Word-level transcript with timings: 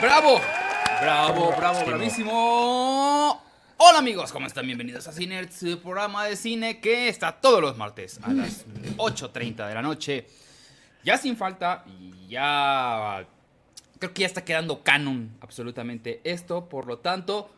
¡Bravo! 0.00 0.40
¡Bravo, 1.00 1.52
bravo, 1.56 1.84
bravísimo! 1.84 3.42
Hola 3.78 3.98
amigos, 3.98 4.30
¿cómo 4.30 4.46
están? 4.46 4.64
Bienvenidos 4.64 5.08
a 5.08 5.12
Ciner, 5.12 5.50
su 5.52 5.80
programa 5.80 6.24
de 6.24 6.36
cine 6.36 6.80
que 6.80 7.08
está 7.08 7.40
todos 7.40 7.60
los 7.60 7.76
martes 7.76 8.20
a 8.22 8.32
las 8.32 8.64
8.30 8.96 9.66
de 9.66 9.74
la 9.74 9.82
noche. 9.82 10.28
Ya 11.02 11.18
sin 11.18 11.36
falta 11.36 11.84
ya... 12.28 13.26
Creo 13.98 14.14
que 14.14 14.20
ya 14.20 14.26
está 14.26 14.44
quedando 14.44 14.84
canon 14.84 15.36
absolutamente 15.40 16.20
esto, 16.22 16.68
por 16.68 16.86
lo 16.86 16.98
tanto... 16.98 17.50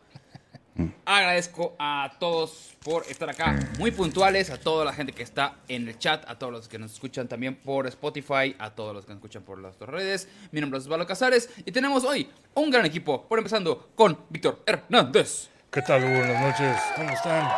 Agradezco 1.05 1.75
a 1.77 2.13
todos 2.19 2.77
por 2.83 3.03
estar 3.09 3.29
acá, 3.29 3.59
muy 3.77 3.91
puntuales, 3.91 4.49
a 4.49 4.57
toda 4.59 4.85
la 4.85 4.93
gente 4.93 5.11
que 5.11 5.23
está 5.23 5.55
en 5.67 5.87
el 5.87 5.99
chat, 5.99 6.27
a 6.29 6.39
todos 6.39 6.53
los 6.53 6.67
que 6.67 6.79
nos 6.79 6.93
escuchan 6.93 7.27
también 7.27 7.55
por 7.55 7.87
Spotify, 7.87 8.55
a 8.57 8.69
todos 8.71 8.95
los 8.95 9.05
que 9.05 9.11
nos 9.11 9.17
escuchan 9.17 9.43
por 9.43 9.59
las 9.59 9.77
redes. 9.79 10.29
Mi 10.51 10.61
nombre 10.61 10.79
es 10.79 10.85
Osvaldo 10.85 11.05
Casares 11.05 11.49
y 11.65 11.71
tenemos 11.71 12.03
hoy 12.03 12.29
un 12.53 12.71
gran 12.71 12.85
equipo, 12.85 13.27
por 13.27 13.39
empezando 13.39 13.91
con 13.95 14.17
Víctor 14.29 14.63
Hernández. 14.65 15.49
¿Qué 15.69 15.81
tal? 15.81 16.01
Buenas 16.01 16.41
noches. 16.41 16.77
¿Cómo 16.95 17.09
están? 17.09 17.49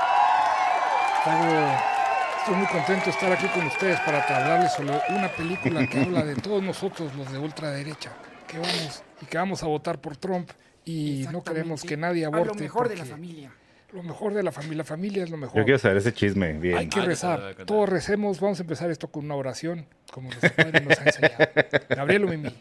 Estoy 2.39 2.55
muy 2.55 2.67
contento 2.67 3.05
de 3.05 3.11
estar 3.11 3.31
aquí 3.31 3.47
con 3.47 3.66
ustedes 3.67 3.99
para 4.02 4.21
hablarles 4.21 4.73
sobre 4.73 4.99
una 5.09 5.30
película 5.30 5.88
que 5.88 6.02
habla 6.02 6.23
de 6.23 6.35
todos 6.35 6.61
nosotros, 6.61 7.16
los 7.16 7.31
de 7.31 7.38
ultraderecha, 7.38 8.11
que 8.47 8.57
vamos 8.57 9.03
y 9.21 9.25
que 9.25 9.38
vamos 9.38 9.63
a 9.63 9.67
votar 9.67 10.02
por 10.02 10.17
Trump 10.17 10.52
y 10.85 11.25
no 11.31 11.43
queremos 11.43 11.83
que 11.83 11.97
nadie 11.97 12.25
aborte. 12.25 12.47
lo 12.47 12.55
mejor 12.55 12.89
de 12.89 12.97
la 12.97 13.05
familia. 13.05 13.51
Lo 13.91 14.01
mejor 14.03 14.33
de 14.33 14.41
la 14.43 14.51
familia. 14.51 14.77
La 14.79 14.83
familia 14.83 15.23
es 15.23 15.29
lo 15.29 15.37
mejor. 15.37 15.57
Yo 15.57 15.63
quiero 15.65 15.77
saber 15.79 15.97
ese 15.97 16.13
chisme, 16.13 16.53
bien. 16.53 16.77
Hay 16.77 16.87
que 16.87 16.99
Ah, 16.99 17.05
rezar. 17.05 17.55
Todos 17.65 17.87
recemos. 17.87 18.39
Vamos 18.39 18.59
a 18.59 18.63
empezar 18.63 18.89
esto 18.89 19.07
con 19.07 19.25
una 19.25 19.35
oración, 19.35 19.85
como 20.11 20.29
nuestro 20.29 20.51
padre 20.55 20.81
nos 20.81 20.99
ha 20.99 21.03
enseñado. 21.03 21.35
Gabriel 21.89 22.25
Mimi. 22.25 22.55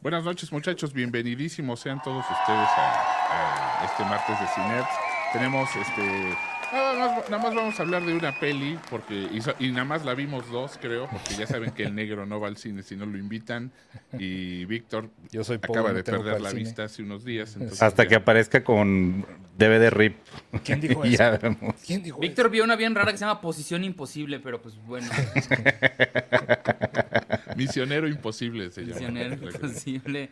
Buenas 0.00 0.24
noches 0.24 0.52
muchachos, 0.52 0.92
bienvenidísimos 0.92 1.80
sean 1.80 2.00
todos 2.02 2.22
ustedes 2.24 2.68
a, 2.76 3.82
a 3.82 3.84
este 3.86 4.04
martes 4.04 4.38
de 4.38 4.46
Cinet. 4.48 4.84
Tenemos 5.32 5.68
este... 5.76 6.36
Nada 6.72 6.94
más, 7.16 7.30
nada 7.30 7.42
más 7.42 7.54
vamos 7.54 7.78
a 7.78 7.82
hablar 7.82 8.04
de 8.04 8.14
una 8.14 8.38
peli, 8.40 8.78
porque 8.90 9.28
y, 9.60 9.70
nada 9.70 9.84
más 9.84 10.04
la 10.04 10.14
vimos 10.14 10.50
dos, 10.50 10.78
creo, 10.80 11.08
porque 11.08 11.34
ya 11.36 11.46
saben 11.46 11.70
que 11.72 11.84
el 11.84 11.94
negro 11.94 12.26
no 12.26 12.40
va 12.40 12.48
al 12.48 12.56
cine 12.56 12.82
si 12.82 12.96
no 12.96 13.06
lo 13.06 13.16
invitan. 13.18 13.70
Y 14.18 14.64
Víctor 14.64 15.10
Yo 15.30 15.44
soy 15.44 15.58
pobre, 15.58 15.80
acaba 15.80 15.92
de 15.94 16.02
perder 16.02 16.40
la 16.40 16.50
cine. 16.50 16.62
vista 16.62 16.84
hace 16.84 17.02
unos 17.02 17.24
días. 17.24 17.56
Hasta 17.80 18.02
ya- 18.04 18.08
que 18.08 18.14
aparezca 18.16 18.64
con 18.64 19.24
DVD 19.56 19.90
RIP. 19.90 20.16
¿Quién 20.64 20.80
dijo 20.80 21.04
eso? 21.04 21.16
ya 21.16 21.30
vemos. 21.38 21.74
¿Quién 21.86 22.02
dijo 22.02 22.18
Víctor 22.18 22.50
vio 22.50 22.64
una 22.64 22.76
bien 22.76 22.94
rara 22.94 23.12
que 23.12 23.18
se 23.18 23.24
llama 23.24 23.40
Posición 23.40 23.84
Imposible, 23.84 24.40
pero 24.40 24.60
pues 24.60 24.74
bueno, 24.84 25.08
Misionero 27.56 28.08
imposible 28.08 28.70
se 28.70 28.82
llama. 28.82 28.94
misionero 28.94 29.34
imposible. 29.34 30.30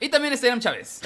Y 0.00 0.08
también 0.08 0.34
está 0.34 0.46
Iram 0.48 0.60
Chávez. 0.60 1.02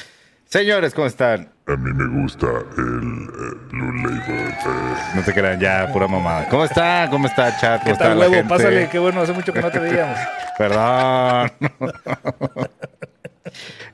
Señores, 0.55 0.95
¿cómo 0.95 1.09
están? 1.09 1.49
A 1.67 1.75
mí 1.75 1.93
me 1.93 2.23
gusta 2.23 2.47
el 2.47 2.85
eh, 2.85 3.59
Blue 3.73 3.93
Label. 3.93 4.21
eh, 4.29 4.95
No 5.17 5.23
te 5.25 5.33
crean, 5.35 5.59
ya, 5.59 5.91
pura 5.93 6.07
mamada. 6.07 6.49
¿Cómo 6.49 6.65
está? 6.65 7.09
¿Cómo 7.11 7.27
está, 7.27 7.59
chat? 7.59 7.81
¿Cómo 7.81 7.85
¿Qué 7.87 7.91
está 7.91 8.05
tal, 8.05 8.19
la 8.21 8.27
huevo? 8.27 8.35
gente? 8.37 8.49
Pásale, 8.49 8.89
qué 8.89 9.01
bueno, 9.01 9.21
hace 9.21 9.33
mucho 9.33 9.53
que 9.53 9.61
no 9.61 9.69
te 9.73 9.79
veíamos. 9.81 10.17
Perdón. 10.57 11.51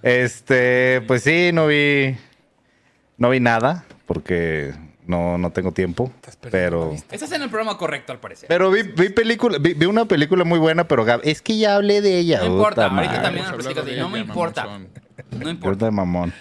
este, 0.02 1.00
pues 1.06 1.22
sí, 1.22 1.50
no 1.54 1.66
vi. 1.66 2.14
No 3.16 3.30
vi 3.30 3.40
nada, 3.40 3.86
porque 4.04 4.74
no, 5.06 5.38
no 5.38 5.52
tengo 5.52 5.72
tiempo. 5.72 6.12
La 6.26 6.50
Pero. 6.50 6.92
Estás 7.10 7.32
en 7.32 7.40
el 7.40 7.48
programa 7.48 7.78
correcto, 7.78 8.12
al 8.12 8.20
parecer. 8.20 8.48
Pero 8.50 8.70
vi, 8.70 8.82
vi 8.82 9.08
película, 9.08 9.56
vi, 9.58 9.72
vi 9.72 9.86
una 9.86 10.04
película 10.04 10.44
muy 10.44 10.58
buena, 10.58 10.84
pero 10.84 11.06
Gab, 11.06 11.22
es 11.24 11.40
que 11.40 11.56
ya 11.56 11.76
hablé 11.76 12.02
de 12.02 12.18
ella. 12.18 12.40
No 12.40 12.48
importa, 12.48 12.84
ahorita 12.84 13.22
también 13.22 13.46
No 13.98 14.10
me 14.10 14.18
importa. 14.18 14.68
No 15.30 15.48
importa. 15.48 15.86
de 15.86 15.90
mamón. 15.90 16.34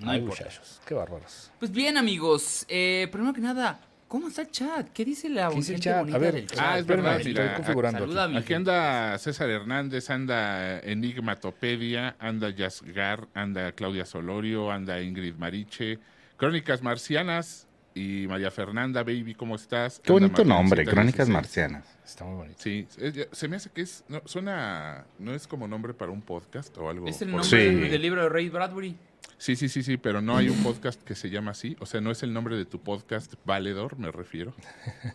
No 0.00 0.10
Ay, 0.10 0.18
importa. 0.20 0.44
muchachos, 0.44 0.80
qué 0.86 0.94
bárbaros. 0.94 1.50
Pues 1.58 1.70
bien, 1.70 1.96
amigos. 1.96 2.64
Eh, 2.68 3.08
primero 3.12 3.32
que 3.34 3.40
nada, 3.40 3.80
¿cómo 4.08 4.28
está 4.28 4.42
el 4.42 4.50
chat? 4.50 4.88
¿Qué 4.92 5.04
dice 5.04 5.28
la 5.28 5.50
¿Qué 5.50 5.56
dice 5.56 5.74
el 5.74 5.80
chat? 5.80 6.08
A 6.12 6.18
ver, 6.18 6.46
chat? 6.46 6.58
Ah, 6.58 6.78
es 6.78 6.86
verdad, 6.86 7.16
estoy 7.16 7.32
mira, 7.32 7.54
configurando. 7.54 7.98
aquí. 8.04 8.12
Saluda 8.14 8.56
anda 8.56 9.18
César 9.18 9.50
Hernández, 9.50 10.08
anda 10.10 10.80
Enigmatopedia, 10.80 12.16
anda 12.18 12.50
Yasgar, 12.50 13.28
anda 13.34 13.72
Claudia 13.72 14.04
Solorio, 14.06 14.70
anda 14.70 15.00
Ingrid 15.00 15.34
Mariche, 15.36 15.98
Crónicas 16.36 16.82
Marcianas 16.82 17.66
y 17.94 18.26
María 18.28 18.50
Fernanda, 18.50 19.02
baby, 19.02 19.34
¿cómo 19.34 19.56
estás? 19.56 20.00
Qué 20.02 20.12
Anda 20.12 20.26
bonito 20.26 20.44
nombre, 20.44 20.84
Crónicas 20.84 21.26
16. 21.26 21.28
Marcianas. 21.28 21.84
Está 22.10 22.24
muy 22.24 22.34
bonito. 22.38 22.58
Sí, 22.60 22.88
se 23.30 23.46
me 23.46 23.54
hace 23.54 23.70
que 23.70 23.82
es, 23.82 24.02
no, 24.08 24.20
suena, 24.24 25.06
no 25.20 25.32
es 25.32 25.46
como 25.46 25.68
nombre 25.68 25.94
para 25.94 26.10
un 26.10 26.20
podcast 26.22 26.76
o 26.76 26.90
algo. 26.90 27.06
Es 27.06 27.22
el 27.22 27.30
nombre 27.30 27.48
Sí. 27.48 27.56
del, 27.56 28.02
libro 28.02 28.20
de 28.24 28.28
Ray 28.28 28.48
Bradbury. 28.48 28.96
Sí, 29.38 29.54
sí, 29.54 29.68
sí, 29.68 29.84
sí, 29.84 29.96
pero 29.96 30.20
no 30.20 30.36
hay 30.36 30.48
un 30.48 30.60
podcast 30.64 31.00
que 31.00 31.14
se 31.14 31.30
llama 31.30 31.52
así, 31.52 31.76
o 31.78 31.86
sea, 31.86 32.00
no 32.00 32.10
es 32.10 32.24
el 32.24 32.32
nombre 32.32 32.56
de 32.56 32.64
tu 32.64 32.80
podcast, 32.80 33.34
Valedor, 33.44 33.96
me 33.96 34.10
refiero. 34.10 34.52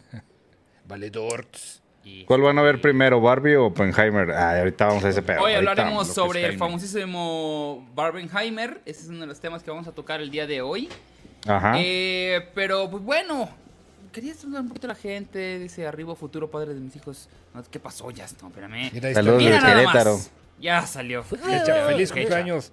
Valedorts. 0.88 1.82
¿Cuál 2.28 2.42
van 2.42 2.58
a 2.60 2.62
ver 2.62 2.80
primero, 2.80 3.20
Barbie 3.20 3.58
o 3.58 3.66
Oppenheimer? 3.66 4.32
Ah, 4.32 4.58
ahorita 4.60 4.86
vamos 4.86 5.04
a 5.04 5.10
ese 5.10 5.22
pedo. 5.22 5.42
Hoy 5.42 5.52
hablaremos 5.52 6.08
sobre 6.08 6.46
el 6.46 6.58
famosísimo 6.58 7.86
Barbenheimer. 7.94 8.82
Ese 8.86 9.02
es 9.02 9.10
uno 9.10 9.22
de 9.22 9.28
los 9.28 9.42
temas 9.42 9.64
que 9.64 9.72
vamos 9.72 9.88
a 9.88 9.92
tocar 9.92 10.22
el 10.22 10.32
día 10.32 10.48
de 10.48 10.62
hoy. 10.62 10.88
Ajá. 11.46 11.74
Eh, 11.78 12.48
pero, 12.54 12.90
pues 12.90 13.04
bueno, 13.04 13.50
quería 14.16 14.34
saludar 14.34 14.62
un 14.62 14.70
poquito 14.70 14.88
a 14.88 14.90
la 14.90 14.96
gente. 14.96 15.60
Dice, 15.60 15.86
arriba 15.86 16.16
futuro 16.16 16.50
padre 16.50 16.74
de 16.74 16.80
mis 16.80 16.96
hijos. 16.96 17.28
No, 17.54 17.62
¿Qué 17.70 17.80
pasó? 17.80 18.10
Ya, 18.12 18.26
no, 18.42 18.48
espérame. 18.48 18.90
Mira, 18.94 19.14
Saludos. 19.14 19.44
Mira 19.44 19.60
nada 19.60 19.76
Querétaro. 19.82 20.14
más. 20.14 20.32
Ya 20.60 20.88
salió. 20.88 21.20
Hecha, 21.22 21.88
feliz 21.88 22.10
Hecha. 22.12 22.20
cumpleaños. 22.22 22.72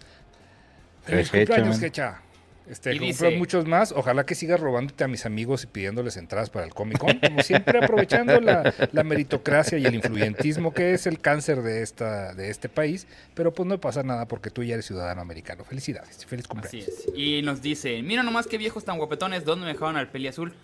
Feliz 1.04 1.30
cumpleaños, 1.30 1.76
man. 1.78 1.84
Hecha. 1.84 2.22
Este, 2.69 2.91
dice- 2.91 3.36
muchos 3.36 3.66
más. 3.66 3.91
Ojalá 3.91 4.25
que 4.25 4.36
sigas 4.36 4.60
robándote 4.60 5.03
a 5.03 5.08
mis 5.08 5.26
amigos 5.26 5.64
y 5.64 5.66
pidiéndoles 5.66 6.16
entradas 6.16 6.48
para 6.48 6.64
el 6.64 6.72
Comic 6.72 6.97
Con. 6.98 7.19
Como 7.19 7.42
siempre, 7.42 7.84
aprovechando 7.84 8.41
la, 8.41 8.72
la 8.92 9.03
meritocracia 9.03 9.78
y 9.78 9.84
el 9.84 9.97
influyentismo 9.97 10.72
que 10.72 10.94
es 10.94 11.09
el 11.09 11.19
cáncer 11.20 11.62
de, 11.62 11.82
esta, 11.82 12.34
de 12.34 12.50
este 12.50 12.69
país. 12.69 13.09
Pero 13.34 13.53
pues 13.53 13.69
no 13.69 13.80
pasa 13.80 14.04
nada 14.04 14.26
porque 14.28 14.48
tú 14.50 14.62
ya 14.62 14.74
eres 14.74 14.86
ciudadano 14.86 15.20
americano. 15.20 15.64
Felicidades. 15.64 16.24
Feliz 16.24 16.44
Así 16.44 16.48
cumpleaños. 16.48 16.88
es. 16.88 17.09
Y 17.16 17.42
nos 17.42 17.60
dice, 17.62 18.00
mira 18.03 18.22
nomás 18.22 18.47
qué 18.47 18.59
viejos 18.59 18.84
tan 18.84 18.97
guapetones, 18.97 19.44
¿dónde 19.44 19.66
me 19.66 19.72
dejaron 19.72 19.97
al 19.97 20.09
peli 20.09 20.28
azul? 20.28 20.54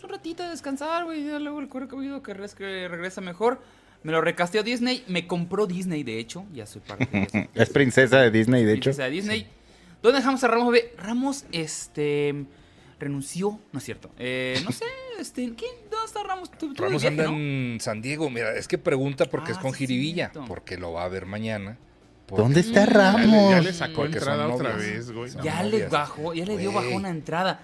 Pues 0.00 0.04
un 0.04 0.16
ratito 0.16 0.42
de 0.42 0.48
descansar, 0.48 1.04
güey, 1.04 1.26
ya 1.26 1.38
luego 1.38 1.60
el 1.60 1.68
cuero 1.68 1.86
cabelludo 1.86 2.22
que, 2.22 2.32
que 2.56 2.88
regresa 2.88 3.20
mejor. 3.20 3.60
Me 4.02 4.12
lo 4.12 4.22
recasteó 4.22 4.62
Disney, 4.62 5.04
me 5.08 5.26
compró 5.26 5.66
Disney, 5.66 6.04
de 6.04 6.18
hecho, 6.18 6.46
ya 6.54 6.64
soy 6.64 6.80
parte 6.80 7.06
de 7.12 7.22
eso. 7.24 7.48
Es 7.54 7.68
princesa 7.68 8.18
de 8.22 8.30
Disney, 8.30 8.64
de 8.64 8.72
hecho. 8.72 8.84
Princesa 8.84 9.04
de 9.04 9.10
Disney. 9.10 9.46
¿Dónde 10.02 10.20
dejamos 10.20 10.42
a 10.42 10.48
Ramos? 10.48 10.72
Ve, 10.72 10.94
Ramos, 10.96 11.44
este, 11.52 12.46
renunció, 12.98 13.60
no 13.72 13.78
es 13.78 13.84
cierto. 13.84 14.10
Eh, 14.18 14.58
no 14.64 14.72
sé, 14.72 14.86
este, 15.18 15.42
¿quién? 15.54 15.70
¿Dónde 15.90 16.06
está 16.06 16.22
Ramos? 16.22 16.50
Tú- 16.50 16.72
tú 16.72 16.82
de 16.82 16.88
Ramos 16.88 17.02
viaje, 17.02 17.20
anda 17.20 17.30
¿no? 17.30 17.36
en 17.36 17.76
San 17.80 18.00
Diego. 18.00 18.30
Mira, 18.30 18.54
es 18.56 18.68
que 18.68 18.78
pregunta 18.78 19.26
porque 19.26 19.50
Ah, 19.50 19.56
es 19.56 19.58
con 19.58 19.72
sí, 19.72 19.80
jiribilla. 19.86 20.30
cierto. 20.30 20.46
Porque 20.48 20.78
lo 20.78 20.92
va 20.92 21.04
a 21.04 21.08
ver 21.08 21.26
mañana. 21.26 21.76
¿Dónde 22.34 22.60
está 22.60 22.86
Mm. 22.86 22.86
Ya 22.86 22.86
le, 22.86 22.92
ya 22.92 23.10
Ramos? 23.50 23.64
le 23.64 23.72
sacó 23.74 24.04
entrada 24.06 24.48
otra 24.48 24.76
vez, 24.76 25.10
güey. 25.12 25.30
Ya 25.42 25.62
le 25.62 25.88
bajó, 25.88 26.32
ya 26.32 26.46
le 26.46 26.56
dio 26.56 26.72
Güey. 26.72 26.86
bajón 26.86 27.04
a 27.04 27.10
entrada. 27.10 27.60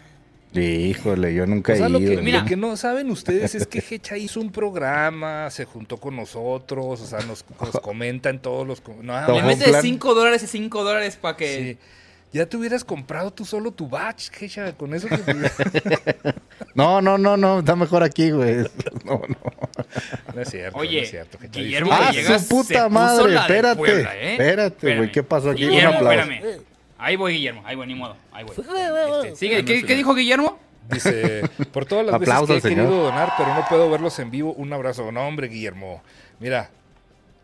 Híjole, 0.63 1.35
yo 1.35 1.47
nunca 1.47 1.73
O 1.73 1.77
sea, 1.77 1.87
he 1.87 1.91
lo 1.91 1.99
que, 1.99 2.05
ido. 2.13 2.23
Mira. 2.23 2.41
lo 2.41 2.47
que 2.47 2.57
no 2.57 2.77
saben 2.77 3.11
ustedes 3.11 3.55
es 3.55 3.67
que 3.67 3.83
Hecha 3.91 4.17
hizo 4.17 4.41
un 4.41 4.51
programa, 4.53 5.51
se 5.51 5.65
juntó 5.65 5.99
con 5.99 6.17
nosotros, 6.17 7.01
o 7.01 7.07
sea, 7.07 7.21
nos, 7.21 7.45
nos 7.61 7.71
comenta 7.83 8.31
en 8.31 8.39
todos 8.39 8.67
los... 8.67 8.83
No, 9.03 9.33
Le 9.33 9.43
mete 9.43 9.69
plan. 9.69 9.83
5 9.83 10.15
dólares 10.15 10.43
y 10.43 10.47
5 10.47 10.85
dólares 10.85 11.17
para 11.17 11.37
que... 11.37 11.57
sí. 11.59 11.79
Ya 12.33 12.45
te 12.45 12.57
hubieras 12.57 12.85
comprado 12.85 13.33
tú 13.33 13.47
solo 13.47 13.71
tu 13.71 13.89
batch, 13.89 14.29
Hecha, 14.43 14.73
con 14.75 14.93
eso 14.93 15.09
que... 15.09 15.17
No, 16.75 17.01
no, 17.01 17.17
no, 17.17 17.37
no, 17.37 17.61
está 17.61 17.77
mejor 17.77 18.03
aquí, 18.03 18.31
güey. 18.31 18.57
No, 19.05 19.23
no. 19.27 19.39
No 20.35 20.43
es 20.43 20.51
cierto, 20.51 20.77
Oye, 20.79 20.99
no 20.99 21.03
es 21.05 21.11
cierto. 21.11 21.39
Hecha. 21.41 21.61
Guillermo 21.61 21.93
Disfruta. 22.11 22.35
Ah, 22.35 22.39
su 22.39 22.49
puta 22.49 22.89
madre, 22.91 23.35
espérate. 23.37 23.77
Puebla, 23.79 24.17
¿eh? 24.17 24.33
Espérate, 24.33 24.97
güey, 24.97 25.13
¿qué 25.13 25.23
pasó 25.23 25.51
aquí? 25.51 25.65
Un 25.65 25.71
Guillermo, 25.71 25.95
aplauso. 25.95 26.21
espérame. 26.31 26.76
Ahí 26.99 27.17
voy, 27.17 27.35
Guillermo. 27.35 27.63
Ahí 27.65 27.77
voy, 27.77 27.87
ni 27.87 27.95
modo. 27.95 28.17
Ahí 28.33 28.45
voy. 28.45 28.55
Este, 29.25 29.37
sigue. 29.37 29.65
¿Qué, 29.65 29.85
qué 29.85 29.95
dijo 29.95 30.15
Guillermo? 30.15 30.59
Dice, 30.91 31.43
por 31.73 31.85
todas 31.85 32.07
las 32.07 32.15
Aplausos, 32.15 32.49
veces 32.49 32.63
que 32.63 32.69
he 32.69 32.71
señor. 32.73 32.87
querido 32.87 33.05
donar, 33.05 33.33
pero 33.37 33.53
no 33.55 33.67
puedo 33.69 33.91
verlos 33.91 34.19
en 34.21 34.31
vivo, 34.31 34.53
un 34.53 34.73
abrazo. 34.73 35.11
No, 35.11 35.27
hombre, 35.27 35.49
Guillermo. 35.49 36.03
Mira, 36.39 36.71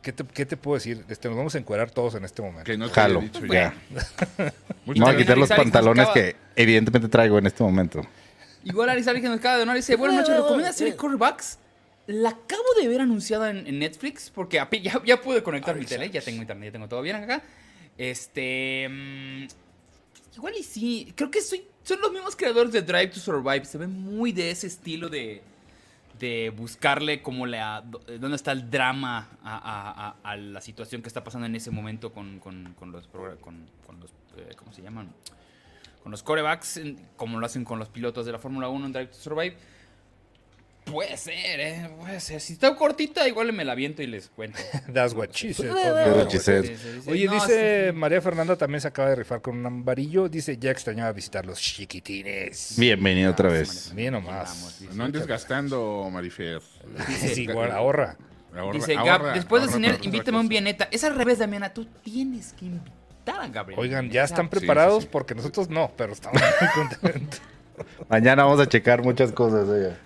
¿qué 0.00 0.12
te, 0.12 0.24
qué 0.24 0.46
te 0.46 0.56
puedo 0.56 0.76
decir? 0.76 1.04
Este, 1.08 1.28
nos 1.28 1.36
vamos 1.36 1.54
a 1.54 1.58
encuerar 1.58 1.90
todos 1.90 2.14
en 2.14 2.24
este 2.24 2.40
momento. 2.40 2.64
Que 2.64 2.78
no 2.78 2.88
te 2.88 2.94
Jalo, 2.94 3.20
dicho 3.20 3.44
ya. 3.46 3.74
ya. 3.90 4.52
Voy 4.86 5.00
a 5.04 5.16
quitar 5.16 5.36
los 5.36 5.48
pantalones 5.48 6.08
que 6.08 6.36
evidentemente 6.54 7.08
traigo 7.08 7.38
en 7.38 7.46
este 7.46 7.62
momento. 7.64 8.02
Igual 8.64 8.90
Arizari 8.90 9.20
que 9.20 9.28
nos 9.28 9.38
acaba 9.38 9.54
de 9.54 9.60
donar 9.60 9.76
dice, 9.76 9.96
buenas 9.96 10.18
noches, 10.18 10.36
¿recomienda 10.36 10.68
la 10.68 10.72
serie 10.72 10.94
Quarterbacks? 10.94 11.58
La 12.06 12.28
acabo 12.30 12.62
de 12.80 12.86
ver 12.88 13.00
anunciada 13.00 13.50
en, 13.50 13.66
en 13.66 13.78
Netflix 13.80 14.30
porque 14.30 14.56
ya, 14.82 15.02
ya 15.04 15.20
pude 15.20 15.42
conectar 15.42 15.74
mi 15.74 15.84
tele, 15.84 16.10
ya 16.10 16.20
tengo 16.20 16.42
internet, 16.42 16.66
ya 16.68 16.72
tengo 16.72 16.88
todo 16.88 17.02
bien 17.02 17.16
acá. 17.16 17.42
Este... 17.98 18.88
mm, 18.88 19.46
igual 20.36 20.54
y 20.58 20.62
sí, 20.62 21.12
creo 21.16 21.30
que 21.30 21.40
soy, 21.40 21.64
son 21.82 22.00
los 22.00 22.12
mismos 22.12 22.36
creadores 22.36 22.72
de 22.72 22.82
Drive 22.82 23.08
to 23.08 23.20
Survive, 23.20 23.64
se 23.64 23.78
ve 23.78 23.86
muy 23.86 24.32
de 24.32 24.50
ese 24.50 24.66
estilo 24.66 25.08
de... 25.08 25.42
de 26.18 26.50
buscarle 26.56 27.20
como 27.22 27.46
la, 27.46 27.82
dónde 28.18 28.36
está 28.36 28.52
el 28.52 28.70
drama 28.70 29.28
a, 29.42 30.36
la 30.36 30.60
situación 30.60 31.02
que 31.02 31.08
está 31.08 31.22
pasando 31.24 31.46
en 31.46 31.54
ese 31.56 31.70
momento 31.70 32.12
con, 32.12 32.38
con- 32.38 32.74
con 32.78 32.92
los, 32.92 33.06
con, 33.08 33.66
con 33.86 34.00
los 34.00 34.10
eh, 34.36 34.50
¿cómo 34.56 34.72
se 34.72 34.82
llaman? 34.82 35.12
Con 36.02 36.10
los 36.10 36.22
corebacks, 36.22 36.80
como 37.16 37.38
lo 37.38 37.46
hacen 37.46 37.64
con 37.64 37.78
los 37.78 37.88
pilotos 37.88 38.26
de 38.26 38.32
la 38.32 38.38
Fórmula 38.38 38.68
1 38.68 38.86
en 38.86 38.92
Drive 38.92 39.06
to 39.08 39.14
Survive. 39.18 39.56
Puede 40.84 41.16
ser, 41.16 41.60
¿eh? 41.60 41.90
Puede 41.98 42.20
ser. 42.20 42.40
Si 42.40 42.54
está 42.54 42.74
cortita, 42.74 43.26
igual 43.26 43.52
me 43.52 43.64
la 43.64 43.74
viento 43.74 44.02
y 44.02 44.06
les 44.06 44.28
cuento. 44.28 44.58
That's 44.92 45.14
what 45.14 45.30
she 45.32 45.54
said. 45.54 45.70
That's 45.72 46.16
what 46.16 46.28
she 46.30 46.38
said. 46.38 46.64
Sí, 46.64 46.76
sí, 46.76 47.00
sí. 47.04 47.10
Oye, 47.10 47.26
No, 47.26 47.32
dice 47.34 47.86
sí. 47.90 47.96
María 47.96 48.20
Fernanda 48.20 48.56
también 48.56 48.80
se 48.80 48.88
acaba 48.88 49.08
de 49.10 49.16
rifar 49.16 49.40
con 49.40 49.56
un 49.56 49.64
amarillo. 49.66 50.28
Dice, 50.28 50.58
ya 50.58 50.70
extrañaba 50.70 51.12
visitar 51.12 51.46
los 51.46 51.58
chiquitines. 51.60 52.74
Bienvenido 52.76 53.30
otra 53.30 53.48
vez. 53.48 53.92
Bien 53.94 54.12
nomás. 54.12 54.80
No 54.92 55.04
andes 55.04 55.26
gastando, 55.26 56.08
Marifer. 56.12 56.60
Sí, 57.32 57.42
igual, 57.44 57.70
ahorra. 57.70 58.16
Ahorra- 58.54 58.72
Dice 58.72 58.94
ahorra- 58.96 59.18
Gab, 59.28 59.34
después 59.34 59.62
de 59.62 59.68
cenar, 59.70 59.98
invítame 60.02 60.36
a 60.36 60.40
un 60.40 60.48
bieneta. 60.48 60.88
Es 60.90 61.04
al 61.04 61.14
revés, 61.14 61.38
Damiana. 61.38 61.72
Tú 61.72 61.86
tienes 62.02 62.52
que 62.52 62.66
invitar 62.66 63.40
a 63.40 63.48
Gabriel. 63.48 63.80
Oigan, 63.80 64.10
ya 64.10 64.24
están 64.24 64.50
preparados 64.50 64.98
sí, 64.98 65.02
sí. 65.04 65.08
porque 65.10 65.34
nosotros 65.34 65.70
no, 65.70 65.90
pero 65.96 66.12
estamos 66.12 66.42
muy 66.60 66.68
contentos. 67.00 67.40
Mañana 68.10 68.44
vamos 68.44 68.60
a 68.60 68.66
checar 68.68 69.02
muchas 69.02 69.32
cosas. 69.32 69.66
oiga. 69.68 69.96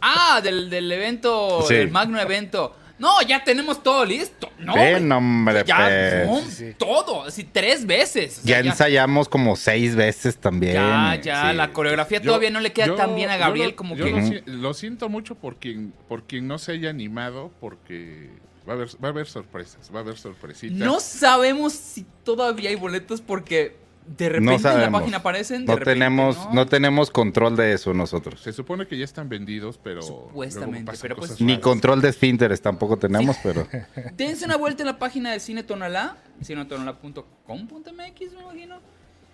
Ah, 0.00 0.40
del, 0.42 0.70
del 0.70 0.90
evento, 0.90 1.62
Sí. 1.66 1.74
del 1.74 1.90
magno 1.90 2.20
evento. 2.20 2.76
No, 2.98 3.20
ya 3.20 3.44
tenemos 3.44 3.82
todo 3.82 4.06
listo. 4.06 4.50
No, 4.58 4.72
Ven, 4.74 5.12
hombre, 5.12 5.64
ya, 5.66 5.76
pues. 5.76 6.26
no, 6.26 6.40
Sí, 6.50 6.74
todo, 6.78 7.24
así 7.24 7.44
tres 7.44 7.84
veces. 7.86 8.38
O 8.38 8.46
sea, 8.46 8.62
Ya 8.62 8.70
ensayamos 8.70 9.28
como 9.28 9.54
seis 9.54 9.94
veces 9.94 10.38
también. 10.38 10.74
Ya, 10.74 11.20
ya, 11.22 11.50
Sí. 11.50 11.56
la 11.58 11.74
coreografía 11.74 12.20
Yo- 12.20 12.24
todavía 12.30 12.50
no 12.50 12.60
le 12.60 12.72
queda 12.72 12.86
yo- 12.86 12.94
tan 12.94 13.14
bien 13.14 13.28
a 13.28 13.34
yo 13.34 13.40
Gabriel 13.40 13.70
lo- 13.70 13.76
como 13.76 13.96
yo 13.96 14.06
que. 14.06 14.42
Lo 14.46 14.72
siento 14.72 15.10
mucho 15.10 15.34
por 15.34 15.56
quien, 15.56 15.92
por 16.08 16.22
quien 16.24 16.48
no 16.48 16.56
se 16.56 16.72
haya 16.72 16.88
animado, 16.88 17.52
porque 17.60 18.30
va 18.66 18.72
a 18.72 18.76
haber, 18.76 18.88
va 19.04 19.08
a 19.08 19.10
haber 19.10 19.26
sorpresas, 19.26 19.90
va 19.94 19.98
a 19.98 20.02
haber 20.02 20.16
sorpresitas. 20.16 20.78
No 20.78 20.98
sabemos 20.98 21.74
si 21.74 22.06
todavía 22.24 22.70
hay 22.70 22.76
boletos 22.76 23.20
porque 23.20 23.76
de 24.06 24.28
repente 24.28 24.50
en 24.54 24.62
la 24.62 24.70
sabemos. 24.70 25.00
página 25.00 25.16
aparecen. 25.18 25.60
de 25.62 25.66
No 25.66 25.72
repente, 25.78 25.92
tenemos, 25.94 26.36
¿no? 26.46 26.52
no 26.54 26.66
tenemos 26.66 27.10
control 27.10 27.56
de 27.56 27.72
eso 27.72 27.92
nosotros. 27.94 28.40
Se 28.40 28.52
supone 28.52 28.86
que 28.86 28.96
ya 28.96 29.04
están 29.04 29.28
vendidos, 29.28 29.78
pero. 29.82 30.02
Supuestamente, 30.02 30.92
pero 31.00 31.16
pues- 31.16 31.40
Ni 31.40 31.58
control 31.60 32.00
de 32.00 32.10
esfínteres 32.10 32.60
tampoco 32.62 32.96
tenemos, 32.96 33.36
pero. 33.42 33.66
Dense 34.16 34.44
una 34.44 34.56
vuelta 34.56 34.82
en 34.82 34.86
la 34.86 34.98
página 34.98 35.32
de 35.32 35.40
Cine 35.40 35.62
Tonalá, 35.62 36.16
cinetonalá.com.mx, 36.44 38.32
me 38.34 38.42
imagino. 38.42 38.78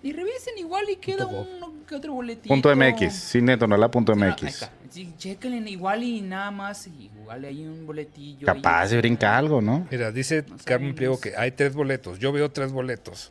Y 0.05 0.13
revisen 0.13 0.59
igual 0.59 0.91
y 0.91 0.97
queda 0.97 1.27
uno 1.27 1.75
que 1.87 1.95
otro 1.95 2.13
boletito. 2.15 2.49
Punto 2.49 2.75
MX, 2.75 3.31
cinetonalá.mx. 3.31 4.63
Ah. 4.65 4.71
Sí, 4.91 5.13
chéquenle 5.17 5.71
igual 5.71 6.03
y 6.03 6.21
nada 6.21 6.51
más. 6.51 6.89
y 6.89 7.09
Igual 7.21 7.45
hay 7.45 7.65
un 7.65 7.87
boletillo. 7.87 8.45
Capaz 8.47 8.83
ahí. 8.83 8.89
de 8.91 8.97
brinca 8.99 9.39
algo, 9.39 9.63
¿no? 9.63 9.87
Mira, 9.93 10.11
dice 10.11 10.45
Carmen 10.65 10.95
Pliego 10.95 11.21
que 11.21 11.37
hay 11.37 11.53
tres 11.53 11.75
boletos. 11.75 12.19
Yo 12.19 12.33
veo 12.33 12.51
tres 12.51 12.73
boletos. 12.73 13.31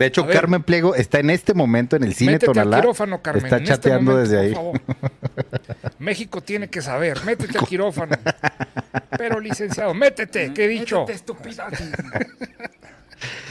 De 0.00 0.06
hecho, 0.06 0.24
ver. 0.24 0.34
Carmen 0.34 0.62
Pliego 0.62 0.94
está 0.94 1.20
en 1.20 1.28
este 1.28 1.52
momento 1.52 1.94
en 1.94 2.04
el 2.04 2.14
cine 2.14 2.32
Métete 2.32 2.46
al 2.52 2.54
Tonalá. 2.54 2.80
quirófano, 2.80 3.20
Carmen. 3.20 3.44
está 3.44 3.56
este 3.58 3.68
chateando 3.68 4.12
momento, 4.12 4.30
desde 4.30 4.38
ahí. 4.46 4.54
por 4.54 4.80
favor. 4.80 4.80
México 5.98 6.40
tiene 6.40 6.70
que 6.70 6.80
saber. 6.80 7.22
Métete 7.26 7.58
al 7.58 7.66
quirófano. 7.66 8.16
Pero, 9.18 9.38
licenciado, 9.40 9.92
métete, 9.92 10.54
que 10.54 10.64
he 10.64 10.68
dicho. 10.68 11.00
Métete, 11.00 11.16
estúpida. 11.16 11.68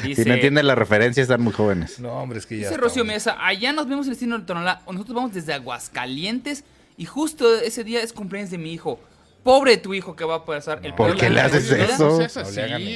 Si 0.01 0.25
no 0.25 0.33
entienden 0.33 0.65
la 0.65 0.73
referencia, 0.73 1.21
están 1.21 1.41
muy 1.41 1.53
jóvenes. 1.53 1.99
No, 1.99 2.13
hombre, 2.13 2.39
es 2.39 2.47
que 2.47 2.57
ya. 2.57 2.69
dice 2.69 2.81
Rocío. 2.81 3.05
Mesa, 3.05 3.37
allá 3.39 3.71
nos 3.71 3.87
vemos 3.87 4.07
en 4.07 4.13
el 4.13 4.17
Cine 4.17 4.39
Tonalá. 4.39 4.81
Nosotros 4.87 5.13
vamos 5.15 5.33
desde 5.33 5.53
Aguascalientes 5.53 6.63
y 6.97 7.05
justo 7.05 7.59
ese 7.59 7.83
día 7.83 8.01
es 8.01 8.11
cumpleaños 8.11 8.49
de 8.49 8.57
mi 8.57 8.73
hijo. 8.73 8.99
Pobre 9.49 9.77
tu 9.77 9.95
hijo 9.95 10.15
que 10.15 10.23
va 10.25 10.35
a 10.35 10.45
pasar 10.45 10.79
el 10.83 10.93
¿Por 10.93 11.07
peor 11.07 11.17
qué 11.17 11.29
le 11.31 11.41
cumpleaños 11.41 11.71
haces 11.71 11.89
eso? 11.89 12.21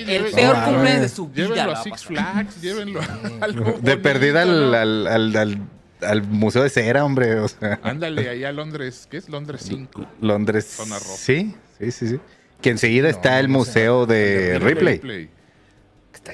El 0.07 0.25
peor 0.31 0.55
No, 0.57 0.65
cumpleaños 0.65 1.01
de 1.01 1.09
su 1.09 1.27
vida. 1.29 1.47
Llévenlo 1.47 1.71
a 1.71 1.83
Six. 1.83 2.03
Flags, 2.05 2.61
llévenlo 2.61 3.01
a 3.41 3.43
algo 3.45 3.79
De 3.81 3.97
perdida 3.97 4.43
al, 4.43 4.75
al, 4.75 5.07
al, 5.07 5.35
al- 5.35 5.57
al 6.01 6.21
Museo 6.23 6.61
de 6.61 6.69
Cera, 6.69 7.05
hombre. 7.05 7.39
O 7.39 7.47
sea, 7.47 7.79
Ándale, 7.81 8.29
allá 8.29 8.49
a 8.49 8.51
Londres, 8.51 9.07
¿qué 9.09 9.17
es 9.17 9.29
Londres 9.29 9.61
5? 9.67 10.05
Londres. 10.21 10.65
Zona 10.65 10.99
roja. 10.99 11.15
Sí, 11.17 11.55
sí, 11.79 11.91
sí, 11.91 12.07
sí. 12.09 12.19
Que 12.61 12.69
enseguida 12.69 13.09
está 13.09 13.31
no 13.31 13.37
el. 13.39 13.47
Museo 13.47 14.05
de 14.05 14.59
Ripley. 14.59 14.99
Bien 14.99 15.29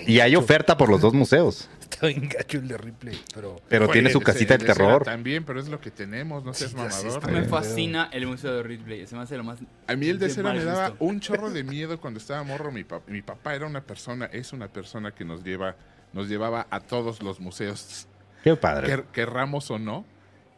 Y 0.06 0.20
hay 0.20 0.36
oferta 0.36 0.76
por 0.78 0.90
los 0.90 1.00
dos 1.02 1.14
museos. 1.14 1.70
Está 1.92 2.08
bien 2.08 2.30
gacho 2.30 2.58
el 2.60 2.68
de 2.68 2.78
Ripley, 2.78 3.20
pero. 3.34 3.62
Pero 3.68 3.86
Oye, 3.86 3.94
tiene 3.94 4.10
su 4.12 4.22
casita 4.22 4.54
era 4.56 4.66
terror. 4.66 5.04
También, 5.04 5.44
pero 5.44 5.60
es 5.60 5.68
lo 5.70 5.82
que 5.82 5.92
tenemos, 5.92 6.46
no 6.46 6.54
seas 6.54 6.72
Sí, 6.72 6.78
sí 6.78 6.82
mamador. 6.82 7.08
está 7.24 7.28
Me 7.28 7.44
fascina 7.44 8.10
el 8.14 8.28
Museo 8.28 8.54
de 8.54 8.64
Ripley. 8.64 9.06
Se 9.08 9.16
me 9.16 9.22
hace 9.24 9.36
lo 9.38 9.44
más. 9.44 9.60
A 9.88 9.96
mí 9.96 10.08
el 10.08 10.20
de 10.20 10.28
de 10.28 10.34
cera 10.34 10.54
me 10.54 10.64
daba 10.64 10.90
gusto. 10.90 11.04
un 11.06 11.20
chorro 11.22 11.50
de 11.50 11.64
miedo 11.64 12.00
cuando 12.00 12.20
estaba 12.20 12.44
morro. 12.44 12.72
Mi, 12.72 12.84
pap- 12.84 13.02
mi 13.08 13.22
papá 13.22 13.56
era 13.56 13.66
una 13.66 13.82
persona, 13.82 14.26
es 14.28 14.54
una 14.54 14.68
persona 14.68 15.12
que 15.14 15.26
nos 15.26 15.44
lleva, 15.44 15.76
nos 16.14 16.30
llevaba 16.30 16.68
a 16.70 16.80
todos 16.80 17.22
los 17.24 17.40
museos, 17.40 18.08
Qué 18.44 18.56
padre. 18.56 18.88
quer- 18.88 19.06
querramos 19.12 19.70
o 19.72 19.80
no. 19.80 20.06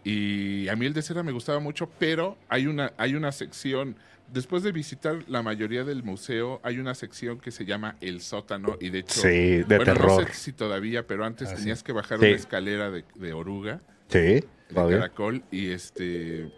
Y 0.03 0.67
a 0.67 0.75
mí 0.75 0.85
el 0.85 0.93
de 0.93 1.01
cera 1.01 1.21
me 1.23 1.31
gustaba 1.31 1.59
mucho, 1.59 1.89
pero 1.99 2.37
hay 2.49 2.65
una, 2.67 2.91
hay 2.97 3.13
una 3.15 3.31
sección, 3.31 3.95
después 4.31 4.63
de 4.63 4.71
visitar 4.71 5.19
la 5.27 5.41
mayoría 5.43 5.83
del 5.83 6.03
museo, 6.03 6.59
hay 6.63 6.79
una 6.79 6.95
sección 6.95 7.39
que 7.39 7.51
se 7.51 7.65
llama 7.65 7.97
El 8.01 8.21
Sótano. 8.21 8.77
Y 8.79 8.89
de 8.89 8.99
hecho, 8.99 9.21
Sí, 9.21 9.27
de 9.27 9.63
bueno, 9.63 9.83
terror. 9.85 10.21
no 10.21 10.27
sé 10.27 10.33
si 10.33 10.53
todavía, 10.53 11.05
pero 11.07 11.25
antes 11.25 11.49
Ah, 11.49 11.51
sí. 11.51 11.57
tenías 11.61 11.83
que 11.83 11.91
bajar 11.91 12.19
Sí. 12.19 12.25
una 12.25 12.35
escalera 12.35 12.89
de, 12.91 13.03
de 13.15 13.33
oruga. 13.33 13.81
Sí, 14.07 14.17
de 14.19 14.45
todavía. 14.73 14.97
caracol 14.97 15.43
y 15.51 15.71
este 15.71 16.51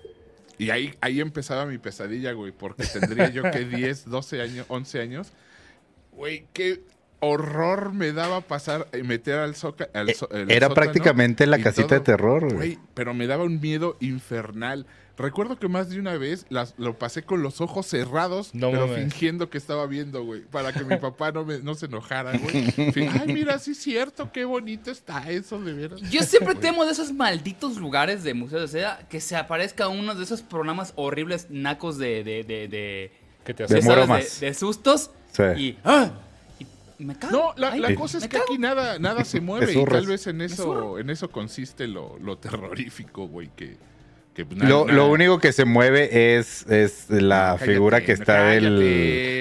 y 0.60 0.70
ahí 0.70 0.94
ahí 1.02 1.20
empezaba 1.20 1.66
mi 1.66 1.78
pesadilla, 1.80 2.32
güey, 2.34 2.52
porque 2.52 2.84
tendría 2.86 3.30
yo 3.30 3.44
que 3.52 3.66
10, 3.66 4.06
12 4.10 4.42
años, 4.42 4.66
11 4.70 5.00
años. 5.02 5.32
Güey, 6.12 6.46
qué 6.54 6.82
horror 7.20 7.94
me 7.94 8.12
daba 8.12 8.42
pasar 8.42 8.88
y 8.98 9.02
meter 9.04 9.36
al, 9.40 9.56
soca, 9.56 9.90
al 9.94 10.14
so- 10.14 10.30
el 10.32 10.52
Era 10.52 10.68
sótano 10.68 10.74
prácticamente 10.76 11.48
la 11.48 11.58
casita 11.60 11.96
de 11.96 12.02
terror. 12.02 12.54
Güey, 12.54 12.78
pero 12.94 13.14
me 13.14 13.28
daba 13.28 13.44
un 13.46 13.60
miedo 13.62 13.98
infernal. 14.00 14.86
Recuerdo 15.16 15.60
que 15.60 15.68
más 15.68 15.90
de 15.90 16.00
una 16.00 16.18
vez 16.18 16.46
las, 16.50 16.74
lo 16.78 16.98
pasé 16.98 17.22
con 17.22 17.44
los 17.44 17.62
ojos 17.62 17.86
cerrados, 17.86 18.50
No 18.56 18.72
pero 18.72 18.88
mames. 18.88 19.00
fingiendo 19.14 19.48
que 19.52 19.60
estaba 19.60 19.86
viendo, 19.86 20.24
güey, 20.24 20.42
para 20.42 20.74
que 20.74 20.84
mi 20.84 20.98
papá 20.98 21.32
no, 21.32 21.46
me, 21.46 21.60
no 21.60 21.76
se 21.76 21.86
enojara, 21.86 22.36
güey. 22.36 22.74
Ay, 23.22 23.32
mira, 23.32 23.60
sí 23.60 23.72
es 23.72 23.78
cierto, 23.78 24.32
qué 24.32 24.44
bonito 24.44 24.90
está 24.90 25.30
eso, 25.30 25.62
de 25.62 25.74
veras. 25.74 26.02
Yo 26.10 26.24
siempre 26.24 26.56
temo 26.60 26.84
de 26.86 26.94
esos 26.94 27.14
malditos 27.14 27.78
lugares 27.78 28.24
de 28.24 28.34
Museo 28.34 28.60
de 28.60 28.68
Seda 28.68 29.08
que 29.08 29.22
se 29.22 29.36
aparezca 29.36 29.88
uno 29.88 30.16
de 30.16 30.24
esos 30.24 30.42
programas 30.42 30.94
horribles 30.96 31.46
nacos 31.52 32.00
de. 32.00 32.24
de, 32.24 32.44
de, 32.44 32.68
de, 32.68 33.12
¿Qué 33.46 33.54
te 33.54 33.68
De 33.68 33.78
hace? 33.78 33.82
¿sabes? 33.84 33.96
bromas. 34.08 34.40
de- 34.40 34.48
de 34.48 34.54
sustos. 34.56 35.12
Sí. 35.32 35.44
Y. 35.58 35.78
¡ah! 35.84 36.12
y 36.98 37.06
me 37.06 37.16
cago. 37.16 37.32
No, 37.38 37.54
la, 37.56 37.72
Ay, 37.74 37.80
la 37.82 37.94
cosa 37.94 38.18
es 38.18 38.24
que 38.24 38.30
cago. 38.38 38.46
aquí 38.50 38.58
nada, 38.58 38.98
nada 38.98 39.24
se 39.26 39.42
mueve 39.42 39.74
y 39.74 39.86
tal 39.86 40.08
vez 40.08 40.26
en 40.26 40.42
eso, 40.42 40.98
en 40.98 41.12
eso 41.12 41.30
consiste 41.30 41.88
lo, 41.88 42.18
lo 42.18 42.38
terrorífico, 42.40 43.28
güey, 43.28 43.50
que, 43.56 43.78
que 44.34 44.46
na- 44.46 44.68
Lo, 44.68 44.86
na- 44.86 44.94
lo 44.94 45.10
único 45.12 45.40
que 45.40 45.52
se 45.54 45.66
mueve 45.66 46.38
es, 46.38 46.66
es 46.70 47.10
la 47.10 47.56
cállate, 47.58 47.66
figura 47.74 48.02
que 48.02 48.12
está 48.14 48.38
cállate, 48.38 48.62
del... 48.70 48.82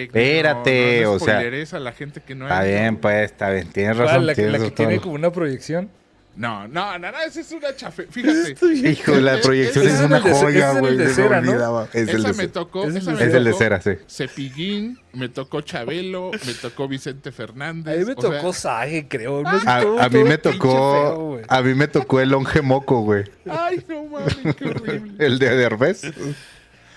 Espérate, 0.07 1.01
no, 1.03 1.11
no 1.11 1.13
o 1.15 1.19
sea... 1.19 1.39
a 1.39 1.81
la 1.81 1.93
gente 1.93 2.21
que 2.21 2.35
no 2.35 2.45
Está 2.47 2.63
bien, 2.63 2.97
pues, 2.97 3.31
está 3.31 3.51
bien. 3.51 3.69
Tienes 3.73 3.97
razón. 3.97 4.27
La, 4.27 4.35
que- 4.35 4.43
la 4.43 4.49
tienes 4.59 4.71
que 4.71 4.77
tiene 4.77 4.93
razón. 4.93 5.03
como 5.03 5.15
una 5.15 5.33
proyección. 5.33 5.89
No, 6.35 6.67
no, 6.67 6.99
no, 6.99 7.13
no, 7.13 7.19
esa 7.27 7.41
es 7.41 7.53
una 7.53 7.77
chafe. 7.77 8.07
Fíjate. 8.11 8.57
Hijo, 8.89 9.13
la 9.17 9.39
proyección 9.43 9.87
es 9.87 9.95
es 9.95 10.01
una 10.01 10.17
el 10.17 10.23
joya, 10.23 10.71
es 10.71 10.75
el 10.77 10.81
güey. 10.81 10.97
de 10.97 11.09
cera, 11.15 11.41
¿no? 11.43 11.83
Es 11.93 11.95
el 11.95 12.09
esa 12.09 12.17
de 12.17 12.29
me 12.29 12.35
cera. 12.35 12.53
tocó. 12.53 12.85
Es 12.85 12.91
el 12.91 12.97
esa 12.97 13.11
me 13.13 13.17
Es 13.25 13.35
el 13.35 13.45
de 13.45 13.51
tocó 13.51 13.59
cera, 13.63 13.81
sí. 13.83 13.91
Cepillín, 14.09 14.99
me 15.13 15.29
tocó 15.29 15.61
Chabelo, 15.61 16.31
me 16.47 16.55
tocó 16.55 16.89
Vicente 16.89 17.33
Fernández. 17.33 17.95
A 17.95 17.99
mí 18.01 18.05
me 18.07 18.15
tocó 18.15 18.53
Sage, 18.55 19.09
creo. 19.09 19.43
No 19.43 19.61
sé, 19.61 19.69
A, 19.69 19.81
todo- 19.83 20.01
a 20.01 20.09
mí 20.09 20.25
me 20.25 20.39
tocó... 20.39 20.93
feo, 20.93 21.17
güey. 21.33 21.45
a 21.47 21.61
mí 21.63 21.75
me 21.75 21.87
tocó 21.89 22.21
el 22.21 22.31
longe 22.31 22.63
moco, 22.63 23.03
güey. 23.03 23.25
Ay, 23.51 23.85
no 23.87 24.05
mames, 24.05 24.37
qué 24.57 24.65
horrible. 24.69 25.25
El 25.27 25.39
de 25.39 25.55
Derbez. 25.55 26.01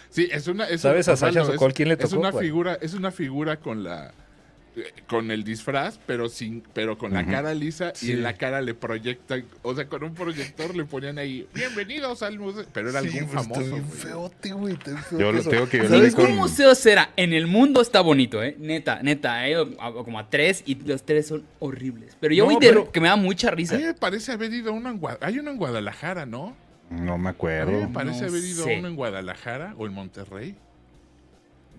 Sí, 0.09 0.29
es 0.31 0.47
una. 0.47 0.63
Es 0.69 0.79
¿Sabes 0.81 1.09
a 1.09 1.13
Osvaldo, 1.13 1.39
Sacha 1.41 1.51
es- 1.51 1.55
Sokol 1.59 1.73
quién 1.73 1.89
le 1.89 1.95
Es 1.95 1.99
tocó? 1.99 2.19
una 2.21 2.31
¿Cuál? 2.31 2.43
figura, 2.45 2.77
es 2.79 2.93
una 2.93 3.11
figura 3.11 3.57
con 3.57 3.83
la 3.83 4.13
con 5.07 5.31
el 5.31 5.43
disfraz, 5.43 5.99
pero 6.05 6.29
sin, 6.29 6.61
pero 6.73 6.97
con 6.97 7.13
la 7.13 7.25
cara 7.25 7.53
lisa 7.53 7.93
y 8.01 8.11
en 8.11 8.23
la 8.23 8.33
cara 8.33 8.61
le 8.61 8.73
proyectan, 8.73 9.45
o 9.61 9.73
sea, 9.75 9.87
con 9.87 10.03
un 10.03 10.13
proyector 10.13 10.75
le 10.75 10.85
ponían 10.85 11.17
ahí, 11.17 11.47
bienvenidos 11.53 12.21
al 12.23 12.39
museo, 12.39 12.65
pero 12.73 12.89
era 12.89 12.99
algún 12.99 13.27
famoso. 13.29 13.77
feote, 13.89 14.53
güey. 14.53 14.73
está 14.73 14.97
feo 14.97 15.19
Yo 15.19 15.31
lo 15.31 15.43
tengo 15.43 15.69
que 15.69 15.79
Ningún 15.81 16.11
con... 16.11 16.35
museo 16.35 16.75
será 16.75 17.11
en 17.15 17.33
el 17.33 17.47
mundo 17.47 17.81
está 17.81 18.01
bonito, 18.01 18.43
¿eh? 18.43 18.55
Neta, 18.59 18.99
neta. 19.01 19.45
He 19.47 19.51
ido 19.51 19.69
a- 19.79 19.91
como 19.93 20.19
a 20.19 20.29
tres 20.29 20.63
y 20.65 20.75
los 20.75 21.03
tres 21.03 21.27
son 21.27 21.45
horribles. 21.59 22.15
Pero 22.19 22.33
yo 22.33 22.45
No, 22.45 22.51
voy 22.51 22.59
de 22.59 22.67
pero- 22.67 22.91
que 22.91 22.99
me 23.01 23.07
da 23.07 23.15
mucha 23.15 23.49
A 23.49 23.51
risa. 23.51 23.77
mí 23.77 23.83
me 23.83 23.93
parece 23.93 24.31
haber 24.31 24.53
ido 24.53 24.71
a 24.71 24.73
uno 24.73 24.89
en 24.89 24.99
Gua- 25.01 25.17
hay 25.21 25.39
uno 25.39 25.51
en 25.51 25.57
Guadalajara, 25.57 26.25
¿no? 26.25 26.55
No 26.89 26.97
me 26.99 27.03
A 27.13 27.17
mí 27.17 27.21
me 27.23 27.29
acuerdo. 27.29 27.89
parece 27.93 28.21
No 28.21 28.27
haber 28.27 28.43
ido 28.43 28.61
a 28.63 28.65
sé. 28.67 28.77
uno 28.79 28.87
en 28.87 28.95
Guadalajara 28.95 29.73
o 29.77 29.85
en 29.85 29.93
Monterrey. 29.93 30.55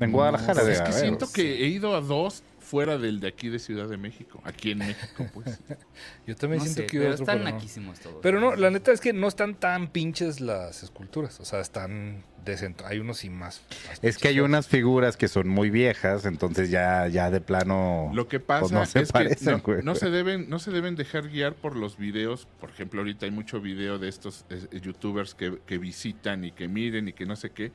En 0.00 0.12
Guadalajara 0.12 0.54
Pues 0.60 0.66
debe 0.66 0.76
es 0.76 0.82
que 0.82 0.92
siento 0.92 1.26
que 1.32 1.64
he 1.64 1.68
ido 1.68 1.94
a 1.96 2.00
dos 2.00 2.42
fuera 2.66 2.98
del 2.98 3.20
de 3.20 3.28
aquí 3.28 3.48
de 3.48 3.60
Ciudad 3.60 3.88
de 3.88 3.96
México, 3.96 4.40
aquí 4.44 4.72
en 4.72 4.78
México, 4.78 5.24
pues. 5.32 5.60
Yo 6.26 6.34
también 6.34 6.58
No 6.58 6.64
siento 6.64 6.82
sé, 6.82 6.86
que 6.88 6.98
pero 6.98 7.12
otro, 7.12 7.24
están 7.24 7.44
pero 7.44 7.92
todos. 8.02 8.16
Pero 8.22 8.40
no, 8.40 8.56
la 8.56 8.70
neta 8.70 8.90
es 8.92 9.00
que 9.00 9.12
no 9.12 9.28
están 9.28 9.54
tan 9.54 9.88
pinches 9.88 10.40
las 10.40 10.82
esculturas. 10.82 11.38
O 11.38 11.44
sea, 11.44 11.60
están 11.60 12.24
decentes. 12.44 12.84
Hay 12.84 12.98
unos 12.98 13.18
sin 13.18 13.34
más. 13.34 13.62
más 13.88 13.98
Es 14.02 14.18
que 14.18 14.28
hay 14.28 14.40
unas 14.40 14.66
figuras 14.66 15.16
que 15.16 15.28
son 15.28 15.48
muy 15.48 15.70
viejas, 15.70 16.26
entonces 16.26 16.70
ya, 16.70 17.06
ya 17.06 17.30
de 17.30 17.40
plano... 17.40 18.10
Lo 18.12 18.26
que 18.26 18.40
pues 18.40 18.62
pasa 18.62 18.74
no 18.74 18.84
se 18.84 19.00
es 19.00 19.12
parecen, 19.12 19.60
que 19.60 19.82
no 19.82 19.94
se 19.94 20.10
deben, 20.10 20.50
no 20.50 20.58
se 20.58 20.72
deben 20.72 20.96
dejar 20.96 21.28
guiar 21.28 21.54
por 21.54 21.76
los 21.76 21.96
videos. 21.96 22.48
Por 22.58 22.70
ejemplo, 22.70 23.00
ahorita 23.00 23.26
hay 23.26 23.32
mucho 23.32 23.60
video 23.60 23.98
de 23.98 24.08
estos 24.08 24.44
eh, 24.50 24.80
youtubers 24.80 25.36
que, 25.36 25.60
que 25.66 25.78
visitan 25.78 26.44
y 26.44 26.50
que 26.50 26.66
miren 26.66 27.08
y 27.08 27.12
que 27.12 27.26
no 27.26 27.36
sé 27.36 27.50
qué, 27.50 27.70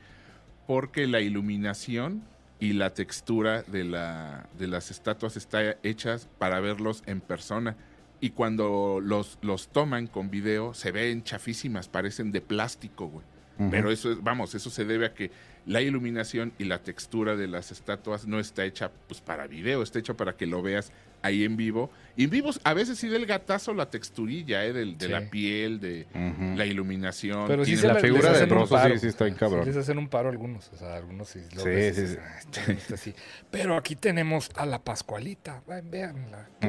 porque 0.66 1.06
la 1.06 1.20
iluminación 1.20 2.24
y 2.62 2.74
la 2.74 2.90
textura 2.94 3.64
de, 3.64 3.82
la, 3.82 4.48
de 4.56 4.68
las 4.68 4.92
estatuas 4.92 5.36
está 5.36 5.78
hechas 5.82 6.28
para 6.38 6.60
verlos 6.60 7.02
en 7.06 7.20
persona. 7.20 7.76
Y 8.20 8.30
cuando 8.30 9.00
los, 9.02 9.36
los 9.42 9.66
toman 9.66 10.06
con 10.06 10.30
video, 10.30 10.72
se 10.72 10.92
ven 10.92 11.24
chafísimas, 11.24 11.88
parecen 11.88 12.30
de 12.30 12.40
plástico, 12.40 13.08
güey. 13.08 13.24
Pero 13.70 13.90
eso 13.90 14.12
es, 14.12 14.22
vamos, 14.22 14.54
eso 14.54 14.70
se 14.70 14.84
debe 14.84 15.06
a 15.06 15.14
que 15.14 15.32
la 15.66 15.80
iluminación 15.80 16.52
y 16.56 16.64
la 16.64 16.84
textura 16.84 17.34
de 17.34 17.48
las 17.48 17.72
estatuas 17.72 18.28
no 18.28 18.38
está 18.38 18.64
hecha 18.64 18.92
pues 19.08 19.20
para 19.20 19.48
video, 19.48 19.82
está 19.82 19.98
hecha 19.98 20.14
para 20.14 20.36
que 20.36 20.46
lo 20.46 20.62
veas 20.62 20.92
ahí 21.22 21.44
en 21.44 21.56
vivo. 21.56 21.90
Y 22.14 22.24
en 22.24 22.30
vivos 22.30 22.60
a 22.64 22.74
veces 22.74 22.98
sí 22.98 23.08
del 23.08 23.24
gatazo 23.24 23.72
la 23.72 23.88
texturilla, 23.88 24.66
¿eh? 24.66 24.74
Del- 24.74 24.98
de 24.98 25.06
Sí. 25.06 25.12
la 25.12 25.30
piel, 25.30 25.80
de 25.80 26.06
Ujú. 26.14 26.56
la 26.58 26.66
iluminación. 26.66 27.46
Pero 27.48 27.64
sí 27.64 27.74
se 27.78 27.86
la 27.86 27.94
les 27.94 28.02
figura 28.02 28.32
de 28.32 28.44
Broso 28.44 28.76
sí, 28.86 28.98
sí 28.98 29.06
está 29.06 29.24
bien 29.24 29.34
Sí, 29.36 29.40
cabrón. 29.40 29.64
les 29.64 29.76
hacen 29.78 29.96
un 29.96 30.08
paro 30.08 30.28
algunos. 30.28 30.68
O 30.74 30.76
sea, 30.76 30.94
algunos 30.96 31.28
sí. 31.28 31.40
lo 31.54 31.62
Sí, 31.62 31.68
ves 31.70 31.96
sí, 31.96 32.06
sí. 32.08 32.16
"Ah, 32.20 32.38
está- 32.38 32.72
está 32.72 32.94
así". 32.96 33.14
Pero 33.50 33.76
aquí 33.78 33.96
tenemos 33.96 34.50
a 34.56 34.66
la 34.66 34.82
Pascualita. 34.84 35.62
Bonita. 35.66 36.14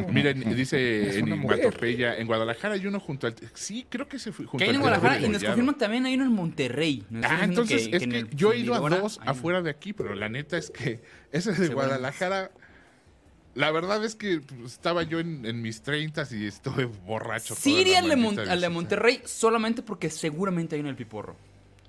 Miren, 0.10 0.56
dice 0.56 1.10
Es 1.10 1.18
en. 1.18 1.28
Igmatopeya, 1.28 2.16
en 2.18 2.28
Guadalajara 2.28 2.76
hay 2.76 2.88
uno 2.88 3.00
junto 3.02 3.28
al... 3.28 3.36
Sí, 3.54 3.86
creo 3.90 4.08
que 4.08 4.20
se 4.20 4.32
fue 4.32 4.46
junto 4.46 4.64
Que 4.64 4.70
hay 4.70 4.76
en 4.76 4.82
Guadalajara 4.82 5.20
y 5.20 5.28
nos 5.30 5.44
confirman 5.44 5.76
que 5.76 5.80
también 5.80 6.06
hay 6.06 6.16
uno 6.16 6.26
en 6.26 6.32
Monterrey. 6.32 7.06
Nos 7.10 7.30
Ah, 7.30 7.42
entonces 7.44 7.90
es 7.92 8.02
en 8.04 8.12
que 8.12 8.18
el 8.20 8.30
yo 8.30 8.54
he 8.54 8.60
ido 8.60 8.76
a 8.76 8.90
dos 8.90 9.20
afuera 9.26 9.62
de 9.62 9.70
aquí, 9.72 9.92
pero 9.94 10.16
la 10.16 10.30
neta 10.30 10.58
es 10.58 10.70
que 10.72 11.02
ese 11.34 11.52
de. 11.52 11.68
Guadalajara, 11.68 12.52
la 13.56 13.72
verdad 13.72 14.04
es 14.04 14.16
que 14.16 14.40
pues, 14.42 14.74
estaba 14.74 15.04
yo 15.04 15.20
en, 15.20 15.46
en 15.46 15.62
mis 15.62 15.82
treintas 15.82 16.32
y 16.32 16.46
estuve 16.48 16.86
borracho. 16.86 17.56
Sí 17.56 17.76
iría 17.82 18.00
al 18.00 18.10
de, 18.10 18.16
Mon- 18.16 18.36
maldita 18.36 18.42
al 18.54 18.62
de 18.62 18.68
visita. 18.68 18.70
Monterrey 18.70 19.22
solamente 19.26 19.82
porque 19.82 20.10
seguramente 20.10 20.76
hay 20.76 20.82
en 20.82 20.88
el 20.88 20.96
Piporro. 20.96 21.36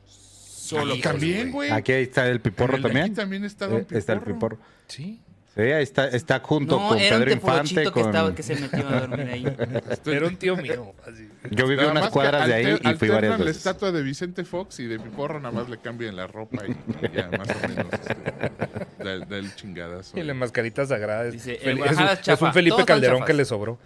Solo 0.06 0.94
Aquí 0.94 1.02
también, 1.02 1.52
güey. 1.52 1.71
Aquí 1.71 1.92
está 1.92 2.26
el 2.28 2.40
piporro 2.40 2.76
el 2.76 2.83
también. 2.83 3.04
Aquí 3.06 3.14
también 3.14 3.44
está 3.44 3.66
Don 3.66 3.80
Eh, 3.83 3.87
está 3.90 4.14
el 4.14 4.21
Piporro. 4.21 4.56
piporro. 4.56 4.59
Sí. 4.88 5.21
Sí, 5.54 5.61
ahí 5.62 5.82
está, 5.84 6.08
está 6.08 6.40
junto 6.40 6.80
No, 6.80 6.88
con 6.88 6.99
era 6.99 7.16
un 7.16 7.23
Pedro 7.23 7.32
Infante. 7.34 7.75
teporochito 7.75 7.92
que, 7.92 8.00
Con... 8.00 8.06
estaba, 8.11 8.34
que 8.34 8.42
se 8.42 8.56
metió 8.56 8.88
a 8.88 9.00
dormir 9.06 9.28
ahí. 9.30 9.56
Era 10.06 10.26
un 10.26 10.37
tío 10.37 10.56
mío. 10.56 10.92
así. 11.06 11.28
Yo 11.50 11.68
viví 11.68 11.76
Nada 11.82 11.92
unas 11.92 12.11
cuadras 12.11 12.49
de 12.49 12.54
ahí 12.54 12.64
y 12.64 12.94
fui 12.94 13.08
varias 13.08 13.12
alternan 13.12 13.38
la 13.38 13.44
veces. 13.44 13.56
estatua 13.58 13.92
de 13.92 14.02
Vicente 14.02 14.44
Fox 14.44 14.80
y 14.80 14.87
de 14.87 14.99
Piporro 14.99 15.38
nada 15.38 15.54
más 15.54 15.68
le 15.68 15.78
cambian 15.78 16.16
la 16.16 16.26
ropa 16.26 16.62
y 16.66 17.16
ya 17.16 17.28
más 17.30 17.49
o 17.50 17.68
menos 17.68 17.87
este, 17.92 19.04
da, 19.04 19.18
da 19.26 19.37
el 19.37 19.54
chingadazo. 19.54 20.18
Y 20.18 20.23
la 20.25 20.34
mascarita 20.34 20.87
sagrada. 20.87 21.26
Es, 21.26 21.34
Dice, 21.34 21.61
Fel- 21.62 21.84
es, 21.84 21.99
un, 22.26 22.32
es 22.34 22.42
un 22.42 22.52
Felipe 22.52 22.84
Calderón 22.84 23.25
que 23.25 23.34
le 23.34 23.44
sobró. 23.44 23.78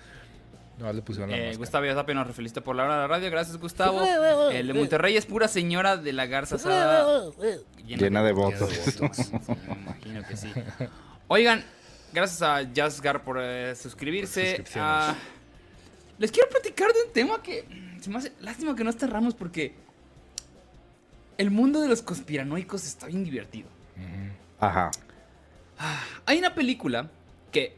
No, 0.78 0.90
le 0.92 1.02
pusieron 1.02 1.30
la 1.30 1.37
Eh. 1.37 1.56
Gustavo 1.56 1.84
Yazapia 1.84 2.14
nos 2.14 2.34
felicita 2.34 2.60
por 2.62 2.76
la 2.76 2.84
hora 2.84 2.94
de 2.94 3.00
la 3.00 3.06
radio. 3.08 3.30
Gracias, 3.30 3.58
Gustavo. 3.58 4.00
El 4.52 4.68
de 4.68 4.72
Monterrey 4.75 5.16
es 5.18 5.26
pura 5.26 5.48
señora 5.48 5.96
de 5.98 6.12
la 6.14 6.25
Garza 6.26 6.56
Sada. 6.56 7.04
Llena 7.84 8.22
de 8.22 8.32
votos. 8.32 8.70
Sí, 8.70 9.32
me 9.66 9.75
imagino 9.82 10.22
que 10.26 10.37
sí. 10.37 10.50
Oigan, 11.30 11.62
gracias 12.11 12.40
a 12.40 12.62
Jazzgar 12.62 13.23
por 13.23 13.38
eh, 13.38 13.76
suscribirse. 13.76 14.47
Suscripciones. 14.47 14.90
Ah, 14.90 15.14
les 16.18 16.32
quiero 16.32 16.49
platicar 16.49 16.90
de 16.90 17.02
un 17.06 17.12
tema 17.12 17.42
que 17.42 17.66
se 18.00 18.08
me 18.08 18.16
hace 18.16 18.32
lástima 18.40 18.75
que 18.75 18.82
no 18.82 18.88
está 18.88 19.06
Ramos 19.06 19.35
porque 19.35 19.75
el 21.37 21.50
mundo 21.50 21.82
de 21.82 21.88
los 21.88 22.00
conspiranoicos 22.00 22.87
está 22.87 23.08
bien 23.08 23.25
divertido. 23.25 23.68
Ajá. 24.58 24.90
Hay 26.25 26.38
una 26.38 26.54
película 26.54 27.11
que 27.52 27.76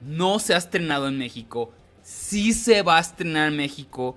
no 0.00 0.38
se 0.38 0.54
ha 0.54 0.56
estrenado 0.56 1.08
en 1.08 1.18
México. 1.18 1.72
Sí 2.02 2.52
se 2.52 2.82
va 2.82 2.98
a 2.98 3.00
estrenar 3.00 3.48
en 3.48 3.56
México. 3.56 4.16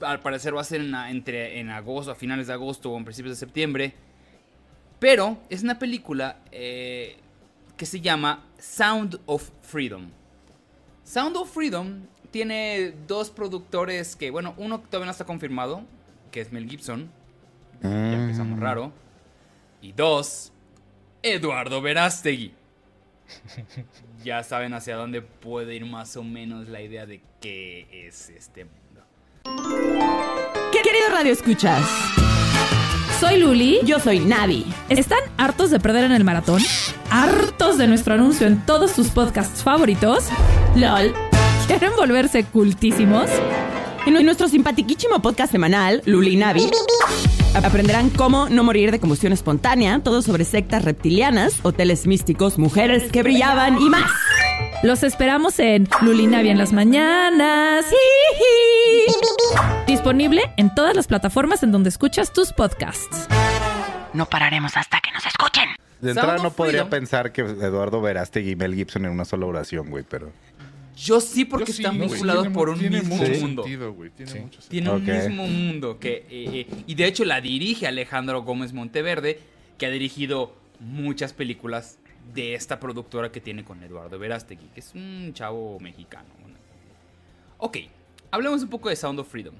Al 0.00 0.20
parecer 0.20 0.56
va 0.56 0.62
a 0.62 0.64
ser 0.64 0.80
en, 0.80 0.94
entre, 0.94 1.60
en 1.60 1.68
agosto, 1.68 2.10
a 2.12 2.14
finales 2.14 2.46
de 2.46 2.54
agosto 2.54 2.90
o 2.90 2.96
en 2.96 3.04
principios 3.04 3.36
de 3.36 3.40
septiembre. 3.40 3.94
Pero 4.98 5.38
es 5.50 5.62
una 5.62 5.78
película 5.78 6.38
eh, 6.50 7.18
que 7.76 7.86
se 7.86 8.00
llama 8.00 8.44
Sound 8.58 9.20
of 9.26 9.50
Freedom. 9.62 10.08
Sound 11.04 11.36
of 11.36 11.52
Freedom 11.52 12.02
tiene 12.30 12.94
dos 13.06 13.30
productores 13.30 14.16
que, 14.16 14.30
bueno, 14.30 14.54
uno 14.56 14.80
todavía 14.80 15.06
no 15.06 15.12
está 15.12 15.24
confirmado, 15.24 15.84
que 16.30 16.40
es 16.40 16.52
Mel 16.52 16.68
Gibson. 16.68 17.10
Ya 17.82 18.14
empezamos 18.14 18.58
raro. 18.58 18.92
Y 19.80 19.92
dos, 19.92 20.52
Eduardo 21.22 21.80
Verástegui. 21.80 22.52
ya 24.24 24.42
saben 24.42 24.74
hacia 24.74 24.96
dónde 24.96 25.22
puede 25.22 25.74
ir 25.74 25.84
más 25.84 26.16
o 26.16 26.22
menos 26.22 26.68
la 26.68 26.80
idea 26.80 27.06
de 27.06 27.20
qué 27.40 27.88
es 28.06 28.30
este 28.30 28.64
mundo. 28.64 28.82
¿Qué 30.72 30.82
querido 30.82 31.08
Radio 31.10 31.32
Escuchas? 31.32 31.84
Soy 33.20 33.38
Luli. 33.40 33.80
Yo 33.84 33.98
soy 33.98 34.20
Navi. 34.20 34.66
¿Están 34.90 35.18
hartos 35.38 35.70
de 35.70 35.80
perder 35.80 36.04
en 36.04 36.12
el 36.12 36.22
maratón? 36.22 36.62
¿Hartos 37.10 37.78
de 37.78 37.86
nuestro 37.86 38.14
anuncio 38.14 38.46
en 38.46 38.64
todos 38.66 38.90
sus 38.90 39.08
podcasts 39.08 39.62
favoritos? 39.62 40.24
LOL. 40.74 41.14
¿Quieren 41.66 41.92
volverse 41.96 42.44
cultísimos? 42.44 43.30
En 44.04 44.24
nuestro 44.24 44.48
simpatiquísimo 44.48 45.20
podcast 45.20 45.50
semanal, 45.50 46.02
Luli 46.04 46.34
y 46.34 46.36
Navi, 46.36 46.70
aprenderán 47.54 48.10
cómo 48.10 48.48
no 48.48 48.62
morir 48.62 48.92
de 48.92 49.00
combustión 49.00 49.32
espontánea, 49.32 50.00
todo 50.00 50.22
sobre 50.22 50.44
sectas 50.44 50.84
reptilianas, 50.84 51.54
hoteles 51.62 52.06
místicos, 52.06 52.58
mujeres 52.58 53.10
que 53.10 53.22
brillaban 53.22 53.80
y 53.80 53.88
más. 53.88 54.10
Los 54.82 55.02
esperamos 55.02 55.58
en 55.58 55.88
Lulinavia 56.02 56.52
en 56.52 56.58
las 56.58 56.72
mañanas. 56.72 57.86
Disponible 59.86 60.42
en 60.56 60.74
todas 60.74 60.94
las 60.94 61.06
plataformas 61.06 61.62
en 61.62 61.72
donde 61.72 61.88
escuchas 61.88 62.32
tus 62.32 62.52
podcasts. 62.52 63.26
No 64.12 64.26
pararemos 64.26 64.76
hasta 64.76 65.00
que 65.00 65.10
nos 65.12 65.24
escuchen. 65.26 65.68
De 66.00 66.10
entrada 66.10 66.34
Sound 66.34 66.42
no 66.44 66.50
podría 66.52 66.84
Freedom. 66.84 66.90
pensar 66.90 67.32
que 67.32 67.40
Eduardo 67.42 68.00
Verástegui 68.00 68.50
y 68.52 68.56
Mel 68.56 68.74
Gibson 68.74 69.06
en 69.06 69.10
una 69.12 69.24
sola 69.24 69.46
oración, 69.46 69.88
güey, 69.90 70.04
pero... 70.08 70.30
Yo 70.96 71.20
sí, 71.20 71.44
porque 71.44 71.72
Yo 71.72 71.76
sí, 71.76 71.82
están 71.82 71.98
vinculados 71.98 72.48
por 72.48 72.68
un 72.70 72.78
tiene 72.78 73.00
mismo 73.00 73.16
mucho 73.16 73.30
mundo. 73.40 73.62
sentido, 73.64 73.92
güey, 73.92 74.10
tiene 74.10 74.40
mucho 74.40 74.60
sentido. 74.62 74.98
Tiene 74.98 75.20
un 75.20 75.28
mismo 75.28 75.46
mundo. 75.46 75.98
Que, 75.98 76.26
eh, 76.30 76.66
eh, 76.70 76.84
y 76.86 76.94
de 76.94 77.06
hecho 77.06 77.24
la 77.24 77.40
dirige 77.40 77.86
Alejandro 77.86 78.42
Gómez 78.42 78.72
Monteverde, 78.72 79.40
que 79.76 79.86
ha 79.86 79.90
dirigido 79.90 80.54
muchas 80.80 81.32
películas 81.34 81.98
de 82.34 82.54
esta 82.54 82.78
productora 82.80 83.30
que 83.32 83.40
tiene 83.40 83.64
con 83.64 83.82
Eduardo 83.82 84.18
Verástegui, 84.18 84.68
que 84.68 84.80
es 84.80 84.94
un 84.94 85.30
chavo 85.34 85.78
mexicano. 85.80 86.28
Ok, 87.58 87.78
hablemos 88.30 88.62
un 88.62 88.68
poco 88.68 88.88
de 88.88 88.96
Sound 88.96 89.18
of 89.20 89.28
Freedom. 89.30 89.54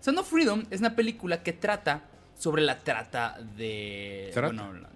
Sound 0.00 0.18
of 0.18 0.28
Freedom 0.28 0.64
es 0.70 0.80
una 0.80 0.94
película 0.94 1.42
que 1.42 1.52
trata 1.52 2.02
sobre 2.36 2.62
la 2.62 2.78
trata 2.78 3.38
de... 3.56 4.30
¿Trata? 4.32 4.46
Bueno, 4.54 4.72
la, 4.74 4.80
la 4.80 4.88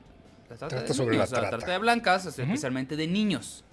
trata, 0.56 0.68
Trata 0.68 0.86
de 0.86 0.94
sobre 0.94 1.16
niños, 1.16 1.30
la 1.30 1.48
trata. 1.50 1.72
de 1.72 1.78
blancas, 1.78 2.26
especialmente 2.26 2.96
de 2.96 3.06
niños. 3.06 3.64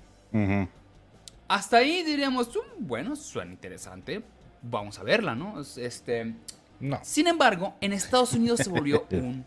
Hasta 1.48 1.78
ahí 1.78 2.04
diríamos, 2.04 2.50
"Mm, 2.50 2.88
bueno, 2.88 3.16
suena 3.16 3.52
interesante. 3.52 4.24
Vamos 4.62 5.00
a 5.00 5.04
verla, 5.04 5.36
¿no? 5.36 5.60
Es- 5.60 5.78
Este, 5.78 6.34
No. 6.80 7.00
sin 7.04 7.28
embargo, 7.28 7.76
en 7.82 7.92
Estados 7.94 8.34
Unidos 8.34 8.60
se 8.60 8.70
volvió 8.70 9.06
un. 9.12 9.46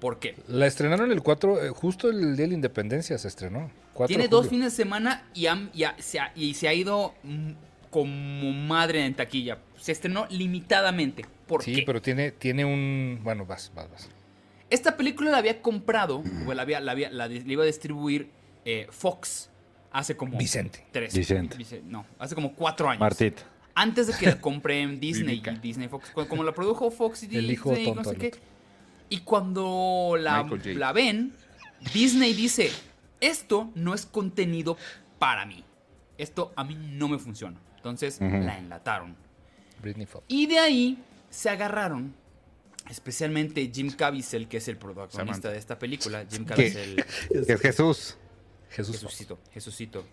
¿Por 0.00 0.18
qué? 0.18 0.34
La 0.48 0.66
estrenaron 0.66 1.12
el 1.12 1.22
4, 1.22 1.64
eh, 1.64 1.68
justo 1.70 2.08
el 2.08 2.36
día 2.36 2.44
de 2.44 2.48
la 2.48 2.54
independencia 2.54 3.16
se 3.18 3.28
estrenó. 3.28 3.70
4 3.94 4.08
Tiene 4.08 4.28
dos 4.28 4.48
fines 4.48 4.72
de 4.72 4.76
semana 4.84 5.28
y, 5.34 5.46
han- 5.46 5.70
y 5.74 5.84
ha- 5.84 5.94
se 5.98 6.18
ha, 6.20 6.32
y 6.34 6.54
se 6.54 6.68
ha 6.68 6.72
ido 6.74 7.14
mm, 7.22 7.50
como 7.90 8.52
madre 8.52 9.04
en 9.04 9.14
taquilla. 9.14 9.58
Se 9.76 9.92
estrenó 9.92 10.26
limitadamente. 10.30 11.24
¿Por 11.46 11.62
Sí, 11.62 11.74
qué? 11.76 11.82
pero 11.84 12.00
tiene, 12.00 12.30
tiene 12.30 12.64
un. 12.64 13.20
Bueno, 13.22 13.44
vas, 13.44 13.70
vas, 13.74 13.90
vas. 13.90 14.08
Esta 14.70 14.96
película 14.96 15.30
la 15.30 15.38
había 15.38 15.60
comprado, 15.62 16.22
o 16.46 16.54
la, 16.54 16.62
había, 16.62 16.80
la, 16.80 16.92
había- 16.92 17.10
la 17.10 17.28
di- 17.28 17.40
la 17.40 17.52
iba 17.52 17.62
a 17.64 17.66
distribuir 17.66 18.30
eh, 18.64 18.86
Fox 18.90 19.50
hace 19.90 20.16
como... 20.16 20.38
Vicente. 20.38 20.84
Tres. 20.92 21.12
Vicente. 21.14 21.56
Vice- 21.56 21.82
no, 21.84 22.06
hace 22.20 22.34
como 22.36 22.54
cuatro 22.54 22.88
años. 22.88 23.00
Martita. 23.00 23.42
Antes 23.74 24.06
de 24.06 24.12
que 24.14 24.26
la 24.26 24.40
compré 24.40 24.80
en 24.82 25.00
Disney, 25.00 25.42
Disney 25.60 25.88
Fox, 25.88 26.10
como 26.28 26.44
la 26.44 26.52
produjo 26.54 26.90
Fox 26.92 27.24
y 27.24 27.26
Disney, 27.26 27.44
El 27.46 27.50
hijo 27.50 27.74
no 27.94 28.04
sé 28.04 28.16
qué. 28.16 28.30
Y 29.10 29.18
cuando 29.18 30.16
la, 30.18 30.92
ven, 30.92 31.34
Disney 31.92 32.32
dice, 32.32 32.70
esto 33.20 33.70
no 33.74 33.92
es 33.92 34.06
contenido 34.06 34.76
para 35.18 35.44
mí. 35.44 35.64
Esto 36.16 36.52
a 36.56 36.64
mí 36.64 36.76
no 36.76 37.08
me 37.08 37.18
funciona. 37.18 37.58
Entonces 37.76 38.20
la 38.20 38.56
enlataron. 38.56 39.16
Britney 39.82 40.06
Fox. 40.06 40.24
Y 40.28 40.46
de 40.46 40.58
ahí 40.58 40.98
se 41.28 41.50
agarraron, 41.50 42.14
especialmente 42.88 43.68
Jim 43.74 43.90
Caviezel, 43.90 44.46
que 44.46 44.58
es 44.58 44.68
el 44.68 44.76
protagonista 44.76 45.18
Samantha. 45.18 45.50
de 45.50 45.58
esta 45.58 45.78
película. 45.78 46.24
Jim. 46.30 46.44
Caviezel, 46.44 47.04
Que 47.28 47.52
es 47.54 47.60
Jesús. 47.60 48.16
Jesús. 48.70 49.00
Jesucito, 49.00 49.38
Jesucito. 49.52 50.04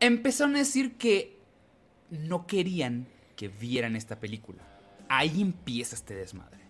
Empezaron 0.00 0.56
a 0.56 0.58
decir 0.58 0.96
que 0.96 1.38
no 2.10 2.46
querían 2.46 3.06
que 3.36 3.48
vieran 3.48 3.94
esta 3.94 4.18
película. 4.18 4.62
Ahí 5.12 5.42
empieza 5.42 5.96
este 5.96 6.14
desmadre. 6.14 6.60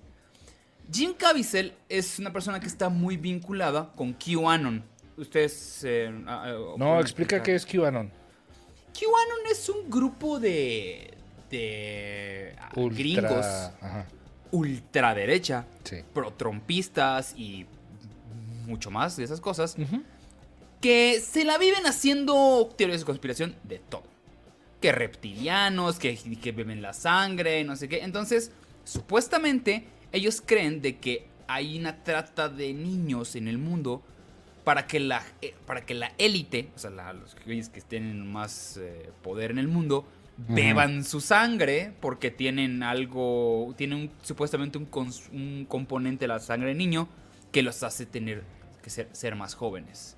Jim 0.91 1.13
Caviezel 1.13 1.75
es 1.89 2.19
una 2.19 2.33
persona 2.33 2.59
que 2.59 2.67
está 2.67 2.89
muy 2.89 3.17
vinculada 3.17 3.93
con 3.95 4.15
QAnon. 4.15 4.83
Ustedes... 5.17 5.85
eh, 5.85 6.11
ah, 6.27 6.45
ah, 6.47 6.75
No, 6.79 6.99
explica 6.99 7.37
explicar. 7.37 7.43
qué 7.43 7.55
es 7.55 7.67
QAnon. 7.67 8.11
QAnon 8.99 9.47
es 9.53 9.69
un 9.69 9.91
grupo 9.91 10.41
de... 10.41 11.13
de 11.51 12.57
ah, 12.59 12.71
Ultra- 12.77 12.99
gringos 12.99 13.47
Ajá. 13.81 14.07
ultraderecha, 14.51 15.67
Sí. 15.85 15.99
pro-trompistas 16.15 17.35
y 17.37 17.67
mucho 18.67 18.91
más 18.91 19.17
de 19.17 19.25
esas 19.25 19.41
cosas, 19.41 19.77
que 20.81 21.21
se 21.21 21.45
la 21.45 21.59
viven 21.59 21.87
haciendo 21.87 22.73
teorías 22.77 23.01
de 23.01 23.07
conspiración 23.07 23.55
de 23.65 23.79
todo. 23.81 24.05
Que 24.81 24.93
reptilianos, 24.93 25.99
que, 25.99 26.17
que 26.17 26.53
beben 26.53 26.81
la 26.83 26.93
sangre, 26.93 27.63
no 27.65 27.77
sé 27.77 27.89
qué. 27.89 28.03
Entonces, 28.03 28.51
supuestamente, 28.85 29.85
ellos 30.13 30.43
creen 30.45 30.81
de 30.83 30.99
que 30.99 31.27
hay 31.49 31.79
una 31.79 32.03
trata 32.03 32.49
de 32.49 32.73
niños 32.73 33.35
en 33.37 33.49
el 33.49 33.59
mundo 33.59 34.03
para 34.65 34.87
que 34.87 35.01
la, 35.01 35.23
eh, 35.43 35.55
para 35.67 35.85
que 35.85 35.95
la 35.95 36.13
élite, 36.19 36.69
o 36.77 36.79
sea, 36.79 36.91
la- 36.91 37.13
los 37.13 37.35
que 37.35 37.81
tienen 37.89 38.31
más 38.31 38.77
eh, 38.81 39.11
poder 39.23 39.51
en 39.51 39.59
el 39.59 39.69
mundo, 39.69 40.07
beban 40.49 41.05
su 41.05 41.21
sangre 41.21 41.93
porque 42.01 42.31
tienen 42.31 42.83
algo, 42.83 43.75
tienen 43.77 43.99
un- 43.99 44.11
supuestamente 44.23 44.79
un, 44.79 44.91
cons- 44.91 45.29
un 45.33 45.67
componente 45.69 46.25
de 46.25 46.29
la 46.29 46.39
sangre 46.39 46.69
de 46.69 46.75
niño 46.77 47.09
que 47.53 47.63
los 47.63 47.83
hace 47.83 48.07
tener 48.07 48.43
que 48.83 48.91
ser, 48.91 49.09
ser 49.13 49.35
más 49.35 49.55
jóvenes. 49.55 50.17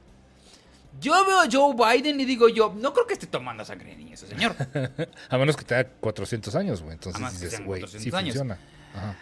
Yo 1.01 1.13
veo 1.27 1.41
a 1.41 1.49
Joe 1.51 1.75
Biden 1.75 2.21
y 2.21 2.25
digo 2.25 2.49
yo, 2.49 2.75
no 2.77 2.93
creo 2.93 3.07
que 3.07 3.15
esté 3.15 3.27
tomando 3.27 3.65
sangre 3.65 3.91
de 3.91 3.97
niño 3.97 4.15
ese 4.15 4.27
señor. 4.27 4.55
A 5.29 5.39
menos 5.39 5.57
que 5.57 5.65
tenga 5.65 5.85
400 5.85 6.55
años, 6.55 6.83
güey. 6.83 6.95
Entonces 6.95 7.41
dices, 7.41 7.65
güey, 7.65 7.81
400 7.81 8.03
sí 8.03 8.17
años. 8.17 8.37
funciona. 8.37 8.59
Ajá. 8.95 9.17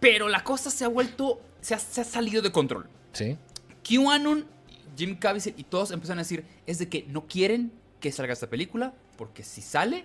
Pero 0.00 0.28
la 0.28 0.44
cosa 0.44 0.70
se 0.70 0.84
ha 0.84 0.88
vuelto, 0.88 1.40
se 1.60 1.74
ha, 1.74 1.78
se 1.78 2.00
ha 2.00 2.04
salido 2.04 2.42
de 2.42 2.52
control. 2.52 2.88
Sí. 3.12 3.36
QAnon, 3.82 4.46
Jim 4.96 5.16
Caviezel 5.18 5.54
y 5.56 5.64
todos 5.64 5.90
empiezan 5.90 6.18
a 6.18 6.22
decir 6.22 6.44
es 6.66 6.78
de 6.78 6.88
que 6.88 7.04
no 7.08 7.26
quieren 7.26 7.72
que 8.00 8.12
salga 8.12 8.32
esta 8.32 8.48
película 8.48 8.92
porque 9.16 9.42
si 9.42 9.62
sale 9.62 10.04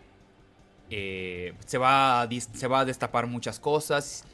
eh, 0.89 1.53
se, 1.65 1.77
va 1.77 2.21
a 2.21 2.29
se 2.29 2.67
va 2.67 2.81
a 2.81 2.85
destapar 2.85 3.27
muchas 3.27 3.59
cosas. 3.59 4.25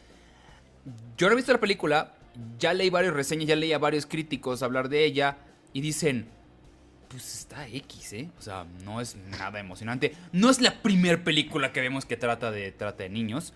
Yo 1.17 1.27
no 1.27 1.33
he 1.33 1.35
visto 1.35 1.53
la 1.53 1.59
película, 1.59 2.15
ya 2.57 2.73
leí 2.73 2.89
varias 2.89 3.13
reseñas, 3.13 3.47
ya 3.47 3.55
leí 3.55 3.73
a 3.73 3.77
varios 3.77 4.05
críticos 4.05 4.63
hablar 4.63 4.89
de 4.89 5.05
ella 5.05 5.37
y 5.73 5.81
dicen, 5.81 6.27
pues 7.09 7.39
está 7.39 7.67
X, 7.67 8.13
¿eh? 8.13 8.29
O 8.37 8.41
sea, 8.41 8.65
no 8.85 9.01
es 9.01 9.15
nada 9.15 9.59
emocionante. 9.59 10.15
No 10.31 10.49
es 10.49 10.61
la 10.61 10.81
primer 10.81 11.23
película 11.23 11.73
que 11.73 11.81
vemos 11.81 12.05
que 12.05 12.15
trata 12.17 12.51
de, 12.51 12.71
trata 12.71 13.03
de 13.03 13.09
niños. 13.09 13.53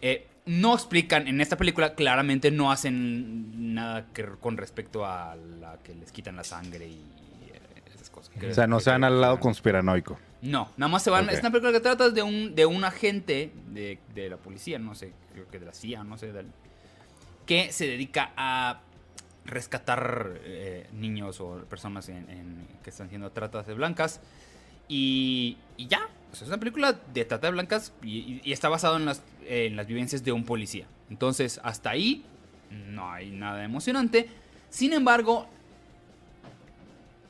Eh, 0.00 0.26
no 0.46 0.74
explican, 0.74 1.28
en 1.28 1.40
esta 1.40 1.56
película 1.56 1.94
claramente 1.94 2.50
no 2.50 2.72
hacen 2.72 3.74
nada 3.74 4.06
que, 4.12 4.24
con 4.40 4.56
respecto 4.56 5.06
a 5.06 5.36
la 5.36 5.78
que 5.82 5.94
les 5.94 6.12
quitan 6.12 6.36
la 6.36 6.44
sangre 6.44 6.88
y 6.88 7.00
eh, 7.46 7.82
esas 7.94 8.10
cosas. 8.10 8.34
O 8.42 8.54
sea, 8.54 8.66
no 8.66 8.80
se 8.80 8.90
van 8.90 9.04
al 9.04 9.20
lado 9.20 9.38
conspiranoico. 9.38 10.18
No, 10.42 10.70
nada 10.76 10.90
más 10.90 11.02
se 11.02 11.10
van. 11.10 11.24
Ok. 11.24 11.32
Es 11.32 11.40
una 11.40 11.50
película 11.50 11.72
que 11.72 11.80
trata 11.80 12.10
de 12.10 12.22
un, 12.22 12.54
de 12.54 12.66
un 12.66 12.84
agente 12.84 13.52
de, 13.68 13.98
de 14.14 14.28
la 14.30 14.36
policía, 14.36 14.78
no 14.78 14.94
sé, 14.94 15.12
creo 15.32 15.48
que 15.48 15.58
de 15.58 15.66
la 15.66 15.72
CIA, 15.72 16.04
no 16.04 16.18
sé, 16.18 16.32
que 17.46 17.72
se 17.72 17.86
dedica 17.86 18.32
a 18.36 18.80
rescatar 19.44 20.40
eh, 20.44 20.86
niños 20.92 21.40
o 21.40 21.64
personas 21.68 22.08
en- 22.08 22.28
en- 22.30 22.66
que 22.82 22.90
están 22.90 23.08
siendo 23.08 23.30
tratadas 23.30 23.66
de 23.66 23.74
blancas. 23.74 24.20
Y, 24.88 25.56
y 25.76 25.86
ya, 25.86 26.08
o 26.32 26.34
sea, 26.34 26.44
es 26.44 26.48
una 26.48 26.58
película 26.58 26.92
de 27.12 27.24
trata 27.24 27.46
de 27.46 27.52
blancas 27.52 27.92
y, 28.02 28.40
está 28.52 28.68
basado 28.68 28.96
en 28.96 29.04
las, 29.06 29.22
en 29.46 29.76
las 29.76 29.86
vivencias 29.86 30.22
de 30.24 30.32
un 30.32 30.44
policía. 30.44 30.86
Entonces, 31.10 31.60
hasta 31.62 31.90
ahí 31.90 32.24
no 32.70 33.10
hay 33.10 33.30
nada 33.30 33.64
emocionante. 33.64 34.28
Sin 34.70 34.92
embargo, 34.92 35.46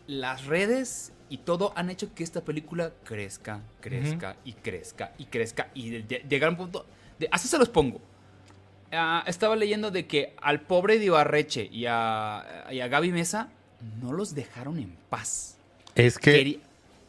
las 0.06 0.46
redes 0.46 1.12
y 1.30 1.38
todo 1.38 1.72
han 1.76 1.90
hecho 1.90 2.14
que 2.14 2.22
esta 2.22 2.42
película 2.42 2.92
crezca, 3.04 3.60
crezca 3.80 4.36
y 4.44 4.52
crezca 4.52 5.12
y 5.18 5.24
crezca 5.26 5.68
y 5.74 5.90
de- 5.90 6.02
de- 6.02 6.24
llegar 6.28 6.48
a 6.48 6.50
un 6.50 6.56
punto... 6.58 6.86
De, 7.18 7.28
así 7.30 7.48
se 7.48 7.58
los 7.58 7.68
pongo. 7.68 8.00
Ah, 8.96 9.24
estaba 9.26 9.56
leyendo 9.56 9.90
de 9.90 10.06
que 10.06 10.34
al 10.40 10.60
pobre 10.60 10.98
de 10.98 11.06
Ibarreche 11.06 11.68
y 11.70 11.86
a, 11.88 12.66
y 12.70 12.80
a 12.80 12.88
Gaby 12.88 13.12
Mesa 13.12 13.48
no 14.02 14.12
los 14.12 14.34
dejaron 14.34 14.78
en 14.78 14.96
paz. 15.10 15.56
Es 15.94 16.18
que... 16.18 16.32
Quería- 16.32 16.58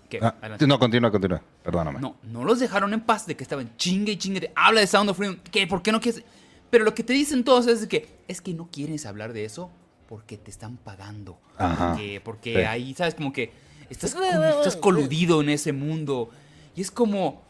¿Qué? 0.09 0.19
Ah, 0.21 0.35
no, 0.67 0.77
continúa, 0.77 1.09
continúa. 1.09 1.41
Perdóname. 1.63 1.99
No, 1.99 2.15
no 2.23 2.43
los 2.43 2.59
dejaron 2.59 2.93
en 2.93 3.01
paz 3.01 3.25
de 3.25 3.35
que 3.35 3.43
estaban 3.43 3.75
chingue 3.77 4.11
y 4.11 4.17
chingue. 4.17 4.39
de, 4.39 4.51
Habla 4.55 4.81
de 4.81 4.87
Sound 4.87 5.09
of 5.09 5.17
Freedom. 5.17 5.37
¿Qué? 5.51 5.65
¿Por 5.65 5.81
qué 5.81 5.91
no 5.91 5.99
quieres? 5.99 6.23
Pero 6.69 6.83
lo 6.85 6.93
que 6.93 7.03
te 7.03 7.13
dicen 7.13 7.43
todos 7.43 7.65
es 7.67 7.87
que 7.87 8.07
es 8.27 8.39
que 8.41 8.53
no 8.53 8.69
quieres 8.71 9.05
hablar 9.07 9.33
de 9.33 9.45
eso 9.45 9.71
porque 10.07 10.37
te 10.37 10.51
están 10.51 10.77
pagando. 10.77 11.39
Ajá. 11.57 11.89
Porque, 11.93 12.21
porque 12.23 12.53
Sí. 12.53 12.61
ahí, 12.61 12.93
¿sabes? 12.93 13.15
Como 13.15 13.33
que 13.33 13.51
estás, 13.89 14.13
estás 14.15 14.75
coludido 14.77 15.41
en 15.41 15.49
ese 15.49 15.71
mundo. 15.73 16.29
Y 16.75 16.81
es 16.81 16.91
como... 16.91 17.41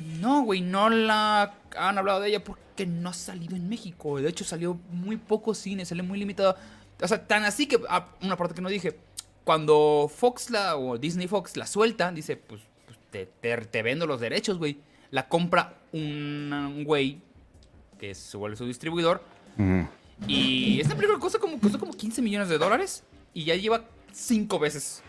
No, 0.00 0.42
güey, 0.42 0.60
no 0.60 0.88
la 0.90 1.54
han 1.76 1.98
hablado 1.98 2.20
de 2.20 2.28
ella 2.28 2.42
porque 2.44 2.86
no 2.86 3.10
ha 3.10 3.14
salido 3.14 3.56
en 3.56 3.68
México. 3.68 4.20
De 4.20 4.28
hecho, 4.28 4.44
salió 4.44 4.78
muy 4.90 5.16
poco 5.16 5.54
cine, 5.54 5.84
salió 5.84 6.04
muy 6.04 6.18
limitado. 6.18 6.56
O 7.02 7.08
sea, 7.08 7.26
tan 7.26 7.44
así 7.44 7.66
que, 7.66 7.78
ah, 7.88 8.08
una 8.22 8.36
parte 8.36 8.54
que 8.54 8.60
no 8.60 8.68
dije, 8.68 8.98
cuando 9.44 10.10
Fox 10.14 10.50
la, 10.50 10.76
o 10.76 10.98
Disney 10.98 11.26
Fox 11.28 11.56
la 11.56 11.66
suelta, 11.66 12.12
dice, 12.12 12.36
pues, 12.36 12.60
pues, 12.86 12.98
te, 13.10 13.26
te- 13.26 13.56
te 13.66 13.82
vendo 13.82 14.06
los 14.06 14.20
derechos, 14.20 14.58
güey. 14.58 14.78
La 15.10 15.28
compra 15.28 15.74
un, 15.92 16.84
güey 16.86 17.20
que 17.98 18.14
se 18.14 18.36
vuelve 18.36 18.56
su 18.56 18.66
distribuidor. 18.66 19.22
Y 20.26 20.80
esta 20.80 20.94
película 20.94 21.18
costó 21.18 21.40
como, 21.40 21.58
costó 21.58 21.78
como 21.78 21.92
15 21.92 22.22
millones 22.22 22.48
de 22.48 22.58
dólares 22.58 23.02
y 23.34 23.44
ya 23.44 23.56
lleva 23.56 23.84
cinco 24.12 24.58
veces 24.58 25.02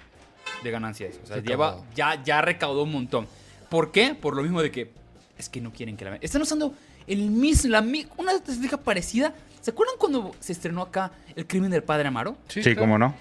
de 0.63 0.71
ganancias. 0.71 1.19
O 1.23 1.27
sea, 1.27 1.37
lleva, 1.49 1.77
ya, 1.95 2.21
ya 2.23 2.41
recaudó 2.41 2.83
un 2.83 2.91
montón. 2.91 3.27
¿Por 3.71 3.91
qué? 3.93 4.13
Por 4.13 4.35
lo 4.35 4.43
mismo 4.43 4.61
de 4.61 4.69
que 4.69 4.91
es 5.37 5.47
que 5.49 5.61
no 5.61 5.71
quieren 5.71 5.95
que 5.97 6.03
la 6.03 6.11
vean. 6.11 6.21
Están 6.23 6.41
usando 6.41 6.75
el 7.07 7.31
mismo, 7.31 7.71
la, 7.71 7.79
una 8.17 8.33
estrategia 8.33 8.77
parecida. 8.77 9.33
¿Se 9.61 9.71
acuerdan 9.71 9.95
cuando 9.97 10.35
se 10.39 10.51
estrenó 10.53 10.81
acá 10.81 11.11
El 11.35 11.47
crimen 11.47 11.71
del 11.71 11.81
padre 11.83 12.07
Amaro? 12.09 12.35
Sí, 12.49 12.61
claro. 12.61 12.79
cómo 12.81 12.97
no. 12.97 13.15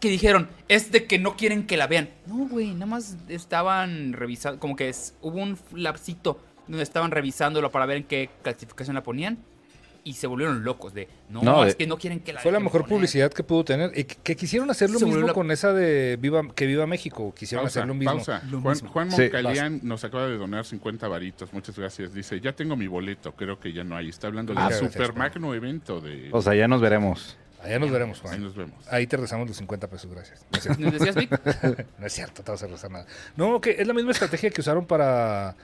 Que 0.00 0.08
dijeron, 0.08 0.48
es 0.68 0.90
de 0.90 1.06
que 1.06 1.18
no 1.20 1.36
quieren 1.36 1.66
que 1.66 1.76
la 1.76 1.86
vean. 1.86 2.08
No, 2.26 2.48
güey, 2.48 2.72
nada 2.72 2.86
más 2.86 3.16
estaban 3.28 4.12
revisando, 4.12 4.58
como 4.58 4.74
que 4.74 4.88
es- 4.88 5.14
hubo 5.22 5.36
un 5.40 5.56
lapsito 5.72 6.40
donde 6.66 6.82
estaban 6.82 7.10
revisándolo 7.12 7.70
para 7.70 7.86
ver 7.86 7.98
en 7.98 8.04
qué 8.04 8.28
clasificación 8.42 8.94
la 8.96 9.02
ponían. 9.04 9.38
Y 10.04 10.14
se 10.14 10.26
volvieron 10.26 10.64
locos 10.64 10.92
de, 10.94 11.08
no, 11.28 11.42
No, 11.42 11.64
es 11.64 11.76
que 11.76 11.86
no 11.86 11.96
quieren 11.96 12.18
que 12.20 12.32
la 12.32 12.40
Fue 12.40 12.50
la 12.50 12.58
mejor 12.58 12.80
poner". 12.82 12.88
publicidad 12.96 13.32
que 13.32 13.44
pudo 13.44 13.64
tener. 13.64 13.96
Y 13.96 14.02
que, 14.02 14.16
que 14.16 14.34
quisieron 14.34 14.68
hacer 14.68 14.90
lo 14.90 14.98
Se 14.98 15.04
mismo 15.06 15.28
la- 15.28 15.32
con 15.32 15.50
esa 15.52 15.72
de 15.72 16.16
Viva, 16.20 16.42
que 16.56 16.66
Viva 16.66 16.86
México. 16.88 17.32
Quisieron 17.34 17.66
Pausa, 17.66 17.80
hacer 17.80 17.88
lo 17.88 17.94
mismo. 17.94 18.14
pausa. 18.16 18.42
Lo 18.50 18.60
Juan, 18.60 18.72
mismo. 18.74 18.90
Juan 18.90 19.10
Sí. 19.12 19.22
Moncalián 19.22 19.80
nos 19.84 20.02
acaba 20.02 20.26
de 20.26 20.36
donar 20.38 20.64
50 20.64 21.06
varitos. 21.06 21.52
Muchas 21.52 21.78
gracias. 21.78 22.12
Dice, 22.12 22.40
ya 22.40 22.52
tengo 22.52 22.74
mi 22.76 22.88
boleto. 22.88 23.32
Creo 23.36 23.60
que 23.60 23.72
ya 23.72 23.84
no 23.84 23.96
hay. 23.96 24.08
Está 24.08 24.26
hablando 24.26 24.52
Ah, 24.56 24.62
del 24.62 24.68
gracias, 24.70 24.92
super 24.92 25.06
Juan. 25.12 25.18
magno 25.18 25.54
evento 25.54 26.00
de... 26.00 26.30
O 26.32 26.42
sea, 26.42 26.54
ya 26.56 26.66
nos 26.66 26.80
veremos. 26.80 27.38
Allá 27.62 27.78
nos 27.78 27.92
veremos, 27.92 28.18
Ahí 28.22 28.28
Juan. 28.28 28.42
nos 28.42 28.56
vemos. 28.56 28.88
Ahí 28.90 29.06
te 29.06 29.16
rezamos 29.16 29.46
los 29.46 29.56
50 29.56 29.88
pesos, 29.88 30.10
gracias. 30.10 30.44
No 30.50 30.58
es 30.58 30.62
cierto, 30.64 30.80
¿Nos 30.82 30.92
decías, 30.94 31.14
Vic? 31.14 31.86
no 32.00 32.06
es 32.06 32.12
cierto 32.12 32.42
te 32.42 32.50
vas 32.50 32.60
a 32.64 32.66
rezar 32.66 32.90
nada. 32.90 33.06
No, 33.36 33.60
que 33.60 33.76
es 33.78 33.86
la 33.86 33.94
misma 33.94 34.10
estrategia 34.10 34.50
que 34.50 34.60
usaron 34.60 34.84
para 34.84 35.54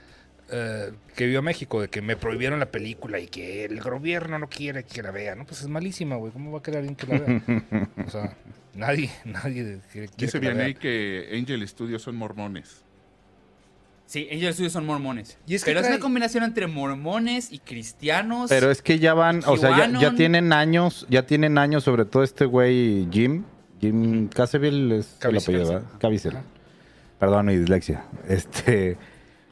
eh, 0.51 0.91
que 1.15 1.25
Viva 1.25 1.41
México, 1.41 1.81
de 1.81 1.89
que 1.89 2.01
me 2.01 2.15
prohibieron 2.15 2.59
la 2.59 2.67
película 2.67 3.19
y 3.19 3.27
que 3.27 3.65
el 3.65 3.79
gobierno 3.81 4.39
no 4.39 4.47
quiere 4.49 4.83
que 4.83 5.03
la 5.03 5.11
vea. 5.11 5.35
No, 5.35 5.45
pues 5.45 5.61
es 5.61 5.67
malísima, 5.67 6.15
güey. 6.15 6.31
¿Cómo 6.31 6.51
va 6.51 6.59
a 6.59 6.63
querer 6.63 6.79
alguien 6.79 6.95
que 6.95 7.07
la 7.07 7.19
vea? 7.19 7.89
O 8.05 8.09
sea, 8.09 8.35
nadie, 8.73 9.11
nadie 9.25 9.79
quiere, 9.91 10.07
quiere 10.07 10.09
Dice 10.17 10.39
que 10.39 10.47
la 10.47 10.53
Vianey 10.53 10.73
vea. 10.73 10.81
que 10.81 11.29
Angel 11.33 11.67
Studios 11.67 12.01
son 12.01 12.15
mormones. 12.15 12.83
Sí, 14.05 14.27
Angel 14.31 14.53
Studios 14.53 14.73
son 14.73 14.87
mormones. 14.87 15.37
Y 15.45 15.53
es 15.53 15.63
que 15.63 15.69
pero 15.69 15.81
es 15.81 15.87
una 15.87 15.99
combinación 15.99 16.43
entre 16.43 16.65
mormones 16.65 17.51
y 17.51 17.59
cristianos. 17.59 18.49
Pero 18.49 18.71
es 18.71 18.81
que 18.81 18.97
ya 18.97 19.13
van, 19.13 19.43
o 19.45 19.55
sea, 19.55 19.77
ya, 19.77 19.99
ya 19.99 20.15
tienen 20.15 20.51
años, 20.51 21.05
ya 21.09 21.27
tienen 21.27 21.59
años, 21.59 21.83
sobre 21.83 22.05
todo 22.05 22.23
este 22.23 22.45
güey 22.45 23.07
Jim, 23.11 23.43
Jim 23.79 24.27
Caseville 24.29 24.97
es 24.97 25.15
el 25.21 25.37
apellido, 25.37 25.67
¿verdad? 25.67 25.83
Caviezel. 25.99 26.37
Perdón, 27.19 27.47
mi 27.47 27.57
dislexia. 27.57 28.03
Este, 28.27 28.97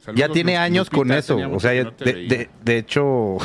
Saludos, 0.08 0.26
ya 0.28 0.32
tiene 0.32 0.56
años 0.56 0.90
con 0.90 1.10
eso, 1.12 1.36
o 1.36 1.60
sea, 1.60 1.84
no 1.84 1.90
de, 1.92 2.12
veía. 2.12 2.28
de- 2.28 2.50
de 2.64 2.78
hecho, 2.78 3.36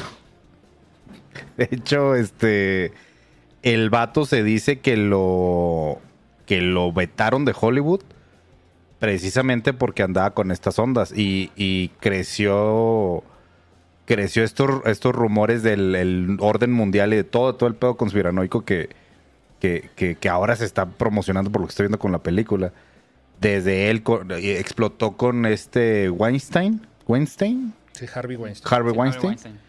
de 1.58 1.69
hecho, 1.71 2.15
este, 2.15 2.93
el 3.62 3.89
vato 3.89 4.26
se 4.26 4.43
dice 4.43 4.80
que 4.80 4.97
lo, 4.97 5.99
que 6.45 6.62
lo 6.62 6.91
vetaron 6.93 7.45
de 7.45 7.54
Hollywood 7.60 8.02
precisamente 8.99 9.73
porque 9.73 10.04
andaba 10.04 10.32
con 10.34 10.52
estas 10.52 10.80
ondas 10.80 11.12
y, 11.15 11.52
y 11.58 11.89
creció 11.99 13.23
creció 14.06 14.43
estos, 14.43 14.69
estos 14.86 15.13
rumores 15.13 15.63
del 15.63 15.95
el 15.95 16.38
orden 16.39 16.71
mundial 16.71 17.13
y 17.13 17.17
de 17.17 17.23
todo, 17.23 17.56
todo 17.56 17.67
el 17.67 17.76
pedo 17.76 17.95
conspiranoico 17.97 18.63
que, 18.65 18.89
que, 19.60 19.89
que- 19.95 20.15
que 20.15 20.30
ahora 20.30 20.56
se 20.56 20.65
está 20.65 20.86
promocionando 20.86 21.52
por 21.52 21.62
lo 21.62 21.67
que 21.67 21.71
estoy 21.71 21.86
viendo 21.86 21.99
con 21.99 22.12
la 22.13 22.19
película. 22.19 22.71
Desde 23.41 23.89
él 23.89 24.04
co- 24.04 24.24
eh, 24.30 24.60
explotó 24.60 25.17
con 25.17 25.46
este 25.46 26.10
Weinstein, 26.10 26.86
Weinstein, 27.08 27.74
Sí, 27.93 28.06
Harvey 28.13 28.38
Weinstein. 28.38 28.74
Harvey 28.74 28.93
Sí, 28.93 29.00
Weinstein. 29.00 29.60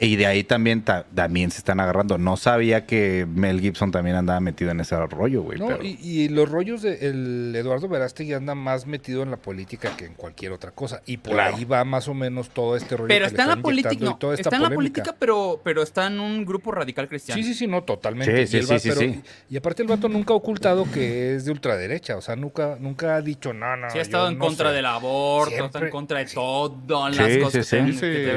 Y 0.00 0.14
de 0.14 0.26
ahí 0.26 0.44
también, 0.44 0.82
ta- 0.82 1.04
también 1.12 1.50
se 1.50 1.58
están 1.58 1.80
agarrando. 1.80 2.18
No 2.18 2.36
sabía 2.36 2.86
que 2.86 3.26
Mel 3.28 3.60
Gibson 3.60 3.90
también 3.90 4.14
andaba 4.14 4.38
metido 4.38 4.70
en 4.70 4.78
ese 4.78 4.96
rollo, 5.08 5.42
güey. 5.42 5.58
No, 5.58 5.66
pero- 5.66 5.82
y, 5.82 5.98
y 6.00 6.28
los 6.28 6.48
rollos 6.48 6.82
de 6.82 7.08
el 7.08 7.52
Eduardo 7.56 7.88
Verástegui 7.88 8.32
anda 8.32 8.54
más 8.54 8.86
metido 8.86 9.24
en 9.24 9.32
la 9.32 9.38
política 9.38 9.96
que 9.96 10.04
en 10.04 10.14
cualquier 10.14 10.52
otra 10.52 10.70
cosa. 10.70 11.02
Y 11.04 11.16
por 11.16 11.32
Claro. 11.32 11.56
ahí 11.56 11.64
va 11.64 11.82
más 11.84 12.06
o 12.06 12.14
menos 12.14 12.50
todo 12.50 12.76
este 12.76 12.96
rollo. 12.96 13.08
Pero 13.08 13.18
que 13.18 13.20
le 13.20 13.26
está 13.26 13.42
en 13.42 13.48
la 13.48 13.56
política. 13.56 13.94
y 13.94 13.96
no, 13.98 14.16
toda 14.18 14.34
esta 14.34 14.42
está 14.50 14.56
en 14.56 14.62
la 14.62 14.70
política, 14.70 15.16
pero, 15.18 15.60
pero 15.64 15.82
está 15.82 16.06
en 16.06 16.20
un 16.20 16.44
grupo 16.46 16.70
radical 16.70 17.08
cristiano. 17.08 17.42
Sí, 17.42 17.48
sí, 17.48 17.54
sí, 17.54 17.66
no, 17.66 17.82
totalmente. 17.82 18.46
Sí, 18.46 18.56
Y 18.58 18.62
sí, 18.62 18.72
va- 18.72 18.78
sí, 18.78 18.88
sí, 18.90 18.96
pero- 18.96 19.12
sí. 19.12 19.20
Y 19.50 19.56
aparte 19.56 19.82
el 19.82 19.88
vato 19.88 20.08
nunca 20.08 20.32
ha 20.32 20.36
ocultado 20.36 20.86
que 20.92 21.34
es 21.34 21.44
de 21.44 21.50
ultraderecha. 21.50 22.16
O 22.16 22.20
sea, 22.20 22.36
nunca, 22.36 22.76
nunca 22.78 23.16
ha 23.16 23.20
dicho 23.20 23.52
no, 23.52 23.76
no. 23.76 23.90
Sí 23.90 23.98
ha 23.98 24.02
estado 24.02 24.28
en 24.28 24.38
no 24.38 24.44
contra 24.44 24.68
sé". 24.70 24.76
del 24.76 24.86
aborto, 24.86 25.50
está 25.50 25.62
Siempre- 25.70 25.88
en 25.88 25.90
contra 25.90 26.18
de 26.20 26.26
todas 26.26 27.16
Sí, 27.16 27.20
las 27.20 27.32
sí, 27.32 27.40
cosas 27.40 27.66
sí. 27.66 27.76
que 27.76 27.82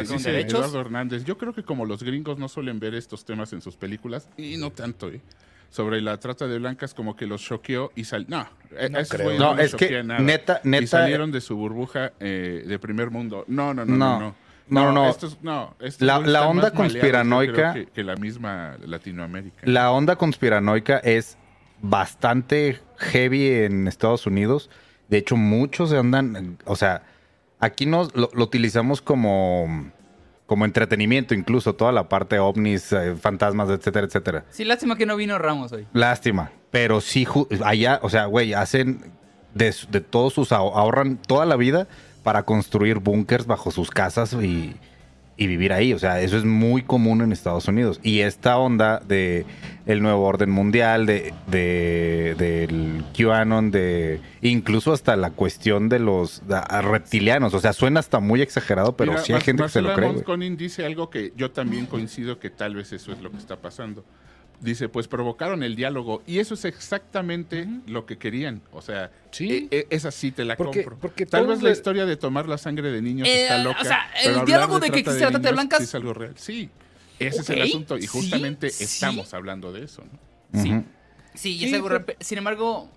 que 0.02 0.06
con 0.08 0.24
derechos. 0.24 0.60
Eduardo 0.60 0.82
Hernández, 0.82 1.24
yo 1.24 1.38
creo 1.38 1.51
que 1.54 1.64
como 1.64 1.86
los 1.86 2.04
gringos 2.04 2.38
no 2.38 2.48
suelen 2.48 2.80
ver 2.80 2.94
estos 2.96 3.26
temas 3.26 3.54
en 3.54 3.62
sus 3.62 3.76
películas, 3.78 4.30
y 4.38 4.58
no 4.58 4.72
tanto, 4.72 5.10
¿eh? 5.10 5.22
Sobre 5.70 6.02
la 6.02 6.18
trata 6.20 6.48
de 6.48 6.60
blancas, 6.60 6.94
como 6.94 7.16
que 7.16 7.26
los 7.26 7.42
choqueó 7.42 7.92
y 7.96 8.04
sal... 8.04 8.26
No, 8.28 8.46
eh, 8.78 8.90
No 8.90 9.00
esos 9.00 9.16
creo. 9.18 9.40
No, 9.40 9.56
les 9.56 9.68
es 9.74 9.76
que 9.76 10.04
nada. 10.04 10.20
neta- 10.20 10.60
Y 10.66 10.68
neta- 10.68 10.88
salieron 10.88 11.32
de 11.32 11.40
su 11.40 11.56
burbuja 11.56 12.12
eh, 12.20 12.66
de 12.68 12.78
primer 12.80 13.10
mundo. 13.10 13.46
No, 13.48 13.74
no, 13.74 13.86
no, 13.86 13.96
no. 13.96 14.20
No. 14.20 14.36
No, 14.68 14.86
No, 14.86 14.92
no. 14.92 15.10
Estos, 15.10 15.38
no, 15.42 15.76
estos 15.80 16.06
La- 16.06 16.20
la 16.20 16.48
onda 16.48 16.74
conspiranoica- 16.74 17.72
creo 17.72 17.86
Que, 17.86 17.92
que 17.92 18.04
la 18.04 18.16
misma 18.16 18.78
Latinoamérica. 18.86 19.62
La 19.64 19.92
onda 19.92 20.16
conspiranoica 20.18 20.98
es 21.00 21.38
bastante 21.82 22.80
heavy 22.98 23.48
en 23.50 23.88
Estados 23.88 24.26
Unidos. 24.28 24.70
De 25.10 25.18
hecho, 25.18 25.36
muchos 25.36 25.90
se 25.90 25.98
andan, 25.98 26.58
o 26.66 26.76
sea, 26.76 27.04
aquí 27.60 27.86
nos 27.86 28.16
lo, 28.16 28.30
lo 28.34 28.44
utilizamos 28.44 29.02
como, 29.02 29.92
como 30.52 30.66
entretenimiento, 30.66 31.34
incluso 31.34 31.76
toda 31.76 31.94
la 31.94 32.10
parte 32.10 32.38
ovnis, 32.38 32.92
eh, 32.92 33.16
fantasmas, 33.16 33.70
etcétera, 33.70 34.06
etcétera. 34.06 34.44
Sí, 34.50 34.66
lástima 34.66 34.98
que 34.98 35.06
no 35.06 35.16
vino 35.16 35.38
Ramos 35.38 35.72
hoy. 35.72 35.88
Lástima. 35.94 36.52
Pero 36.72 37.00
sí, 37.00 37.26
allá, 37.64 38.02
o 38.04 38.10
sea, 38.10 38.26
güey, 38.26 38.54
hacen 38.54 39.00
de, 39.54 39.74
de 39.90 40.02
todos 40.02 40.34
sus 40.34 40.52
ahor- 40.52 40.74
ahorran 40.76 41.16
toda 41.16 41.46
la 41.46 41.56
vida 41.56 41.88
para 42.22 42.44
construir 42.44 43.00
búnkers 43.00 43.46
bajo 43.46 43.72
sus 43.72 43.90
casas 43.92 44.34
y, 44.34 44.76
y 45.38 45.48
vivir 45.48 45.74
ahí. 45.74 45.94
O 45.94 46.00
sea, 46.00 46.22
eso 46.22 46.38
es 46.38 46.46
muy 46.46 46.84
común 46.84 47.22
en 47.22 47.32
Estados 47.32 47.68
Unidos. 47.68 48.00
Y 48.04 48.20
esta 48.20 48.58
onda 48.58 49.00
de 49.00 49.46
el 49.86 50.02
nuevo 50.02 50.24
orden 50.24 50.50
mundial, 50.50 51.06
de, 51.06 51.34
de 51.48 52.36
del 52.38 53.04
QAnon, 53.18 53.72
de 53.72 54.20
incluso 54.42 54.94
hasta 54.94 55.16
la 55.16 55.32
cuestión 55.32 55.90
de 55.90 56.00
los 56.00 56.42
reptilianos. 56.82 57.54
O 57.54 57.60
sea, 57.60 57.74
suena 57.74 58.00
hasta 58.00 58.20
muy 58.20 58.42
exagerado, 58.42 58.96
pero 58.96 59.14
Mira, 59.14 59.24
sí 59.24 59.34
hay 59.34 59.42
gente 59.42 59.64
que 59.64 59.70
se 59.70 59.82
lo 59.82 59.94
cree. 59.94 60.10
Monsconin 60.10 60.58
dice 60.58 60.86
algo 60.86 61.10
que 61.10 61.34
yo 61.36 61.52
también 61.52 61.86
coincido 61.86 62.40
que 62.40 62.50
tal 62.50 62.76
vez 62.76 62.94
eso 62.94 63.12
es 63.12 63.22
lo 63.22 63.32
que 63.32 63.38
está 63.38 63.58
pasando. 63.58 64.06
Dice, 64.62 64.90
pues 64.90 65.08
provocaron 65.08 65.64
el 65.64 65.76
diálogo 65.76 66.22
y 66.28 66.38
eso 66.38 66.54
es 66.54 66.66
exactamente 66.66 67.68
lo 67.88 68.06
que 68.06 68.18
querían. 68.20 68.62
O 68.72 68.82
sea, 68.82 69.10
Sí. 69.32 69.68
e- 69.72 69.76
e- 69.80 69.88
esa 69.90 70.12
sí 70.12 70.32
te 70.32 70.46
la 70.46 70.56
Porque- 70.56 70.84
compro. 70.84 71.00
porque 71.02 71.26
tal 71.26 71.48
vez 71.48 71.64
la 71.64 71.70
le- 71.70 71.76
historia 71.76 72.06
de 72.06 72.16
tomar 72.16 72.48
la 72.48 72.60
sangre 72.60 72.92
de 72.92 73.02
niños 73.02 73.28
Eh, 73.28 73.44
está 73.44 73.60
o 73.62 73.64
loca. 73.64 73.84
sea, 73.84 74.06
el 74.24 74.46
diálogo 74.46 74.80
de 74.80 74.92
que 74.92 75.00
existe 75.00 75.22
la 75.24 75.32
trata 75.32 75.48
de 75.50 75.54
blancas- 75.54 75.80
sí 75.80 75.84
es 75.86 75.96
algo 75.96 76.14
real. 76.14 76.34
Sí, 76.38 76.70
ese 77.18 77.42
es 77.42 77.50
el 77.50 77.62
asunto 77.64 77.98
y 77.98 78.06
justamente 78.06 78.70
sí. 78.70 78.84
estamos 78.84 79.34
hablando 79.34 79.74
de 79.74 79.84
eso. 79.86 80.04
¿no? 80.54 80.62
Sí. 80.62 80.70
Y 81.34 81.38
Sí, 81.38 81.66
es 81.66 81.74
algo 81.74 81.88
pero- 81.88 82.06
Sin 82.20 82.38
embargo, 82.38 82.82
o 82.82 82.90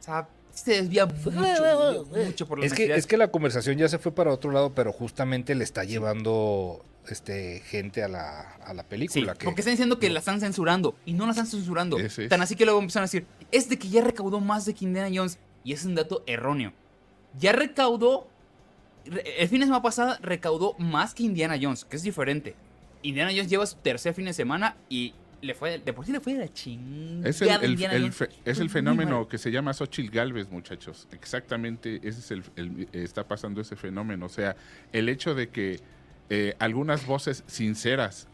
sea, 0.00 0.28
se 0.54 0.82
desvía 0.82 1.06
mucho, 1.06 1.30
mucho 2.26 2.46
por 2.46 2.58
las 2.58 2.66
Es 2.66 2.72
que, 2.76 2.94
es 2.94 3.06
que 3.06 3.16
la 3.16 3.28
conversación 3.28 3.76
ya 3.76 3.88
se 3.88 3.98
fue 3.98 4.12
para 4.14 4.32
otro 4.32 4.50
lado, 4.52 4.72
pero 4.74 4.92
justamente 4.92 5.54
le 5.54 5.64
está 5.64 5.84
llevando 5.84 6.84
este 7.08 7.60
gente 7.66 8.02
a 8.02 8.08
la, 8.08 8.40
a 8.64 8.72
la 8.72 8.82
Sí, 8.82 8.88
película. 8.88 9.34
que- 9.34 9.44
porque 9.44 9.60
están 9.60 9.72
diciendo 9.72 9.98
que 9.98 10.08
la 10.10 10.20
están 10.20 10.40
censurando 10.40 10.94
y 11.04 11.12
no 11.12 11.24
la 11.26 11.32
están 11.32 11.46
censurando. 11.46 11.98
Es. 11.98 12.18
Tan 12.28 12.40
así 12.40 12.56
que 12.56 12.64
luego 12.64 12.80
empezaron 12.80 13.02
a 13.04 13.06
decir, 13.06 13.26
es 13.52 13.68
de 13.68 13.78
que 13.78 13.88
ya 13.88 14.02
recaudó 14.02 14.40
más 14.40 14.64
de 14.64 14.74
que 14.74 14.84
Indiana 14.86 15.10
Jones. 15.14 15.38
Y 15.64 15.72
es 15.72 15.84
un 15.84 15.94
dato 15.94 16.22
erróneo. 16.26 16.72
Ya 17.38 17.52
recaudó, 17.52 18.28
re- 19.06 19.24
el 19.42 19.48
fin 19.48 19.60
de 19.60 19.66
semana 19.66 19.82
pasada 19.82 20.18
recaudó 20.22 20.74
más 20.78 21.14
que 21.14 21.22
Indiana 21.24 21.56
Jones, 21.60 21.84
que 21.84 21.96
es 21.96 22.02
diferente. 22.02 22.54
Indiana 23.02 23.30
Jones 23.32 23.48
lleva 23.50 23.66
su 23.66 23.76
tercer 23.76 24.14
fin 24.14 24.24
de 24.26 24.32
semana 24.34 24.76
y 24.88 25.14
le 25.44 25.54
fue, 25.54 25.78
de 25.78 25.92
por 25.92 26.04
sí 26.04 26.12
le 26.12 26.20
fue 26.20 26.32
de 26.34 26.40
la 26.40 26.52
chingada. 26.52 27.28
Es 27.28 27.40
el, 27.42 27.48
el- 27.50 27.70
Indiana 27.70 27.94
el 27.94 28.02
Jones. 28.02 28.16
fe- 28.16 28.28
es 28.44 28.58
el 28.58 28.70
fenómeno 28.70 29.20
mal. 29.20 29.28
que 29.28 29.38
se 29.38 29.50
llama 29.50 29.72
Xochitl 29.72 30.10
Galvez, 30.14 30.50
muchachos. 30.50 31.06
Exactamente, 31.12 31.96
ese 32.02 32.20
es 32.20 32.30
el, 32.30 32.42
el- 32.56 32.88
está 32.92 33.28
pasando 33.28 33.60
ese 33.60 33.76
fenómeno. 33.76 34.26
O 34.26 34.28
sea, 34.30 34.56
el 34.92 35.08
hecho 35.08 35.34
de 35.34 35.48
que 35.50 35.80
eh, 36.30 36.54
algunas 36.58 37.06
voces 37.06 37.44
sinceras, 37.46 38.26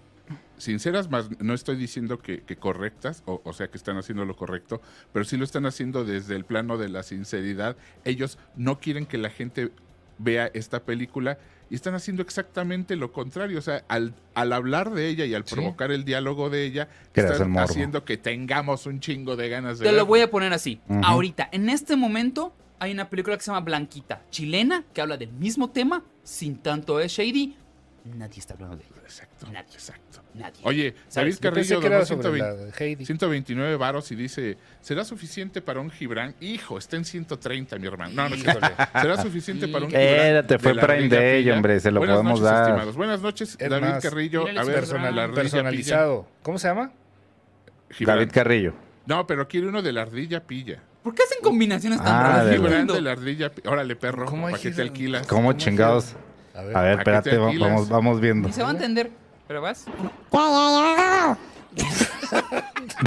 sinceras 0.56 1.10
más, 1.10 1.28
no 1.40 1.54
estoy 1.54 1.76
diciendo 1.76 2.18
que, 2.18 2.42
que 2.42 2.56
correctas, 2.56 3.22
o, 3.26 3.40
o 3.44 3.52
sea, 3.52 3.68
que 3.68 3.76
están 3.76 3.96
haciendo 3.96 4.24
lo 4.24 4.36
correcto, 4.36 4.80
pero 5.12 5.24
sí 5.24 5.36
lo 5.36 5.44
están 5.44 5.66
haciendo 5.66 6.04
desde 6.04 6.36
el 6.36 6.44
plano 6.44 6.78
de 6.78 6.88
la 6.88 7.02
sinceridad. 7.02 7.76
Ellos 8.04 8.38
no 8.56 8.78
quieren 8.78 9.06
que 9.06 9.18
la 9.18 9.30
gente 9.30 9.70
vea 10.18 10.50
esta 10.54 10.84
película 10.84 11.38
y 11.70 11.76
están 11.76 11.94
haciendo 11.94 12.20
exactamente 12.22 12.96
lo 12.96 13.12
contrario. 13.12 13.58
O 13.58 13.62
sea, 13.62 13.84
al, 13.88 14.12
al 14.34 14.52
hablar 14.52 14.90
de 14.90 15.08
ella 15.08 15.24
y 15.24 15.34
al 15.34 15.46
Sí. 15.46 15.54
provocar 15.54 15.92
el 15.92 16.04
diálogo 16.04 16.50
de 16.50 16.64
ella, 16.64 16.88
están 17.14 17.56
haciendo 17.58 18.04
que 18.04 18.16
tengamos 18.16 18.86
un 18.86 19.00
chingo 19.00 19.36
de 19.36 19.48
ganas 19.48 19.78
de 19.78 19.86
Te 19.86 19.92
lo 19.92 20.04
voy 20.04 20.20
a 20.20 20.30
poner 20.30 20.52
así. 20.52 20.80
Ahorita, 21.02 21.48
en 21.52 21.70
este 21.70 21.94
momento, 21.96 22.52
hay 22.80 22.92
una 22.92 23.08
película 23.08 23.36
que 23.36 23.42
se 23.44 23.50
llama 23.52 23.60
Blanquita, 23.64 24.22
chilena, 24.30 24.84
que 24.92 25.00
habla 25.00 25.16
del 25.16 25.32
mismo 25.32 25.70
tema, 25.70 26.02
sin 26.24 26.56
tanto 26.58 26.98
de 26.98 27.06
shady. 27.08 27.56
Nadie 28.02 28.38
está 28.38 28.54
hablando 28.54 28.76
de 28.76 28.84
ella. 28.84 28.94
Exacto, 29.04 29.46
Nadie. 29.52 29.74
exacto. 29.74 30.22
Nadie. 30.34 30.60
Oye. 30.64 30.94
David 31.14 31.36
Carrillo 31.40 31.80
que 31.80 31.90
donó 31.90 32.04
sobre 32.06 32.22
120 32.30 32.38
la 32.38 32.54
de 32.54 32.72
Heidi. 32.78 33.04
129 33.04 33.76
varos 33.76 34.10
y 34.10 34.14
dice, 34.16 34.56
¿será 34.80 35.04
suficiente 35.04 35.60
para 35.60 35.80
un 35.80 35.90
Gibran? 35.90 36.34
Hijo, 36.40 36.78
está 36.78 36.96
en 36.96 37.04
130, 37.04 37.76
mi 37.78 37.86
hermano. 37.86 38.14
No, 38.14 38.28
no. 38.30 38.36
Híjole. 38.36 38.68
¿Será 39.02 39.20
suficiente 39.20 39.68
para 39.68 39.84
un 39.84 39.90
Gibran? 39.90 40.06
Espérate, 40.08 40.58
fue 40.58 40.74
Prime 40.74 41.08
Day, 41.08 41.42
Pilla? 41.42 41.54
hombre, 41.56 41.78
se 41.80 41.90
lo 41.90 42.00
Buenas 42.00 42.16
podemos 42.16 42.40
noches, 42.40 42.52
dar. 42.54 42.68
estimados. 42.68 42.96
Buenas 42.96 43.20
noches, 43.20 43.56
Es 43.58 43.68
David 43.70 43.86
más, 43.88 44.02
Carrillo. 44.02 44.42
A 44.46 44.64
ver, 44.64 44.74
personal- 44.74 45.14
la 45.16 45.30
Personalizado. 45.32 46.26
¿Cómo 46.42 46.58
se 46.58 46.68
llama? 46.68 46.88
pilla. 46.90 47.96
Gibran. 47.98 48.16
David 48.18 48.30
Carrillo. 48.32 48.74
No, 49.06 49.26
pero 49.26 49.46
quiere 49.46 49.66
uno 49.68 49.82
de 49.82 49.92
la 49.92 50.02
ardilla 50.02 50.40
pilla. 50.46 50.80
¿Por 51.02 51.14
qué 51.14 51.22
hacen 51.24 51.38
combinaciones 51.42 51.98
tan 51.98 52.08
Ah, 52.14 52.22
raras? 52.22 52.44
verdad. 52.46 52.56
Gibran 52.56 52.86
de 52.86 53.00
la 53.02 53.12
ardilla 53.12 53.50
pi- 53.50 53.62
Órale, 53.66 53.96
perro, 53.96 54.24
¿Cómo 54.26 54.46
hay 54.46 54.52
¿para 54.52 54.62
qué 54.62 54.70
te 54.70 54.82
alquilas? 54.82 55.26
¿Cómo 55.26 55.48
¿Cómo 55.48 55.52
chingados? 55.58 56.14
A 56.60 56.62
ver. 56.62 56.76
A 56.76 56.82
ver, 56.82 56.92
¿A 56.92 56.94
qué 56.96 57.00
espérate, 57.00 57.36
vamos, 57.38 57.88
vamos 57.88 58.20
viendo. 58.20 58.48
Ni 58.48 58.54
se 58.54 58.62
va 58.62 58.68
a 58.68 58.72
entender. 58.72 59.10
Pero 59.48 59.60
vas. 59.62 59.86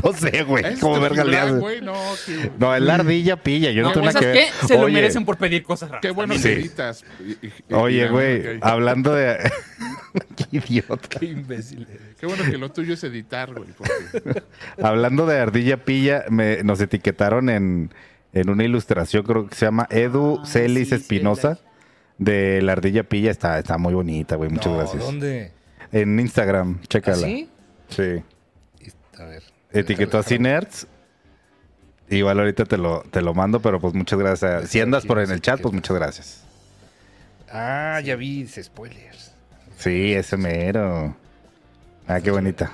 No 0.03 0.13
sé, 0.13 0.43
güey. 0.43 0.63
Este 0.65 0.79
¿Cómo 0.79 0.99
verga 0.99 1.23
le 1.23 1.37
hace? 1.37 1.81
no, 1.81 1.93
qué, 2.25 2.51
No, 2.57 2.75
es 2.75 2.81
la 2.81 2.95
ardilla 2.95 3.35
pilla. 3.37 3.71
Yo 3.71 3.83
no, 3.83 3.89
No, 3.89 3.93
tengo 3.93 4.05
nada 4.07 4.13
¿sabes 4.19 4.27
que 4.27 4.33
qué? 4.33 4.45
ver. 4.59 4.67
Se 4.67 4.77
lo 4.77 4.87
merecen 4.89 5.25
por 5.25 5.37
pedir 5.37 5.63
cosas 5.63 5.89
raras. 5.89 6.01
qué 6.01 6.11
bueno 6.11 6.33
Sí. 6.35 6.41
que 6.43 6.53
editas. 6.53 7.03
y- 7.19 7.45
y- 7.45 7.53
y- 7.69 7.73
Oye, 7.73 8.05
y- 8.05 8.09
güey, 8.09 8.59
hablando 8.61 9.13
de. 9.13 9.37
Qué 10.35 10.57
idiota. 10.57 11.19
Qué 11.19 11.25
imbécil 11.25 11.87
eres. 11.89 12.15
Qué 12.19 12.25
bueno 12.27 12.43
que 12.43 12.57
lo 12.57 12.71
tuyo 12.71 12.93
es 12.93 13.03
editar, 13.03 13.53
güey. 13.53 13.69
porque- 13.77 14.43
Hablando 14.83 15.25
de 15.25 15.39
ardilla 15.39 15.83
pilla, 15.85 16.25
me- 16.29 16.63
nos 16.63 16.79
etiquetaron 16.81 17.49
en, 17.49 17.91
en 18.33 18.49
una 18.49 18.63
ilustración, 18.63 19.23
creo 19.23 19.47
que 19.47 19.55
se 19.55 19.65
llama 19.65 19.87
Edu 19.89 20.39
Ah, 20.41 20.45
Celis 20.45 20.89
sí, 20.89 20.95
sí, 20.95 21.01
Espinosa. 21.01 21.59
De 22.17 22.61
la 22.61 22.73
ardilla 22.73 23.03
pilla. 23.03 23.31
Está, 23.31 23.59
está 23.59 23.77
muy 23.77 23.93
bonita, 23.93 24.35
güey. 24.35 24.49
Muchas 24.49 24.71
No, 24.71 24.77
gracias. 24.77 25.03
¿Dónde? 25.03 25.51
En 25.91 26.19
Instagram, 26.19 26.81
chécala. 26.87 27.17
¿Ah, 27.17 27.29
sí? 27.29 27.49
Sí. 27.89 28.23
A 29.19 29.25
ver. 29.25 29.43
Etiquetó 29.71 30.17
a 30.17 30.23
Cinerts. 30.23 30.87
Igual 32.09 32.39
ahorita 32.39 32.65
te 32.65 32.77
lo, 32.77 33.01
te 33.09 33.21
lo 33.21 33.33
mando, 33.33 33.59
pero 33.59 33.79
pues 33.79 33.93
muchas 33.93 34.19
gracias. 34.19 34.69
Si 34.69 34.79
andas 34.79 35.05
por 35.05 35.17
no 35.17 35.23
en 35.23 35.31
el 35.31 35.41
chat, 35.41 35.59
pues 35.61 35.71
es. 35.71 35.75
muchas 35.75 35.95
gracias. 35.95 36.43
Ah, 37.51 37.99
ya 38.03 38.15
vi, 38.15 38.45
spoilers. 38.47 39.31
Sí, 39.77 40.13
ese 40.13 40.37
mero. 40.37 41.15
Ah, 42.07 42.19
qué 42.21 42.31
bonita. 42.31 42.71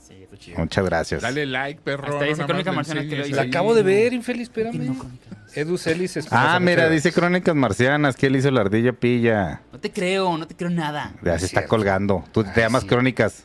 Sí, 0.00 0.26
chido. 0.38 0.58
Muchas 0.58 0.84
gracias. 0.84 1.22
Dale 1.22 1.46
like, 1.46 1.80
perro. 1.82 2.04
Hasta 2.08 2.26
no 2.26 2.46
Crónica 2.46 2.72
Marciana 2.72 3.02
que 3.08 3.16
lo. 3.16 3.26
La 3.36 3.42
acabo 3.42 3.74
de 3.74 3.82
ver, 3.82 4.12
infeliz, 4.12 4.48
No, 4.48 4.70
espérame. 4.70 4.96
crónica. 4.96 5.26
Edu 5.54 5.78
Celis 5.78 6.16
es 6.16 6.26
Ah, 6.30 6.58
mira, 6.60 6.88
dice 6.88 7.12
Crónicas 7.12 7.54
Marcianas 7.54 8.16
que 8.16 8.26
él 8.26 8.36
hizo 8.36 8.50
la 8.50 8.60
ardilla 8.62 8.92
pilla. 8.92 9.60
No 9.72 9.78
te 9.80 9.90
creo, 9.92 10.36
no 10.38 10.46
te 10.46 10.54
creo 10.56 10.70
nada. 10.70 11.12
Ya 11.22 11.38
se 11.38 11.46
está 11.46 11.60
cierto. 11.60 11.68
colgando. 11.68 12.24
Tú 12.32 12.44
te 12.44 12.50
Ah, 12.50 12.66
llamas 12.66 12.82
sí. 12.82 12.88
Crónicas. 12.88 13.44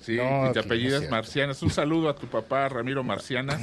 Sí, 0.00 0.16
No, 0.18 0.50
y 0.50 0.52
te 0.52 0.60
no 0.60 0.64
apellidas. 0.66 1.08
Marcianas. 1.10 1.62
Un 1.62 1.70
saludo 1.70 2.08
a 2.08 2.14
tu 2.14 2.26
papá, 2.28 2.68
Ramiro 2.68 3.02
Marcianas. 3.02 3.60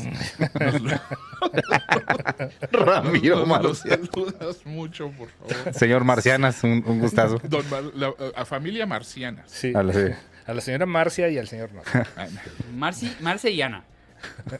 Nos 0.59 0.81
Ramiro 2.71 3.45
Marcianas. 3.45 4.09
saludas 4.11 4.65
mucho, 4.65 5.09
por 5.11 5.29
favor. 5.29 5.73
Señor 5.73 6.03
Marcianas, 6.03 6.63
un, 6.63 6.83
un 6.85 6.99
gustazo. 6.99 7.39
Don 7.43 7.63
la- 7.95 8.13
a 8.35 8.45
familia 8.45 8.85
Marcianas. 8.85 9.49
Sí. 9.49 9.71
A 9.75 9.83
la- 9.83 9.93
sí. 9.93 9.99
A 10.45 10.53
la 10.53 10.59
señora 10.61 10.85
Marcia 10.85 11.29
y 11.29 11.37
al 11.37 11.47
señor. 11.47 11.69
Ah, 11.93 12.27
Marci, 12.75 13.15
Marce 13.21 13.49
y 13.51 13.61
Ana. 13.61 13.85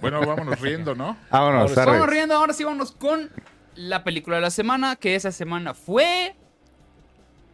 Bueno, 0.02 0.26
vámonos 0.26 0.60
riendo, 0.60 0.96
¿no? 0.96 1.18
Vámonos, 1.30 1.78
arre. 1.78 1.92
Vamos 1.92 2.10
riendo, 2.10 2.36
ahora 2.36 2.54
sí 2.54 2.64
vámonos 2.64 2.92
con 2.92 3.30
la 3.76 4.04
película 4.04 4.36
de 4.38 4.42
la 4.42 4.50
semana, 4.52 4.96
que 4.96 5.16
esa 5.16 5.32
semana 5.32 5.74
fue 5.74 6.36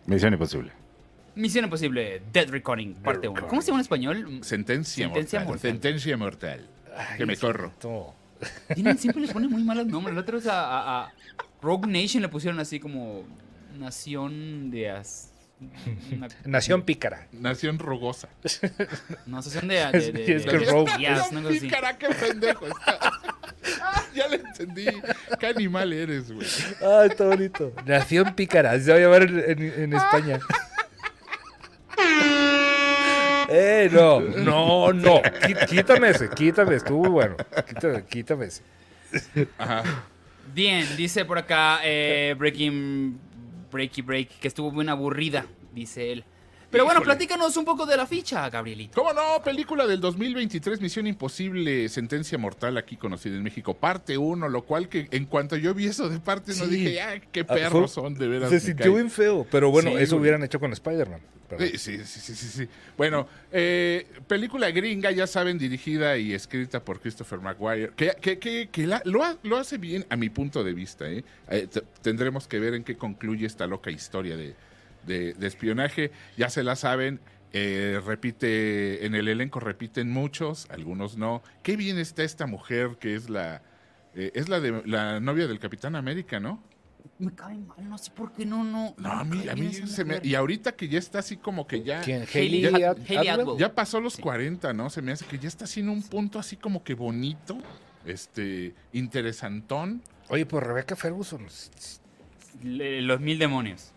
Misión 0.05 0.33
imposible. 0.33 0.71
Misión 1.35 1.63
Imposible, 1.65 2.21
Dead 2.33 2.49
Reckoning, 2.49 2.95
parte 2.95 3.27
1. 3.29 3.47
¿Cómo 3.47 3.61
se 3.61 3.67
llama 3.67 3.79
en 3.79 3.83
español? 3.83 4.39
Sentencia, 4.43 5.05
Sentencia 5.05 5.39
mortal. 5.39 5.45
mortal. 5.47 5.71
Sentencia 5.71 6.17
mortal. 6.17 6.67
que 7.17 7.25
me 7.25 7.37
corro. 7.37 7.71
Tienen, 8.73 8.97
siempre 8.97 9.25
le 9.25 9.31
ponen 9.31 9.49
muy 9.49 9.63
malos 9.63 9.85
nombres. 9.87 10.15
La 10.15 10.21
otra 10.21 10.35
vez 10.35 10.47
a, 10.47 10.59
a- 10.65 11.03
a 11.05 11.13
Rogue 11.61 11.87
Nation 11.87 12.21
le 12.21 12.27
pusieron 12.29 12.59
así 12.59 12.79
como 12.79 13.23
Nación 13.77 14.71
de... 14.71 14.89
As- 14.89 15.28
una- 16.11 16.27
Nación 16.45 16.81
pícara. 16.83 17.27
Nación 17.31 17.79
rugosa. 17.79 18.29
no, 19.25 19.37
Asociación 19.39 19.67
de... 19.69 19.75
de, 19.75 19.91
de, 19.91 20.25
Sí, 20.25 20.31
es 20.31 20.45
de- 20.45 20.51
que 20.51 20.57
de 20.59 20.65
cosa 20.65 20.95
así. 21.49 21.59
Pícara, 21.59 21.97
qué 21.97 22.09
pendejo 22.09 22.67
está. 22.67 22.99
Ah, 23.81 24.03
ya 24.15 24.27
le 24.27 24.37
entendí. 24.37 24.85
Qué 25.39 25.47
animal 25.47 25.91
eres, 25.93 26.31
güey. 26.31 26.47
Ah, 26.81 27.05
está 27.05 27.25
bonito. 27.25 27.73
Nación 27.85 28.33
pícara. 28.35 28.79
Se 28.79 28.91
va 28.91 28.97
a 28.97 29.01
llamar 29.01 29.23
en, 29.23 29.39
en- 29.39 29.83
en 29.83 29.93
España. 29.93 30.39
Eh, 33.51 33.89
no, 33.91 34.19
no, 34.21 34.93
no. 34.93 35.21
Quítame 35.67 36.09
ese, 36.09 36.29
quítame. 36.29 36.75
Estuvo 36.75 36.99
muy 37.01 37.09
bueno. 37.09 37.35
Quítame, 37.67 38.03
quítame 38.05 38.45
ese. 38.45 38.61
Ajá. 39.57 39.83
Bien, 40.53 40.85
dice 40.97 41.25
por 41.25 41.37
acá 41.39 41.79
eh, 41.83 42.35
Breaking 42.37 43.19
Breaky 43.71 44.01
Break, 44.01 44.39
que 44.39 44.47
estuvo 44.47 44.71
muy 44.71 44.87
aburrida, 44.87 45.45
dice 45.73 46.11
él. 46.11 46.23
Pero 46.71 46.85
bueno, 46.85 46.99
Híjole. 46.99 47.15
platícanos 47.15 47.57
un 47.57 47.65
poco 47.65 47.85
de 47.85 47.97
la 47.97 48.05
ficha, 48.05 48.47
Gabrielito. 48.49 48.93
¿Cómo 49.01 49.11
no? 49.13 49.41
Película 49.43 49.87
del 49.87 49.99
2023, 49.99 50.79
Misión 50.81 51.07
Imposible, 51.07 51.89
Sentencia 51.89 52.37
Mortal, 52.37 52.77
aquí 52.77 52.95
conocida 52.95 53.35
en 53.35 53.43
México, 53.43 53.73
parte 53.75 54.17
1, 54.17 54.47
lo 54.49 54.61
cual 54.63 54.87
que 54.87 55.07
en 55.11 55.25
cuanto 55.25 55.55
yo 55.55 55.73
vi 55.73 55.87
eso 55.87 56.09
de 56.09 56.19
parte 56.19 56.51
no 56.55 56.65
Sí. 56.65 56.69
dije, 56.71 57.01
ah, 57.01 57.19
qué 57.31 57.41
Ah, 57.41 57.53
perros 57.53 57.93
fue- 57.93 58.03
son, 58.03 58.13
de 58.13 58.27
veras. 58.27 58.49
Se 58.51 58.59
sintió 58.59 58.85
cae". 58.85 58.93
bien 59.01 59.09
feo. 59.09 59.47
Pero 59.49 59.71
bueno, 59.71 59.89
Sí, 59.91 59.97
eso 59.97 60.15
güey. 60.15 60.21
hubieran 60.21 60.43
hecho 60.43 60.59
con 60.59 60.71
Spider-Man. 60.71 61.19
Sí, 61.57 61.77
sí, 61.79 61.97
sí, 62.05 62.19
sí, 62.19 62.35
sí, 62.35 62.47
sí. 62.47 62.67
Bueno, 62.95 63.27
eh, 63.51 64.05
película 64.27 64.69
gringa, 64.69 65.09
ya 65.09 65.25
saben, 65.25 65.57
dirigida 65.57 66.15
y 66.17 66.33
escrita 66.33 66.79
por 66.85 66.99
Christopher 66.99 67.39
Maguire, 67.39 67.89
que, 67.95 68.11
que, 68.21 68.37
que, 68.37 68.69
que 68.71 68.85
la- 68.85 69.01
lo, 69.05 69.23
ha- 69.23 69.35
lo 69.41 69.57
hace 69.57 69.79
bien 69.79 70.05
a 70.11 70.15
mi 70.15 70.29
punto 70.29 70.63
de 70.63 70.73
vista. 70.73 71.09
¿eh? 71.09 71.23
Eh, 71.49 71.67
tendremos 72.03 72.47
que 72.47 72.59
ver 72.59 72.75
en 72.75 72.83
qué 72.83 72.95
concluye 72.95 73.47
esta 73.47 73.65
loca 73.65 73.89
historia 73.89 74.37
de, 74.37 74.53
de- 75.09 75.33
de 75.33 75.47
espionaje. 75.47 76.11
Ya 76.37 76.49
se 76.49 76.63
la 76.63 76.75
saben, 76.77 77.19
eh, 77.51 77.99
repite, 78.05 79.05
en 79.05 79.15
el 79.15 79.27
elenco 79.27 79.59
repiten 79.59 80.09
muchos, 80.11 80.67
algunos 80.69 81.17
no. 81.17 81.41
Qué 81.63 81.75
bien 81.75 81.97
está 81.97 82.23
esta 82.23 82.45
mujer 82.45 82.97
que 82.99 83.15
es 83.15 83.29
la... 83.29 83.61
eh, 84.15 84.31
es 84.35 84.47
la 84.49 84.59
de 84.59 84.83
la 84.85 85.19
novia 85.19 85.47
del 85.47 85.59
Capitán 85.59 85.95
América, 85.95 86.39
¿no? 86.39 86.63
Me 87.17 87.33
cae 87.33 87.57
mal, 87.57 87.89
no 87.89 87.97
sé 87.97 88.11
por 88.11 88.31
qué 88.33 88.45
no, 88.45 88.63
no. 88.63 88.93
No, 88.97 89.09
no 89.09 89.11
a 89.11 89.23
mí, 89.23 89.47
a 89.49 89.55
mí 89.55 89.73
se 89.73 90.05
me... 90.05 90.19
Y 90.23 90.35
ahorita 90.35 90.73
que 90.73 90.87
ya 90.87 90.99
está 90.99 91.19
así 91.19 91.35
como 91.37 91.65
que 91.67 91.81
ya... 91.83 92.01
¿Quién? 92.01 92.25
Hailey 92.33 92.65
Atwell? 92.65 93.29
Atwell. 93.29 93.57
Ya 93.57 93.73
pasó 93.73 93.99
los 93.99 94.13
Sí. 94.13 94.21
40, 94.21 94.71
¿no? 94.73 94.89
Se 94.89 95.01
me 95.01 95.11
hace 95.13 95.25
que 95.25 95.37
ya 95.39 95.47
está 95.47 95.65
haciendo 95.65 95.91
un 95.91 96.03
punto 96.03 96.39
así 96.39 96.55
como 96.55 96.83
que 96.83 96.93
bonito, 96.93 97.57
este, 98.05 98.73
interesantón. 98.93 100.01
Oye, 100.29 100.45
pues 100.45 100.63
Rebecca 100.63 100.95
Ferguson. 100.95 101.45
Le- 102.63 103.01
los 103.01 103.19
mil 103.19 103.37
demonios. 103.39 103.91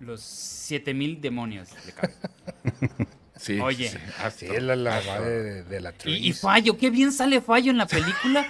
Los 0.00 0.20
siete 0.20 0.94
mil 0.94 1.20
demonios 1.20 1.68
le 1.86 1.92
caben. 1.92 2.14
Sí, 3.40 3.60
Oye. 3.60 3.88
sí, 3.88 3.96
Sí, 3.96 4.12
hasta- 4.20 4.46
es 4.46 4.62
la, 4.64 4.74
la 4.74 5.00
de, 5.20 5.62
de 5.62 5.80
la 5.80 5.94
Y. 6.06 6.32
Fallo, 6.32 6.76
qué 6.76 6.90
bien 6.90 7.12
sale 7.12 7.40
Fallo 7.40 7.70
en 7.70 7.78
la 7.78 7.86
película. 7.86 8.44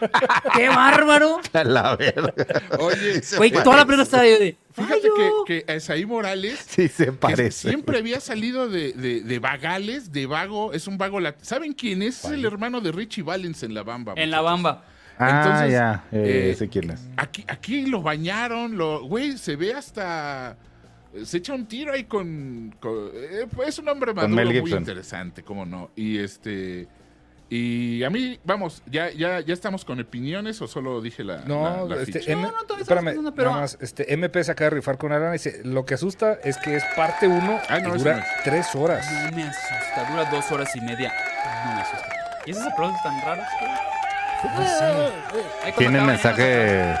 ¡Qué 0.56 0.68
bárbaro! 0.70 1.40
La 1.52 1.94
verga. 1.94 2.34
Oye, 2.80 3.22
Güey, 3.36 3.52
toda 3.52 3.76
la 3.76 3.84
película 3.84 4.02
está 4.02 4.22
de, 4.22 4.38
de 4.40 4.56
fíjate 4.72 5.02
Fallo. 5.02 5.44
que, 5.46 5.64
que 5.64 5.72
Esaí 5.76 6.04
Morales 6.04 6.58
Sí 6.66 6.88
se 6.88 7.06
que 7.06 7.12
parece. 7.12 7.68
siempre 7.68 7.98
había 7.98 8.18
salido 8.18 8.68
de, 8.68 8.92
de- 8.94 9.20
de 9.20 9.38
vagales, 9.38 10.10
de 10.10 10.26
vago, 10.26 10.72
es 10.72 10.88
un 10.88 10.98
vago 10.98 11.20
lat- 11.20 11.36
¿Saben 11.40 11.72
quién 11.72 12.02
es? 12.02 12.24
Es 12.24 12.32
el 12.32 12.44
hermano 12.44 12.80
de 12.80 12.90
Richie 12.90 13.22
Valens 13.22 13.62
en 13.62 13.72
La 13.72 13.84
Bamba. 13.84 14.14
En 14.16 14.32
la 14.32 14.40
bamba. 14.40 14.84
Ah, 15.16 15.42
Entonces, 15.44 15.70
ya. 15.72 16.04
Eh, 16.10 16.50
eh, 16.50 16.54
sé 16.56 16.68
quién 16.68 16.90
es. 16.90 17.02
Aquí, 17.16 17.44
aquí 17.46 17.86
lo 17.86 18.02
bañaron, 18.02 18.76
lo, 18.76 19.04
güey, 19.04 19.38
se 19.38 19.54
ve 19.54 19.74
hasta. 19.74 20.56
Se 21.24 21.36
echa 21.38 21.54
un 21.54 21.66
tiro 21.66 21.92
ahí 21.92 22.04
con. 22.04 22.74
con- 22.80 23.10
eh, 23.14 23.46
es 23.66 23.78
un 23.78 23.88
hombre 23.88 24.12
maduro 24.14 24.34
Mel 24.34 24.60
muy 24.62 24.72
interesante, 24.72 25.42
cómo 25.42 25.64
no. 25.64 25.90
Y 25.94 26.18
este. 26.18 26.88
Y 27.50 28.02
a 28.02 28.10
mí, 28.10 28.40
vamos, 28.42 28.82
ya, 28.86 29.10
ya, 29.10 29.38
ya 29.40 29.52
estamos 29.52 29.84
con 29.84 30.00
opiniones 30.00 30.60
o 30.62 30.66
solo 30.66 31.00
dije 31.00 31.22
la. 31.22 31.42
No, 31.44 31.86
la- 31.86 31.96
la 31.96 32.02
este, 32.02 32.18
ficha? 32.20 32.32
M- 32.32 32.42
No, 32.42 32.50
no, 32.50 32.62
todavía 32.64 32.82
espérame, 32.82 33.04
pensando, 33.04 33.34
pero- 33.34 33.50
nada 33.50 33.60
más, 33.62 33.78
este, 33.80 34.12
MP 34.14 34.42
se 34.42 34.50
acaba 34.50 34.70
de 34.70 34.76
rifar 34.76 34.98
con 34.98 35.12
Arana 35.12 35.28
y 35.30 35.32
dice, 35.34 35.60
lo 35.62 35.84
que 35.84 35.94
asusta 35.94 36.38
es 36.42 36.56
que 36.56 36.74
es 36.76 36.84
parte 36.96 37.28
1 37.28 37.60
Ah, 37.68 37.78
no, 37.80 37.94
dura 37.94 38.16
no 38.16 38.22
tres 38.42 38.74
horas. 38.74 39.06
No 39.30 39.36
me 39.36 39.42
asusta, 39.44 40.10
dura 40.10 40.24
dos 40.30 40.50
horas 40.50 40.74
y 40.74 40.80
media. 40.80 41.12
No 41.66 41.74
me 41.74 41.80
asusta. 41.82 42.08
¿Y 42.46 42.50
esos 42.50 42.66
aplausos 42.66 43.02
tan 43.02 43.20
raros? 43.22 43.46
Cuando 44.42 45.78
Tiene 45.78 46.00
mensaje. 46.00 46.94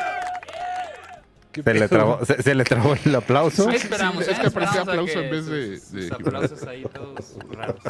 ¿Qué 1.54 1.62
Se 1.62 1.72
le, 1.74 1.88
trabó, 1.88 2.24
se, 2.24 2.42
se 2.42 2.54
le 2.54 2.64
trabó 2.64 2.94
el 3.04 3.14
aplauso. 3.14 3.68
Ahí 3.68 3.76
esperamos. 3.76 4.24
Sí, 4.24 4.30
es 4.32 4.38
que 4.40 4.50
parecía 4.50 4.80
esperamos 4.82 4.88
a 4.88 4.92
aplauso 5.14 5.20
en 5.20 5.30
vez 5.30 5.46
de- 5.46 5.78
sus- 5.78 5.92
de- 5.92 6.02
sus 6.02 6.12
aplausos 6.12 6.62
ahí 6.64 6.84
todos 6.92 7.36
raros. 7.52 7.80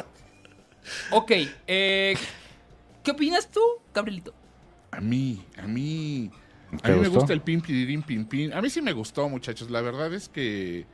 Ok, 1.11 1.33
eh, 1.67 2.15
¿qué 3.03 3.11
opinas 3.11 3.51
tú, 3.51 3.61
Gabrielito? 3.95 4.35
A 4.91 5.01
mí, 5.01 5.43
a 5.57 5.67
mí. 5.67 6.31
A 6.73 6.77
¿Te 6.79 6.93
mí 6.93 7.01
me 7.01 7.09
gusta 7.09 7.33
el 7.33 7.41
pin 7.41 7.61
pidirín 7.61 8.03
pin 8.03 8.27
pin. 8.27 8.53
A 8.53 8.61
mí 8.61 8.69
sí 8.69 8.83
me 8.83 8.93
gustó, 8.93 9.29
muchachos. 9.29 9.71
La 9.71 9.81
verdad 9.81 10.13
es 10.13 10.29
que 10.29 10.87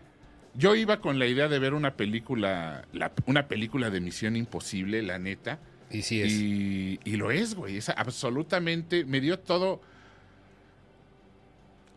yo 0.55 0.75
iba 0.77 1.01
con 1.01 1.19
la 1.19 1.27
idea 1.27 1.49
de 1.49 1.59
ver 1.59 1.75
una 1.75 1.97
película, 1.97 2.87
la- 2.93 3.13
una 3.27 3.49
película 3.49 3.91
de 3.91 4.01
Misión 4.01 4.37
Imposible, 4.37 5.03
la 5.03 5.19
neta. 5.19 5.59
Y 5.91 6.03
sí 6.03 6.23
es. 6.23 6.33
Y, 6.33 7.01
y 7.05 7.17
lo 7.17 7.31
es, 7.33 7.55
güey. 7.57 7.77
Es 7.79 7.89
absolutamente. 7.89 9.05
Me 9.05 9.21
dio 9.21 9.39
todo. 9.41 9.81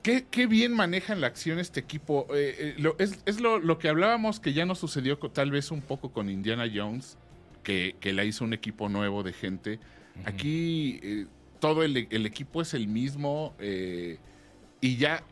Qué, 0.03 0.25
qué 0.29 0.47
bien 0.47 0.73
manejan 0.73 1.21
la 1.21 1.27
acción 1.27 1.59
este 1.59 1.79
equipo. 1.79 2.27
Eh, 2.35 2.55
eh, 2.59 2.75
lo- 2.77 2.95
es 2.99 3.19
es 3.25 3.39
lo, 3.39 3.59
lo 3.59 3.77
que 3.79 3.87
hablábamos 3.87 4.39
que 4.41 4.51
ya 4.53 4.65
no 4.65 4.75
sucedió 4.75 5.17
tal 5.17 5.49
vez 5.49 5.71
un 5.71 5.81
poco 5.81 6.11
con 6.11 6.29
Indiana 6.29 6.65
Jones, 6.73 7.17
que, 7.63 7.95
que 8.01 8.11
la 8.11 8.25
hizo 8.25 8.43
un 8.43 8.53
equipo 8.53 8.89
nuevo 8.89 9.23
de 9.23 9.31
gente. 9.33 9.79
Aquí 10.25 10.99
eh, 11.01 11.25
todo 11.59 11.83
el, 11.83 12.07
el 12.11 12.25
equipo 12.25 12.61
es 12.61 12.73
el 12.73 12.87
mismo 12.89 13.55
y 14.81 14.97
ya, 14.97 15.23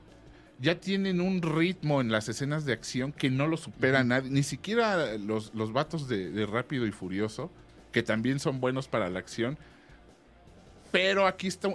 ya 0.60 0.80
tienen 0.80 1.20
un 1.20 1.42
ritmo 1.42 2.00
en 2.00 2.10
las 2.10 2.30
escenas 2.30 2.64
de 2.64 2.72
acción 2.72 3.12
que 3.12 3.30
no 3.30 3.48
lo 3.48 3.58
supera 3.58 4.06
nadie, 4.06 4.30
ni 4.32 4.42
siquiera 4.44 5.18
los, 5.18 5.54
los 5.54 5.74
vatos 5.74 6.08
de, 6.08 6.32
de 6.32 6.46
Rápido 6.46 6.88
y 6.88 6.92
Furioso, 6.94 7.52
que 7.92 8.02
también 8.04 8.40
son 8.40 8.62
buenos 8.62 8.88
para 8.88 9.10
la 9.10 9.20
acción. 9.20 9.58
Pero 10.94 11.28
aquí 11.28 11.48
está... 11.48 11.68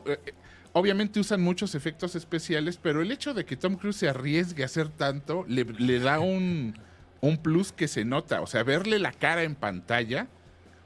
obviamente 0.79 1.19
usan 1.21 1.41
muchos 1.41 1.75
efectos 1.75 2.15
especiales, 2.15 2.79
pero 2.81 3.01
el 3.01 3.11
hecho 3.11 3.33
de 3.33 3.47
que 3.47 3.57
Tom 3.57 3.77
Cruise 3.77 3.97
se 3.97 4.09
arriesgue 4.11 4.62
a 4.62 4.67
hacer 4.67 4.89
tanto 4.91 5.45
le, 5.49 5.65
le 5.65 5.99
da 6.01 6.21
un, 6.21 6.79
un 7.23 7.39
plus 7.39 7.73
que 7.73 7.89
se 7.89 8.05
nota. 8.05 8.43
O 8.43 8.47
sea, 8.47 8.62
verle 8.62 8.99
la 8.99 9.11
cara 9.12 9.43
en 9.43 9.55
pantalla, 9.55 10.27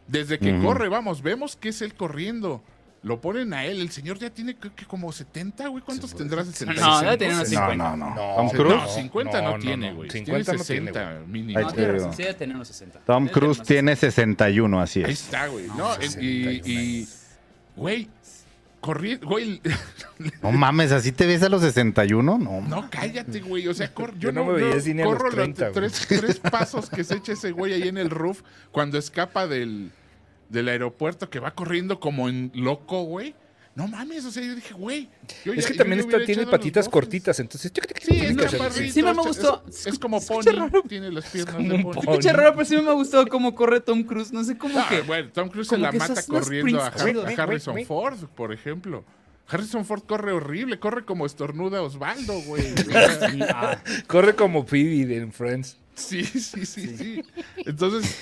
desde 0.07 0.38
que 0.38 0.53
Ujú. 0.53 0.62
corre, 0.64 0.88
vamos, 0.88 1.22
vemos 1.22 1.57
que 1.57 1.70
es 1.70 1.83
él 1.83 1.94
corriendo. 1.94 2.62
Lo 3.03 3.20
ponen 3.20 3.53
a 3.55 3.64
él. 3.64 3.81
El 3.81 3.90
señor 3.90 4.18
ya 4.18 4.29
tiene 4.31 4.55
creo 4.57 4.76
que 4.76 4.85
como 4.85 5.11
70, 5.11 5.66
güey. 5.68 5.83
¿Cuántos 5.83 6.14
tendrás? 6.14 6.46
No, 6.66 7.00
debe 7.00 7.16
tener 7.16 7.35
unos 7.35 7.50
No, 7.50 7.59
50. 7.61 7.76
no, 7.76 7.96
no. 7.96 8.11
No, 8.14 8.35
Tom 8.37 8.44
no, 8.46 8.53
Cruise. 8.53 8.74
No, 8.76 8.88
50 8.88 9.42
no, 9.42 9.50
no, 9.53 9.59
tiene, 9.59 9.90
no. 9.90 9.96
güey. 9.96 10.11
50 10.11 10.44
tiene 10.53 10.59
no 10.59 10.64
tiene, 10.64 10.92
60 10.92 11.20
mínimo. 11.26 11.59
Ahí 11.59 11.64
No, 11.64 11.70
te 11.70 11.76
tiene 11.76 11.92
razón, 11.92 12.12
sí 12.14 12.22
debe 12.22 12.35
tener 12.35 12.55
unos 12.57 12.68
60. 12.68 13.00
Tom 13.07 13.26
Cruise 13.29 13.62
tiene 13.62 13.96
61, 13.96 14.81
así 14.83 15.03
Ahí 15.03 15.12
es. 15.12 15.24
está, 15.24 15.46
güey. 15.46 15.66
No, 15.68 15.94
y, 15.96 16.03
61. 16.03 16.62
y, 16.66 17.09
güey, 17.74 18.09
corriendo, 18.81 19.27
güey. 19.29 19.61
No 20.43 20.53
mames, 20.53 20.93
¿así 20.93 21.12
te 21.12 21.27
ves 21.27 21.43
a 21.43 21.49
los 21.49 21.62
61? 21.62 22.38
No, 22.38 22.61
No, 22.61 22.88
cállate, 22.90 23.40
güey. 23.40 23.66
O 23.69 23.75
sea, 23.75 23.93
cor- 23.95 24.12
yo, 24.14 24.29
Yo 24.29 24.33
no 24.33 24.45
no, 24.45 24.53
me 24.53 24.61
veía 24.62 24.75
no- 24.75 24.81
cine 24.81 25.03
a 25.03 25.07
los 25.07 25.14
corro 25.14 25.27
los 25.27 25.35
30, 25.37 25.62
güey. 25.71 25.75
tres, 25.75 26.07
tres 26.09 26.38
pasos 26.38 26.90
que 26.90 27.05
se 27.05 27.16
echa 27.16 27.33
ese 27.33 27.53
güey 27.53 27.73
ahí 27.75 27.88
en 27.88 27.97
el 27.99 28.11
roof 28.11 28.43
cuando 28.73 28.99
escapa 28.99 29.47
del, 29.47 29.90
del 30.51 30.69
aeropuerto 30.69 31.31
que 31.31 31.38
va 31.40 31.53
corriendo 31.53 32.01
como 32.01 32.29
en 32.29 32.51
loco, 32.55 33.03
güey. 33.05 33.35
No 33.74 33.87
mames, 33.87 34.24
o 34.24 34.30
sea, 34.33 34.42
yo 34.42 34.54
dije, 34.56 34.74
güey. 34.74 35.09
yo 35.44 35.52
Es 35.52 35.62
ya- 35.64 35.68
que 35.70 35.74
también 35.78 36.00
hubiera 36.04 36.24
tiene 36.26 36.46
patitas 36.46 36.88
cortitas, 36.88 37.38
entonces... 37.38 37.72
Sí, 38.02 38.14
es 38.20 38.92
Sí, 38.92 39.02
me 39.02 39.12
gustó. 39.14 39.62
Es, 39.68 39.87
es 39.87 39.98
como 39.98 40.20
pony. 40.20 40.42
raro. 40.52 40.83
Tiene 40.88 41.11
las 41.12 41.26
piernas 41.26 41.56
de 41.56 41.78
pony. 41.78 41.83
pony. 41.94 42.00
Escucha 42.00 42.33
raro, 42.33 42.52
pero 42.54 42.64
sí 42.64 42.76
me 42.76 42.92
gustó 42.92 43.26
cómo 43.28 43.54
corre 43.54 43.80
Tom 43.80 44.02
Cruise. 44.02 44.33
No 44.33 44.42
sé 44.42 44.59
cómo 44.59 44.78
Ah, 44.78 44.87
que. 44.88 45.02
bueno, 45.02 45.30
Tom 45.33 45.48
Cruise 45.48 45.68
se 45.68 45.78
la 45.78 45.92
mata 45.92 46.20
corriendo 46.24 46.83
a, 46.83 46.88
Harrison 46.88 47.85
Ford, 47.87 48.18
por 48.35 48.52
ejemplo. 48.52 49.04
Harrison 49.46 49.85
Ford 49.85 50.02
corre 50.06 50.33
horrible, 50.33 50.78
corre 50.78 51.04
como 51.04 51.24
estornuda 51.26 51.80
Osvaldo, 51.83 52.40
güey. 52.42 52.64
Ah, 53.54 53.78
Corre 54.06 54.35
como 54.35 54.64
Phoebe 54.66 55.16
en 55.16 55.33
Friends. 55.33 55.76
Sí, 55.94 56.24
sí, 56.24 56.66
sí, 56.66 56.96
sí. 56.96 57.22
Entonces, 57.56 58.14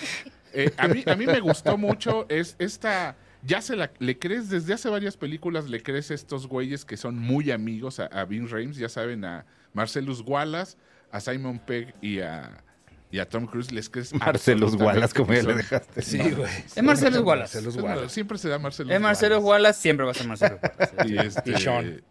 eh, 0.53 0.73
a, 0.77 0.89
mí, 0.89 1.03
a 1.07 1.15
mí 1.17 1.27
me 1.27 1.41
gustó 1.41 1.77
mucho 1.79 2.27
es 2.29 2.55
esta... 2.59 3.17
Ya 3.45 3.63
se 3.63 3.77
la, 3.77 3.91
le 3.99 4.19
crees, 4.19 4.51
desde 4.51 4.75
hace 4.75 4.89
varias 4.89 5.17
películas 5.17 5.69
le 5.69 5.83
crees 5.83 6.11
a 6.11 6.15
estos 6.15 6.47
güeyes 6.49 6.85
que 6.85 6.97
son 6.97 7.19
muy 7.19 7.51
amigos 7.51 8.01
a, 8.01 8.07
a 8.07 8.25
Vin 8.25 8.49
Rames, 8.49 8.77
ya 8.77 8.89
saben, 8.89 9.25
a 9.25 9.47
Marcellus 9.73 10.23
Wallace, 10.27 10.77
a 11.13 11.21
Simon 11.21 11.59
Pegg 11.61 11.95
y 12.03 12.19
a, 12.21 12.65
y 13.11 13.21
a 13.21 13.29
Tom 13.29 13.47
Cruise, 13.47 13.71
les 13.73 13.89
crees 13.89 14.13
Marcelos 14.13 14.75
Wallace, 14.75 15.15
como 15.15 15.33
ya 15.33 15.43
le 15.43 15.55
dejaste. 15.55 16.03
Sí, 16.03 16.19
No. 16.19 16.37
güey. 16.39 16.51
Es 16.75 16.83
Marcelo 16.83 17.23
Wallace. 17.23 17.61
Wallace. 17.81 18.09
Siempre 18.11 18.39
se 18.39 18.49
da 18.49 18.59
Marcellus 18.59 18.93
es 18.93 19.01
Marcelo 19.01 19.37
Wallace. 19.39 19.49
Wallace, 19.63 19.81
siempre 19.81 20.05
va 20.05 20.11
a 20.11 20.15
ser 20.15 20.27
Marcelo 20.27 20.59
Wallace. 20.63 21.09
y, 21.09 21.19
este, 21.19 21.51
Y 21.53 21.57
Sean. 21.59 22.03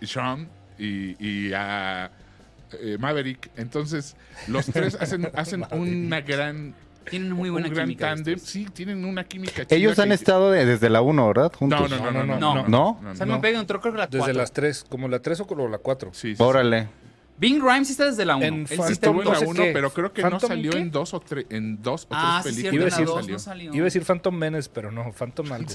y 0.00 0.06
Sean 0.06 0.48
y, 0.78 1.24
y 1.24 1.52
a 1.54 2.10
eh, 2.80 2.98
Maverick. 2.98 3.50
Entonces, 3.56 4.16
los 4.48 4.66
tres 4.66 4.96
hacen, 5.00 5.30
hacen 5.34 5.64
una 5.70 6.20
gran, 6.20 6.74
Tienen 7.10 7.32
muy 7.32 7.48
un 7.50 7.54
buena 7.54 7.68
gran 7.68 7.86
química. 7.86 8.06
tándem. 8.08 8.38
Sí, 8.38 8.66
tienen 8.72 9.04
una 9.04 9.24
química 9.24 9.64
chida 9.64 9.76
Ellos 9.76 9.98
han 9.98 10.08
que- 10.08 10.14
estado 10.14 10.50
de- 10.50 10.64
desde 10.66 10.88
la 10.90 11.02
1, 11.02 11.26
¿verdad? 11.28 11.52
No, 11.52 11.58
Juntos. 11.58 11.90
no, 11.90 12.10
no, 12.10 12.24
no, 12.24 12.38
no. 12.38 12.68
No. 12.68 12.98
¿No? 13.02 13.14
Simon 13.16 13.40
Pegg 13.40 13.56
entró 13.56 13.80
creo 13.80 13.92
que 13.92 13.98
la 13.98 14.06
Desde 14.06 14.18
4. 14.18 14.34
las 14.38 14.52
3, 14.52 14.84
como 14.88 15.08
la 15.08 15.20
3 15.20 15.40
o 15.40 15.68
la 15.68 15.78
4. 15.78 16.10
Sí, 16.12 16.30
sí, 16.30 16.36
sí. 16.36 16.42
Órale. 16.42 16.88
Bing 17.36 17.60
Rhymes 17.60 17.88
sí 17.88 17.92
está 17.94 18.04
desde 18.04 18.24
la 18.24 18.36
1. 18.36 18.44
En 18.46 18.54
Él 18.60 18.66
sí 18.68 18.76
Phantom 18.76 18.92
está 18.92 19.06
Estuvo 19.08 19.20
en 19.22 19.26
la 19.28 19.34
no 19.34 19.38
sé 19.40 19.46
1, 19.46 19.62
qué. 19.64 19.70
pero 19.72 19.90
creo 19.92 20.12
que 20.12 20.22
no 20.22 20.30
¿Phantom 20.30 20.48
salió 20.48 20.70
qué? 20.70 20.78
en 20.78 20.90
dos 20.92 21.14
o 21.14 21.20
tres, 21.20 21.46
en 21.50 21.82
dos 21.82 22.04
o 22.04 22.06
Ah, 22.12 22.40
sí, 22.44 22.50
películas. 22.50 22.62
cierto, 22.70 22.78
en 22.78 22.80
la 22.84 22.84
Iba 22.84 22.84
a 22.86 23.16
dos 23.16 23.16
decir- 23.26 23.32
no 23.32 23.38
salió. 23.40 23.74
Iba 23.74 23.82
a 23.82 23.84
decir 23.84 24.04
Phantom 24.04 24.34
Menace, 24.36 24.70
pero 24.72 24.92
no, 24.92 25.12
Phantom 25.12 25.52
algo. 25.52 25.70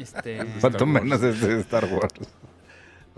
Este, 0.00 0.36
Cuanto 0.60 0.84
Wars. 0.84 1.02
menos 1.02 1.22
es 1.22 1.40
de 1.40 1.60
Star 1.60 1.84
Wars. 1.86 2.12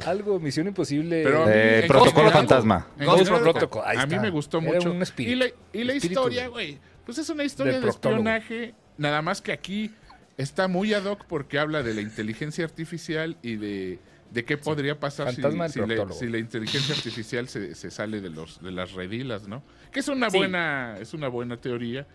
algo, 0.06 0.40
Misión 0.40 0.66
Imposible. 0.68 1.22
Pero- 1.22 1.48
Eh, 1.48 1.80
en 1.82 1.88
Protocolo 1.88 2.30
Fantasma. 2.30 2.86
En 2.98 3.06
Ghost 3.06 3.18
general, 3.24 3.42
Protocol, 3.42 3.82
ahí 3.86 3.96
A 3.98 4.06
mí 4.06 4.14
está. 4.14 4.22
me 4.22 4.30
gustó 4.30 4.58
Era 4.60 4.72
mucho. 4.72 4.90
un 4.90 5.02
espíritu. 5.02 5.32
y 5.32 5.34
la, 5.38 5.46
y 5.72 5.84
la 5.84 5.92
Espíritu, 5.92 6.20
historia, 6.20 6.48
güey. 6.48 6.78
Pues 7.04 7.18
es 7.18 7.28
una 7.28 7.44
historia 7.44 7.80
de 7.80 7.88
espionaje, 7.88 8.74
nada 8.98 9.22
más 9.22 9.40
que 9.42 9.52
aquí 9.52 9.90
está 10.36 10.68
muy 10.68 10.92
ad 10.94 11.04
hoc 11.04 11.24
porque 11.26 11.58
habla 11.58 11.82
de 11.82 11.94
la 11.94 12.00
inteligencia 12.00 12.64
artificial 12.64 13.36
y 13.42 13.56
de, 13.56 13.98
de 14.30 14.44
qué 14.44 14.56
podría 14.58 14.98
pasar 14.98 15.32
si, 15.34 15.40
la, 15.40 15.50
proctólogo. 15.50 16.12
si 16.12 16.26
la 16.28 16.38
inteligencia 16.38 16.94
artificial 16.94 17.48
se, 17.48 17.74
se 17.74 17.90
sale 17.90 18.20
de 18.20 18.30
los 18.30 18.60
de 18.62 18.72
las 18.72 18.92
redilas, 18.92 19.46
¿no? 19.46 19.62
Que 19.92 20.00
es 20.00 20.08
una 20.08 20.30
Sí. 20.30 20.38
buena 20.38 20.96
es 21.00 21.14
una 21.14 21.28
buena 21.28 21.56
teoría. 21.56 22.06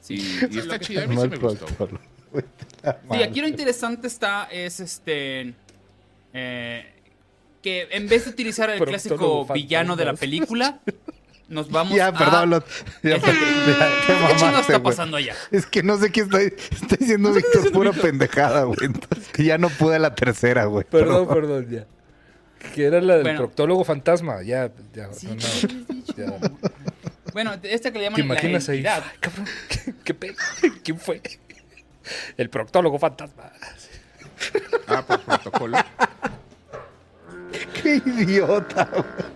Sí. 0.00 0.14
Y, 0.50 0.54
y 0.56 0.58
está 0.58 0.78
chida, 0.78 1.04
a 1.04 1.06
mí 1.06 1.16
sí 1.16 1.28
me 1.28 1.36
gustó. 1.36 1.66
Sí, 3.12 3.22
aquí 3.22 3.40
lo 3.40 3.48
interesante 3.48 4.06
está 4.06 4.44
es 4.50 4.80
este 4.80 5.54
eh, 6.32 6.92
que 7.62 7.88
en 7.90 8.08
vez 8.08 8.24
de 8.24 8.30
utilizar 8.30 8.70
el 8.70 8.84
clásico 8.84 9.46
villano 9.52 9.96
de 9.96 10.04
la 10.04 10.14
película, 10.14 10.80
nos 11.48 11.70
vamos 11.70 11.94
Ya, 11.96 12.08
a 12.08 12.12
perdón. 12.12 12.50
lo- 12.50 12.64
ya, 13.02 13.16
Este- 13.16 13.32
ya, 13.32 13.90
¿Qué 14.06 14.12
mamaste, 14.14 14.60
está 14.60 14.82
pasando 14.82 15.16
allá? 15.16 15.34
Es 15.50 15.66
que 15.66 15.82
no 15.82 15.96
sé 15.98 16.10
qué 16.10 16.20
está, 16.22 16.40
está 16.40 16.96
diciendo 16.98 17.32
Víctor, 17.34 17.72
pura 17.72 17.92
pendejada, 17.92 18.64
güey. 18.64 18.78
Entonces, 18.82 19.28
que 19.32 19.44
ya 19.44 19.58
no 19.58 19.68
pude 19.68 19.98
la 19.98 20.14
tercera, 20.14 20.64
güey. 20.64 20.84
Perdón, 20.84 21.28
perdón, 21.28 21.68
ya. 21.70 21.86
Que 22.74 22.86
era 22.86 23.00
la 23.00 23.14
del 23.14 23.22
Bueno. 23.22 23.38
proctólogo 23.38 23.84
fantasma. 23.84 24.42
Ya, 24.42 24.70
ya. 24.92 25.12
Sí, 25.12 25.28
no, 25.28 25.36
ya. 26.16 26.38
Bueno, 27.32 27.54
esta 27.62 27.92
que 27.92 27.98
le 27.98 28.04
llaman 28.06 28.16
¿Te 28.16 28.22
imaginas 28.22 28.66
la 28.68 28.74
ahí? 28.74 28.86
Ay, 28.86 29.02
cabrón, 29.20 29.46
¿qué, 29.68 29.94
qué 30.04 30.14
pedo? 30.14 30.34
¿Quién 30.82 30.98
fue? 30.98 31.20
El 32.36 32.48
proctólogo 32.50 32.98
fantasma. 32.98 33.52
Ah, 34.88 35.02
por 35.06 35.20
protocolo. 35.20 35.76
Qué 37.86 38.10
idiota, 38.22 38.88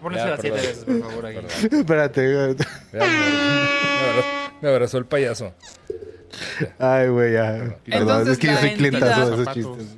las 0.03 0.41
siete 0.41 0.57
veces, 0.57 0.85
por 0.85 1.01
favor. 1.01 1.27
Aquí. 1.27 1.39
Espérate. 1.77 2.57
Ya, 2.93 2.99
me, 2.99 3.07
abrazó, 4.11 4.53
me 4.61 4.69
abrazó 4.69 4.99
el 4.99 5.07
payaso. 5.07 5.55
Ay, 6.79 7.09
güey, 7.09 7.35
ya. 7.35 7.53
Perdón, 7.53 7.77
Entonces, 7.85 8.33
es 8.33 8.39
que 8.39 8.47
yo 8.49 8.57
soy 8.57 8.71
clientazo 8.75 9.37
de 9.37 9.43
esos 9.43 9.55
chistes. 9.55 9.97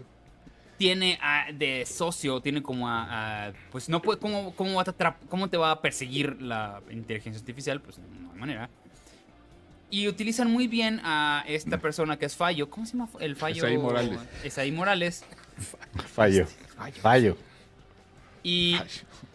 Tiene 0.76 1.18
a- 1.22 1.52
de 1.52 1.86
socio, 1.86 2.40
tiene 2.40 2.62
como 2.62 2.88
a, 2.88 3.46
a- 3.48 3.52
pues 3.70 3.88
no 3.88 4.02
puede, 4.02 4.18
¿cómo, 4.18 4.54
cómo, 4.54 4.74
va 4.74 4.82
a 4.82 5.16
¿cómo 5.28 5.48
te 5.48 5.56
va 5.56 5.70
a 5.70 5.80
perseguir 5.80 6.42
la 6.42 6.80
inteligencia 6.90 7.38
artificial? 7.40 7.80
Pues 7.80 7.98
no 7.98 8.32
hay 8.32 8.38
manera. 8.38 8.68
Y 9.90 10.08
utilizan 10.08 10.50
muy 10.50 10.66
bien 10.68 11.00
a 11.04 11.44
esta 11.46 11.78
persona 11.78 12.18
que 12.18 12.26
es 12.26 12.34
Fallo. 12.34 12.68
¿Cómo 12.70 12.86
se 12.86 12.92
llama 12.96 13.08
el 13.20 13.36
Fallo? 13.36 13.58
Esaí 13.64 13.78
Morales. 13.78 14.18
Esaí 14.42 14.72
Morales. 14.72 15.24
Fallo. 16.14 16.46
Fallo. 17.02 17.36
Y 18.42 18.76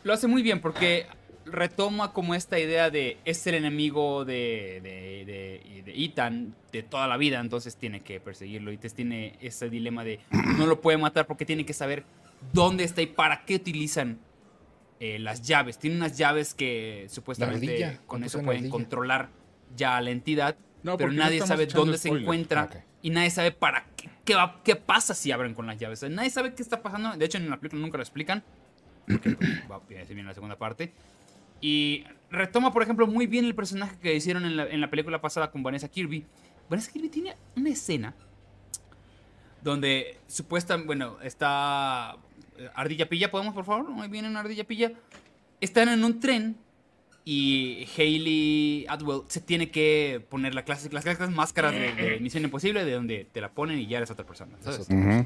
lo 0.04 0.14
hace 0.14 0.28
muy 0.28 0.42
bien 0.42 0.60
porque 0.62 1.06
retoma 1.46 2.12
como 2.12 2.36
esta 2.36 2.60
idea 2.60 2.90
de 2.90 3.18
es 3.24 3.46
el 3.48 3.56
enemigo 3.56 4.26
de, 4.26 4.82
de, 4.84 5.24
de- 5.26 5.84
de 5.84 6.04
Ethan 6.04 6.54
de 6.74 6.84
toda 6.84 7.08
la 7.08 7.16
vida, 7.16 7.40
entonces 7.40 7.78
tiene 7.78 8.02
que 8.02 8.20
perseguirlo. 8.20 8.72
Y 8.72 8.78
tiene 8.78 9.38
ese 9.42 9.70
dilema 9.70 10.04
de 10.04 10.20
no 10.58 10.66
lo 10.66 10.82
puede 10.82 10.98
matar 10.98 11.26
porque 11.26 11.46
tiene 11.46 11.66
que 11.66 11.74
saber 11.74 12.04
dónde 12.52 12.84
está 12.84 13.02
y 13.02 13.08
para 13.08 13.46
qué 13.46 13.56
utilizan 13.56 14.20
eh, 15.00 15.20
las 15.20 15.42
llaves. 15.44 15.78
Tiene 15.80 15.96
unas 15.96 16.18
llaves 16.18 16.54
que 16.54 17.06
supuestamente 17.10 17.66
ardilla, 17.68 17.98
con 18.00 18.06
¿cuánto 18.08 18.28
eso 18.28 18.42
pueden 18.44 18.70
controlar 18.70 19.30
ya 19.76 19.96
a 19.98 20.02
la 20.02 20.10
entidad, 20.12 20.58
No, 20.84 20.98
pero 20.98 21.12
nadie 21.14 21.40
sabe 21.46 21.66
dónde 21.68 21.98
se 21.98 22.10
encuentra 22.10 22.62
Ah, 22.62 22.66
ok. 22.66 22.76
y 23.02 23.10
nadie 23.12 23.30
sabe 23.30 23.52
para 23.52 23.86
qué, 23.96 24.10
qué, 24.26 24.36
va- 24.36 24.60
qué 24.64 24.76
pasa 24.76 25.14
si 25.14 25.32
abren 25.32 25.54
con 25.54 25.66
las 25.68 25.78
llaves. 25.78 26.04
Nadie 26.10 26.30
sabe 26.30 26.54
qué 26.54 26.62
está 26.64 26.82
pasando. 26.82 27.16
De 27.16 27.26
hecho, 27.26 27.38
en 27.38 27.50
la 27.50 27.58
película 27.58 27.82
nunca 27.82 27.98
lo 27.98 28.04
explican. 28.04 28.44
Porque 29.68 29.96
va 29.96 30.02
a 30.02 30.06
ser 30.06 30.16
bien 30.16 30.28
la 30.28 30.34
segunda 30.34 30.58
parte. 30.58 30.92
Y 31.62 32.04
retoma, 32.30 32.72
por 32.72 32.84
ejemplo, 32.84 33.08
muy 33.08 33.26
bien 33.26 33.46
el 33.46 33.56
personaje 33.56 33.98
que 34.00 34.16
hicieron 34.16 34.46
en 34.46 34.58
la, 34.58 34.68
en 34.68 34.82
la 34.82 34.90
película 34.90 35.22
pasada 35.22 35.50
con 35.50 35.64
Vanessa 35.64 35.88
Kirby. 35.88 36.26
Vanessa 36.70 36.92
Kirby 36.92 37.10
tiene 37.10 37.36
una 37.56 37.70
escena 37.70 38.14
donde 39.64 40.18
supuestamente, 40.28 40.88
bueno, 40.88 41.18
está 41.22 42.16
eh, 42.58 42.70
Ardilla 42.76 43.10
Pilla, 43.10 43.32
¿podemos 43.32 43.54
por 43.54 43.66
favor? 43.66 43.90
Muy 43.90 44.08
bien 44.08 44.26
en 44.26 44.38
Ardilla 44.38 44.66
Pilla. 44.66 44.92
Están 45.60 45.90
en 45.90 46.04
un 46.04 46.20
tren 46.20 46.58
y 47.26 47.88
Hayley 47.98 48.86
Atwell 48.88 49.24
se 49.28 49.42
tiene 49.42 49.70
que 49.70 50.24
poner 50.30 50.54
la 50.56 50.64
clase, 50.64 50.90
las 50.92 51.04
clásicas 51.04 51.32
máscaras 51.32 51.74
de, 51.74 51.94
de 51.94 52.20
Misión 52.20 52.44
Imposible, 52.44 52.86
de 52.86 52.94
donde 52.94 53.28
te 53.32 53.42
la 53.42 53.50
ponen 53.50 53.80
y 53.80 53.88
ya 53.88 53.98
eres 53.98 54.12
otra 54.12 54.26
persona. 54.26 54.56
¿sabes? 54.62 54.88
Ujú. 54.90 55.26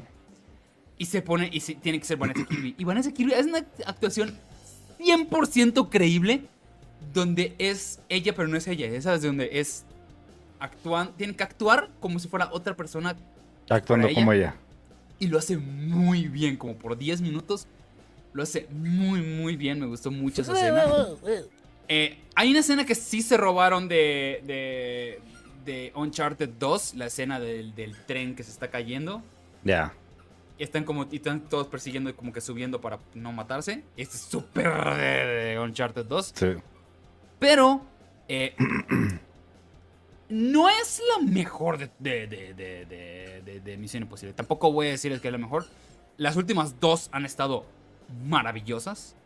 Y 1.02 1.06
se 1.06 1.20
pone, 1.20 1.48
y 1.52 1.58
se- 1.58 1.74
tiene 1.74 1.98
que 1.98 2.04
ser 2.04 2.16
Vanessa 2.16 2.44
Kirby. 2.46 2.76
Y 2.78 2.84
Vanessa 2.84 3.10
Kirby 3.12 3.32
es 3.32 3.46
una 3.46 3.58
actuación 3.86 4.32
100% 5.00 5.88
creíble, 5.90 6.42
donde 7.12 7.54
es 7.58 7.98
ella, 8.08 8.34
pero 8.36 8.46
no 8.46 8.56
es 8.56 8.68
ella. 8.68 9.00
¿Sabes? 9.02 9.22
De 9.22 9.26
donde 9.26 9.50
es. 9.52 9.84
Actúan, 10.60 11.12
tiene 11.16 11.34
que 11.34 11.42
actuar 11.42 11.90
como 11.98 12.20
si 12.20 12.28
fuera 12.28 12.48
otra 12.52 12.76
persona 12.76 13.16
Actuando 13.68 14.06
¿Para 14.06 14.14
como 14.14 14.32
ella. 14.32 14.54
y 15.18 15.26
lo 15.26 15.38
hace 15.38 15.56
muy 15.58 16.28
bien, 16.28 16.56
como 16.56 16.76
por 16.76 16.96
10 16.96 17.20
minutos. 17.20 17.66
Lo 18.32 18.44
hace 18.44 18.68
muy, 18.70 19.22
muy 19.22 19.56
bien. 19.56 19.80
Me 19.80 19.86
gustó 19.86 20.12
mucho 20.12 20.42
esa 20.42 20.52
escena. 20.52 20.84
Eh, 21.88 22.16
hay 22.36 22.50
una 22.52 22.60
escena 22.60 22.86
que 22.86 22.94
sí 22.94 23.22
se 23.22 23.36
robaron 23.36 23.88
de, 23.88 24.40
de, 24.46 25.20
de 25.64 25.92
Uncharted 25.96 26.48
2, 26.60 26.94
la 26.94 27.06
escena 27.06 27.40
del, 27.40 27.74
del 27.74 27.96
tren 28.06 28.36
que 28.36 28.44
se 28.44 28.52
está 28.52 28.70
cayendo. 28.70 29.20
Ya. 29.64 29.92
Y 29.92 30.01
están 30.62 30.84
como 30.84 31.06
y 31.10 31.16
están 31.16 31.48
todos 31.48 31.66
persiguiendo 31.66 32.10
y 32.10 32.12
como 32.12 32.32
que 32.32 32.40
subiendo 32.40 32.80
para 32.80 32.98
no 33.14 33.32
matarse. 33.32 33.82
Este 33.96 34.16
es 34.16 34.22
súper 34.22 34.72
de, 34.96 35.58
Uncharted 35.58 36.06
2. 36.06 36.32
Sí. 36.34 36.46
Pero 37.38 37.82
eh, 38.28 38.54
no 40.28 40.68
es 40.68 41.02
la 41.16 41.24
mejor 41.24 41.78
de, 41.78 41.90
de, 41.98 42.26
de, 42.54 43.60
de, 43.60 43.76
Misión 43.76 44.04
Imposible. 44.04 44.32
Tampoco 44.34 44.72
voy 44.72 44.88
a 44.88 44.90
decirles 44.90 45.20
que 45.20 45.28
es 45.28 45.32
la 45.32 45.38
mejor. 45.38 45.66
Las 46.16 46.36
últimas 46.36 46.78
dos 46.78 47.08
han 47.12 47.24
estado 47.24 47.66
maravillosas. 48.24 49.16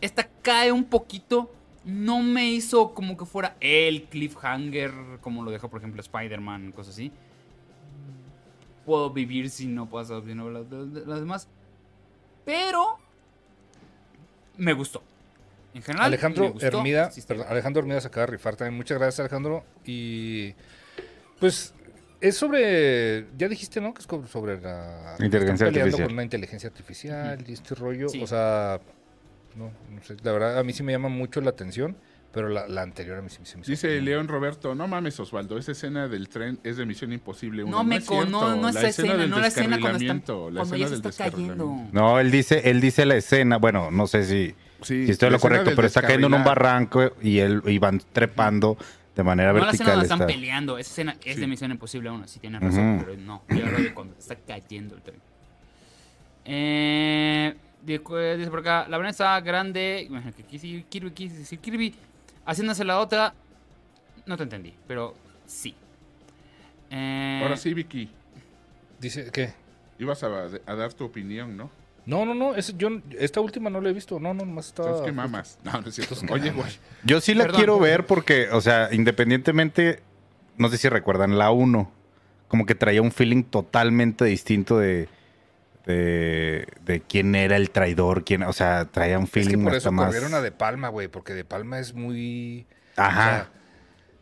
Esta 0.00 0.28
cae 0.42 0.70
un 0.70 0.84
poquito. 0.84 1.50
No 1.84 2.22
me 2.22 2.50
hizo 2.50 2.92
como 2.92 3.16
que 3.16 3.24
fuera 3.24 3.56
el 3.60 4.04
cliffhanger, 4.04 4.92
como 5.22 5.42
lo 5.42 5.50
dejó, 5.50 5.70
por 5.70 5.78
ejemplo, 5.78 6.02
Spider-Man, 6.02 6.72
cosas 6.72 6.94
así. 6.94 7.10
Puedo 8.88 9.10
vivir 9.10 9.50
si 9.50 9.66
no 9.66 9.88
pasa 9.88 10.18
viendo 10.20 10.50
las, 10.50 10.64
las- 10.70 11.06
las 11.06 11.20
demás. 11.20 11.48
Pero 12.44 12.98
me 14.56 14.72
gustó. 14.72 15.02
En 15.74 15.82
general, 15.82 16.04
me 16.10 16.16
Alejandro 16.16 16.50
gustó. 16.52 16.66
Hermida, 16.66 17.10
perdón, 17.26 17.46
Alejandro 17.48 17.80
Hermida 17.80 18.00
se 18.00 18.08
acaba 18.08 18.26
de 18.26 18.32
rifar 18.32 18.56
también. 18.56 18.76
Muchas 18.76 18.98
gracias, 18.98 19.20
Alejandro. 19.20 19.64
Y 19.84 20.54
pues 21.38 21.74
es 22.20 22.36
sobre, 22.36 23.26
ya 23.36 23.48
dijiste, 23.48 23.80
¿no? 23.80 23.94
Que 23.94 24.00
es 24.00 24.08
sobre 24.30 24.60
la 24.60 25.14
Inteligencia 25.20 25.66
artificial. 25.68 26.06
con 26.06 26.12
una 26.14 26.22
inteligencia 26.24 26.68
artificial 26.68 27.44
y 27.46 27.52
este 27.52 27.74
rollo. 27.76 28.08
Sí. 28.08 28.20
O 28.22 28.26
sea, 28.26 28.80
no, 29.54 29.70
no 29.90 30.02
sé, 30.02 30.16
la 30.22 30.32
verdad 30.32 30.58
a 30.58 30.64
mí 30.64 30.72
sí 30.72 30.82
me 30.82 30.92
llama 30.92 31.08
mucho 31.08 31.40
la 31.40 31.50
atención, 31.50 31.96
pero 32.32 32.48
la, 32.48 32.68
la 32.68 32.82
anterior 32.82 33.18
a 33.18 33.22
mí 33.22 33.28
se 33.30 33.38
me 33.40 33.44
hizo 33.44 33.70
Dice 33.70 34.00
León 34.02 34.28
Roberto, 34.28 34.74
no 34.74 34.86
mames 34.86 35.18
Osvaldo, 35.18 35.56
esa 35.58 35.72
escena 35.72 36.08
del 36.08 36.28
tren 36.28 36.58
es 36.62 36.76
de 36.76 36.84
Misión 36.86 37.12
Imposible. 37.12 37.64
uno". 37.64 37.78
No 37.78 37.84
me 37.84 37.96
es 37.96 38.06
no, 38.08 38.12
cierto, 38.16 38.56
no 38.56 38.62
la 38.62 38.68
esa 38.70 38.88
escena, 38.88 39.16
del 39.16 39.30
no 39.30 39.38
la 39.40 39.46
escena 39.46 39.80
cuando, 39.80 40.50
la 40.50 40.60
cuando 40.60 40.76
ya 40.76 40.88
se 40.88 40.94
escena 40.94 41.08
está 41.10 41.30
cayendo. 41.30 41.76
No, 41.92 42.20
él 42.20 42.30
dice, 42.30 42.62
él 42.70 42.80
dice 42.80 43.06
la 43.06 43.16
escena, 43.16 43.56
bueno, 43.56 43.90
no 43.90 44.06
sé 44.06 44.24
si, 44.24 44.54
Sí, 44.82 45.06
si 45.06 45.10
estoy 45.10 45.26
la 45.26 45.30
lo 45.32 45.36
escena 45.38 45.56
correcto, 45.58 45.72
pero 45.74 45.86
está 45.88 46.02
cayendo 46.02 46.28
en 46.28 46.34
un 46.34 46.44
barranco 46.44 47.12
y 47.20 47.38
él 47.38 47.62
y 47.66 47.78
van 47.78 48.00
trepando 48.12 48.76
de 49.16 49.24
manera 49.24 49.52
No 49.52 49.58
la 49.58 49.70
escena 49.72 49.90
vertical. 49.90 49.92
donde 49.94 50.04
están 50.04 50.20
está. 50.20 50.26
peleando, 50.28 50.78
esa 50.78 50.90
escena 50.90 51.16
es 51.24 51.34
Sí. 51.34 51.40
de 51.40 51.46
Misión 51.48 51.70
Imposible 51.72 52.10
1, 52.10 52.28
sí 52.28 52.38
tienes 52.38 52.60
razón, 52.60 53.02
pero 53.04 53.18
no, 53.20 53.42
yo 53.48 53.66
hablo 53.66 53.78
de 53.78 53.92
cuando 53.92 54.14
está 54.16 54.36
cayendo 54.36 54.94
el 54.94 55.02
tren. 55.02 55.16
Eh, 56.44 57.54
dice 58.36 58.50
por 58.50 58.60
acá, 58.60 58.86
la 58.88 58.98
grande, 59.40 60.08
que 60.36 60.46
quisi- 60.46 60.84
Kirby 60.88 61.10
quise 61.10 61.38
decir 61.38 61.58
Kirby, 61.58 61.94
haciéndose 62.48 62.84
la 62.84 62.98
otra, 62.98 63.34
no 64.26 64.36
te 64.36 64.42
entendí, 64.42 64.74
pero 64.86 65.14
sí. 65.46 65.74
Eh, 66.90 67.40
Ahora 67.42 67.56
sí, 67.56 67.74
Vicky, 67.74 68.10
Dice, 68.98 69.30
¿qué? 69.32 69.52
ibas 69.98 70.22
a, 70.24 70.28
a 70.66 70.74
dar 70.74 70.92
tu 70.94 71.04
opinión, 71.04 71.56
¿no? 71.56 71.70
No, 72.06 72.24
no, 72.24 72.34
no, 72.34 72.54
es, 72.56 72.76
yo 72.78 72.88
esta 73.18 73.40
última 73.40 73.68
no 73.68 73.80
la 73.82 73.90
he 73.90 73.92
visto. 73.92 74.18
No, 74.18 74.32
no, 74.32 74.46
nomás 74.46 74.68
estaba... 74.68 74.88
¿Sabes 74.88 75.02
qué 75.04 75.12
mamas? 75.12 75.58
No, 75.62 75.80
no 75.80 75.88
es 75.88 75.94
cierto. 75.94 76.16
Oye, 76.30 76.50
güey. 76.52 76.72
Yo 77.04 77.20
sí 77.20 77.34
la 77.34 77.44
Perdón. 77.44 77.58
quiero 77.58 77.78
ver 77.78 78.06
porque, 78.06 78.48
o 78.50 78.62
sea, 78.62 78.88
independientemente, 78.92 80.02
no 80.56 80.70
sé 80.70 80.78
si 80.78 80.88
recuerdan, 80.88 81.36
la 81.36 81.50
1, 81.50 81.92
como 82.48 82.64
que 82.64 82.74
traía 82.74 83.02
un 83.02 83.12
feeling 83.12 83.42
totalmente 83.44 84.24
distinto 84.24 84.78
de, 84.78 85.06
de, 85.92 86.66
de 86.84 87.00
quién 87.00 87.34
era 87.34 87.56
el 87.56 87.70
traidor, 87.70 88.24
quién, 88.24 88.42
o 88.44 88.52
sea, 88.52 88.84
traía 88.84 89.18
un 89.18 89.24
Es 89.24 89.30
feeling 89.30 89.58
que 89.58 89.64
por 89.64 89.66
hasta 89.68 89.78
eso 89.78 89.92
más... 89.92 90.06
corrieron 90.06 90.34
a 90.34 90.40
De 90.40 90.52
Palma, 90.52 90.88
güey, 90.88 91.08
porque 91.08 91.34
De 91.34 91.44
Palma 91.44 91.78
es 91.80 91.94
muy... 91.94 92.66
o 92.96 93.00
Ajá. 93.00 93.24
sea, 93.24 93.50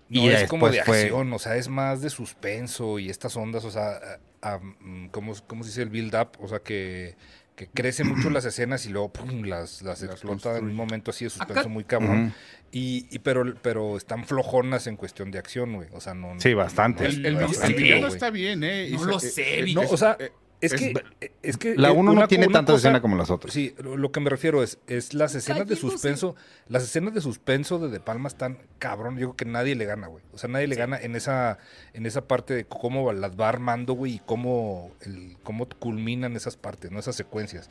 no 0.08 0.20
Y 0.22 0.28
es 0.28 0.48
como 0.48 0.68
de 0.70 0.82
fue- 0.84 1.02
acción, 1.02 1.32
o 1.32 1.38
sea, 1.38 1.56
es 1.56 1.68
más 1.68 2.00
de 2.00 2.10
suspenso 2.10 2.98
y 2.98 3.10
estas 3.10 3.36
ondas, 3.36 3.64
o 3.64 3.70
sea, 3.70 3.98
a- 4.42 4.54
a- 4.54 4.58
mm, 4.58 5.08
¿cómo, 5.08 5.34
cómo 5.46 5.64
se 5.64 5.70
dice 5.70 5.82
el 5.82 5.90
build-up? 5.90 6.28
O 6.40 6.46
sea, 6.48 6.60
que, 6.60 7.16
que 7.56 7.66
crecen 7.66 8.06
mucho 8.08 8.30
las 8.30 8.44
escenas 8.44 8.86
y 8.86 8.90
luego 8.90 9.12
pum, 9.12 9.42
las, 9.42 9.82
las 9.82 10.00
Las 10.02 10.10
explota 10.12 10.56
en 10.58 10.64
un 10.66 10.74
momento 10.74 11.10
así 11.10 11.24
de 11.24 11.28
Acá- 11.34 11.44
suspenso 11.46 11.68
muy 11.68 11.84
cabrón. 11.84 12.32
Y, 12.70 13.06
y 13.10 13.18
pero, 13.20 13.54
pero 13.62 13.96
están 13.96 14.24
flojonas 14.26 14.86
en 14.86 14.96
cuestión 14.96 15.30
de 15.30 15.38
acción, 15.38 15.72
güey. 15.74 15.88
O 15.92 16.00
sea, 16.00 16.14
no. 16.14 16.34
Sí, 16.38 16.52
bastante. 16.52 17.04
no 17.04 17.08
es- 17.08 17.16
El, 17.16 17.26
el, 17.26 17.36
es 17.42 18.14
está 18.14 18.30
bien, 18.30 18.62
¿eh? 18.62 18.88
No 18.92 19.02
Y 19.02 19.06
lo 19.06 19.18
sa- 19.18 19.28
sé, 19.28 19.60
eh. 19.60 19.74
No, 19.74 19.82
es- 19.82 19.92
o 19.92 19.96
sea, 19.96 20.16
eh, 20.20 20.30
es, 20.60 20.72
es- 20.72 20.80
que, 20.80 20.94
es 21.42 21.56
que 21.58 21.74
La 21.76 21.88
eh, 21.88 21.92
1 21.92 22.12
una- 22.12 22.20
no 22.22 22.28
tiene 22.28 22.46
tanta 22.46 22.72
cosa- 22.72 22.76
escena 22.88 23.00
como 23.02 23.16
las 23.16 23.30
otras. 23.30 23.52
Sí, 23.52 23.74
lo, 23.78 23.96
lo 23.96 24.10
que 24.12 24.20
me 24.20 24.30
refiero 24.30 24.62
es, 24.62 24.78
es 24.86 25.12
las 25.14 25.34
escenas 25.34 25.66
de 25.66 25.76
suspenso. 25.76 26.34
Las 26.68 26.82
escenas 26.84 27.12
de 27.14 27.20
suspenso 27.20 27.78
de 27.78 27.88
De 27.90 28.00
Palma 28.00 28.28
están 28.28 28.58
cabrón. 28.78 29.14
Yo 29.18 29.28
creo 29.28 29.36
que 29.36 29.44
nadie 29.44 29.74
le 29.74 29.84
gana, 29.84 30.06
güey. 30.06 30.24
O 30.32 30.38
sea, 30.38 30.48
nadie 30.48 30.66
le 30.66 30.76
gana 30.76 30.98
en 31.00 31.14
esa, 31.16 31.58
en 31.92 32.06
esa 32.06 32.22
parte 32.26 32.54
de 32.54 32.64
cómo 32.64 33.12
las 33.12 33.32
va 33.38 33.48
armando, 33.48 33.92
güey, 33.94 34.14
y 34.14 34.18
cómo, 34.24 34.90
el, 35.02 35.36
cómo 35.42 35.68
culminan 35.78 36.36
esas 36.36 36.56
partes, 36.56 36.90
¿no? 36.90 36.98
Esas 37.00 37.16
secuencias. 37.16 37.68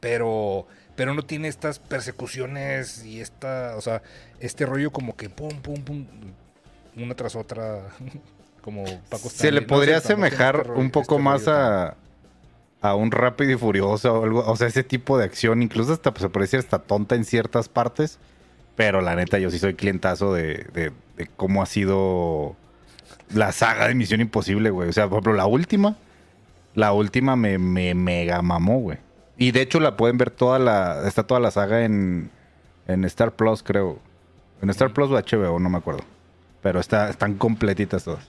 Pero, 0.00 0.66
pero 0.94 1.14
no 1.14 1.24
tiene 1.24 1.48
estas 1.48 1.78
persecuciones 1.78 3.04
y 3.04 3.20
esta, 3.20 3.74
o 3.76 3.80
sea, 3.80 4.02
este 4.40 4.66
rollo 4.66 4.90
como 4.92 5.16
que 5.16 5.30
pum, 5.30 5.50
pum, 5.62 5.82
pum, 5.82 6.06
una 6.96 7.14
tras 7.14 7.34
otra, 7.34 7.88
como 8.62 8.84
Paco 9.08 9.30
Se 9.30 9.50
le 9.50 9.60
Stanley. 9.60 9.66
Podría 9.66 9.94
no 9.94 9.98
asemejar 9.98 10.56
este 10.56 10.68
rollo- 10.68 10.80
un 10.80 10.90
poco 10.90 11.14
este 11.14 11.24
más 11.24 11.48
a, 11.48 11.96
a 12.80 12.94
un 12.94 13.10
rápido 13.10 13.52
y 13.52 13.56
furioso 13.58 14.20
o 14.20 14.24
algo, 14.24 14.44
o 14.46 14.56
sea, 14.56 14.66
ese 14.68 14.84
tipo 14.84 15.18
de 15.18 15.24
acción, 15.24 15.62
incluso 15.62 15.92
hasta 15.92 16.12
pues, 16.12 16.22
se 16.22 16.28
puede 16.28 16.44
decir 16.44 16.60
hasta 16.60 16.78
tonta 16.80 17.14
en 17.14 17.24
ciertas 17.24 17.68
partes, 17.68 18.18
pero 18.76 19.00
la 19.00 19.14
neta 19.16 19.38
yo 19.38 19.50
sí 19.50 19.58
soy 19.58 19.74
clientazo 19.74 20.32
de, 20.34 20.66
de- 20.72 20.92
de 21.16 21.26
cómo 21.36 21.62
ha 21.62 21.66
sido 21.66 22.54
la 23.34 23.50
saga 23.52 23.88
de 23.88 23.94
Misión 23.94 24.20
Imposible, 24.20 24.68
güey. 24.70 24.88
O 24.90 24.92
sea, 24.92 25.04
por 25.08 25.14
ejemplo, 25.16 25.32
la 25.32 25.46
última, 25.46 25.96
la 26.74 26.92
última 26.92 27.36
me, 27.36 27.56
me 27.58 27.94
mega 27.94 28.42
mamó, 28.42 28.80
güey. 28.80 28.98
Y 29.38 29.50
de 29.52 29.62
hecho 29.62 29.80
la 29.80 29.96
pueden 29.96 30.18
ver 30.18 30.30
toda 30.30 30.58
la, 30.58 31.06
está 31.08 31.22
toda 31.26 31.40
la 31.40 31.50
saga 31.50 31.84
en, 31.84 32.30
en 32.86 33.04
Star 33.06 33.32
Plus, 33.32 33.62
creo. 33.62 33.98
En 34.62 34.68
Star 34.70 34.92
Plus 34.92 35.10
o 35.10 35.14
HBO, 35.18 35.58
no 35.58 35.70
me 35.70 35.78
acuerdo. 35.78 36.04
Pero 36.62 36.80
está, 36.80 37.08
están 37.08 37.34
completitas 37.36 38.04
todas. 38.04 38.28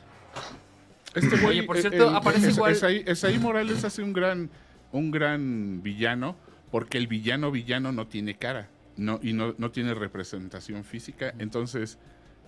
Este 1.17 1.37
güey, 1.37 1.59
Oye, 1.59 1.63
por 1.63 1.77
eh, 1.77 1.81
cierto, 1.81 2.09
el- 2.09 2.15
aparece 2.15 2.49
es- 2.49 2.55
igual- 2.57 2.71
Esaí, 2.73 3.03
Esaí 3.05 3.39
Morales 3.39 3.83
hace 3.83 4.01
un 4.03 4.13
gran, 4.13 4.49
un 4.91 5.11
gran 5.11 5.81
villano, 5.83 6.35
porque 6.71 6.97
el 6.97 7.07
villano 7.07 7.51
villano 7.51 7.91
no 7.91 8.07
tiene 8.07 8.35
cara, 8.37 8.69
no, 8.97 9.19
y 9.21 9.33
no, 9.33 9.55
no 9.57 9.71
tiene 9.71 9.93
representación 9.93 10.83
física. 10.83 11.33
Entonces, 11.39 11.97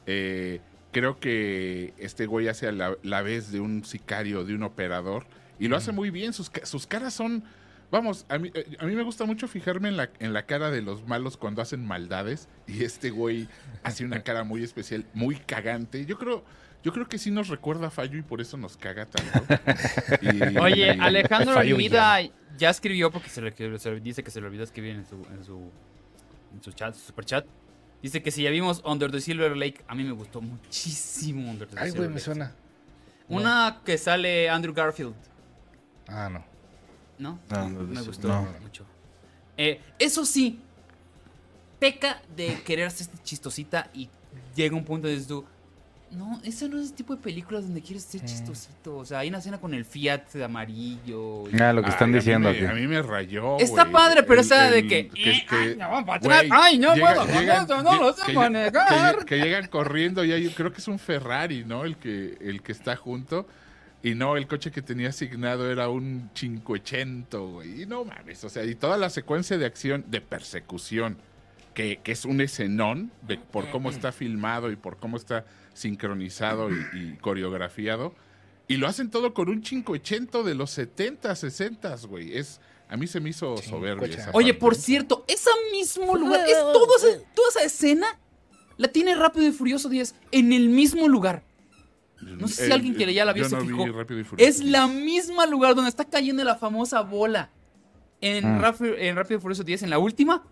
eh, 0.06 0.62
creo 0.92 1.20
que 1.20 1.94
este 1.98 2.26
güey 2.26 2.48
hace 2.48 2.68
a 2.68 2.72
la, 2.72 2.96
la 3.04 3.22
vez 3.22 3.52
de 3.52 3.60
un 3.60 3.84
sicario, 3.86 4.44
de 4.44 4.56
un 4.56 4.64
operador, 4.64 5.26
y 5.60 5.68
lo 5.68 5.76
hace 5.78 5.92
muy 5.92 6.10
bien. 6.10 6.34
Sus, 6.34 6.52
sus 6.64 6.88
caras 6.88 7.14
son. 7.14 7.44
Vamos, 7.92 8.26
a 8.30 8.38
mí, 8.38 8.52
eh, 8.54 8.66
a 8.80 8.86
mí 8.86 8.96
me 8.96 9.02
gusta 9.02 9.26
mucho 9.26 9.48
fijarme 9.48 9.90
en 9.90 9.98
la, 9.98 10.12
en 10.20 10.32
la 10.32 10.46
cara 10.46 10.70
de 10.70 10.82
los 10.84 11.08
malos 11.08 11.38
cuando 11.38 11.62
hacen 11.62 11.84
maldades. 11.86 12.48
Y 12.68 12.84
este 12.84 13.10
güey 13.10 13.48
hace 13.84 14.06
una 14.06 14.22
cara 14.24 14.44
muy 14.44 14.64
especial, 14.64 15.06
muy 15.14 15.36
cagante. 15.38 16.06
Yo 16.06 16.18
creo, 16.20 16.44
yo 16.84 16.94
creo 16.94 17.08
que 17.08 17.18
sí 17.18 17.30
nos 17.32 17.48
recuerda 17.50 17.88
a 17.88 17.90
Fallo 17.90 18.18
y 18.18 18.22
por 18.22 18.42
eso 18.42 18.58
nos 18.58 18.78
caga 18.78 19.06
tanto. 19.06 19.40
Y- 20.22 20.58
Oye, 20.58 20.96
y- 20.96 21.00
Alejandro 21.00 21.54
Fallo 21.54 21.72
Hermida 21.76 22.20
ya 22.58 22.70
escribió 22.70 23.12
porque 23.12 23.30
se 23.30 23.42
le, 23.42 23.54
que 23.54 23.78
se 23.80 23.92
le 23.92 24.00
dice 24.00 24.24
que 24.24 24.32
se 24.32 24.40
le 24.42 24.48
olvidó 24.48 24.64
escribir 24.64 24.96
en 24.96 25.06
su, 25.06 25.16
en 25.16 25.44
su, 25.44 25.72
en 26.54 26.64
su 26.64 26.72
chat, 26.72 26.94
su 26.96 27.02
super 27.08 27.26
chat. 27.26 27.46
Dice 28.02 28.24
que 28.24 28.32
si 28.32 28.44
ya 28.44 28.50
vimos 28.50 28.82
Under 28.86 29.12
the 29.12 29.20
Silver 29.20 29.56
Lake, 29.58 29.84
a 29.88 29.94
mí 29.96 30.04
me 30.06 30.12
gustó 30.14 30.42
muchísimo 30.42 31.50
Under 31.52 31.68
the 31.68 31.78
Ay, 31.80 31.88
Silver 31.92 31.98
güey, 31.98 32.10
me 32.10 32.16
Lake. 32.16 32.26
suena. 32.26 32.56
Una 33.28 33.82
que 33.86 33.98
sale 33.98 34.50
Andrew 34.50 34.74
Garfield, 34.74 35.14
Ah, 36.08 36.30
no. 36.32 36.44
¿no? 37.20 37.40
No, 37.50 37.70
no, 37.70 37.84
me 37.84 38.02
gustó 38.02 38.28
no. 38.30 38.48
mucho. 38.62 38.86
Eh, 39.58 39.82
eso 40.00 40.26
sí, 40.26 40.60
peca 41.80 42.22
de 42.36 42.62
querer 42.64 42.90
ser 42.92 43.08
chistosita 43.24 43.90
y 43.94 44.10
llega 44.56 44.76
un 44.76 44.84
punto 44.86 45.08
de 45.08 45.14
dices 45.14 45.28
tú, 45.28 45.46
no, 46.12 46.42
ese 46.44 46.68
no 46.70 46.80
es 46.80 46.88
el 46.88 46.94
tipo 46.94 47.16
de 47.16 47.22
películas 47.22 47.64
donde 47.66 47.82
quieres 47.82 48.04
ser 48.04 48.22
chistosito. 48.26 48.98
O 48.98 49.06
sea, 49.06 49.20
hay 49.20 49.30
una 49.30 49.38
escena 49.38 49.60
con 49.60 49.74
el 49.74 49.86
Fiat 49.86 50.34
de 50.34 50.44
amarillo. 50.44 51.44
y- 51.50 51.62
Ah, 51.62 51.72
lo 51.74 51.82
que 51.82 51.88
Ay, 51.88 51.92
están 51.94 52.10
a 52.10 52.12
mí 52.12 52.18
diciendo 52.18 52.50
me- 52.50 52.56
aquí. 52.58 52.66
A 52.66 52.74
mí 52.74 52.88
me 52.88 53.02
rayó. 53.02 53.58
Está 53.60 53.90
padre, 53.92 54.24
pero 54.24 54.42
El- 54.42 54.46
esa 54.46 54.72
de 54.72 54.88
que, 54.88 55.00
eh, 55.16 55.46
ay, 55.50 55.76
no, 55.78 56.06
para 56.06 56.16
atrás, 56.18 56.44
ay, 56.52 56.78
no 56.80 56.94
llega- 56.96 57.08
puedo 57.14 57.26
con 57.28 57.36
llegan- 57.42 57.62
esto, 57.62 57.84
no 57.84 57.96
lo 58.00 58.14
sé 58.14 58.26
que- 58.26 58.34
manejar. 58.34 59.18
Que, 59.20 59.26
que 59.26 59.38
llegan 59.38 59.68
corriendo 59.68 60.24
y 60.26 60.32
hay, 60.32 60.50
creo 60.50 60.72
que 60.72 60.80
es 60.80 60.88
un 60.88 61.00
Ferrari, 61.00 61.64
¿no? 61.64 61.86
El 61.86 61.98
que, 61.98 62.38
el 62.42 62.62
que 62.62 62.72
está 62.72 62.96
junto. 62.96 63.48
Y 64.02 64.16
no, 64.16 64.38
el 64.38 64.48
coche 64.48 64.72
que 64.72 64.82
tenía 64.82 65.10
asignado 65.10 65.70
era 65.70 65.90
un 65.90 66.30
580, 66.34 67.38
güey. 67.38 67.84
Y 67.84 67.86
no 67.86 68.06
mames, 68.06 68.44
o 68.44 68.50
sea, 68.50 68.64
y 68.64 68.74
toda 68.76 68.98
la 68.98 69.10
secuencia 69.10 69.58
de 69.58 69.66
acción, 69.66 70.06
de 70.08 70.22
persecución, 70.22 71.18
que, 71.74 72.00
que 72.04 72.12
es 72.14 72.26
un 72.26 72.42
escenón 72.42 73.12
de, 73.22 73.38
por 73.38 73.70
cómo 73.70 73.90
está 73.90 74.12
filmado 74.12 74.72
y 74.72 74.76
por 74.76 74.98
cómo 74.98 75.18
está 75.18 75.46
sincronizado 75.80 76.70
y, 76.70 76.76
y 76.94 77.18
coreografiado. 77.22 78.14
Y 78.68 78.78
lo 78.78 78.88
hacen 78.88 79.10
todo 79.10 79.34
con 79.34 79.50
un 79.50 79.62
580 79.62 80.44
de 80.44 80.54
los 80.56 80.70
70, 80.72 81.36
60, 81.36 81.96
güey. 82.08 82.38
Es, 82.38 82.62
a 82.88 82.98
mí 82.98 83.08
se 83.08 83.20
me 83.20 83.30
hizo 83.32 83.58
soberbio. 83.58 84.06
esa 84.06 84.30
Oye, 84.34 84.54
parte. 84.54 84.60
por 84.60 84.76
cierto, 84.76 85.26
ese 85.28 85.50
mismo 85.72 86.16
lugar, 86.16 86.48
es 86.48 86.56
todo 86.58 86.88
ese- 86.98 87.26
toda 87.34 87.50
esa 87.50 87.64
escena 87.64 88.08
la 88.78 88.88
tiene 88.90 89.16
Rápido 89.16 89.48
y 89.48 89.52
Furioso 89.52 89.90
10 89.90 90.16
en 90.32 90.54
el 90.54 90.70
mismo 90.70 91.08
lugar. 91.08 91.44
No 92.22 92.48
sé 92.48 92.66
si 92.68 92.72
alguien 92.72 92.96
que 92.96 93.12
ya 93.14 93.26
la 93.26 93.34
vio 93.34 93.48
se 93.48 93.56
no 93.56 93.62
vi 93.62 93.70
fijó. 93.70 93.88
Rápido 93.88 94.20
y 94.20 94.24
Furioso. 94.24 94.50
Es 94.50 94.64
la 94.64 94.88
misma 94.88 95.46
lugar 95.46 95.74
donde 95.74 95.90
está 95.90 96.06
cayendo 96.06 96.44
la 96.44 96.56
famosa 96.56 97.02
bola. 97.02 97.50
En, 98.22 98.46
Ah. 98.46 98.60
Rápido, 98.60 98.96
en 98.98 99.16
Rápido 99.16 99.40
y 99.40 99.42
Furioso 99.42 99.64
10, 99.64 99.84
en 99.84 99.90
la 99.90 99.98
última, 100.00 100.44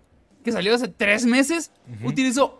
que 0.43 0.51
salió 0.53 0.73
hace 0.73 0.87
tres 0.87 1.25
meses, 1.25 1.71
utilizó 2.03 2.59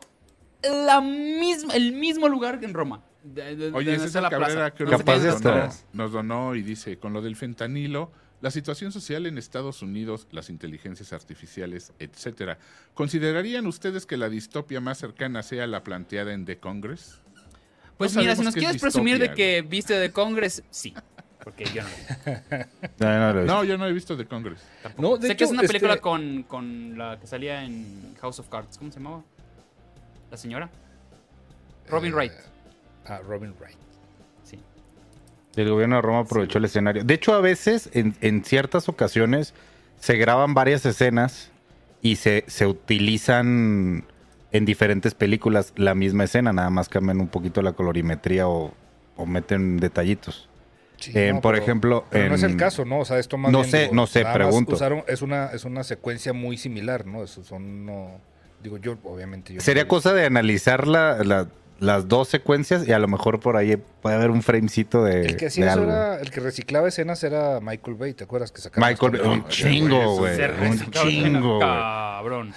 la 0.63 1.01
misma, 1.01 1.73
el 1.73 1.93
mismo 1.93 2.27
lugar 2.29 2.59
que 2.59 2.65
en 2.65 2.73
Roma. 2.73 3.01
De- 3.23 3.55
de- 3.55 3.71
Oye, 3.73 3.93
está 3.93 4.05
César 4.05 4.23
la 4.23 4.29
Cabrera 4.29 4.71
creo 4.71 4.89
Capaz 4.89 5.15
que 5.15 5.19
de 5.19 5.27
nos 5.31 5.41
donó, 5.41 5.55
bolas. 5.55 5.85
nos 5.93 6.11
donó 6.11 6.55
y 6.55 6.61
dice, 6.61 6.97
con 6.97 7.11
lo 7.13 7.21
del 7.21 7.35
fentanilo, 7.35 8.11
la 8.39 8.51
situación 8.51 8.91
social 8.91 9.25
en 9.25 9.37
Estados 9.37 9.81
Unidos, 9.81 10.27
las 10.31 10.49
inteligencias 10.49 11.11
artificiales, 11.11 11.91
etcétera. 11.99 12.57
¿Considerarían 12.93 13.65
ustedes 13.67 14.05
que 14.05 14.15
la 14.15 14.29
distopia 14.29 14.79
más 14.79 14.97
cercana 14.99 15.43
sea 15.43 15.67
la 15.67 15.83
planteada 15.83 16.33
en 16.33 16.45
The 16.45 16.57
Congress? 16.59 17.19
Pues 17.97 18.13
No 18.13 18.21
mira, 18.21 18.35
si 18.35 18.43
nos 18.43 18.53
quieres 18.53 18.79
presumir 18.79 19.17
de 19.19 19.33
que 19.33 19.63
viste 19.67 19.95
de 19.95 20.11
Congress, 20.11 20.63
sí. 20.69 20.93
Porque 21.43 21.65
yo 21.65 21.81
no. 21.83 21.89
No, 22.99 23.07
no 23.07 23.33
lo 23.33 23.39
he 23.39 23.43
visto. 23.43 23.55
No, 23.55 23.63
yo 23.63 23.77
no 23.77 23.87
he 23.87 23.93
visto 23.93 24.15
The 24.17 24.25
Congress. 24.25 24.61
No, 24.97 25.17
de 25.17 25.27
sé 25.27 25.33
hecho, 25.33 25.37
que 25.39 25.43
es 25.45 25.51
una 25.51 25.61
película 25.63 25.93
este- 25.93 26.01
con, 26.01 26.43
con 26.43 26.97
la 26.97 27.19
que 27.19 27.25
salía 27.27 27.63
en 27.63 28.15
House 28.21 28.39
of 28.39 28.47
Cards. 28.49 28.77
¿Cómo 28.77 28.91
se 28.91 28.99
llamaba? 28.99 29.23
La 30.31 30.37
señora. 30.37 30.69
Robin 31.89 32.11
Eh, 32.11 32.15
Wright. 32.15 32.31
Ah, 33.05 33.19
Robin 33.27 33.53
Wright. 33.59 33.77
Sí. 34.43 34.59
El 35.55 35.69
gobierno 35.69 35.95
de 35.97 36.01
Roma 36.01 36.19
aprovechó 36.19 36.57
el 36.57 36.65
escenario. 36.65 37.03
De 37.03 37.13
hecho, 37.13 37.33
a 37.33 37.41
veces, 37.41 37.89
en, 37.93 38.15
en 38.21 38.43
ciertas 38.43 38.89
ocasiones, 38.89 39.53
se 39.99 40.17
graban 40.17 40.53
varias 40.53 40.85
escenas 40.85 41.49
y 42.01 42.17
se, 42.17 42.43
se 42.47 42.67
utilizan 42.67 44.05
en 44.51 44.65
diferentes 44.65 45.13
películas 45.13 45.73
la 45.75 45.95
misma 45.95 46.25
escena, 46.25 46.53
nada 46.53 46.69
más 46.69 46.89
cambian 46.89 47.19
un 47.19 47.27
poquito 47.27 47.61
la 47.61 47.73
colorimetría 47.73 48.47
o, 48.47 48.73
o 49.15 49.25
meten 49.25 49.77
detallitos. 49.77 50.47
Sí, 50.97 51.11
Eh, 51.15 51.31
no, 51.33 51.41
por 51.41 51.53
pero- 51.53 51.63
ejemplo, 51.63 52.05
pero 52.09 52.29
no 52.29 52.35
es 52.35 52.43
el 52.43 52.57
caso, 52.57 52.83
¿no? 52.85 52.99
O 52.99 53.05
sea, 53.05 53.19
esto 53.19 53.37
más 53.37 53.51
No 53.51 53.59
bien, 53.59 53.71
sé, 53.71 53.81
digo, 53.83 53.93
no 53.95 54.07
sé, 54.07 54.25
pregunto. 54.25 54.75
usaron- 54.75 55.03
es, 55.07 55.21
una, 55.21 55.47
es 55.47 55.63
una 55.63 55.83
secuencia 55.83 56.33
muy 56.33 56.57
similar, 56.57 57.05
¿no? 57.05 57.23
Eso 57.23 57.43
son, 57.43 57.85
no... 57.85 58.19
Digo, 58.61 58.77
yo, 58.77 58.97
obviamente... 59.03 59.53
Yo 59.53 59.61
Sería 59.61 59.83
lo 59.83 59.89
cosa 59.89 60.13
de 60.13 60.25
analizar 60.25 60.87
la- 60.87 61.23
la- 61.23 61.47
las 61.79 62.07
dos 62.07 62.27
secuencias 62.27 62.87
y 62.87 62.91
a 62.91 62.97
lo 62.97 63.07
mejor 63.07 63.39
por 63.39 63.55
ahí 63.55 63.77
puede 64.01 64.15
haber 64.15 64.31
un 64.31 64.41
framecito 64.41 65.03
de, 65.03 65.21
El 65.27 65.37
que 65.37 65.45
hacía 65.45 65.65
de 65.65 65.71
eso 65.71 65.79
algo. 65.81 65.91
era, 65.91 66.19
el 66.19 66.31
que 66.31 66.39
reciclaba 66.39 66.87
escenas 66.87 67.23
era 67.23 67.59
Michael 67.61 67.95
Bay, 67.97 68.13
¿te 68.15 68.23
acuerdas? 68.23 68.51
Que 68.51 68.61
sacaba 68.61 68.87
Michael, 68.87 69.11
las 69.13 69.21
un 69.27 69.47
chingo, 69.47 70.15
güey. 70.17 70.39
Un 70.71 70.91
chingo, 70.91 71.57
güey. 71.57 71.59
Cabrón. 71.69 72.53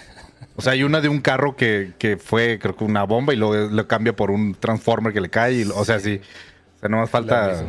O 0.57 0.62
sea, 0.62 0.72
hay 0.72 0.82
una 0.84 1.03
de 1.03 1.09
un 1.11 1.20
carro 1.20 1.55
que, 1.55 1.92
que 1.98 2.16
fue, 2.16 2.59
creo 2.59 2.74
que 2.76 2.84
una 2.84 3.05
bomba 3.05 3.34
y 3.34 3.36
luego 3.36 3.55
lo 3.70 3.86
cambia 3.86 4.16
por 4.16 4.30
un 4.30 4.55
transformer 4.55 5.12
que 5.12 5.20
le 5.20 5.28
cae. 5.28 5.53
Y, 5.53 5.64
lo- 5.64 5.76
o 5.76 5.84
sea, 5.84 6.01
sí. 6.01 6.18
O 6.76 6.80
sea, 6.80 6.88
no 6.88 6.96
más 6.96 7.11
falta. 7.11 7.62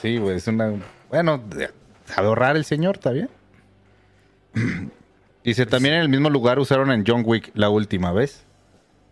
Sí, 0.00 0.16
güey, 0.16 0.36
es 0.38 0.46
una. 0.46 0.72
Bueno, 1.10 1.42
sabe 2.06 2.28
ahorrar 2.28 2.56
el 2.56 2.64
señor, 2.64 2.96
¿está 2.96 3.10
bien? 3.10 3.28
Dice, 5.48 5.66
también 5.66 5.94
en 5.94 6.00
el 6.02 6.08
mismo 6.08 6.28
lugar 6.30 6.58
usaron 6.58 6.90
en 6.92 7.04
John 7.06 7.22
Wick 7.24 7.50
la 7.54 7.70
última 7.70 8.12
vez. 8.12 8.44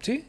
Sí. 0.00 0.26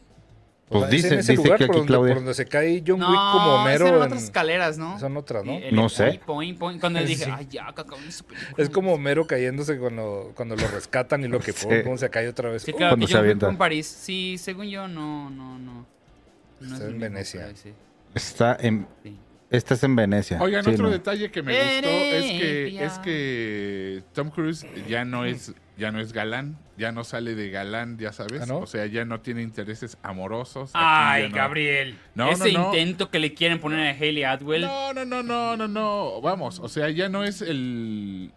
Pues 0.69 0.83
es 0.85 0.89
dice- 0.89 1.07
en 1.13 1.19
ese 1.19 1.31
dice 1.33 1.43
lugar 1.43 1.59
que 1.59 1.65
por 1.67 1.75
aquí 1.75 1.79
donde, 1.79 1.87
Claudia. 1.91 2.13
por 2.13 2.23
donde 2.23 2.33
se 2.33 2.45
cae 2.45 2.83
John 2.85 2.99
No, 2.99 3.09
Wick 3.09 3.19
como 3.31 3.55
Homero. 3.55 3.87
en- 3.87 3.95
otras 4.03 4.23
escaleras, 4.23 4.77
¿no? 4.77 4.99
Son 4.99 5.15
otras, 5.15 5.45
¿no? 5.45 5.53
El- 5.53 5.73
No 5.75 5.87
sé. 5.87 6.19
point, 6.25 6.57
point, 6.57 6.79
Cuando 6.81 6.99
dije, 7.01 7.23
Sí. 7.25 7.31
ay, 7.33 7.47
ya, 7.49 7.73
película. 7.73 8.53
Es 8.57 8.69
como 8.69 8.93
Homero 8.93 9.25
cayéndose 9.27 9.77
cuando, 9.77 10.31
cuando 10.35 10.55
lo 10.57 10.67
rescatan 10.67 11.23
y 11.23 11.27
lo 11.29 11.39
que 11.39 11.51
Sí. 11.53 11.67
pum, 11.85 11.97
se 11.97 12.09
cae 12.09 12.27
otra 12.27 12.49
vez. 12.49 12.63
Sí, 12.63 12.71
Uh, 12.71 12.77
claro, 12.77 12.91
Cuando 12.91 13.07
se 13.07 13.17
avienta. 13.17 13.47
en 13.49 13.57
París. 13.57 13.85
Sí, 13.87 14.37
según 14.37 14.67
yo, 14.67 14.87
no, 14.89 15.29
no, 15.29 15.57
no. 15.59 15.85
No 16.59 16.73
Está 16.73 16.85
es 16.87 16.91
en 16.93 16.99
Venecia. 16.99 17.47
sí, 17.55 17.71
Está 18.15 18.57
en. 18.59 18.87
sí. 19.03 19.15
Esta 19.49 19.75
es 19.75 19.83
en 19.83 19.95
Venecia. 19.95 20.41
Oigan, 20.41 20.65
Sí, 20.65 20.71
otro 20.71 20.85
no. 20.87 20.89
detalle 20.89 21.31
que 21.31 21.41
me 21.41 21.53
gustó 21.53 21.87
es 21.89 22.25
que, 22.25 22.83
es 22.85 22.99
que 22.99 24.03
Tom 24.13 24.29
Cruise 24.31 24.65
ya 24.89 25.05
no 25.05 25.23
es 25.23 25.53
ya 25.77 25.91
no 25.91 25.99
es 25.99 26.11
galán, 26.13 26.57
ya 26.77 26.91
no 26.91 27.03
sale 27.03 27.35
de 27.35 27.49
galán, 27.49 27.97
ya 27.97 28.11
sabes. 28.11 28.41
¿Ah, 28.41 28.45
no? 28.47 28.59
O 28.59 28.67
sea, 28.67 28.85
ya 28.87 29.05
no 29.05 29.21
tiene 29.21 29.41
intereses 29.43 29.97
amorosos. 30.03 30.71
Ay, 30.73 31.29
no- 31.29 31.35
Gabriel. 31.35 31.97
No, 32.15 32.29
Ese 32.31 32.51
no, 32.53 32.59
no. 32.59 32.65
intento 32.67 33.09
que 33.11 33.19
le 33.19 33.33
quieren 33.33 33.59
poner 33.59 33.87
a 33.87 33.91
Hayley 33.91 34.23
Atwell. 34.23 34.61
No, 34.61 34.93
no, 34.93 35.05
no, 35.05 35.21
no, 35.23 35.55
no, 35.57 35.67
no. 35.67 36.21
Vamos, 36.21 36.59
o 36.59 36.67
sea, 36.69 36.89
ya 36.89 37.09
no 37.09 37.23
es 37.23 37.41
el. 37.41 38.31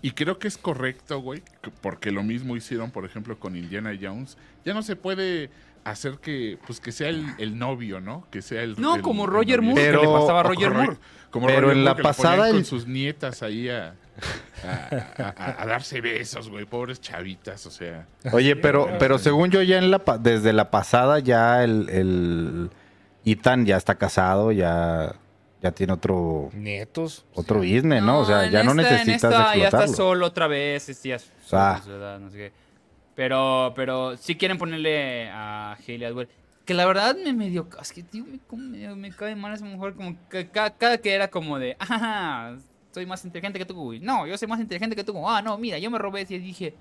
Y 0.00 0.12
creo 0.12 0.38
que 0.38 0.46
es 0.46 0.56
correcto, 0.56 1.18
güey, 1.20 1.42
que- 1.62 1.70
porque 1.80 2.12
lo 2.12 2.22
mismo 2.22 2.56
hicieron, 2.56 2.92
por 2.92 3.04
ejemplo, 3.04 3.38
con 3.38 3.56
Indiana 3.56 3.92
Jones. 4.00 4.38
Ya 4.64 4.72
no 4.72 4.82
se 4.82 4.94
puede 4.94 5.50
hacer 5.82 6.18
que, 6.18 6.58
pues, 6.66 6.78
que 6.80 6.92
sea 6.92 7.08
el, 7.08 7.24
el 7.38 7.58
novio, 7.58 8.00
¿no? 8.00 8.24
Que 8.30 8.40
sea 8.42 8.62
el. 8.62 8.80
No, 8.80 8.94
el- 8.96 9.02
como 9.02 9.26
Roger. 9.26 9.60
Moore, 9.62 9.82
Pero- 9.82 10.00
que 10.00 10.06
le 10.06 10.12
pasaba 10.12 10.40
a 10.40 10.42
Roger 10.44 10.70
Moore. 10.70 10.96
Como 11.30 11.46
Pero 11.48 11.62
Roger 11.62 11.76
en 11.78 11.84
la 11.84 11.90
Moore, 11.90 11.96
que 11.96 12.02
lo 12.02 12.08
pasada 12.08 12.36
ponían 12.36 12.54
con 12.54 12.64
sus 12.64 12.86
nietas 12.86 13.42
ahí 13.42 13.68
a, 13.68 13.94
a- 14.64 15.22
a- 15.22 15.34
a- 15.36 15.62
a 15.62 15.66
darse 15.66 16.00
besos, 16.00 16.48
güey, 16.50 16.64
pobres 16.64 17.00
chavitas, 17.00 17.64
o 17.66 17.70
sea. 17.70 18.06
Oye, 18.32 18.56
pero, 18.56 18.88
pero 18.98 19.18
según 19.18 19.50
yo, 19.50 19.62
ya 19.62 19.78
en 19.78 19.90
la 19.90 19.98
pa- 20.00 20.18
desde 20.18 20.52
la 20.52 20.70
pasada, 20.70 21.18
ya 21.20 21.62
el, 21.64 21.88
el 21.90 22.70
Ethan 23.24 23.66
ya 23.66 23.76
está 23.76 23.96
casado, 23.96 24.52
ya, 24.52 25.14
ya 25.62 25.70
tiene 25.72 25.92
otro, 25.92 26.50
Nietos. 26.54 27.24
otro 27.34 27.58
business, 27.58 28.02
¿no? 28.02 28.20
O 28.20 28.24
sea, 28.24 28.48
ya 28.50 28.62
no 28.62 28.70
esta- 28.72 28.82
en 28.82 29.06
necesitas 29.06 29.24
esta 29.24 29.30
Ya 29.30 29.64
está 29.64 29.64
explotarlo. 29.84 29.94
solo 29.96 30.26
otra 30.26 30.46
vez. 30.46 30.88
Es 30.88 31.02
ya 31.02 31.18
solo, 31.18 31.32
Ah. 31.52 31.80
¿verdad? 31.86 32.18
No 32.20 32.30
sé 32.30 32.36
qué. 32.36 32.52
Pero, 33.14 33.72
pero 33.74 34.16
sí 34.16 34.36
quieren 34.36 34.58
ponerle 34.58 35.28
a 35.30 35.76
Hayley 35.86 36.04
Atwell. 36.06 36.28
Que 36.64 36.74
la 36.74 36.86
verdad 36.86 37.16
me 37.16 37.32
medio. 37.32 37.66
Es 37.80 37.92
que, 37.92 38.02
tío, 38.04 38.24
me, 38.24 38.38
medio- 38.56 38.94
me 38.94 39.10
cae 39.10 39.34
mal 39.34 39.52
esa 39.54 39.64
mujer. 39.64 39.94
Como 39.94 40.14
que 40.28 40.48
ca- 40.48 40.70
cada, 40.70 40.98
que 40.98 41.12
era 41.14 41.28
como 41.28 41.58
de. 41.58 41.76
Ah, 41.80 42.54
soy 42.92 43.06
más 43.06 43.24
inteligente 43.24 43.58
que 43.58 43.64
tú. 43.64 43.74
güey". 43.74 44.00
No, 44.00 44.26
yo 44.26 44.36
soy 44.38 44.48
más 44.48 44.60
inteligente 44.60 44.96
que 44.96 45.04
tú. 45.04 45.28
Ah, 45.28 45.42
no, 45.42 45.56
mira, 45.58 45.78
yo 45.78 45.90
me 45.90 45.98
robé. 45.98 46.26
Y 46.28 46.38
dije. 46.38 46.74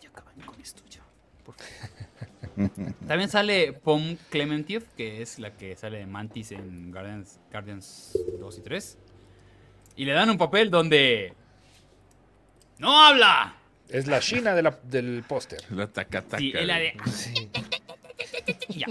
Ya 0.00 0.08
acaban 0.10 0.34
con 0.46 0.60
esto 0.60 0.82
ya. 0.90 1.00
por 1.44 1.54
favor". 1.54 2.92
También 3.08 3.30
sale 3.30 3.72
Pom 3.72 4.16
Clementiev, 4.30 4.84
que 4.96 5.22
es 5.22 5.38
la 5.38 5.52
que 5.56 5.74
sale 5.76 5.98
de 5.98 6.06
Mantis 6.06 6.52
en 6.52 6.90
Guardians, 6.92 7.40
Guardians 7.50 8.18
2 8.38 8.58
y 8.58 8.60
3. 8.60 8.98
Y 9.96 10.04
le 10.04 10.12
dan 10.12 10.28
un 10.30 10.38
papel 10.38 10.70
donde. 10.70 11.34
¡No 12.78 13.06
habla! 13.06 13.56
Es 13.88 14.06
la 14.06 14.20
China 14.20 14.54
de 14.54 14.62
la- 14.62 14.78
del 14.84 15.22
póster. 15.26 15.60
La 15.70 15.86
tacataca. 15.86 16.38
Sí, 16.38 16.52
es 16.54 16.66
la 16.66 16.78
de. 16.78 16.94
Sí. 17.12 17.34
ya. 18.68 18.86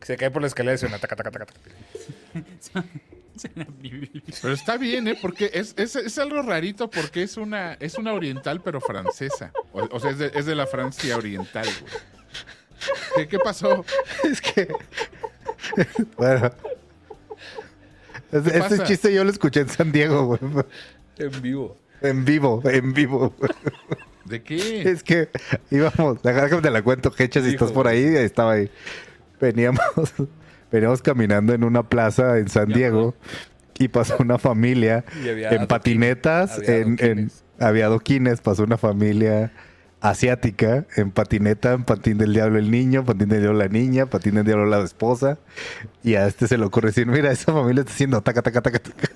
Se 0.00 0.16
cae 0.16 0.30
por 0.30 0.40
la 0.42 0.48
escalera 0.48 0.74
y 0.74 0.78
suena 0.78 0.98
taca, 0.98 1.16
taca, 1.16 1.30
taca, 1.30 1.46
taca. 1.46 2.84
Pero 4.42 4.54
está 4.54 4.76
bien, 4.76 5.08
¿eh? 5.08 5.18
Porque 5.20 5.50
es, 5.54 5.74
es, 5.76 5.96
es 5.96 6.18
algo 6.18 6.42
rarito 6.42 6.90
porque 6.90 7.22
es 7.22 7.36
una, 7.36 7.74
es 7.74 7.96
una 7.96 8.12
oriental, 8.12 8.60
pero 8.62 8.80
francesa. 8.80 9.52
O, 9.72 9.88
o 9.90 10.00
sea, 10.00 10.10
es 10.10 10.18
de, 10.18 10.32
es 10.34 10.46
de 10.46 10.54
la 10.54 10.66
Francia 10.66 11.16
oriental, 11.16 11.66
güey. 11.80 11.92
¿Qué, 13.16 13.28
qué 13.28 13.38
pasó? 13.38 13.84
Es 14.24 14.40
que. 14.40 14.68
bueno. 16.16 16.50
Este, 18.32 18.48
este 18.48 18.60
pasa? 18.60 18.84
chiste 18.84 19.12
yo 19.12 19.24
lo 19.24 19.30
escuché 19.30 19.60
en 19.60 19.68
San 19.68 19.92
Diego, 19.92 20.24
güey. 20.26 20.40
En 21.18 21.42
vivo. 21.42 21.76
En 22.00 22.24
vivo, 22.24 22.62
en 22.64 22.94
vivo. 22.94 23.34
güey. 23.38 23.50
¿De 24.24 24.42
qué? 24.42 24.82
Es 24.88 25.02
que 25.02 25.28
íbamos, 25.70 26.22
déjame 26.22 26.62
te 26.62 26.70
la 26.70 26.82
cuento, 26.82 27.12
Hecha, 27.18 27.40
si 27.40 27.48
Hijo, 27.48 27.56
estás 27.56 27.72
por 27.72 27.88
ahí, 27.88 28.04
estaba 28.04 28.52
ahí. 28.52 28.70
Veníamos, 29.40 29.82
veníamos 30.70 31.02
caminando 31.02 31.52
en 31.54 31.64
una 31.64 31.82
plaza 31.82 32.38
en 32.38 32.48
San 32.48 32.68
Diego 32.68 33.14
y 33.78 33.88
pasó 33.88 34.16
una 34.18 34.38
familia 34.38 35.04
en 35.24 35.66
patinetas, 35.66 36.58
Había 36.58 36.76
en, 36.78 37.30
había 37.58 37.86
adoquines, 37.86 38.40
pasó 38.40 38.64
una 38.64 38.78
familia 38.78 39.52
asiática 40.00 40.86
en 40.96 41.10
patineta, 41.10 41.72
en 41.72 41.84
patín 41.84 42.18
del 42.18 42.32
diablo 42.32 42.58
el 42.58 42.70
niño, 42.70 43.04
patín 43.04 43.28
del 43.28 43.40
diablo 43.40 43.58
la 43.58 43.68
niña, 43.68 44.06
patín 44.06 44.34
del 44.34 44.44
diablo 44.44 44.66
la 44.66 44.80
esposa. 44.80 45.38
Y 46.02 46.14
a 46.14 46.26
este 46.26 46.48
se 46.48 46.58
le 46.58 46.64
ocurre 46.64 46.88
decir, 46.88 47.06
mira, 47.06 47.30
esa 47.30 47.52
familia 47.52 47.80
está 47.80 47.92
haciendo 47.92 48.20
taca, 48.22 48.42
taca, 48.42 48.62
taca, 48.62 48.78
taca 48.78 49.08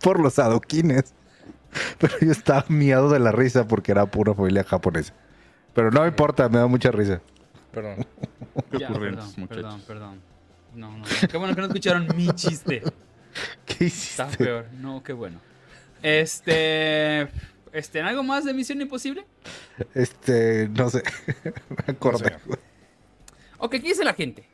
por 0.00 0.20
los 0.20 0.38
adoquines. 0.38 1.14
Pero 1.98 2.14
yo 2.20 2.32
estaba 2.32 2.64
miado 2.68 3.10
de 3.10 3.18
la 3.18 3.32
risa 3.32 3.66
porque 3.66 3.92
era 3.92 4.06
pura 4.06 4.34
familia 4.34 4.64
japonesa. 4.64 5.12
Pero 5.74 5.90
no 5.90 6.02
me 6.02 6.08
importa, 6.08 6.48
me 6.48 6.58
da 6.58 6.66
mucha 6.66 6.90
risa. 6.90 7.20
Perdón. 7.72 7.96
Qué 8.70 8.78
perdón, 8.78 9.32
muchachos. 9.36 9.48
perdón, 9.48 9.82
perdón. 9.86 10.20
No, 10.76 10.96
no. 10.98 11.04
Qué 11.30 11.36
bueno 11.36 11.54
que 11.54 11.60
no 11.62 11.66
escucharon 11.68 12.06
mi 12.14 12.28
chiste. 12.34 12.82
¿Qué 13.66 13.84
Está 13.86 14.26
hiciste? 14.26 14.44
peor. 14.44 14.66
No, 14.78 15.02
qué 15.02 15.12
bueno. 15.12 15.40
Este. 16.02 17.28
Este, 17.72 18.00
¿algo 18.00 18.22
más 18.22 18.44
de 18.44 18.54
Misión 18.54 18.80
Imposible? 18.80 19.26
Este, 19.94 20.68
no 20.70 20.88
sé. 20.88 21.02
me 21.86 21.92
acordé. 21.94 22.36
Ok, 23.58 23.72
¿qué 23.72 23.80
dice 23.80 24.04
la 24.04 24.14
gente? 24.14 24.44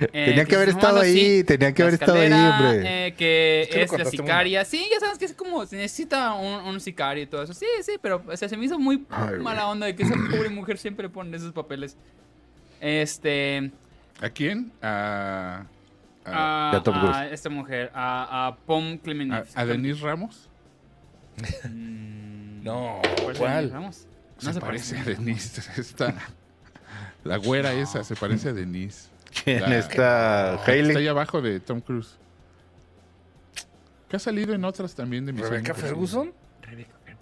Eh, 0.00 0.24
Tenía 0.26 0.44
que 0.46 0.56
haber 0.56 0.70
estado 0.70 1.00
ahí, 1.00 1.44
tenía 1.44 1.72
que 1.72 1.82
la 1.82 1.88
haber 1.90 2.00
estado 2.00 2.18
ahí, 2.18 2.32
hombre. 2.32 3.06
eh, 3.06 3.14
que 3.14 3.68
Es 3.70 3.76
es 3.76 3.92
la 3.92 3.98
muy 3.98 4.10
sicaria. 4.10 4.64
Sí, 4.64 4.84
ya 4.90 4.98
sabes 4.98 5.16
que 5.18 5.26
es 5.26 5.34
como, 5.34 5.64
se 5.66 5.76
necesita 5.76 6.32
un, 6.34 6.64
un 6.64 6.80
sicario 6.80 7.22
y 7.22 7.26
todo 7.26 7.44
eso. 7.44 7.54
Sí, 7.54 7.66
sí, 7.82 7.92
pero 8.02 8.20
o 8.26 8.36
sea, 8.36 8.48
se 8.48 8.56
me 8.56 8.64
hizo 8.64 8.78
muy 8.80 9.06
Ay, 9.10 9.38
mala 9.38 9.68
onda 9.68 9.86
de 9.86 9.94
que 9.94 10.02
esa 10.02 10.14
pobre 10.30 10.48
mujer 10.48 10.76
siempre 10.78 11.08
pone 11.08 11.36
esos 11.36 11.52
papeles. 11.52 11.96
Este. 12.80 13.70
¿A 14.20 14.28
quién? 14.30 14.70
A, 14.82 15.64
a, 16.24 16.70
A, 16.72 16.76
a 16.76 16.82
Tom 16.82 16.98
Cruise. 17.00 17.16
a 17.16 17.30
esta 17.30 17.48
mujer, 17.48 17.90
a, 17.94 18.48
a 18.48 18.56
Pom 18.56 18.98
Clemente. 18.98 19.34
a- 19.34 19.60
a 19.60 19.64
Denise 19.64 20.00
Ramos. 20.02 20.48
Mm, 21.64 22.62
No, 22.64 23.00
¿cuál? 23.38 23.70
Ramos? 23.70 24.06
No 24.42 24.52
se, 24.52 24.60
parece 24.60 24.98
a 24.98 25.04
Denise. 25.04 25.60
Esta, 25.80 26.14
la 27.24 27.36
güera 27.36 27.72
esa 27.74 28.02
se 28.04 28.14
parece 28.16 28.50
a 28.50 28.52
Denise. 28.52 29.08
¿Quién 29.44 29.60
La- 29.62 29.78
está? 29.78 30.54
Está 30.56 30.72
Hailey. 30.72 30.96
ahí 30.96 31.08
abajo 31.08 31.40
de 31.42 31.60
Tom 31.60 31.80
Cruise. 31.80 32.16
Que 34.08 34.16
ha 34.16 34.18
salido 34.18 34.54
en 34.54 34.64
otras 34.64 34.94
también 34.94 35.24
de 35.26 35.32
mis 35.32 35.42
¿Rebecca 35.48 35.72
Ferguson? 35.74 36.32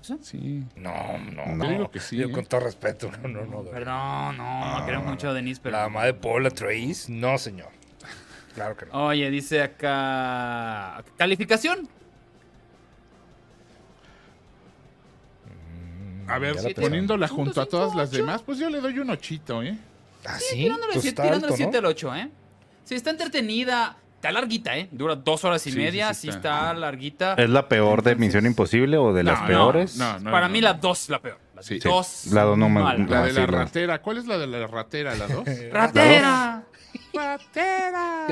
Sí. 0.00 0.64
No, 0.76 1.18
no. 1.18 1.46
no. 1.54 1.64
Yo 1.64 1.70
digo 1.70 1.90
que 1.90 2.00
sí. 2.00 2.22
¿eh? 2.22 2.30
Con 2.30 2.46
todo 2.46 2.60
respeto, 2.60 3.10
no, 3.22 3.28
no, 3.28 3.44
no. 3.44 3.64
Perdón, 3.64 4.36
no, 4.36 4.44
no 4.44 4.76
ah. 4.78 4.82
creo 4.86 5.02
mucho 5.02 5.28
a 5.30 5.34
Denise, 5.34 5.60
pero. 5.62 5.76
La 5.76 5.84
mamá 5.84 6.04
de 6.04 6.14
Paula 6.14 6.50
Trace, 6.50 7.06
no, 7.08 7.36
señor. 7.38 7.68
Claro 8.54 8.76
que 8.76 8.86
no. 8.86 9.06
Oye, 9.06 9.30
dice 9.30 9.62
acá. 9.62 11.04
¿Calificación? 11.16 11.88
A 16.28 16.38
ver, 16.38 16.56
poniéndola 16.74 17.26
junto 17.26 17.60
a 17.60 17.66
todas 17.66 17.94
las 17.94 18.10
demás, 18.10 18.42
pues 18.42 18.58
yo 18.58 18.68
le 18.68 18.80
doy 18.80 18.98
un 18.98 19.10
ochito, 19.10 19.62
¿eh? 19.62 19.78
¿Ah, 20.26 20.38
sí? 20.38 20.44
sí 20.50 20.56
tirándole 20.56 20.92
pues 20.92 21.56
7 21.56 21.78
al 21.78 21.86
8, 21.86 22.16
¿eh? 22.16 22.30
Sí, 22.84 22.94
está 22.94 23.10
entretenida. 23.10 23.96
Está 24.18 24.32
larguita, 24.32 24.76
¿eh? 24.76 24.88
Dura 24.90 25.14
dos 25.14 25.44
horas 25.44 25.64
y 25.68 25.70
Sí, 25.70 25.78
media. 25.78 26.12
sí 26.12 26.22
Sí, 26.22 26.28
está. 26.30 26.56
está. 26.70 26.74
larguita. 26.74 27.34
¿Es 27.34 27.48
la 27.48 27.68
peor 27.68 28.02
de 28.02 28.16
Misión 28.16 28.46
Imposible 28.46 28.96
o 28.96 29.12
de 29.12 29.22
las 29.22 29.40
No, 29.42 29.46
peores? 29.46 29.96
No, 29.96 30.18
no, 30.18 30.30
Para 30.32 30.48
no, 30.48 30.52
mí 30.52 30.60
no. 30.60 30.64
la 30.64 30.74
2 30.74 31.02
es 31.04 31.08
la 31.08 31.20
peor. 31.20 31.38
La 31.54 31.62
Sí. 31.62 31.78
dos. 31.78 32.26
La 32.32 32.42
dos 32.42 32.58
no 32.58 32.68
me- 32.68 32.82
mal. 32.82 33.06
La 33.08 33.20
Ah, 33.20 33.24
de 33.24 33.30
sí, 33.30 33.36
la 33.36 33.46
la- 33.46 33.58
ratera. 33.64 34.02
¿Cuál 34.02 34.18
es 34.18 34.26
la 34.26 34.38
de 34.38 34.46
la 34.48 34.66
ratera? 34.66 35.14
¿La 35.14 35.26
dos? 35.28 35.44
¡Ratera! 35.72 36.64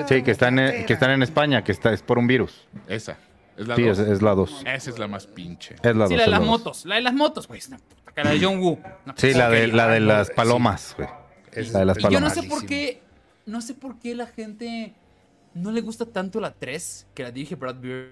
Sí, 0.09 0.23
que 0.23 0.31
están, 0.31 0.59
en, 0.59 0.87
que 0.87 0.93
están 0.93 1.11
en 1.11 1.23
España, 1.23 1.63
que 1.65 1.73
está, 1.73 1.93
es 1.93 2.03
por 2.03 2.19
un 2.19 2.27
virus. 2.27 2.67
Esa. 2.89 3.17
¿Es 3.57 3.67
la 3.67 3.77
Sí, 3.77 3.83
dos? 3.85 3.99
es, 3.99 4.09
es 4.09 4.23
la 4.23 4.35
2. 4.35 4.63
Esa 4.67 4.91
es 4.91 4.99
la 4.99 5.09
más 5.09 5.27
pinche. 5.27 5.75
Es 5.77 5.97
la 5.97 6.05
2. 6.05 6.09
Sí, 6.11 6.17
la 6.17 6.25
de 6.25 6.31
las 6.31 6.41
motos. 6.43 6.85
La 6.85 6.97
de 6.97 7.01
las 7.01 7.15
motos, 7.15 7.49
güey. 7.49 7.61
Puta 7.61 8.13
cara 8.13 8.31
de 8.31 8.41
John 8.45 8.59
Woo. 8.61 8.79
Sí, 9.17 9.33
la 9.35 9.49
de, 9.49 9.69
la 9.69 9.89
de 9.89 10.01
no, 10.01 10.07
las 10.07 10.31
palomas, 10.31 10.95
güey. 10.97 11.09
Es- 11.53 11.73
La 11.73 11.81
de 11.81 11.85
las 11.87 11.97
es- 11.97 12.03
Yo 12.03 12.11
no 12.11 12.15
palomas. 12.29 12.35
sé 12.35 12.43
por 12.45 12.67
qué. 12.67 13.03
No 13.47 13.61
sé 13.61 13.75
por 13.75 13.99
qué 13.99 14.15
la 14.15 14.27
gente 14.27 14.93
no 15.57 15.73
le 15.73 15.81
gusta 15.81 16.07
tanto 16.07 16.41
la 16.41 16.53
3 16.55 17.07
que 17.15 17.23
la 17.23 17.31
dirige 17.33 17.55
Brad 17.57 17.77
Bird. 17.77 18.11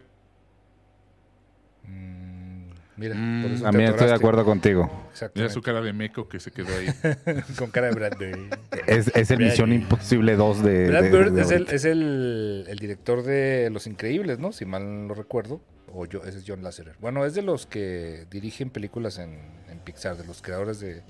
Mm, 1.84 2.64
Mira, 2.96 3.14
Mm, 3.16 3.42
por 3.42 3.50
eso 3.50 3.64
También 3.64 3.90
estoy 3.90 4.06
de 4.06 4.14
acuerdo 4.14 4.44
contigo. 4.44 4.88
Mira 5.34 5.48
su 5.50 5.60
cara 5.62 5.80
de 5.80 5.92
meco 5.92 6.28
que 6.28 6.38
se 6.38 6.52
quedó 6.52 6.68
ahí. 6.76 6.86
Con 7.58 7.70
cara 7.72 7.88
de 7.88 7.94
Bradbury. 7.94 8.50
Es, 8.86 9.08
es 9.16 9.30
el 9.32 9.38
Brad 9.38 9.48
Misión 9.48 9.70
Bird. 9.70 9.82
Imposible 9.82 10.36
2 10.36 10.62
de. 10.62 10.88
Brad 10.88 11.02
de- 11.02 11.10
Bird 11.10 11.32
de 11.32 11.42
es, 11.42 11.50
el, 11.50 11.66
es 11.70 11.84
el, 11.84 12.64
el 12.68 12.78
director 12.78 13.22
de 13.24 13.68
Los 13.72 13.86
Increíbles, 13.88 14.38
¿no? 14.38 14.52
Si 14.52 14.64
mal 14.64 15.08
no 15.08 15.14
recuerdo. 15.14 15.60
O 15.92 16.06
yo, 16.06 16.22
ese 16.24 16.38
es 16.38 16.44
John 16.46 16.62
Lasseter. 16.62 16.94
Bueno, 17.00 17.24
es 17.24 17.34
de 17.34 17.42
los 17.42 17.66
que 17.66 18.26
dirigen 18.30 18.70
películas 18.70 19.18
en, 19.18 19.38
en 19.70 19.78
Pixar, 19.80 20.16
de 20.16 20.24
los 20.26 20.40
creadores 20.42 20.78
de, 20.80 21.02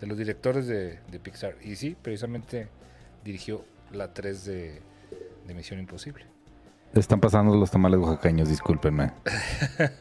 de 0.00 0.06
los 0.06 0.16
directores 0.16 0.66
de, 0.66 0.98
de 1.10 1.18
Pixar. 1.20 1.56
Y 1.62 1.76
sí, 1.76 1.96
precisamente 2.00 2.68
dirigió 3.24 3.64
la 3.92 4.12
3 4.14 4.44
de, 4.46 4.80
de 5.50 5.54
Misión 5.56 5.80
Imposible. 5.80 6.24
Están 6.94 7.18
pasando 7.20 7.56
los 7.56 7.70
tamales 7.70 7.98
oaxaqueños, 8.00 8.48
discúlpenme. 8.48 9.12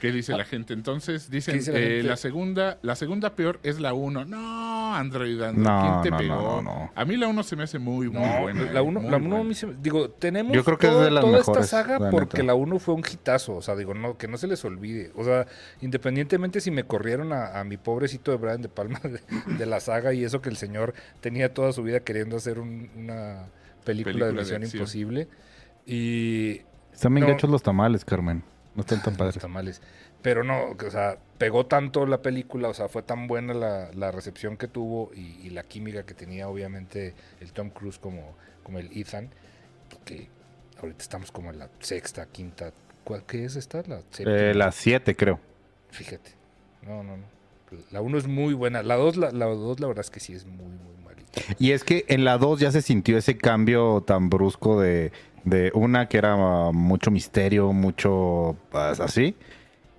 ¿Qué 0.00 0.12
dice 0.12 0.34
la 0.34 0.46
gente? 0.46 0.72
Entonces, 0.72 1.30
dicen, 1.30 1.52
¿Qué 1.54 1.58
dice 1.58 1.72
la 1.72 1.78
eh, 1.78 1.82
gente? 1.82 2.02
la 2.08 2.16
segunda 2.16 2.78
la 2.80 2.96
segunda 2.96 3.34
peor 3.36 3.60
es 3.62 3.78
la 3.80 3.92
1. 3.92 4.24
No, 4.24 4.94
Android, 4.96 5.38
Android. 5.42 5.66
No, 5.66 6.00
¿Quién 6.00 6.02
te 6.02 6.10
no, 6.10 6.16
pegó? 6.16 6.34
no, 6.34 6.62
no, 6.62 6.62
no. 6.62 6.92
A 6.94 7.04
mí 7.04 7.16
la 7.18 7.28
1 7.28 7.42
se 7.42 7.54
me 7.56 7.64
hace 7.64 7.78
muy, 7.78 8.08
muy 8.08 8.26
buena. 8.40 8.72
la 8.72 8.80
eh, 8.80 8.82
1, 8.82 9.00
muy 9.00 9.10
la 9.10 9.16
uno 9.18 9.36
a 9.36 9.44
mí 9.44 9.52
se 9.54 9.66
me- 9.66 9.74
digo, 9.74 10.08
tenemos 10.10 10.54
Yo 10.54 10.64
creo 10.64 10.78
que 10.78 10.86
es 10.86 10.94
de 11.00 11.10
las 11.10 11.20
toda 11.22 11.36
mejores, 11.38 11.64
esta 11.66 11.82
saga 11.82 11.98
la 11.98 12.10
porque 12.10 12.42
la 12.42 12.54
1 12.54 12.78
fue 12.78 12.94
un 12.94 13.00
hitazo, 13.00 13.56
o 13.56 13.62
sea, 13.62 13.76
digo, 13.76 13.92
no, 13.92 14.16
que 14.16 14.26
no 14.26 14.38
se 14.38 14.46
les 14.46 14.64
olvide. 14.64 15.12
O 15.16 15.24
sea, 15.24 15.46
independientemente 15.82 16.62
si 16.62 16.70
me 16.70 16.84
corrieron 16.84 17.34
a, 17.34 17.60
a 17.60 17.64
mi 17.64 17.76
pobrecito 17.76 18.30
de 18.30 18.38
Brian 18.38 18.62
De 18.62 18.70
Palma 18.70 19.00
de, 19.04 19.20
de 19.58 19.66
la 19.66 19.80
saga 19.80 20.14
y 20.14 20.24
eso 20.24 20.40
que 20.40 20.48
el 20.48 20.56
señor 20.56 20.94
tenía 21.20 21.52
toda 21.52 21.74
su 21.74 21.82
vida 21.82 22.00
queriendo 22.00 22.36
hacer 22.38 22.58
un- 22.58 22.90
una 22.96 23.48
película, 23.84 24.26
Película 24.26 24.26
de 24.26 24.58
Misión. 24.58 24.62
Imposible 24.64 25.28
y 25.86 26.62
Están 26.92 27.14
bien 27.14 27.26
No. 27.26 27.32
gachos 27.32 27.50
los 27.50 27.62
tamales, 27.62 28.04
Carmen. 28.04 28.42
No 28.74 28.82
están 28.82 29.02
tan 29.02 29.12
los 29.14 29.18
padres. 29.18 29.38
tamales. 29.38 29.82
Pero 30.22 30.44
no, 30.44 30.70
o 30.72 30.90
sea, 30.90 31.18
pegó 31.38 31.66
tanto 31.66 32.04
la 32.06 32.20
película, 32.20 32.68
o 32.68 32.74
sea, 32.74 32.88
fue 32.88 33.02
tan 33.02 33.26
buena 33.26 33.54
la, 33.54 33.90
la 33.94 34.10
recepción 34.12 34.56
que 34.56 34.68
tuvo 34.68 35.10
y, 35.14 35.46
y 35.46 35.50
la 35.50 35.62
química 35.62 36.04
que 36.04 36.12
tenía, 36.14 36.46
obviamente, 36.48 37.14
el 37.40 37.52
Tom 37.52 37.70
Cruise 37.70 37.98
como, 37.98 38.36
como 38.62 38.78
el 38.78 38.90
Ethan, 38.96 39.30
que 40.04 40.28
ahorita 40.80 41.02
estamos 41.02 41.32
como 41.32 41.50
en 41.50 41.58
la 41.58 41.70
sexta, 41.80 42.26
quinta, 42.26 42.72
¿cuál, 43.02 43.24
¿qué 43.24 43.44
es 43.46 43.56
esta? 43.56 43.82
La. 43.86 44.02
Eh, 44.18 44.52
las 44.54 44.74
7, 44.74 45.16
creo. 45.16 45.40
Fíjate. 45.90 46.32
No, 46.82 47.02
no, 47.02 47.16
no. 47.16 47.24
La 47.90 48.00
uno 48.02 48.18
es 48.18 48.26
muy 48.26 48.52
buena. 48.52 48.82
La 48.82 48.96
dos, 48.96 49.16
la, 49.16 49.30
la 49.30 49.46
dos, 49.46 49.80
la 49.80 49.86
verdad 49.86 50.04
es 50.04 50.10
que 50.10 50.20
sí 50.20 50.34
es 50.34 50.44
muy, 50.44 50.66
muy. 50.66 50.94
Y 51.58 51.72
es 51.72 51.84
que 51.84 52.04
en 52.08 52.24
la 52.24 52.38
2 52.38 52.60
ya 52.60 52.72
se 52.72 52.82
sintió 52.82 53.16
ese 53.18 53.36
cambio 53.36 54.02
tan 54.06 54.30
brusco 54.30 54.80
de, 54.80 55.12
de 55.44 55.70
una 55.74 56.08
que 56.08 56.18
era 56.18 56.34
ah, 56.34 56.72
mucho 56.72 57.10
misterio, 57.10 57.72
mucho 57.72 58.56
ah, 58.72 58.92
así. 58.98 59.36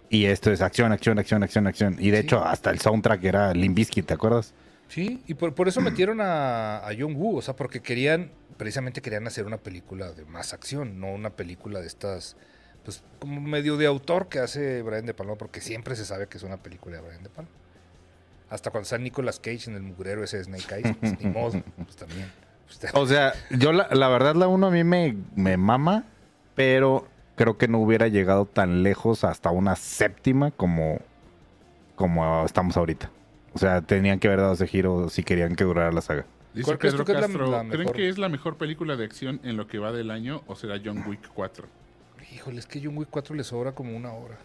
Y 0.09 0.25
esto 0.25 0.51
es 0.51 0.61
acción, 0.61 0.91
acción, 0.91 1.19
acción, 1.19 1.43
acción, 1.43 1.67
acción. 1.67 1.95
Y 1.99 2.11
de 2.11 2.19
Sí. 2.19 2.23
hecho, 2.23 2.43
hasta 2.43 2.69
el 2.71 2.79
soundtrack 2.79 3.23
era 3.23 3.53
Limbisky, 3.53 4.03
¿te 4.03 4.13
acuerdas? 4.13 4.55
Sí, 4.87 5.23
y 5.25 5.35
por, 5.35 5.55
por 5.55 5.67
eso 5.69 5.81
metieron 5.81 6.19
a, 6.21 6.79
a 6.79 6.89
John 6.97 7.15
Woo, 7.15 7.37
o 7.37 7.41
sea, 7.41 7.55
porque 7.55 7.81
querían, 7.81 8.31
precisamente 8.57 9.01
querían 9.01 9.25
hacer 9.27 9.45
una 9.45 9.57
película 9.57 10.11
de 10.11 10.25
más 10.25 10.53
acción, 10.53 10.99
no 10.99 11.13
una 11.13 11.31
película 11.31 11.79
de 11.79 11.87
estas, 11.87 12.35
pues 12.83 13.03
como 13.19 13.39
medio 13.41 13.77
de 13.77 13.85
autor 13.87 14.27
que 14.27 14.39
hace 14.39 14.81
Brian 14.81 15.05
De 15.05 15.13
Palma, 15.13 15.37
porque 15.37 15.61
siempre 15.61 15.95
se 15.95 16.05
sabe 16.05 16.27
que 16.27 16.37
es 16.37 16.43
una 16.43 16.57
película 16.61 16.97
de 16.97 17.03
Brian 17.07 17.23
De 17.23 17.29
Palma. 17.29 17.51
Hasta 18.51 18.69
cuando 18.69 18.83
está 18.83 18.97
Nicolas 18.99 19.39
Cage 19.39 19.69
en 19.69 19.75
el 19.77 19.81
mugrero 19.81 20.23
ese 20.23 20.37
de 20.37 20.43
Snake 20.43 20.75
Eyes, 20.75 20.95
pues 20.99 21.19
ni 21.19 21.29
modo, 21.31 21.63
pues 21.77 21.95
también. 21.95 22.31
pues, 22.67 22.91
O 22.93 23.07
sea, 23.07 23.33
yo 23.49 23.71
la, 23.71 23.87
la 23.91 24.07
verdad 24.09 24.35
la 24.35 24.47
1 24.47 24.67
a 24.67 24.69
mí 24.71 24.83
me, 24.83 25.15
me 25.35 25.57
mama, 25.57 26.03
pero 26.53 27.07
creo 27.35 27.57
que 27.57 27.67
no 27.67 27.79
hubiera 27.79 28.07
llegado 28.09 28.45
tan 28.45 28.83
lejos 28.83 29.23
hasta 29.23 29.49
una 29.51 29.75
séptima 29.75 30.51
como, 30.51 30.99
como 31.95 32.45
estamos 32.45 32.77
ahorita. 32.77 33.09
O 33.53 33.57
sea, 33.59 33.81
tenían 33.81 34.19
que 34.19 34.27
haber 34.27 34.41
dado 34.41 34.53
ese 34.53 34.67
giro 34.67 35.09
si 35.09 35.23
querían 35.23 35.55
que 35.55 35.63
durara 35.63 35.91
la 35.91 36.01
saga. 36.01 36.25
Dice 36.53 36.65
¿Cuál 36.65 36.79
crees 36.79 36.93
Pedro 36.93 37.05
que 37.05 37.11
es 37.13 37.15
la- 37.15 37.21
Castro, 37.27 37.47
la 37.51 37.59
¿creen 37.63 37.79
mejor? 37.79 37.95
que 37.95 38.09
es 38.09 38.17
la 38.17 38.29
mejor 38.29 38.57
película 38.57 38.95
de 38.97 39.05
acción 39.05 39.39
en 39.43 39.55
lo 39.57 39.67
que 39.67 39.79
va 39.79 39.91
del 39.93 40.11
año 40.11 40.41
o 40.47 40.55
será 40.55 40.75
John 40.83 41.03
Wick 41.07 41.29
4? 41.33 41.65
Híjole, 42.33 42.59
es 42.59 42.65
que 42.67 42.81
John 42.83 42.97
Wick 42.97 43.07
4 43.09 43.33
le 43.35 43.43
sobra 43.45 43.71
como 43.71 43.95
una 43.95 44.11
hora. 44.11 44.35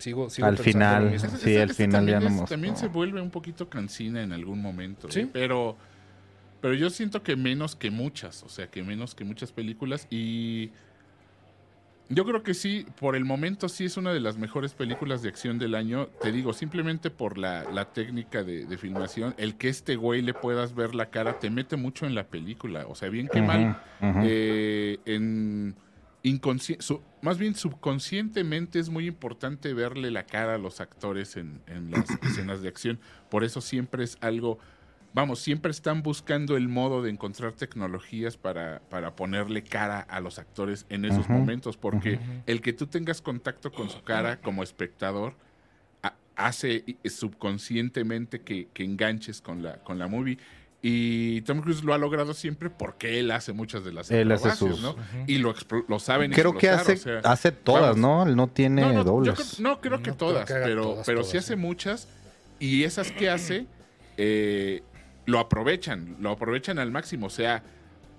Sigo, 0.00 0.30
sigo 0.30 0.48
Al 0.48 0.58
final, 0.58 1.18
Sí, 1.38 1.56
al 1.56 1.74
final 1.74 2.06
ya 2.06 2.18
también 2.18 2.36
no. 2.36 2.44
También 2.44 2.76
se 2.76 2.88
vuelve 2.88 3.20
un 3.20 3.30
poquito 3.30 3.68
cansina 3.68 4.22
en 4.22 4.32
algún 4.32 4.60
momento. 4.60 5.10
Sí. 5.10 5.20
¿eh? 5.20 5.28
Pero, 5.32 5.76
pero 6.60 6.74
yo 6.74 6.90
siento 6.90 7.22
que 7.22 7.36
menos 7.36 7.76
que 7.76 7.90
muchas. 7.90 8.42
O 8.42 8.48
sea, 8.48 8.68
que 8.68 8.82
menos 8.82 9.14
que 9.14 9.24
muchas 9.24 9.52
películas. 9.52 10.06
Y 10.10 10.70
yo 12.08 12.24
creo 12.24 12.42
que 12.42 12.54
sí, 12.54 12.86
por 12.98 13.14
el 13.14 13.24
momento 13.24 13.68
sí 13.68 13.84
es 13.84 13.96
una 13.96 14.12
de 14.12 14.20
las 14.20 14.38
mejores 14.38 14.72
películas 14.72 15.22
de 15.22 15.28
acción 15.28 15.58
del 15.58 15.74
año. 15.74 16.06
Te 16.22 16.32
digo, 16.32 16.54
simplemente 16.54 17.10
por 17.10 17.36
la, 17.36 17.70
la 17.70 17.92
técnica 17.92 18.42
de, 18.42 18.64
de 18.64 18.78
filmación. 18.78 19.34
El 19.36 19.56
que 19.56 19.68
este 19.68 19.96
güey 19.96 20.22
le 20.22 20.32
puedas 20.32 20.74
ver 20.74 20.94
la 20.94 21.10
cara 21.10 21.38
te 21.38 21.50
mete 21.50 21.76
mucho 21.76 22.06
en 22.06 22.14
la 22.14 22.24
película. 22.24 22.86
O 22.88 22.94
sea, 22.94 23.10
bien 23.10 23.28
que 23.28 23.42
mal. 23.42 23.80
Eh, 24.00 24.98
en 25.04 25.76
su- 26.80 27.02
más 27.22 27.38
bien 27.38 27.54
subconscientemente 27.54 28.78
es 28.78 28.88
muy 28.90 29.06
importante 29.06 29.72
verle 29.74 30.10
la 30.10 30.24
cara 30.26 30.54
a 30.54 30.58
los 30.58 30.80
actores 30.80 31.36
en, 31.36 31.60
en 31.66 31.90
las 31.90 32.10
escenas 32.22 32.62
de 32.62 32.68
acción. 32.68 32.98
Por 33.30 33.44
eso 33.44 33.60
siempre 33.60 34.04
es 34.04 34.18
algo, 34.20 34.58
vamos, 35.14 35.38
siempre 35.40 35.70
están 35.70 36.02
buscando 36.02 36.56
el 36.56 36.68
modo 36.68 37.02
de 37.02 37.10
encontrar 37.10 37.52
tecnologías 37.52 38.36
para, 38.36 38.80
para 38.90 39.16
ponerle 39.16 39.62
cara 39.62 40.00
a 40.00 40.20
los 40.20 40.38
actores 40.38 40.86
en 40.88 41.04
esos 41.04 41.26
momentos, 41.38 41.76
porque 41.76 42.18
el 42.46 42.60
que 42.60 42.72
tú 42.72 42.86
tengas 42.86 43.22
contacto 43.22 43.72
con 43.72 43.88
su 43.88 44.02
cara 44.02 44.40
como 44.40 44.62
espectador 44.62 45.34
ha- 46.02 46.14
hace 46.36 46.84
subconscientemente 47.04 48.40
que, 48.42 48.68
que 48.72 48.84
enganches 48.84 49.40
con 49.40 49.62
la, 49.62 49.78
con 49.78 49.98
la 49.98 50.06
movie. 50.06 50.38
Y 50.82 51.42
Tom 51.42 51.60
Cruise 51.60 51.84
lo 51.84 51.92
ha 51.92 51.98
logrado 51.98 52.32
siempre 52.32 52.70
porque 52.70 53.18
él 53.20 53.30
hace 53.32 53.52
muchas 53.52 53.84
de 53.84 53.92
las 53.92 54.10
Él 54.10 54.32
hace 54.32 54.48
acrobacias, 54.48 54.80
sus- 54.80 54.96
¿no? 54.96 55.24
Y 55.26 55.36
lo, 55.38 55.54
explo- 55.54 55.84
lo 55.88 55.98
saben 55.98 56.32
Creo 56.32 56.56
que 56.56 56.70
hace, 56.70 56.94
o 56.94 56.96
sea, 56.96 57.18
hace 57.24 57.52
todas, 57.52 57.96
vamos. 57.96 57.98
¿no? 57.98 58.22
Él 58.30 58.34
no 58.34 58.48
tiene 58.48 58.80
no, 58.82 58.88
no, 58.88 58.94
yo 58.98 59.04
dobles. 59.04 59.34
creo- 59.34 59.46
no 59.70 59.80
creo 59.80 59.98
que 60.02 60.10
No 60.10 60.16
creo 60.16 60.28
todas, 60.28 60.46
que 60.46 60.54
pero, 60.54 60.82
todas, 60.82 61.06
pero 61.06 61.18
todas, 61.20 61.30
sí 61.32 61.36
hace 61.36 61.56
muchas. 61.56 62.08
Y 62.58 62.84
esas 62.84 63.12
que 63.12 63.28
hace, 63.28 63.66
eh, 64.16 64.82
lo 65.26 65.38
aprovechan, 65.38 66.16
lo 66.20 66.30
aprovechan 66.30 66.78
al 66.78 66.90
máximo. 66.90 67.26
O 67.26 67.30
sea, 67.30 67.62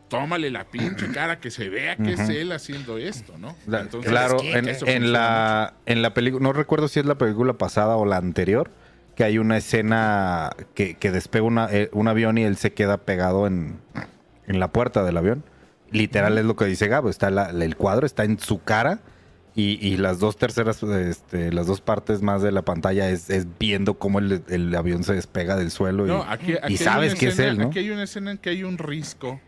tómale 0.07 0.51
la 0.51 0.66
pinche 0.66 1.07
cara 1.14 1.39
que 1.39 1.49
se 1.49 1.68
vea 1.70 1.95
que 1.95 2.14
es 2.14 2.30
él 2.30 2.51
haciendo 2.51 2.99
esto, 2.99 3.39
¿no? 3.39 3.55
Entonces, 3.66 4.12
claro, 4.12 4.36
es 4.38 4.41
que 4.43 4.51
en, 4.57 4.68
eso 4.70 4.86
en 4.86 5.12
la, 5.12 5.74
en 5.88 6.03
la 6.03 6.14
película, 6.14 6.43
no 6.43 6.53
recuerdo 6.53 6.88
si 6.88 6.99
es 6.99 7.07
la 7.07 7.16
película 7.16 7.53
pasada 7.53 7.95
o 7.95 8.05
la 8.05 8.18
anterior, 8.18 8.70
que 9.22 9.26
hay 9.26 9.38
una 9.38 9.55
escena 9.57 10.49
que, 10.74 10.95
que 10.95 11.11
despega 11.11 11.45
una, 11.45 11.67
eh, 11.72 11.91
un 11.93 12.07
avión 12.07 12.39
y 12.39 12.43
él 12.43 12.57
se 12.57 12.74
queda 12.74 12.97
pegado 12.97 13.45
en, 13.45 13.78
en 14.47 14.59
la 14.59 14.72
puerta 14.72 15.03
del 15.03 15.15
avión. 15.15 15.43
Literal 15.91 16.39
es 16.39 16.45
lo 16.45 16.55
que 16.55 16.65
dice 16.65 16.88
Gabo, 16.88 17.07
está 17.07 17.30
la- 17.30 17.51
el 17.51 17.76
cuadro, 17.76 18.07
está 18.07 18.24
en 18.24 18.39
su 18.39 18.63
cara 18.63 18.97
y, 19.53 19.78
y 19.88 19.97
las 19.97 20.17
dos 20.17 20.38
terceras, 20.38 20.82
este, 20.82 21.53
las 21.53 21.67
dos 21.67 21.82
partes 21.82 22.24
más 22.24 22.41
de 22.41 22.51
la 22.51 22.63
pantalla 22.63 23.11
es, 23.11 23.30
es 23.30 23.45
viendo 23.59 23.99
cómo 23.99 24.17
el, 24.17 24.41
el 24.49 24.74
avión 24.76 25.03
se 25.03 25.13
despega 25.13 25.55
del 25.55 25.69
suelo. 25.69 26.05
y- 26.07 26.09
No, 26.09 26.24
aquí, 26.24 26.53
aquí 26.53 26.74
y 26.74 26.78
hay 26.78 26.78
sabes 26.78 27.13
que 27.13 27.28
es 27.28 27.38
él, 27.38 27.59
¿no? 27.59 27.67
Aquí 27.67 27.78
hay 27.78 27.91
una 27.91 28.01
escena 28.05 28.32
en 28.32 28.39
que 28.39 28.49
hay 28.49 28.63
un 28.63 28.80
risco 28.80 29.39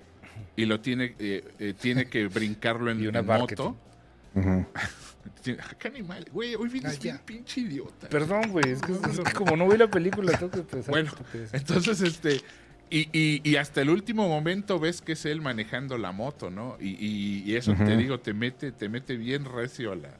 y 0.55 0.65
lo 0.67 0.81
tiene, 0.81 1.15
eh, 1.17 1.43
eh, 1.57 1.73
tiene 1.81 2.05
que 2.05 2.27
brincarlo 2.27 2.91
en, 2.91 3.01
Y 3.01 3.07
una 3.07 3.23
moto. 3.23 3.75
Tiene- 4.35 4.67
¡Qué 5.79 5.87
animal! 5.87 6.25
Güey, 6.31 6.55
hoy 6.55 6.69
vienes 6.69 6.95
Ah, 6.95 6.99
bien 7.01 7.15
ya. 7.17 7.25
pinche 7.25 7.61
idiota. 7.61 8.09
Perdón, 8.09 8.51
güey, 8.51 8.69
es 8.69 8.81
que, 8.81 8.91
es 8.93 9.19
que 9.19 9.33
como 9.33 9.55
no 9.57 9.67
vi 9.67 9.77
la 9.77 9.87
película, 9.89 10.37
tengo 10.37 10.51
que 10.51 10.61
pensar. 10.61 10.91
Bueno. 10.91 11.11
Entonces, 11.51 12.01
este. 12.01 12.41
Y, 12.89 13.09
y- 13.11 13.41
y 13.43 13.55
hasta 13.55 13.81
el 13.81 13.89
último 13.89 14.27
momento 14.27 14.79
ves 14.79 15.01
que 15.01 15.13
es 15.13 15.25
él 15.25 15.41
manejando 15.41 15.97
la 15.97 16.11
moto, 16.11 16.51
¿no? 16.51 16.77
Y, 16.79 16.89
y- 16.89 17.43
y 17.43 17.55
eso 17.55 17.73
te 17.73 17.97
digo, 17.97 18.19
te 18.19 18.33
mete, 18.33 18.71
te 18.71 18.87
mete 18.87 19.17
bien 19.17 19.45
recio 19.45 19.93
a 19.93 19.95
la, 19.95 20.17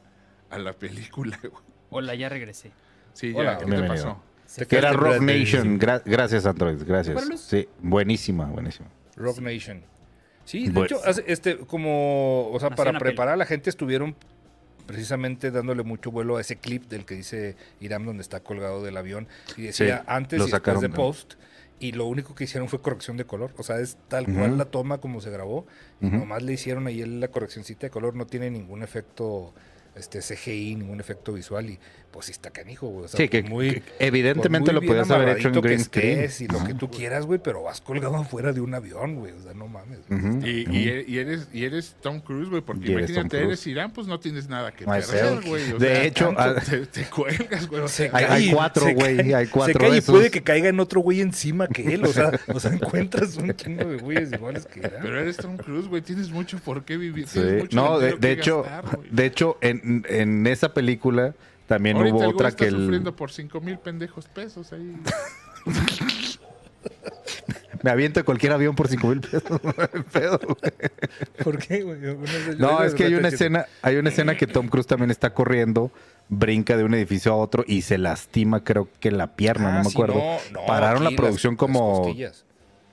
a 0.50 0.58
la 0.58 0.74
película, 0.74 1.38
güey. 1.42 1.54
Hola, 1.92 2.16
ya 2.16 2.30
regresé. 2.30 2.72
Sí, 3.14 3.32
Hola, 3.36 3.60
ya, 3.60 3.66
¿qué 3.66 3.72
te 3.72 3.84
pasó? 3.84 4.24
Te 4.56 4.66
Que 4.66 4.78
era 4.78 4.92
Rock 4.94 5.22
Nation. 5.22 5.80
Gra- 5.80 6.02
gracias, 6.04 6.46
Android. 6.48 6.82
Gracias. 6.86 7.42
Sí, 7.42 7.68
buenísima, 7.80 8.46
buenísima. 8.48 8.88
Rock 9.16 9.40
Nation. 9.40 9.84
Sí, 10.46 10.66
de 10.66 10.72
Bueno. 10.72 10.86
hecho, 10.98 11.22
este, 11.28 11.58
como, 11.58 12.50
o 12.52 12.60
sea, 12.60 12.72
para 12.72 12.98
preparar 12.98 13.36
a 13.36 13.38
la 13.38 13.46
gente 13.46 13.70
estuvieron 13.70 14.16
precisamente 14.86 15.52
dándole 15.52 15.84
mucho 15.84 16.12
vuelo 16.12 16.38
a 16.38 16.42
ese 16.42 16.58
clip 16.58 16.88
del 16.90 17.06
que 17.06 17.16
dice 17.16 17.56
Irán 17.80 18.06
donde 18.06 18.22
está 18.22 18.42
colgado 18.42 18.84
del 18.84 18.98
avión 18.98 19.28
y 19.58 19.64
decía 19.64 20.00
Sí, 20.00 20.04
antes 20.08 20.38
y 20.38 20.42
después 20.42 20.52
sacaron 20.52 20.82
de 20.82 20.90
post 20.90 21.36
y 21.80 21.92
lo 21.92 22.06
único 22.06 22.34
que 22.36 22.46
hicieron 22.46 22.70
fue 22.70 22.82
corrección 22.82 23.18
de 23.18 23.26
color, 23.26 23.54
o 23.58 23.64
sea, 23.64 23.80
es 23.80 23.98
tal 24.08 24.26
cual 24.26 24.58
la 24.58 24.66
toma 24.66 25.00
como 25.00 25.20
se 25.20 25.30
grabó 25.30 25.66
y 26.00 26.06
nomás 26.08 26.42
le 26.42 26.54
hicieron 26.54 26.88
ahí 26.88 27.04
la 27.06 27.28
correccioncita 27.28 27.88
de 27.88 27.90
color, 27.90 28.16
no 28.16 28.26
tiene 28.26 28.50
ningún 28.50 28.84
efecto 28.84 29.54
este 29.96 30.20
CGI, 30.20 30.76
ningún 30.76 31.00
efecto 31.00 31.34
visual 31.34 31.70
y 31.70 31.80
pues 32.14 32.28
sí 32.28 32.32
está 32.32 32.52
canijo, 32.52 32.88
güey, 32.88 33.06
o 33.06 33.08
sea, 33.10 33.18
Sí, 33.18 33.28
que, 33.28 33.42
por 33.42 33.50
muy 33.52 33.82
evidentemente 34.00 34.72
por 34.72 34.76
lo 34.82 34.88
podías 34.88 35.10
haber 35.10 35.38
hecho 35.38 35.48
en 35.50 35.60
green 35.62 35.78
que 35.80 35.84
screen. 35.84 36.20
estés 36.20 36.42
y 36.42 36.48
lo 36.48 36.64
que 36.64 36.74
tú 36.76 36.90
quieras, 36.90 37.26
güey, 37.26 37.40
pero 37.44 37.64
vas 37.64 37.82
colgado 37.82 38.16
afuera 38.18 38.54
de 38.54 38.62
un 38.62 38.74
avión, 38.76 39.16
güey, 39.16 39.34
o 39.34 39.42
sea, 39.42 39.54
no 39.56 39.68
mames. 39.68 40.00
güey. 40.08 40.20
Ujú, 40.38 40.46
Y, 40.46 41.18
eres, 41.18 41.48
y 41.52 41.66
eres 41.66 41.96
Tom 42.02 42.22
Cruise, 42.22 42.50
güey, 42.50 42.62
porque 42.62 42.94
eres 42.94 43.10
imagínate, 43.10 43.44
eres 43.44 43.66
Irán, 43.68 43.92
pues 43.92 44.06
no 44.08 44.20
tienes 44.20 44.48
nada 44.48 44.72
que 44.72 44.86
perder, 44.86 45.42
güey. 45.46 45.72
o 45.74 45.78
De 45.80 45.88
sea, 45.88 46.04
hecho, 46.06 46.36
te, 46.70 46.86
te 46.86 47.04
cuelgas, 47.10 47.68
güey. 47.68 47.82
O 47.82 47.88
sea, 47.88 48.12
Hay- 48.14 48.52
cuatro, 48.52 48.86
güey, 48.94 49.18
cae, 49.18 49.36
hay 49.36 49.48
cuatro 49.48 49.74
Se 49.74 49.80
cae 49.80 49.98
y 49.98 50.02
puede 50.02 50.30
que 50.32 50.44
caiga 50.44 50.70
en 50.70 50.80
otro 50.80 51.02
güey 51.02 51.20
encima 51.22 51.68
que 51.68 51.96
él. 51.96 52.06
O 52.06 52.14
sea, 52.14 52.32
o 52.54 52.60
sea 52.60 52.72
encuentras 52.74 53.36
un 53.38 53.54
chingo 53.56 53.86
de 53.86 53.98
güeyes 53.98 54.32
iguales 54.32 54.66
que 54.68 54.82
él. 54.82 54.92
Pero 55.02 55.20
eres 55.20 55.38
Tom 55.38 55.58
Cruise, 55.58 55.88
güey, 55.88 56.02
tienes 56.04 56.30
mucho 56.30 56.60
por 56.60 56.84
qué 56.86 56.98
vivir. 56.98 57.28
Sí. 57.28 57.40
tienes 57.40 57.64
mucho 57.64 57.76
No, 57.76 57.98
de, 58.00 58.12
de 58.14 58.20
que 58.20 58.32
hecho, 58.34 58.62
gastar, 58.64 58.98
güey. 58.98 59.10
de 59.12 59.26
hecho, 59.26 59.58
en, 59.62 60.06
en 60.08 60.46
esa 60.48 60.74
película 60.74 61.34
también 61.68 61.98
Ahorita 61.98 62.16
hubo 62.16 62.24
el 62.24 62.30
otra 62.30 62.50
está 62.50 62.64
que 62.64 62.70
el, 62.70 62.76
sufriendo 62.76 63.16
por 63.16 63.32
cinco 63.32 63.62
mil 63.62 63.78
pendejos 63.78 64.28
pesos 64.28 64.74
ahí. 64.74 64.96
me 67.84 67.92
aviento 67.92 68.24
cualquier 68.26 68.54
avión 68.54 68.76
por 68.76 68.88
cinco 68.88 69.08
mil 69.08 69.22
pesos. 69.22 69.44
pedo, 70.12 70.40
güey. 70.40 70.74
¿Por 71.44 71.58
qué, 71.60 71.84
güey? 71.84 72.00
No, 72.58 72.84
es 72.84 72.94
que 72.94 73.06
hay 73.06 73.16
una 73.16 73.30
escena, 73.30 73.66
hay 73.82 73.98
una 73.98 74.10
escena 74.10 74.36
que 74.38 74.48
Tom 74.48 74.68
Cruise 74.68 74.88
también 74.88 75.12
está 75.12 75.34
corriendo, 75.34 75.92
brinca 76.30 76.78
de 76.78 76.84
un 76.84 76.94
edificio 76.94 77.32
a 77.34 77.36
otro 77.36 77.64
y 77.68 77.82
se 77.84 77.98
lastima, 77.98 78.64
creo 78.64 78.90
que 79.00 79.12
la 79.12 79.36
pierna, 79.36 79.70
Ah, 79.70 79.78
no 79.78 79.84
me 79.84 79.90
acuerdo. 79.90 80.22
Pararon 80.68 81.04
la 81.04 81.12
producción 81.12 81.56
como 81.56 82.14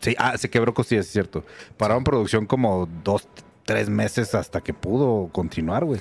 Sí, 0.00 0.16
ah, 0.18 0.36
se 0.38 0.48
quebró 0.48 0.72
costillas, 0.72 1.06
es 1.06 1.12
cierto. 1.12 1.44
Pararon 1.76 2.04
producción 2.04 2.46
como 2.46 2.88
dos, 3.04 3.28
tres 3.64 3.88
meses 3.90 4.34
hasta 4.34 4.62
que 4.62 4.72
pudo 4.72 5.28
continuar, 5.30 5.84
güey. 5.84 6.00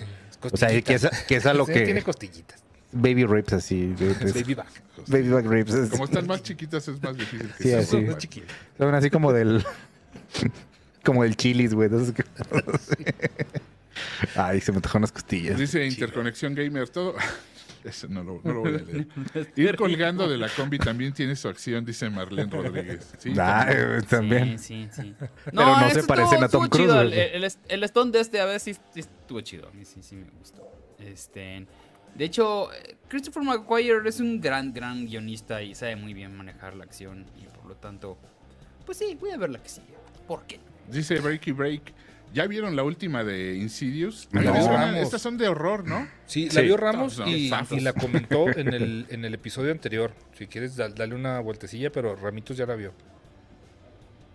O 0.52 0.58
sea, 0.58 0.70
que 0.82 0.94
es, 0.94 1.08
que 1.28 1.36
es 1.36 1.46
a 1.46 1.54
lo 1.54 1.66
Tiene 1.66 1.96
que... 1.96 2.04
costillitas. 2.04 2.59
Baby 2.92 3.26
ribs 3.26 3.54
así. 3.54 3.94
Baby, 4.00 4.16
Baby 4.34 4.54
back. 4.56 4.68
baby 5.08 5.30
back 5.30 5.46
ribs. 5.46 5.74
es- 5.74 5.90
Como 5.90 6.06
están 6.06 6.26
más 6.28 6.42
chiquitas 6.44 6.88
es 6.88 7.02
más 7.02 7.16
difícil 7.18 7.50
que 7.58 7.64
Sí, 7.64 7.74
así. 7.74 7.92
rompan. 7.98 8.12
Más 8.14 8.18
chiquito. 8.20 8.48
Son 8.78 8.96
así 8.96 9.10
como 9.10 9.32
del... 9.34 9.64
como 11.04 11.24
del 11.24 11.36
chilis, 11.36 11.74
güey. 11.74 11.90
Entonces, 11.90 12.14
Ay, 14.36 14.62
se 14.62 14.72
me 14.72 14.80
tocaron 14.82 15.02
las 15.02 15.12
costillas. 15.12 15.58
Dice 15.58 15.86
Interconexión 15.86 16.56
Gamer, 16.56 16.88
todo... 16.90 17.16
Eso 17.84 18.10
no 18.10 18.22
lo, 18.24 18.42
no 18.44 18.54
lo 18.56 18.60
voy 18.60 18.76
a 18.76 18.78
leer. 18.80 19.08
Ir 19.56 19.78
colgando 19.78 20.28
de 20.28 20.38
la 20.38 20.50
combi 20.50 20.78
también 20.78 21.14
tiene 21.14 21.34
su 21.38 21.48
acción, 21.48 21.86
dice 21.86 22.10
Marlene 22.10 22.52
Rodríguez. 22.52 23.08
Sí, 23.20 23.32
Ah, 23.40 23.66
también. 23.70 24.06
también. 24.10 24.60
Sí, 24.60 24.90
sí, 24.92 25.02
sí. 25.02 25.16
Pero 25.46 25.80
no 25.80 25.90
se 25.90 26.04
parecen 26.04 26.44
a 26.44 26.50
Tom 26.50 26.68
Cruise. 26.68 26.92
El, 26.92 27.14
el, 27.14 27.52
el- 27.70 27.84
Stone 27.86 28.12
de 28.12 28.20
este 28.20 28.42
a 28.42 28.46
ver 28.46 28.60
sí, 28.60 28.74
sí 28.94 29.00
estuvo 29.00 29.40
chido. 29.40 29.70
A 29.70 29.72
mí 29.72 29.86
sí, 29.86 30.02
sí 30.04 30.16
me 30.16 30.26
gustó. 30.40 30.70
Este, 31.00 31.66
de 32.16 32.26
hecho, 32.26 32.70
Christopher 33.08 33.44
McGuire 33.44 34.08
es 34.08 34.20
un 34.20 34.40
gran, 34.42 34.74
gran 34.74 35.06
guionista 35.06 35.62
y 35.62 35.74
sabe 35.76 35.96
muy 35.96 36.14
bien 36.14 36.36
manejar 36.36 36.76
la 36.76 36.84
acción. 36.84 37.26
Y 37.38 37.46
por 37.56 37.66
lo 37.66 37.76
tanto, 37.76 38.18
pues 38.86 38.98
sí, 38.98 39.18
voy 39.20 39.32
a 39.32 39.38
ver 39.38 39.50
la 39.50 39.62
que 39.62 39.70
sigue. 39.70 39.88
¿Por 40.28 40.44
qué? 40.44 40.60
Dice 40.92 41.20
Breaky 41.20 41.52
Break. 41.52 41.94
¿Ya 42.32 42.46
vieron 42.46 42.76
la 42.76 42.84
última 42.84 43.24
de 43.24 43.56
Insidious? 43.56 44.30
No. 44.32 44.96
Estas 44.96 45.20
son 45.22 45.38
de 45.40 45.48
horror, 45.48 45.88
¿no? 45.88 46.08
Sí, 46.28 46.48
Sí. 46.50 46.56
la 46.58 46.62
vio 46.62 46.78
Ramos 46.78 47.18
No, 47.18 47.28
y, 47.28 47.52
y 47.72 47.80
la 47.80 47.94
comentó 47.94 48.48
en 48.50 48.72
el, 48.72 49.08
en 49.10 49.26
el 49.26 49.34
episodio 49.34 49.72
anterior. 49.72 50.14
Si 50.38 50.46
quieres, 50.46 50.76
da- 50.76 50.90
dale 50.90 51.16
una 51.16 51.40
vueltecilla, 51.40 51.92
pero 51.92 52.16
Ramitos 52.16 52.56
ya 52.56 52.68
la 52.68 52.76
vio. 52.76 52.94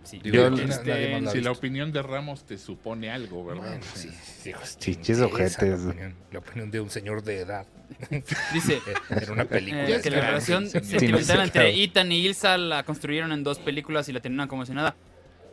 Sí. 0.04 0.20
Digo, 0.22 0.36
Yo- 0.36 0.54
Este, 0.62 0.90
nadie 0.90 1.12
más 1.14 1.22
la 1.22 1.30
Si 1.32 1.40
la 1.40 1.50
visto. 1.50 1.52
opinión 1.52 1.92
de 1.92 2.02
Ramos 2.02 2.44
te 2.44 2.58
supone 2.58 3.10
algo, 3.10 3.44
¿verdad? 3.44 3.68
Bueno, 3.68 3.84
sí. 3.94 4.10
digo, 4.44 4.58
Chichis 4.78 5.18
ojetes. 5.20 5.58
La 5.82 5.88
opinión, 5.90 6.14
la 6.30 6.38
opinión 6.38 6.70
de 6.70 6.80
un 6.80 6.90
señor 6.90 7.22
de 7.22 7.40
edad 7.40 7.66
Dice 8.52 8.80
en 9.10 9.30
una 9.30 9.44
película. 9.44 9.88
eh, 9.88 10.00
que 10.02 10.10
la 10.10 10.20
relación 10.20 10.68
sí, 10.68 10.78
sí. 10.80 10.90
sentimental 10.90 11.36
Sí, 11.38 11.42
entre. 11.42 11.82
Ethan 11.84 12.12
y 12.12 12.18
Ilsa 12.26 12.56
la 12.58 12.82
construyeron 12.82 13.32
en 13.32 13.42
dos 13.44 13.58
películas 13.58 14.08
y 14.08 14.12
la 14.12 14.20
terminaron 14.20 14.48
como 14.48 14.64
si 14.66 14.72
nada. 14.72 14.94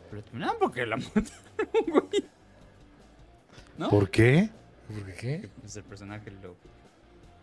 Pero 0.10 0.24
terminaron 0.24 0.56
porque 0.60 0.86
la 0.86 0.98
mataron, 0.98 1.26
güey. 1.88 2.24
¿No? 3.78 3.90
¿Por 3.90 4.10
qué? 4.10 4.50
¿Por 4.88 5.14
qué? 5.16 5.50
Pues 5.62 5.76
el 5.78 5.84
personaje 5.84 6.30
lo... 6.44 6.56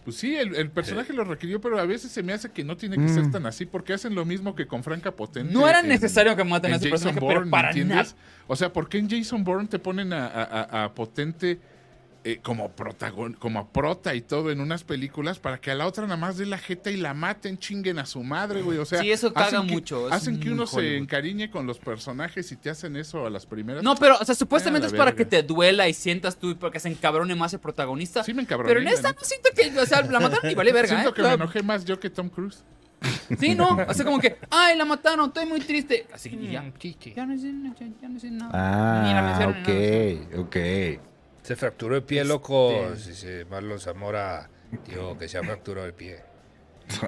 Pues 0.08 0.16
sí, 0.16 0.34
el, 0.36 0.54
el 0.56 0.70
personaje 0.70 1.12
lo 1.12 1.22
requirió, 1.22 1.60
pero 1.60 1.78
a 1.78 1.84
veces 1.84 2.10
se 2.10 2.22
me 2.22 2.32
hace 2.32 2.50
que 2.50 2.64
no 2.64 2.78
tiene 2.78 2.96
que 2.96 3.08
ser 3.10 3.24
Mm. 3.24 3.30
tan 3.30 3.44
así, 3.44 3.66
porque 3.66 3.92
hacen 3.92 4.14
lo 4.14 4.24
mismo 4.24 4.54
que 4.54 4.66
con 4.66 4.82
Franca 4.82 5.10
Potente. 5.14 5.52
No 5.52 5.68
era 5.68 5.80
en- 5.80 5.88
necesario 5.88 6.34
que 6.34 6.44
maten 6.44 6.72
a 6.72 6.76
ese 6.76 6.88
Jason 6.88 6.90
personaje, 7.14 7.20
Bourne, 7.20 7.40
pero 7.40 7.50
para 7.50 7.68
¿entiendes? 7.68 7.96
nada. 8.14 8.44
O 8.46 8.56
sea, 8.56 8.72
¿por 8.72 8.88
qué 8.88 8.96
en 8.96 9.10
Jason 9.10 9.44
Bourne 9.44 9.68
te 9.68 9.78
ponen 9.78 10.14
a, 10.14 10.26
a- 10.26 10.42
a- 10.62 10.84
a 10.84 10.94
Potente 10.94 11.60
eh, 12.30 12.40
como 12.42 12.70
protagon 12.72 13.32
como 13.34 13.68
prota 13.70 14.14
y 14.14 14.20
todo 14.20 14.50
en 14.50 14.60
unas 14.60 14.84
películas 14.84 15.38
para 15.38 15.58
que 15.60 15.70
a 15.70 15.74
la 15.74 15.86
otra 15.86 16.04
nada 16.04 16.16
más 16.16 16.36
dé 16.36 16.44
la 16.46 16.58
jeta 16.58 16.90
y 16.90 16.96
la 16.96 17.14
maten, 17.14 17.58
chinguen 17.58 17.98
a 17.98 18.06
su 18.06 18.22
madre, 18.22 18.62
güey? 18.62 18.78
O 18.78 18.84
sea, 18.84 19.00
Sí, 19.00 19.10
eso 19.10 19.32
caga 19.32 19.46
hacen 19.46 19.66
que- 19.66 19.72
mucho, 19.72 20.08
es 20.08 20.12
hacen 20.14 20.38
que 20.40 20.50
uno 20.50 20.66
se 20.66 20.96
encariñe 20.96 21.50
con 21.50 21.66
los 21.66 21.78
personajes 21.78 22.50
y 22.52 22.56
te 22.56 22.70
hacen 22.70 22.96
eso 22.96 23.26
a 23.26 23.30
las 23.30 23.46
primeras. 23.46 23.82
No, 23.82 23.94
pero, 23.96 24.16
o 24.20 24.24
sea, 24.24 24.34
supuestamente 24.34 24.84
Ah, 24.84 24.88
es 24.88 24.92
la 24.92 24.98
para 24.98 25.10
verga. 25.12 25.24
que 25.24 25.24
te 25.30 25.42
duela 25.42 25.88
y 25.88 25.94
sientas 25.94 26.36
tú 26.38 26.50
y 26.50 26.54
porque 26.54 26.80
se 26.80 26.88
encabrone 26.88 27.34
más 27.34 27.52
el 27.54 27.60
protagonista. 27.60 28.22
Sí 28.24 28.34
me 28.34 28.42
encabroné, 28.42 28.68
Pero 28.68 28.80
en 28.80 28.84
la 28.86 28.92
esta 28.92 29.12
no 29.12 29.20
siento 29.22 29.50
que, 29.56 29.78
o 29.78 29.86
sea, 29.86 30.02
la 30.02 30.20
mataron 30.20 30.50
y 30.50 30.54
vale 30.54 30.72
verga, 30.72 30.88
Siento 30.88 31.10
¿eh? 31.10 31.14
que 31.14 31.22
me 31.22 31.32
enojé 31.32 31.62
más 31.62 31.84
yo 31.84 31.98
que 31.98 32.10
Tom 32.10 32.28
Cruise. 32.28 32.62
Sí, 33.38 33.54
no, 33.54 33.78
o 33.86 33.94
sea, 33.94 34.04
como 34.04 34.18
que, 34.18 34.38
ay, 34.50 34.76
la 34.76 34.84
mataron, 34.84 35.28
estoy 35.28 35.46
muy 35.46 35.60
triste. 35.60 36.06
Así 36.12 36.30
que 36.30 36.48
ya. 36.48 36.62
Mm, 36.62 36.72
chichi. 36.78 37.12
Ya 37.14 37.24
no 37.26 37.38
sé, 37.38 37.52
ya, 37.78 37.86
ya 38.02 38.08
no 38.08 38.18
sé 38.18 38.30
nada. 38.30 39.02
Ni 39.04 39.12
la 39.14 39.36
Ah, 39.36 39.38
ni 39.38 39.62
nada. 39.62 40.32
ok, 40.34 40.46
ok. 40.46 40.56
Se 41.48 41.56
fracturó 41.56 41.96
el 41.96 42.02
pie, 42.02 42.24
loco. 42.24 42.90
Dice 42.94 43.46
Marlon 43.50 43.80
Zamora, 43.80 44.50
tío, 44.84 45.16
que 45.16 45.28
se 45.28 45.38
ha 45.38 45.42
fracturado 45.42 45.86
el 45.86 45.94
pie. 45.94 46.18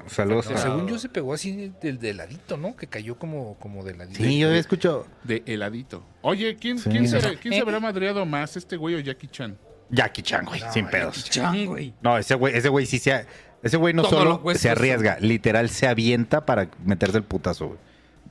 Saludos. 0.06 0.50
No, 0.50 0.56
según 0.56 0.88
yo 0.88 0.98
se 0.98 1.10
pegó 1.10 1.34
así 1.34 1.72
del 1.80 1.98
de 1.98 2.14
ladito, 2.14 2.56
¿no? 2.56 2.74
Que 2.74 2.86
cayó 2.86 3.18
como, 3.18 3.58
como 3.58 3.84
de 3.84 3.94
ladito. 3.94 4.16
Sí, 4.22 4.38
yo 4.38 4.48
había 4.48 4.60
escuchado 4.60 5.06
De 5.24 5.42
heladito. 5.44 6.02
Oye, 6.22 6.56
¿quién, 6.56 6.78
Sí. 6.78 6.88
¿quién, 6.88 7.06
se, 7.06 7.18
quién 7.36 7.52
se 7.52 7.60
habrá 7.60 7.80
madreado 7.80 8.24
más, 8.24 8.56
este 8.56 8.78
güey 8.78 8.94
o 8.94 9.00
Jackie 9.00 9.28
Chan? 9.28 9.58
Jackie 9.90 10.22
Chan, 10.22 10.46
güey, 10.46 10.62
sin 10.72 10.86
pedos. 10.88 11.28
Chan, 11.28 11.66
güey. 11.66 11.92
No, 12.00 12.16
ese 12.16 12.34
güey, 12.34 12.56
ese 12.56 12.70
güey 12.70 12.86
sí 12.86 12.98
se... 12.98 13.12
ha- 13.12 13.26
Ese 13.62 13.76
güey 13.76 13.92
no 13.92 14.04
Todos 14.04 14.40
solo 14.40 14.54
se 14.54 14.70
arriesga, 14.70 15.18
literal 15.20 15.68
se 15.68 15.86
avienta 15.86 16.46
para 16.46 16.70
meterse 16.82 17.18
el 17.18 17.24
putazo, 17.24 17.68
güey. 17.68 17.78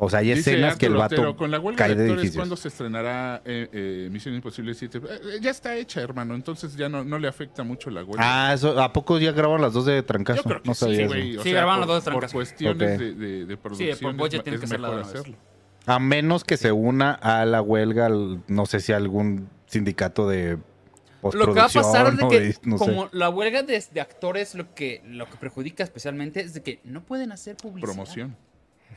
O 0.02 0.10
sea, 0.10 0.20
hay 0.20 0.30
Dice 0.34 0.52
escenas 0.52 0.78
que 0.78 0.86
el 0.86 0.93
vato 0.93 1.16
Otero, 1.16 1.36
con 1.36 1.52
la 1.52 1.60
huelga 1.60 1.78
cae 1.78 1.89
de 1.89 2.04
actores, 2.04 2.12
edificios. 2.22 2.36
¿cuándo 2.38 2.56
se 2.56 2.70
estrenará 2.70 3.41
eh, 3.43 3.68
eh, 3.74 4.10
Misión 4.10 4.34
Imposible 4.34 4.74
7? 4.74 4.97
Eh, 4.97 5.02
eh, 5.08 5.20
ya 5.41 5.52
está 5.52 5.76
hecha, 5.76 6.00
hermano, 6.02 6.36
entonces 6.36 6.74
ya 6.78 6.88
no, 6.88 7.04
no 7.04 7.20
le 7.20 7.28
afecta 7.28 7.64
mucho 7.64 7.89
la 7.89 8.06
huelga. 8.06 8.24
Ah, 8.50 8.54
eso, 8.54 8.80
¿a 8.82 8.93
poco 8.93 9.20
ya 9.20 9.34
grabaron 9.34 9.62
las 9.62 9.74
dos 9.74 9.86
de 9.86 10.02
trancazo? 10.02 10.38
Yo 10.38 10.43
creo 10.43 10.62
que 10.62 10.70
no 10.70 10.74
sabía 10.74 10.97
sí, 11.00 11.04
güey. 11.06 11.32
Sí, 11.34 11.39
sea, 11.39 11.52
grabaron 11.54 11.82
por, 11.82 11.88
las 11.89 11.95
dos 11.97 12.06
de 12.06 12.12
por 12.12 12.20
trancazo. 12.22 12.34
cuestiones 12.34 12.93
Ok. 12.93 13.00
de, 13.00 13.14
de, 13.14 13.45
de 13.45 13.58
producción. 13.58 13.97
por 14.00 14.14
budget 14.16 14.36
es, 14.38 14.43
tiene 14.43 14.56
es 14.56 14.60
que 14.62 14.66
hacerla 14.68 14.91
de 14.91 15.02
hacerlo. 15.02 15.36
A 15.86 16.00
menos 16.00 16.43
que 16.45 16.56
se 16.56 16.72
una 16.72 17.12
a 17.14 17.45
la 17.45 17.62
huelga, 17.62 18.06
al- 18.06 18.41
no 18.47 18.66
sé 18.68 18.80
si 18.80 18.93
algún 18.93 19.50
sindicato 19.66 20.30
de 20.30 20.60
Lo 21.24 21.45
que 21.54 21.60
va 21.60 21.66
a 21.66 21.68
pasar 21.70 22.08
es 22.14 22.18
de 22.18 22.28
que, 22.30 22.56
no 22.64 22.78
sé. 22.78 22.86
como 22.86 23.10
la 23.12 23.30
huelga 23.30 23.64
de, 23.64 23.84
de 23.91 24.00
actores, 24.00 24.56
lo 24.56 24.74
que, 24.74 25.02
lo 25.06 25.26
que 25.30 25.36
perjudica 25.36 25.84
especialmente 25.84 26.39
es 26.39 26.54
de 26.54 26.64
que 26.64 26.80
no 26.86 27.02
pueden 27.04 27.34
hacer 27.34 27.58
publicidad. 27.58 27.91
Promoción. 27.91 28.38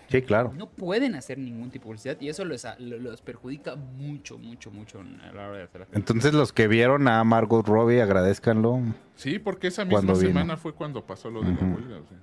Sí, 0.09 0.21
claro. 0.23 0.53
No 0.57 0.69
pueden 0.69 1.15
hacer 1.15 1.39
ningún 1.39 1.71
tipo 1.71 1.85
de 1.85 1.89
publicidad 1.89 2.21
y 2.21 2.29
eso 2.29 2.45
les, 2.45 2.67
lo- 2.79 2.99
los 2.99 3.23
perjudica 3.23 3.77
mucho, 3.77 4.39
mucho, 4.39 4.71
mucho 4.71 5.01
a 5.01 5.33
la 5.33 5.49
hora 5.49 5.57
de 5.59 5.63
hacer 5.65 5.87
Entonces 5.93 6.35
los 6.35 6.53
que 6.53 6.69
vieron 6.69 7.09
a 7.09 7.23
Margot 7.25 7.67
Robbie, 7.67 8.03
agradezcanlo. 8.03 8.81
Sí, 9.17 9.39
porque 9.39 9.69
esa 9.69 9.85
misma 9.85 10.15
semana 10.15 10.57
fue 10.57 10.75
cuando 10.75 11.05
pasó 11.07 11.31
lo 11.31 11.41
de 11.43 11.53
la 11.55 11.61
huelga. 11.61 11.99
o 11.99 12.07
sea. 12.07 12.19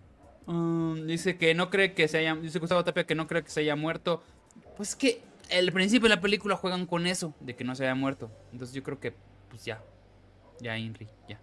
Um, 0.54 1.06
dice 1.08 1.38
que 1.38 1.54
no 1.54 1.70
cree 1.70 1.94
que 1.94 2.08
se 2.08 2.18
haya. 2.20 2.36
Dice 2.36 2.60
Gustavo 2.60 2.84
Tapia 2.84 3.06
que 3.06 3.16
no 3.16 3.28
cree 3.28 3.44
que 3.44 3.50
se 3.50 3.60
haya 3.62 3.76
muerto. 3.76 4.22
Pues 4.78 4.96
que 4.96 5.22
al 5.58 5.72
principio 5.72 6.10
de 6.10 6.16
la 6.16 6.22
película 6.22 6.56
juegan 6.56 6.86
con 6.86 7.06
eso, 7.08 7.34
de 7.40 7.56
que 7.56 7.64
no 7.64 7.76
se 7.76 7.84
haya 7.86 7.96
muerto. 7.96 8.30
Entonces 8.52 8.76
yo 8.76 8.84
creo 8.84 9.00
que, 9.00 9.14
pues 9.50 9.66
ya. 9.66 9.82
Ya, 10.60 10.78
Inri, 10.78 11.08
ya. 11.28 11.40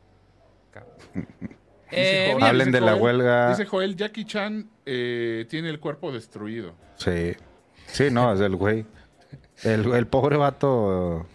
Cabrón. 0.70 0.95
Eh, 1.91 2.30
Joel, 2.32 2.43
Hablen 2.45 2.66
dice 2.68 2.80
de 2.80 2.87
la 2.87 2.93
Joel- 2.93 3.03
huelga. 3.03 3.51
Dice 3.51 3.66
Joel, 3.66 3.97
Jackie 3.97 4.24
Chan 4.24 4.68
eh, 4.84 5.47
tiene 5.49 5.70
el 5.70 5.78
cuerpo 5.80 6.11
destruido. 6.12 6.74
Sí. 6.97 7.34
Sí, 7.87 8.05
no, 8.11 8.32
es 8.32 8.41
el 8.41 8.57
güey. 8.57 8.84
El, 9.62 9.93
el 9.93 10.07
pobre 10.07 10.37
vato. 10.37 11.26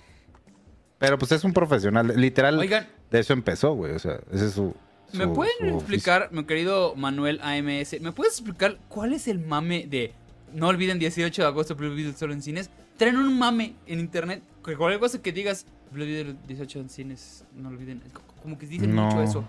Pero 0.99 1.17
pues 1.17 1.31
es 1.31 1.43
un 1.43 1.53
profesional. 1.53 2.13
Literal, 2.15 2.59
Oigan. 2.59 2.87
de 3.09 3.19
eso 3.19 3.33
empezó, 3.33 3.73
güey. 3.73 3.93
O 3.93 3.99
sea, 3.99 4.19
ese 4.31 4.47
es 4.47 4.53
su, 4.53 4.75
¿Me 5.13 5.23
su- 5.25 5.33
pueden 5.33 5.53
su 5.59 5.77
explicar, 5.77 6.29
mi 6.31 6.43
querido 6.45 6.95
Manuel 6.95 7.39
AMS, 7.41 7.99
¿me 8.01 8.11
puedes 8.11 8.33
explicar 8.33 8.77
cuál 8.89 9.13
es 9.13 9.27
el 9.27 9.39
mame 9.39 9.87
de 9.87 10.13
no 10.53 10.67
olviden 10.67 10.99
18 10.99 11.41
de 11.41 11.47
agosto 11.47 11.75
Blue 11.75 11.95
Beetle 11.95 12.13
solo 12.13 12.33
en 12.33 12.41
cines? 12.41 12.69
Traen 12.97 13.15
un 13.17 13.37
mame 13.39 13.73
en 13.87 13.99
internet, 13.99 14.43
que 14.63 14.75
cualquier 14.75 14.99
cosa 14.99 15.21
que 15.21 15.31
digas 15.31 15.65
Blue 15.91 16.05
Beetle 16.05 16.35
18 16.47 16.79
en 16.81 16.89
cines, 16.89 17.45
no 17.55 17.69
olviden, 17.69 18.01
co- 18.13 18.21
como 18.43 18.57
que 18.59 18.67
dicen 18.67 18.93
No. 18.93 19.05
mucho 19.05 19.23
eso. 19.23 19.43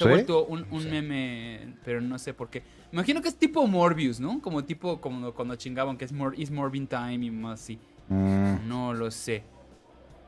Se 0.00 0.04
¿Sí? 0.04 0.08
ha 0.08 0.12
vuelto 0.14 0.46
un, 0.46 0.66
un 0.70 0.90
meme, 0.90 1.74
pero 1.84 2.00
no 2.00 2.18
sé 2.18 2.32
por 2.32 2.48
qué. 2.48 2.60
Me 2.90 2.96
imagino 2.98 3.20
que 3.20 3.28
es 3.28 3.36
tipo 3.36 3.66
Morbius, 3.66 4.18
¿no? 4.18 4.40
Como 4.40 4.64
tipo 4.64 4.98
como 5.00 5.32
cuando 5.34 5.54
chingaban 5.56 5.98
que 5.98 6.06
es 6.06 6.12
Mor 6.12 6.32
Is 6.38 6.50
Morbin 6.50 6.86
Time 6.86 7.26
y 7.26 7.30
más 7.30 7.60
así. 7.60 7.78
Mm, 8.08 8.66
No 8.66 8.94
lo 8.94 9.10
sé. 9.10 9.42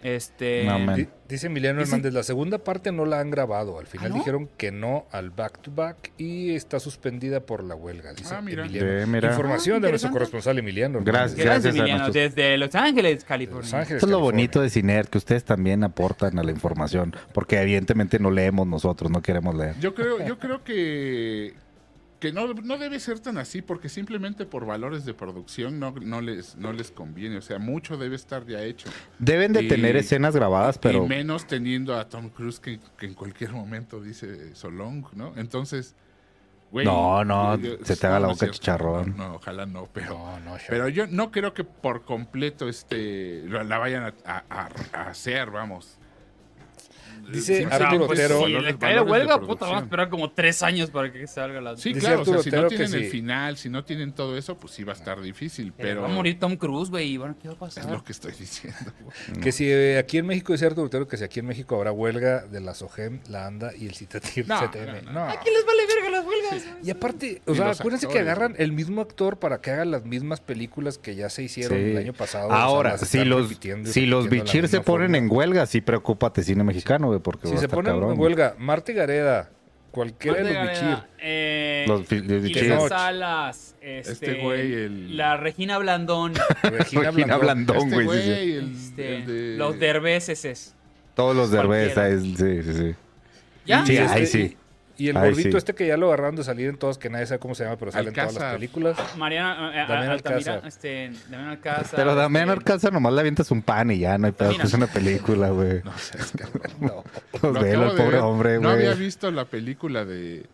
Este. 0.03 0.65
No, 0.65 0.95
Dice 1.29 1.47
Emiliano 1.47 1.81
Dice- 1.81 1.93
Hernández, 1.93 2.13
la 2.13 2.23
segunda 2.25 2.59
parte 2.59 2.93
no 2.93 3.07
la 3.07 3.19
han 3.21 3.31
grabado. 3.31 3.79
Al 3.79 3.87
final 3.87 4.07
¿Ah, 4.07 4.09
no? 4.11 4.15
dijeron 4.17 4.51
que 4.59 4.71
no 4.71 5.07
al 5.13 5.31
back 5.31 5.63
to 5.63 5.71
back 5.75 6.13
y 6.19 6.55
está 6.55 6.79
suspendida 6.79 7.41
por 7.41 7.65
la 7.65 7.75
huelga. 7.75 8.13
Dice 8.13 8.35
Ah, 8.35 8.43
mira. 8.43 8.67
Emiliano. 8.67 9.07
Mira. 9.07 9.29
Información 9.31 9.77
Ah, 9.79 9.87
de 9.87 9.91
nuestro 9.93 10.11
corresponsal 10.11 10.59
Emiliano. 10.59 10.99
Gracias. 11.03 11.39
Gracias, 11.43 11.65
a 11.75 11.79
Emiliano, 11.79 12.05
nuestros- 12.05 12.35
desde 12.35 12.59
Los 12.59 12.75
Ángeles, 12.75 13.25
California. 13.25 13.63
Los 13.63 13.73
Ángeles, 13.73 13.95
Esto 14.03 14.07
es 14.07 14.13
lo 14.13 14.21
bonito 14.21 14.61
de 14.61 14.69
Ciner, 14.69 15.09
que 15.09 15.17
ustedes 15.19 15.45
también 15.45 15.85
aportan 15.85 16.39
a 16.39 16.43
la 16.43 16.51
información, 16.51 17.15
porque 17.33 17.59
evidentemente 17.63 18.19
no 18.19 18.31
leemos 18.31 18.67
nosotros, 18.67 19.11
no 19.11 19.23
queremos 19.23 19.55
leer. 19.55 19.75
Yo 19.81 19.95
creo, 19.95 20.27
yo 20.27 20.39
creo 20.39 20.63
que, 20.65 21.55
que 22.23 22.33
no, 22.33 22.55
no 22.55 22.79
debe 22.79 23.01
ser 23.01 23.19
tan 23.19 23.37
así, 23.37 23.63
porque 23.63 23.89
simplemente 23.89 24.47
por 24.47 24.65
valores 24.65 25.05
de 25.05 25.13
producción 25.13 25.81
no, 25.81 25.91
no, 25.91 26.21
les, 26.21 26.55
no 26.55 26.73
les 26.73 26.93
conviene. 26.93 27.37
O 27.39 27.43
sea, 27.43 27.59
mucho 27.59 27.97
debe 27.97 28.15
estar 28.15 28.47
ya 28.47 28.63
hecho. 28.63 28.89
Deben 29.19 29.53
de 29.53 29.65
Y- 29.65 29.69
tener 29.69 29.97
escenas 29.97 30.37
grabadas, 30.37 30.79
pero 30.79 31.05
Y 31.05 31.09
menos 31.09 31.49
teniendo 31.49 31.99
a 31.99 32.09
Tom 32.09 32.29
Cruise 32.31 32.61
que, 32.61 32.79
que 32.97 33.07
en 33.07 33.15
cualquier 33.15 33.51
momento 33.51 34.01
dice 34.01 34.55
Solong, 34.55 35.05
¿no? 35.17 35.33
Entonces, 35.37 35.97
güey. 36.71 36.87
No, 36.87 37.25
no, 37.25 37.57
yo- 37.59 37.77
se 37.83 37.97
te 37.97 38.07
haga 38.07 38.21
la 38.21 38.29
boca 38.29 38.39
cierto. 38.39 38.55
chicharrón. 38.57 39.17
No, 39.17 39.29
no, 39.31 39.35
ojalá 39.35 39.67
no, 39.67 39.89
pero. 39.93 40.11
No, 40.17 40.39
no, 40.39 40.51
Sean. 40.59 40.69
Pero 40.69 40.89
yo 40.91 41.09
no 41.09 41.33
creo 41.33 41.53
que 41.55 41.65
por 41.65 42.05
completo 42.05 42.69
este 42.69 43.43
la 43.49 43.65
la 43.65 43.79
vayan 43.79 44.05
a, 44.25 44.45
a- 44.49 44.69
a 44.93 45.09
hacer, 45.09 45.51
vamos. 45.51 45.99
Dice 47.31 47.59
Sí, 47.59 47.65
Arturo 47.71 48.07
pues, 48.07 48.19
Otero- 48.21 48.47
Si 48.47 48.53
le 48.53 48.79
cae 48.79 48.95
la 48.97 49.05
de 49.05 49.11
huelga, 49.11 49.41
puta, 49.41 49.67
vamos 49.67 49.81
a 49.83 49.85
esperar 49.85 50.09
como 50.09 50.31
tres 50.33 50.63
años 50.63 50.91
para 50.91 51.13
que 51.13 51.27
salga 51.27 51.61
la. 51.61 51.77
Sí, 51.77 51.91
Dice 51.93 52.07
claro, 52.07 52.23
o 52.23 52.25
sea, 52.25 52.39
si 52.43 52.51
no 52.51 52.67
tienen 52.67 52.95
el 52.95 53.05
sí. 53.05 53.11
final, 53.11 53.57
si 53.57 53.69
no 53.69 53.85
tienen 53.85 54.13
todo 54.13 54.37
eso, 54.37 54.57
pues 54.57 54.73
sí 54.75 54.85
va 54.85 54.93
a 54.93 54.97
estar 54.97 55.21
difícil, 55.21 55.73
pero 55.77 56.03
Va 56.03 56.09
a 56.09 56.11
morir 56.11 56.39
Tom 56.39 56.57
Cruise, 56.57 56.91
güey. 56.91 57.13
y 57.13 57.17
Bueno, 57.17 57.37
¿qué 57.41 57.49
va 57.49 57.55
a 57.55 57.59
pasar? 57.59 57.85
es 57.85 57.91
lo 57.91 58.03
que 58.05 58.13
estoy 58.13 58.33
diciendo. 58.33 58.79
Que 59.43 59.53
si 59.53 59.67
eh, 59.71 59.99
aquí 59.99 60.19
en 60.19 60.27
México, 60.27 60.53
dice 60.53 60.67
Arturo 60.67 60.87
Otero, 60.87 61.07
que 61.09 61.17
si 61.17 61.25
aquí 61.25 61.41
en 61.41 61.47
México 61.47 61.77
habrá 61.77 61.93
huelga 61.93 62.45
de 62.47 62.61
la 62.61 62.75
SOGEM, 62.75 63.21
la 63.29 63.47
ANDA 63.47 63.73
y 63.77 63.87
el 63.87 63.95
CITATIR 63.95 64.49
No, 64.49 64.59
CTM. 64.61 65.05
no, 65.07 65.13
No. 65.13 65.21
¿A 65.25 65.41
quién 65.41 65.55
les 65.55 65.65
vale 65.67 65.83
verga 65.87 66.11
las 66.11 66.27
huelgas? 66.27 66.65
Y 66.83 66.91
aparte, 66.91 67.43
o 67.47 67.53
Y 67.53 67.57
sea, 67.57 67.71
acuérdense 67.71 68.09
que 68.09 68.19
agarran 68.19 68.55
el 68.59 68.73
mismo 68.73 69.01
actor 69.01 69.39
para 69.39 69.61
que 69.61 69.71
haga 69.71 69.85
las 69.85 70.05
mismas 70.05 70.41
películas 70.41 70.99
que 70.99 71.15
ya 71.15 71.29
se 71.29 71.43
hicieron 71.43 71.79
Sí. 71.79 71.85
el 71.91 71.97
año 71.99 72.13
pasado. 72.13 72.49
o 72.49 72.51
sea, 72.51 72.63
ahora, 72.63 72.99
si 72.99 73.25
los, 73.25 73.51
si 73.85 74.07
los 74.07 74.29
bichir 74.29 74.69
se 74.69 74.81
ponen 74.81 75.15
en 75.15 75.29
huelga, 75.31 75.67
sí 75.67 75.81
preocúpate 75.81 76.43
cine 76.43 76.65
mexicano, 76.65 77.12
güey, 77.13 77.21
porque 77.23 77.47
Si 77.49 77.53
va 77.55 77.57
a 77.57 77.61
se 77.61 77.67
estar 77.67 77.77
ponen 77.77 77.93
cabrón. 77.93 78.13
en 78.15 78.21
huelga, 78.21 78.55
Marta 78.59 78.93
y 78.93 78.95
Gareda, 78.95 79.51
cualquiera 79.91 80.43
de 80.43 80.55
los 80.55 80.69
bichir. 80.71 80.99
Eh, 81.21 81.85
Los 81.89 82.07
fi-. 82.07 82.89
Salas. 82.89 83.75
Este, 83.81 84.13
Este 84.13 84.35
güey, 84.43 84.73
el- 84.73 85.17
La 85.17 85.37
Regina 85.37 85.79
Blandón. 85.79 86.33
Regina 86.63 87.11
Regina 87.11 87.37
Blandón. 87.37 87.77
Blandón, 87.77 87.77
Este 87.77 87.95
güey, 87.95 88.07
güey, 88.07 88.23
sí, 88.23 88.29
sí. 88.35 88.53
el, 88.53 88.73
este, 88.77 89.17
el 89.17 89.27
de... 89.27 89.57
Los 89.59 89.79
derbeces 89.79 90.45
es. 90.45 90.75
Todos 91.15 91.37
los 91.37 91.51
Cualquiera. 91.51 92.05
ahí, 92.05 92.35
sí, 92.37 92.63
sí, 92.63 92.73
sí. 92.75 92.95
¿Ya? 93.67 93.85
Sí, 93.85 93.97
ahí 93.99 94.23
este- 94.23 94.27
sí. 94.49 94.57
Y 95.03 95.09
el 95.09 95.15
gordito 95.19 95.51
sí. 95.53 95.57
este 95.57 95.75
que 95.75 95.87
ya 95.87 95.97
lo 95.97 96.07
agarraron 96.09 96.37
de 96.37 96.45
salir 96.45 96.69
en 96.69 96.77
todas, 96.77 96.97
que 96.99 97.11
nadie 97.11 97.27
sabe 97.27 97.39
cómo 97.41 97.55
se 97.55 97.65
llama, 97.65 97.77
pero 97.77 97.91
sale 97.91 98.09
en 98.09 98.15
todas 98.15 98.35
las 98.35 98.55
películas. 98.55 98.97
Mariana 99.17 99.73
eh, 99.75 99.87
Damián 99.89 100.11
Altamira, 100.11 100.55
Alcázar. 100.55 100.69
este, 100.69 101.13
Damián 101.29 101.51
Alcázar. 101.51 101.97
Pero 101.97 102.15
Damián 102.15 102.49
este, 102.49 102.59
Alcázar 102.59 102.93
nomás 102.93 103.13
le 103.13 103.21
avientas 103.21 103.51
un 103.51 103.63
pan 103.63 103.91
y 103.91 103.99
ya, 103.99 104.17
no 104.19 104.27
hay 104.27 104.33
pedo, 104.33 104.51
Mira. 104.51 104.65
es 104.65 104.75
una 104.75 104.87
película, 104.87 105.51
güey. 105.51 105.83
No 105.85 105.99
seas 105.99 106.33
cabrón. 106.37 106.73
No. 106.81 107.05
Pues 107.33 107.43
Lo 107.43 107.53
velo, 107.61 107.87
acabo 107.87 107.91
el 107.91 107.97
pobre 107.97 108.11
ver. 108.13 108.21
hombre, 108.21 108.59
No 108.61 108.69
había 108.71 108.91
güey. 108.93 108.99
visto 109.07 109.31
la 109.31 109.45
película 109.45 110.05
de, 110.05 110.47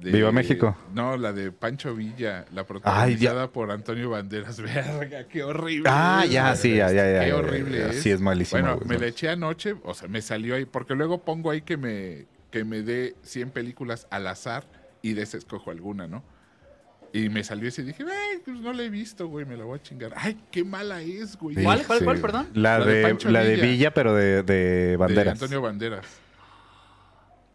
de- 0.00 0.10
Viva 0.12 0.30
México. 0.32 0.76
No, 0.94 1.16
la 1.16 1.32
de 1.32 1.50
Pancho 1.50 1.94
Villa, 1.94 2.44
la 2.52 2.60
Ay, 2.60 2.66
protagonizada 2.66 3.48
por 3.50 3.70
Antonio 3.72 4.10
Banderas. 4.10 4.60
Verga, 4.62 5.24
qué 5.28 5.42
horrible. 5.42 5.88
Ah, 5.92 6.22
es, 6.24 6.30
ya, 6.30 6.44
güey. 6.50 6.56
sí, 6.56 6.76
ya, 6.76 6.92
ya, 6.92 7.10
ya. 7.12 7.20
Qué 7.22 7.28
ya, 7.28 7.36
horrible 7.36 7.78
ya, 7.78 7.86
es. 7.88 8.02
Sí, 8.02 8.10
es 8.10 8.20
malísimo. 8.20 8.60
Bueno, 8.62 8.76
güey, 8.76 8.88
me 8.88 8.94
no. 8.94 9.00
la 9.00 9.06
eché 9.08 9.28
anoche, 9.28 9.74
o 9.82 9.92
sea, 9.94 10.06
me 10.08 10.22
salió 10.22 10.54
ahí, 10.54 10.64
porque 10.66 10.94
luego 10.94 11.18
pongo 11.24 11.50
ahí 11.50 11.62
que 11.62 11.76
me, 11.76 12.26
que 12.52 12.62
me 12.64 12.82
dé 12.82 13.16
100 13.22 13.50
películas 13.50 14.06
al 14.10 14.28
azar 14.28 14.64
y 15.02 15.14
de 15.14 15.22
esa 15.22 15.36
escojo 15.38 15.72
alguna, 15.72 16.06
¿no? 16.06 16.22
Y 17.14 17.28
me 17.28 17.42
salió 17.44 17.68
ese 17.68 17.82
y 17.82 17.86
dije, 17.86 18.04
"Ay, 18.04 18.38
pues 18.44 18.58
no 18.60 18.72
la 18.72 18.84
he 18.84 18.88
visto, 18.90 19.26
güey, 19.26 19.44
me 19.44 19.56
la 19.56 19.64
voy 19.64 19.78
a 19.78 19.82
chingar. 19.82 20.12
Ay, 20.16 20.38
qué 20.50 20.64
mala 20.64 21.02
es, 21.02 21.36
güey. 21.36 21.56
Sí, 21.56 21.62
¿Cuál, 21.64 21.84
cuál, 21.86 21.98
sí. 21.98 22.04
cuál, 22.04 22.20
perdón? 22.20 22.48
La 22.54 22.78
La 22.78 22.84
de 22.86 23.14
de, 23.14 23.30
la 23.32 23.42
de 23.44 23.56
Villa. 23.56 23.92
Pero 23.92 24.14
de, 24.14 24.42
de 24.44 24.54
De 24.54 24.96
banderas. 24.96 25.32
Antonio 25.34 25.60
Banderas. 25.60 26.06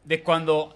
De 0.04 0.22
cuando. 0.24 0.76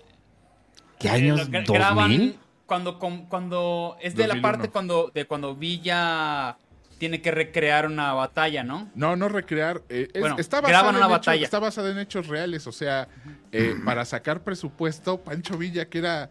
¿Qué 1.00 1.08
eh, 1.08 1.12
años? 1.12 1.50
gra- 1.50 1.66
graban- 1.66 2.10
¿2000? 2.12 2.36
Cuando, 2.66 2.98
cuando. 3.00 3.98
Es 4.02 4.16
de 4.16 4.24
la 4.28 4.36
2001. 4.36 4.42
parte 4.42 4.70
cuando, 4.70 5.12
de 5.14 5.26
cuando 5.26 5.56
Villa 5.56 6.58
tiene 7.02 7.20
que 7.20 7.32
recrear 7.32 7.88
una 7.88 8.14
batalla, 8.14 8.64
¿no? 8.64 8.88
No, 8.94 9.16
no 9.16 9.28
recrear. 9.28 9.82
eh, 9.90 10.08
es- 10.14 10.22
Bueno, 10.22 10.36
está, 10.38 10.62
graban 10.62 10.96
una 10.96 11.06
en 11.06 11.12
hechos- 11.12 11.12
batalla. 11.12 11.44
está 11.44 11.58
basada 11.58 11.90
en 11.90 11.98
hechos 11.98 12.28
reales. 12.28 12.68
O 12.68 12.72
sea, 12.72 13.08
eh, 13.52 13.76
para 13.84 14.06
sacar 14.06 14.44
presupuesto, 14.44 15.20
Pancho 15.20 15.58
Villa, 15.58 15.90
que 15.90 15.98
era. 15.98 16.30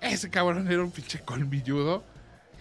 Ese 0.00 0.30
cabrón 0.30 0.70
era 0.70 0.84
un 0.84 0.92
pinche 0.92 1.18
colmilludo. 1.18 2.04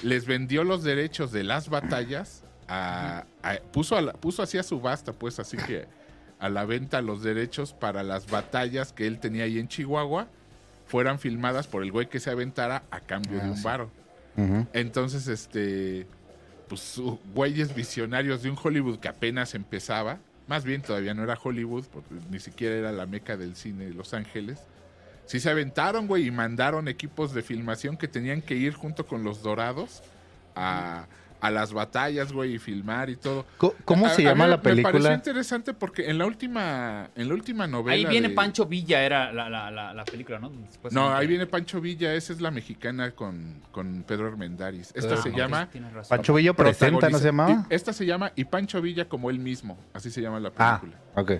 Les 0.02 0.26
vendió 0.26 0.64
los 0.64 0.84
derechos 0.84 1.32
de 1.32 1.44
las 1.44 1.70
batallas. 1.70 2.44
a- 2.68 3.26
a- 3.44 3.58
puso, 3.74 3.98
a 3.98 4.02
la- 4.02 4.14
puso 4.14 4.42
así 4.42 4.58
a 4.58 4.64
subasta, 4.64 5.12
pues, 5.14 5.38
así 5.38 5.58
que 5.58 5.86
a 6.40 6.48
la 6.50 6.64
venta 6.66 7.02
los 7.02 7.22
derechos 7.22 7.74
para 7.74 8.04
las 8.04 8.28
batallas 8.32 8.94
que 8.94 9.06
él 9.06 9.20
tenía 9.20 9.44
ahí 9.44 9.60
en 9.60 9.68
Chihuahua 9.68 10.28
fueran 10.88 11.20
filmadas 11.20 11.68
por 11.68 11.84
el 11.84 11.92
güey 11.92 12.08
que 12.08 12.20
se 12.22 12.32
aventara 12.32 12.84
a 12.90 13.02
cambio 13.02 13.40
de 13.42 13.50
un 13.52 13.62
varo. 13.62 13.92
Ujú. 14.38 14.66
Entonces, 14.74 15.28
este, 15.28 16.08
pues 16.68 17.00
güeyes 17.34 17.74
visionarios 17.76 18.44
de 18.44 18.50
un 18.50 18.58
Hollywood 18.62 19.00
que 19.00 19.08
apenas 19.08 19.56
empezaba, 19.56 20.20
más 20.48 20.64
bien 20.64 20.82
todavía 20.82 21.14
no 21.14 21.24
era 21.24 21.38
Hollywood, 21.42 21.86
porque 21.92 22.16
ni 22.30 22.40
siquiera 22.40 22.76
era 22.76 22.92
la 22.92 23.06
meca 23.06 23.38
del 23.38 23.56
cine 23.56 23.86
de 23.86 23.94
Los 23.94 24.14
Ángeles. 24.14 24.60
Sí 25.26 25.40
se 25.40 25.50
aventaron, 25.50 26.08
güey, 26.08 26.28
y 26.28 26.32
mandaron 26.32 26.88
equipos 26.88 27.34
de 27.34 27.42
filmación 27.42 27.96
que 27.96 28.08
tenían 28.08 28.42
que 28.42 28.56
ir 28.56 28.74
junto 28.74 29.06
con 29.06 29.24
los 29.24 29.42
dorados 29.42 30.04
a, 30.56 31.06
a 31.44 31.52
las 31.52 31.74
batallas, 31.74 32.32
güey, 32.32 32.56
y 32.56 32.58
filmar 32.60 33.10
y 33.10 33.18
todo. 33.18 33.46
¿Cómo 33.84 34.06
A- 34.06 34.10
se 34.12 34.22
a 34.22 34.30
llama 34.32 34.46
mí 34.46 34.52
la 34.52 34.58
Me 34.58 34.64
pareció 34.64 34.84
película? 34.84 35.14
interesante 35.14 35.74
porque 35.74 36.10
en 36.10 36.18
la 36.18 36.26
última, 36.26 37.10
en 37.18 37.28
la 37.28 37.34
última 37.34 37.68
novela. 37.68 37.96
Ahí 37.96 38.06
viene 38.06 38.30
de- 38.30 38.34
Pancho 38.34 38.66
Villa, 38.66 39.04
era 39.04 39.34
la, 39.34 39.50
la, 39.50 39.70
la, 39.70 39.94
la 39.94 40.06
película, 40.06 40.40
¿no? 40.40 40.52
No, 40.92 41.14
ahí 41.14 41.28
viene 41.28 41.46
Pancho 41.46 41.82
Villa, 41.82 42.14
esa 42.14 42.32
es 42.32 42.40
la 42.40 42.50
mexicana 42.50 43.12
con, 43.12 43.62
con 43.72 44.04
Pedro 44.08 44.28
Armendáriz. 44.28 44.92
Esta 44.96 45.16
Ah, 45.16 45.18
se 45.18 45.32
llama 45.32 45.70
razón. 45.94 46.06
Pancho 46.18 46.34
Villa 46.34 46.54
presenta, 46.54 47.10
¿no 47.10 47.18
se 47.20 47.28
y- 47.30 47.66
Esta 47.70 47.92
se 47.92 48.06
llama 48.06 48.32
Y 48.38 48.46
Pancho 48.46 48.82
Villa 48.82 49.10
como 49.10 49.30
él 49.30 49.40
mismo. 49.40 49.78
Así 49.94 50.12
se 50.12 50.22
llama 50.22 50.40
la 50.40 50.52
Ah, 50.58 50.80
película. 50.80 51.02
ok. 51.16 51.32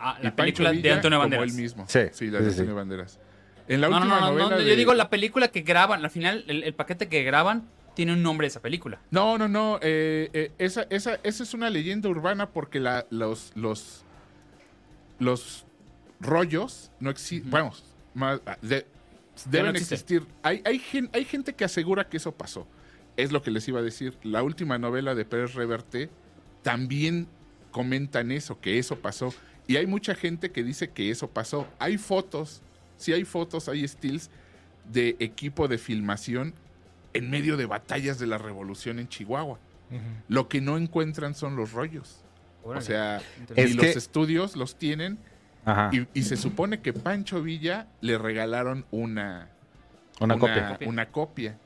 Ah, 0.00 0.16
y 0.20 0.24
la 0.24 0.30
Pancho 0.34 0.36
película 0.64 0.72
de 0.72 0.92
Antonio 0.92 1.18
como 1.18 1.30
Banderas. 1.30 1.54
él 1.54 1.62
mismo. 1.62 1.84
Sí, 1.86 1.98
la 2.00 2.12
sí, 2.12 2.26
de 2.30 2.40
sí, 2.40 2.48
Antonio. 2.48 2.74
Banderas. 2.74 3.20
En 3.68 3.80
la 3.80 3.86
No, 3.88 3.94
no, 3.94 4.00
última 4.00 4.16
no, 4.16 4.26
no, 4.26 4.32
novela 4.32 4.50
no, 4.50 4.58
de- 4.58 4.68
yo 4.68 4.74
digo 4.74 4.92
la 4.94 5.08
película 5.08 5.46
que 5.48 5.60
graban, 5.60 6.04
al 6.04 6.10
final 6.10 6.44
el, 6.48 6.64
el 6.64 6.74
paquete 6.74 7.08
que 7.08 7.22
graban 7.22 7.68
tiene 7.94 8.12
un 8.14 8.22
nombre 8.22 8.46
esa 8.46 8.60
película. 8.60 9.00
No, 9.10 9.36
no, 9.38 9.48
no. 9.48 9.78
eh, 9.82 10.30
eh, 10.32 10.52
esa, 10.58 10.86
esa, 10.90 11.18
esa 11.22 11.42
es 11.42 11.54
una 11.54 11.68
leyenda 11.70 12.08
urbana 12.08 12.50
porque 12.50 12.80
la, 12.80 13.06
los, 13.10 13.52
los, 13.54 14.04
los 15.18 15.64
rollos 16.20 16.90
no 17.00 17.10
existen. 17.10 17.50
Vamos, 17.50 17.84
más, 18.14 18.40
ah, 18.46 18.56
de- 18.62 18.86
deben 19.46 19.72
no 19.72 19.78
existir. 19.78 20.26
Hay, 20.42 20.62
hay, 20.64 20.78
gen- 20.78 21.10
hay 21.12 21.24
gente 21.24 21.54
que 21.54 21.64
asegura 21.64 22.08
que 22.08 22.16
eso 22.16 22.32
pasó. 22.32 22.66
Es 23.16 23.30
lo 23.32 23.42
que 23.42 23.50
les 23.50 23.66
iba 23.68 23.80
a 23.80 23.82
decir. 23.82 24.16
La 24.22 24.42
última 24.42 24.78
novela 24.78 25.14
de 25.14 25.24
Pérez 25.24 25.54
Reverte 25.54 26.08
también 26.62 27.26
comentan 27.70 28.30
eso, 28.32 28.60
que 28.60 28.78
eso 28.78 28.96
pasó. 29.00 29.34
Y 29.66 29.76
hay 29.76 29.86
mucha 29.86 30.14
gente 30.14 30.50
que 30.50 30.62
dice 30.64 30.90
que 30.90 31.10
eso 31.10 31.28
pasó. 31.28 31.66
Hay 31.78 31.98
fotos, 31.98 32.62
sí 32.96 33.12
hay 33.12 33.24
fotos, 33.24 33.68
hay 33.68 33.86
stills 33.86 34.30
de 34.90 35.16
equipo 35.20 35.68
de 35.68 35.78
filmación 35.78 36.54
en 37.14 37.30
medio 37.30 37.56
de 37.56 37.66
batallas 37.66 38.18
de 38.18 38.26
la 38.26 38.38
revolución 38.38 38.98
en 38.98 39.08
Chihuahua. 39.08 39.58
Lo 40.28 40.48
que 40.48 40.60
no 40.62 40.78
encuentran 40.78 41.34
son 41.34 41.54
los 41.56 41.72
rollos. 41.72 42.24
O 42.64 42.80
sea, 42.80 43.20
Es 43.56 43.72
y 43.72 43.76
que- 43.76 43.86
los 43.88 43.96
estudios 43.96 44.56
los 44.56 44.76
tienen 44.76 45.18
Ajá. 45.64 45.90
y, 45.92 46.06
y 46.14 46.22
se 46.22 46.36
supone 46.36 46.80
que 46.80 46.92
Pancho 46.92 47.42
Villa 47.42 47.88
le 48.00 48.16
regalaron 48.18 48.86
una, 48.90 49.48
Una 50.20 50.38
copia. 50.38 50.78
Una 50.86 51.08
copia. 51.10 51.58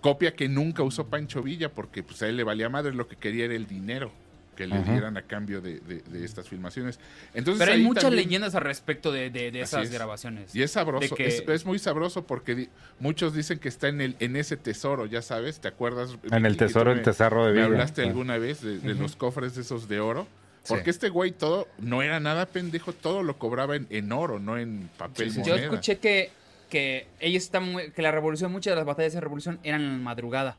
Copia 0.00 0.34
que 0.34 0.48
nunca 0.48 0.82
usó 0.84 1.08
Pancho 1.08 1.42
Villa 1.42 1.72
porque 1.74 2.02
pues, 2.04 2.22
a 2.22 2.28
él 2.28 2.36
le 2.36 2.44
valía 2.44 2.68
madre, 2.68 2.92
lo 2.94 3.08
que 3.08 3.16
quería 3.16 3.46
era 3.46 3.54
el 3.54 3.66
dinero. 3.66 4.12
Que 4.58 4.66
le 4.66 4.82
dieran 4.82 5.16
a 5.16 5.22
cambio 5.22 5.60
de, 5.60 5.78
de- 5.78 6.02
de 6.02 6.24
estas 6.24 6.48
filmaciones. 6.48 6.98
Entonces, 7.32 7.60
Pero 7.64 7.76
hay 7.76 7.82
muchas 7.84 8.02
también- 8.04 8.24
leyendas 8.24 8.56
al 8.56 8.62
respecto 8.62 9.12
de, 9.12 9.30
de- 9.30 9.52
de 9.52 9.60
esas 9.60 9.84
es. 9.84 9.92
grabaciones. 9.92 10.52
Y 10.52 10.62
es 10.62 10.72
sabroso, 10.72 11.14
De 11.14 11.14
que- 11.16 11.28
es, 11.28 11.44
es 11.48 11.64
muy 11.64 11.78
sabroso 11.78 12.26
porque 12.26 12.56
di- 12.56 12.68
muchos 12.98 13.34
dicen 13.34 13.60
que 13.60 13.68
está 13.68 13.86
en 13.86 14.00
el 14.00 14.16
en 14.18 14.34
ese 14.34 14.56
tesoro, 14.56 15.06
ya 15.06 15.22
sabes, 15.22 15.60
¿te 15.60 15.68
acuerdas? 15.68 16.18
En 16.32 16.44
el 16.44 16.56
tesoro, 16.56 16.90
el 16.90 16.98
me- 16.98 17.04
tesoro 17.04 17.42
de 17.46 17.50
Me 17.52 17.58
vida. 17.58 17.66
hablaste 17.66 18.02
Sí. 18.02 18.08
alguna 18.08 18.36
vez 18.38 18.60
de, 18.62 18.80
de 18.80 18.94
los 18.94 19.14
cofres 19.14 19.56
esos 19.56 19.88
de 19.88 20.00
oro. 20.00 20.26
Sí. 20.64 20.74
Porque 20.74 20.90
este 20.90 21.08
güey 21.08 21.30
todo 21.30 21.68
no 21.78 22.02
era 22.02 22.18
nada 22.18 22.44
pendejo, 22.46 22.92
todo 22.92 23.22
lo 23.22 23.38
cobraba 23.38 23.76
en, 23.76 23.86
en 23.90 24.10
oro, 24.10 24.40
no 24.40 24.58
en 24.58 24.90
papel 24.98 25.32
Yo 25.32 25.40
moneda. 25.40 25.56
escuché 25.56 25.98
que, 25.98 26.30
que 26.68 27.06
ellos 27.20 27.44
están 27.44 27.70
muy- 27.70 27.92
que 27.92 28.02
la 28.02 28.10
revolución, 28.10 28.50
muchas 28.50 28.72
de 28.72 28.76
las 28.76 28.84
batallas 28.86 29.12
de 29.14 29.20
revolución 29.20 29.60
eran 29.62 29.82
en 29.82 29.92
la 29.92 29.98
madrugada. 29.98 30.58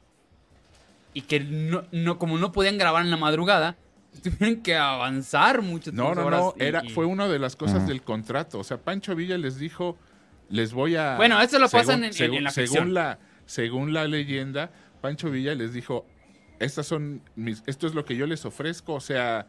Y 1.14 1.22
que 1.24 1.40
no, 1.40 1.84
no, 1.92 2.18
como 2.20 2.38
no 2.38 2.52
podían 2.52 2.78
grabar 2.78 3.04
en 3.04 3.12
la 3.12 3.18
madrugada, 3.18 3.76
tuvieron 4.24 4.62
que 4.62 4.76
avanzar 4.76 5.62
muchas 5.62 5.94
No, 5.94 6.14
no, 6.16 6.26
horas 6.26 6.40
no, 6.42 6.54
y- 6.58 6.64
era, 6.64 6.84
y- 6.86 6.90
fue 6.90 7.06
una 7.06 7.28
de 7.28 7.40
las 7.40 7.56
cosas 7.56 7.88
del 7.88 8.02
contrato. 8.02 8.60
O 8.60 8.64
sea, 8.64 8.78
Pancho 8.78 9.16
Villa 9.16 9.38
les 9.38 9.58
dijo, 9.60 9.98
les 10.50 10.74
voy 10.74 10.96
a... 10.96 11.16
Bueno, 11.18 11.40
eso 11.42 11.60
lo 11.60 11.68
según- 11.68 11.86
pasan 11.86 12.00
en- 12.00 12.06
en- 12.06 12.14
según, 12.14 12.38
en 12.38 12.44
la 12.46 12.52
según 12.52 12.68
ficción. 12.68 12.94
la 12.94 13.20
Según 13.46 13.94
la 13.94 14.08
leyenda, 14.08 14.72
Pancho 15.02 15.30
Villa 15.32 15.56
les 15.56 15.74
dijo, 15.74 16.06
estas 16.60 16.86
son 16.86 17.22
mis, 17.36 17.64
esto 17.66 17.88
es 17.88 17.96
lo 17.96 18.06
que 18.06 18.16
yo 18.16 18.26
les 18.28 18.46
ofrezco, 18.46 18.94
o 18.94 19.00
sea... 19.02 19.48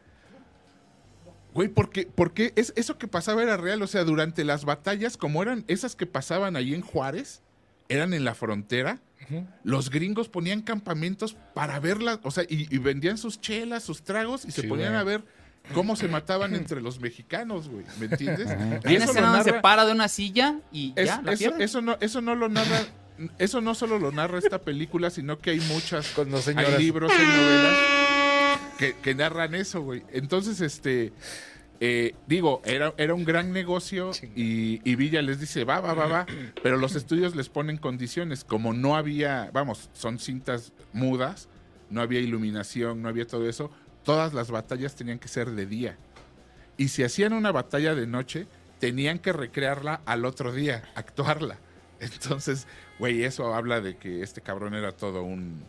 Güey, 1.53 1.69
porque, 1.69 2.07
porque 2.15 2.53
es, 2.55 2.73
eso 2.77 2.97
que 2.97 3.09
pasaba 3.09 3.43
era 3.43 3.57
real, 3.57 3.83
o 3.83 3.87
sea, 3.89 4.05
durante 4.05 4.45
las 4.45 4.65
batallas, 4.65 5.17
como 5.17 5.43
eran 5.43 5.65
esas 5.67 5.97
que 5.97 6.07
pasaban 6.07 6.55
ahí 6.55 6.75
en 6.75 6.81
Juárez, 6.81 7.43
eran 7.89 8.15
en 8.15 8.25
la 8.25 8.35
frontera, 8.35 9.01
los 9.65 9.91
gringos 9.91 10.29
ponían 10.29 10.63
campamentos 10.63 11.37
para 11.55 11.79
verlas, 11.81 12.19
o 12.23 12.31
sea, 12.31 12.45
y, 12.49 12.73
y 12.75 12.79
vendían 12.79 13.19
sus 13.19 13.41
chelas, 13.41 13.83
sus 13.83 14.03
tragos, 14.03 14.45
y 14.45 14.51
se 14.51 14.63
Sí, 14.63 14.67
ponían 14.69 14.91
güey. 14.91 15.01
a 15.01 15.05
ver 15.05 15.25
cómo 15.75 15.95
se 15.97 16.09
mataban 16.09 16.55
entre 16.55 16.81
los 16.81 17.01
mexicanos, 17.01 17.69
güey, 17.69 17.85
¿me 17.99 18.07
entiendes? 18.07 18.49
Y 18.89 18.95
eso 18.97 19.07
lo 19.07 19.11
escena 19.13 19.29
donde 19.29 19.45
se 19.45 19.51
narra- 19.53 19.61
para 19.63 19.85
de 19.87 19.93
una 19.93 20.09
silla 20.09 20.59
y 20.73 20.93
es- 20.97 21.07
ya, 21.07 21.23
la 21.23 21.33
eso, 21.33 21.39
pierde. 21.45 21.65
eso 21.65 21.81
no, 21.83 21.97
eso 22.01 22.21
no 22.21 22.35
lo 22.35 22.49
narra, 22.49 22.81
eso 23.39 23.61
no 23.61 23.75
solo 23.75 23.99
lo 23.99 24.11
narra 24.13 24.39
esta 24.39 24.59
película, 24.63 25.11
sino 25.11 25.39
que 25.39 25.51
hay 25.51 25.61
muchas, 25.61 26.09
Con 26.09 26.31
los 26.31 26.49
hay 26.49 26.57
libros, 26.79 27.13
hay 27.13 27.27
novelas 27.27 27.77
que, 28.79 28.95
que 28.97 29.15
narran 29.15 29.55
eso, 29.55 29.83
güey. 29.83 30.03
Entonces, 30.13 30.61
este, 30.63 31.13
eh, 31.83 32.15
digo, 32.27 32.61
era, 32.65 32.93
era 32.99 33.15
un 33.15 33.25
gran 33.25 33.53
negocio 33.53 34.11
y, 34.37 34.81
y 34.85 34.97
Villa 34.97 35.23
les 35.23 35.41
dice, 35.41 35.65
va, 35.65 35.81
va, 35.81 35.95
va, 35.95 36.07
va, 36.07 36.27
pero 36.63 36.77
los 36.77 36.95
estudios 36.95 37.35
les 37.35 37.49
ponen 37.49 37.79
condiciones, 37.79 38.45
como 38.45 38.75
no 38.75 38.97
había, 38.97 39.51
vamos, 39.55 39.89
son 39.95 40.19
cintas 40.19 40.75
mudas, 40.93 41.49
no 41.89 42.03
había 42.03 42.21
iluminación, 42.21 43.01
no 43.01 43.09
había 43.09 43.27
todo 43.27 43.49
eso, 43.49 43.71
todas 44.05 44.35
las 44.35 44.51
batallas 44.51 44.95
tenían 44.95 45.19
que 45.19 45.29
ser 45.29 45.51
de 45.53 45.65
día. 45.65 45.97
Y 46.77 46.89
si 46.89 47.03
hacían 47.03 47.33
una 47.33 47.51
batalla 47.51 47.95
de 47.95 48.07
noche, 48.07 48.47
tenían 48.79 49.19
que 49.19 49.33
recrearla 49.33 50.03
al 50.05 50.27
otro 50.27 50.53
día, 50.53 50.83
actuarla. 50.95 51.59
Entonces, 52.01 52.67
güey, 52.99 53.25
eso 53.25 53.55
habla 53.55 53.81
de 53.81 53.97
que 53.97 54.23
este 54.23 54.43
cabrón 54.43 54.75
era 54.75 54.93
todo 54.93 55.23
un 55.23 55.65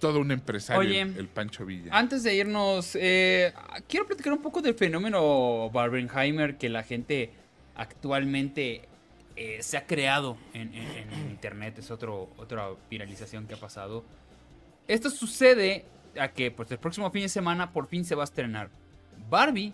todo 0.00 0.18
un 0.20 0.32
empresario, 0.32 0.80
Oye, 0.80 1.00
el, 1.02 1.16
el 1.16 1.28
Pancho 1.28 1.64
Villa. 1.64 1.90
Antes 1.92 2.22
de 2.24 2.34
irnos, 2.34 2.96
eh, 3.00 3.52
quiero 3.88 4.06
platicar 4.06 4.32
un 4.32 4.42
poco 4.42 4.60
del 4.62 4.74
fenómeno 4.74 5.70
Barbenheimer 5.70 6.56
que 6.58 6.68
la 6.68 6.82
gente 6.82 7.30
actualmente 7.76 8.82
eh, 9.36 9.58
se 9.62 9.76
ha 9.76 9.86
creado 9.86 10.36
en, 10.54 10.74
en- 10.74 11.12
en 11.12 11.30
internet. 11.30 11.78
Es 11.78 11.90
otro, 11.90 12.30
otra 12.36 12.68
viralización 12.90 13.46
que 13.46 13.54
ha 13.54 13.58
pasado. 13.58 14.04
Esto 14.88 15.10
sucede 15.10 15.84
a 16.18 16.28
que 16.28 16.50
pues, 16.50 16.70
el 16.72 16.78
próximo 16.78 17.10
fin 17.10 17.22
de 17.22 17.28
semana 17.28 17.72
por 17.72 17.86
fin 17.86 18.04
se 18.04 18.14
va 18.14 18.22
a 18.22 18.24
estrenar 18.24 18.70
Barbie 19.28 19.72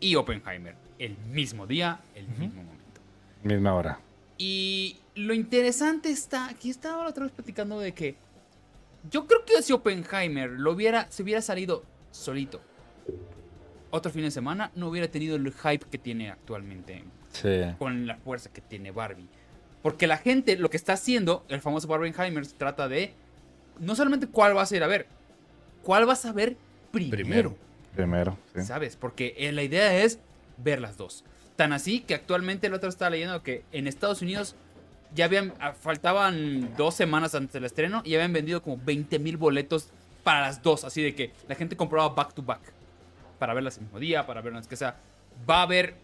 y 0.00 0.14
Oppenheimer. 0.16 0.74
El 0.98 1.16
mismo 1.30 1.66
día, 1.66 2.00
el 2.14 2.26
mismo 2.28 2.62
momento. 2.62 3.00
Misma 3.42 3.74
hora. 3.74 4.00
Y 4.38 4.98
lo 5.14 5.34
interesante 5.34 6.10
está, 6.10 6.46
aquí 6.48 6.70
estaba 6.70 7.02
la 7.04 7.10
otra 7.10 7.24
vez 7.24 7.32
platicando 7.32 7.78
de 7.80 7.92
que 7.92 8.14
yo 9.10 9.26
creo 9.26 9.44
que 9.44 9.62
si 9.62 9.72
Oppenheimer 9.72 10.50
lo 10.50 10.72
hubiera, 10.72 11.10
se 11.10 11.22
hubiera 11.22 11.40
salido 11.42 11.84
solito 12.10 12.60
otro 13.90 14.10
fin 14.10 14.22
de 14.22 14.30
semana, 14.30 14.70
no 14.74 14.88
hubiera 14.88 15.08
tenido 15.08 15.36
el 15.36 15.52
hype 15.52 15.84
que 15.90 15.98
tiene 15.98 16.30
actualmente 16.30 17.04
Sí. 17.32 17.60
con 17.78 18.06
la 18.06 18.16
fuerza 18.16 18.50
que 18.52 18.60
tiene 18.60 18.90
Barbie. 18.90 19.28
Porque 19.82 20.06
la 20.06 20.16
gente 20.18 20.56
lo 20.56 20.70
que 20.70 20.76
está 20.76 20.94
haciendo, 20.94 21.44
el 21.48 21.60
famoso 21.60 21.88
Barbenheimer, 21.88 22.44
se 22.46 22.54
trata 22.56 22.88
de 22.88 23.12
no 23.80 23.94
solamente 23.96 24.26
cuál 24.28 24.54
vas 24.54 24.70
a 24.72 24.76
ir 24.76 24.82
a 24.82 24.86
ver, 24.86 25.06
cuál 25.82 26.06
vas 26.06 26.24
a 26.24 26.32
ver 26.32 26.56
primero. 26.90 27.16
Primero. 27.16 27.56
Primero. 27.94 28.38
sí. 28.54 28.62
¿Sabes? 28.62 28.96
Porque 28.96 29.34
eh, 29.36 29.52
la 29.52 29.62
idea 29.62 30.02
es 30.02 30.18
ver 30.56 30.80
las 30.80 30.96
dos. 30.96 31.24
Tan 31.56 31.72
así 31.74 32.00
que 32.00 32.14
actualmente 32.14 32.68
el 32.68 32.74
otro 32.74 32.88
estaba 32.88 33.10
leyendo 33.10 33.42
que 33.42 33.64
en 33.72 33.86
Estados 33.86 34.22
Unidos 34.22 34.56
ya 35.14 35.26
habían, 35.26 35.52
ah, 35.60 35.72
faltaban 35.72 36.74
dos 36.76 36.94
semanas 36.94 37.34
antes 37.34 37.52
del 37.52 37.64
estreno 37.64 38.02
y 38.04 38.14
habían 38.14 38.32
vendido 38.32 38.62
como 38.62 38.78
20 38.82 39.18
mil 39.18 39.36
boletos 39.36 39.88
para 40.22 40.40
las 40.40 40.62
dos. 40.62 40.84
Así 40.84 41.02
de 41.02 41.14
que 41.14 41.32
la 41.48 41.54
gente 41.54 41.76
compraba 41.76 42.08
back 42.10 42.34
to 42.34 42.42
back 42.42 42.60
para 43.38 43.54
verlas 43.54 43.76
el 43.76 43.84
mismo 43.84 43.98
día, 43.98 44.26
para 44.26 44.40
verlas 44.40 44.66
que 44.66 44.76
sea. 44.76 44.96
Va 45.48 45.58
a 45.58 45.62
haber 45.62 45.94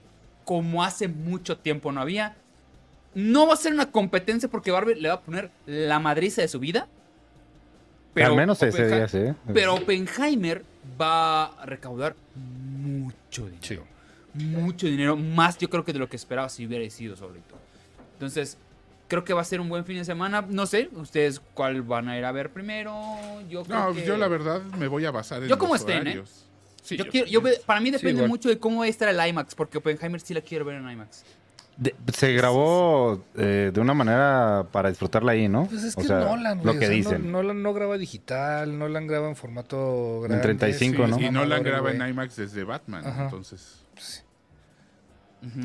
como 0.45 0.83
hace 0.83 1.09
mucho 1.09 1.59
tiempo 1.59 1.93
no 1.93 2.01
había. 2.01 2.37
No 3.15 3.47
va 3.47 3.55
a 3.55 3.57
ser 3.57 3.73
una 3.73 3.91
competencia 3.91 4.49
porque 4.49 4.71
Barbie 4.71 4.95
le 4.95 5.09
va 5.09 5.15
a 5.15 5.21
poner 5.21 5.51
la 5.67 5.99
madriza 5.99 6.43
de 6.43 6.49
su 6.49 6.59
vida. 6.59 6.89
Al 8.15 8.35
menos 8.35 8.63
ese 8.63 8.87
día, 8.87 9.09
sí. 9.09 9.25
Pero 9.53 9.75
Oppenheimer 9.75 10.65
va 11.01 11.45
a 11.47 11.67
recaudar 11.67 12.17
mucho 12.35 13.49
dinero. 13.49 13.85
Mucho 14.35 14.87
dinero, 14.87 15.17
más 15.17 15.59
yo 15.59 15.69
creo 15.71 15.85
que 15.85 15.93
de 15.93 15.99
lo 15.99 16.09
que 16.09 16.17
esperaba 16.17 16.49
si 16.49 16.67
hubiera 16.67 16.89
sido 16.91 17.17
solito. 17.17 17.57
Entonces, 18.15 18.59
creo 19.09 19.25
que 19.25 19.33
va 19.33 19.41
a 19.41 19.45
ser 19.45 19.61
un 19.61 19.69
buen 19.69 19.85
fin 19.85 19.97
de 19.97 20.05
semana. 20.05 20.45
No 20.49 20.67
sé, 20.67 20.89
ustedes 20.95 21.41
cuál 21.55 21.83
van 21.83 22.09
a 22.09 22.17
ir 22.19 22.25
a 22.25 22.33
ver 22.33 22.51
primero. 22.53 22.95
Yo 23.49 23.65
creo 23.65 23.79
No, 23.89 23.95
que... 23.95 24.05
yo 24.05 24.17
la 24.17 24.29
verdad 24.29 24.63
me 24.79 24.87
voy 24.87 25.05
a 25.07 25.11
basar 25.11 25.43
en 25.43 25.49
Yo 25.49 25.59
como 25.59 25.75
los 25.75 25.81
estén, 25.81 26.07
¿eh? 26.07 26.23
Sí, 26.83 26.97
yo 26.97 27.05
yo- 27.05 27.11
quiero, 27.11 27.27
yo 27.27 27.43
para 27.67 27.81
mí 27.81 27.91
depende 27.91 28.27
mucho 28.29 28.49
de 28.49 28.59
cómo 28.59 28.81
va 28.81 28.85
a 28.85 28.89
estar 28.89 29.09
el 29.09 29.29
IMAX, 29.29 29.55
porque 29.55 29.79
Oppenheimer 29.79 30.21
sí 30.21 30.33
la 30.35 30.41
quiero 30.41 30.65
ver 30.65 30.77
en 30.77 30.89
IMAX. 30.91 31.25
De- 31.77 31.95
se 32.13 32.33
grabó 32.33 33.23
eh, 33.37 33.71
de 33.73 33.81
una 33.81 33.95
manera 33.95 34.67
para 34.73 34.89
disfrutarla 34.89 35.33
ahí, 35.33 35.49
¿no? 35.49 35.67
Pues 35.67 35.85
es 35.85 35.97
O 35.97 36.01
que 36.01 36.07
sea, 36.09 36.21
Nolan, 36.21 36.59
Lo 36.65 36.73
que 36.73 36.79
o 36.79 36.81
sea, 36.81 36.89
dicen. 36.91 37.31
No- 37.31 37.39
Nolan 37.43 37.63
no 37.63 37.73
graba 37.73 37.99
digital, 37.99 38.79
Nolan 38.79 39.07
graba 39.07 39.29
en 39.29 39.37
formato 39.37 40.21
grande. 40.23 40.43
35, 40.43 41.05
sí, 41.05 41.11
¿no? 41.11 41.21
Y 41.21 41.31
no 41.31 41.41
la 41.45 41.57
mamador, 41.59 41.65
graba 41.65 41.91
en 41.93 42.09
IMAX 42.11 42.37
desde 42.37 42.65
Batman, 42.65 43.07
Ajá. 43.07 43.25
entonces... 43.25 43.85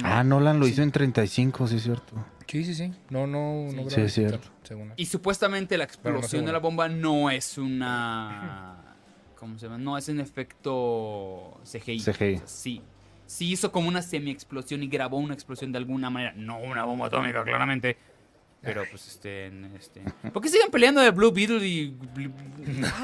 Ah, 0.03 0.23
Nolan 0.23 0.59
lo 0.59 0.67
hizo 0.67 0.81
en 0.83 0.91
35, 0.91 1.67
sí 1.67 1.77
es 1.77 1.83
cierto. 1.83 2.13
Sí, 2.47 2.63
sí, 2.63 2.75
sí. 2.75 2.91
No, 3.09 3.25
no, 3.25 3.71
no 3.73 3.89
Sí, 3.89 4.01
es 4.01 4.13
cierto. 4.13 4.47
según. 4.63 4.93
Y 4.95 5.05
supuestamente 5.07 5.77
la 5.77 5.85
no 5.85 5.87
explosión 5.87 6.45
de 6.45 6.51
la 6.51 6.59
bomba 6.59 6.87
no 6.87 7.29
es 7.31 7.57
una... 7.57 8.95
¿Cómo 9.35 9.57
se 9.57 9.65
llama? 9.65 9.77
No 9.77 9.97
es 9.97 10.07
un 10.07 10.19
efecto 10.19 11.59
CGI. 11.63 11.99
CGI. 11.99 12.35
O 12.35 12.37
sea, 12.37 12.47
sí. 12.47 12.81
Sí 13.25 13.51
hizo 13.51 13.71
como 13.71 13.87
una 13.87 14.01
semi-explosión 14.01 14.83
y 14.83 14.87
grabó 14.87 15.17
una 15.17 15.33
explosión 15.33 15.71
de 15.71 15.79
alguna 15.79 16.09
manera. 16.09 16.33
No 16.35 16.59
una 16.59 16.83
bomba 16.85 17.07
atómica, 17.07 17.43
claramente. 17.43 17.97
Pero 18.63 18.83
pues 18.89 19.07
este... 19.07 19.47
este... 19.77 20.01
¿Por 20.31 20.41
qué 20.41 20.47
siguen 20.47 20.71
peleando 20.71 21.01
de 21.01 21.11
Blue 21.11 21.31
Beetle 21.33 21.65
y... 21.67 21.97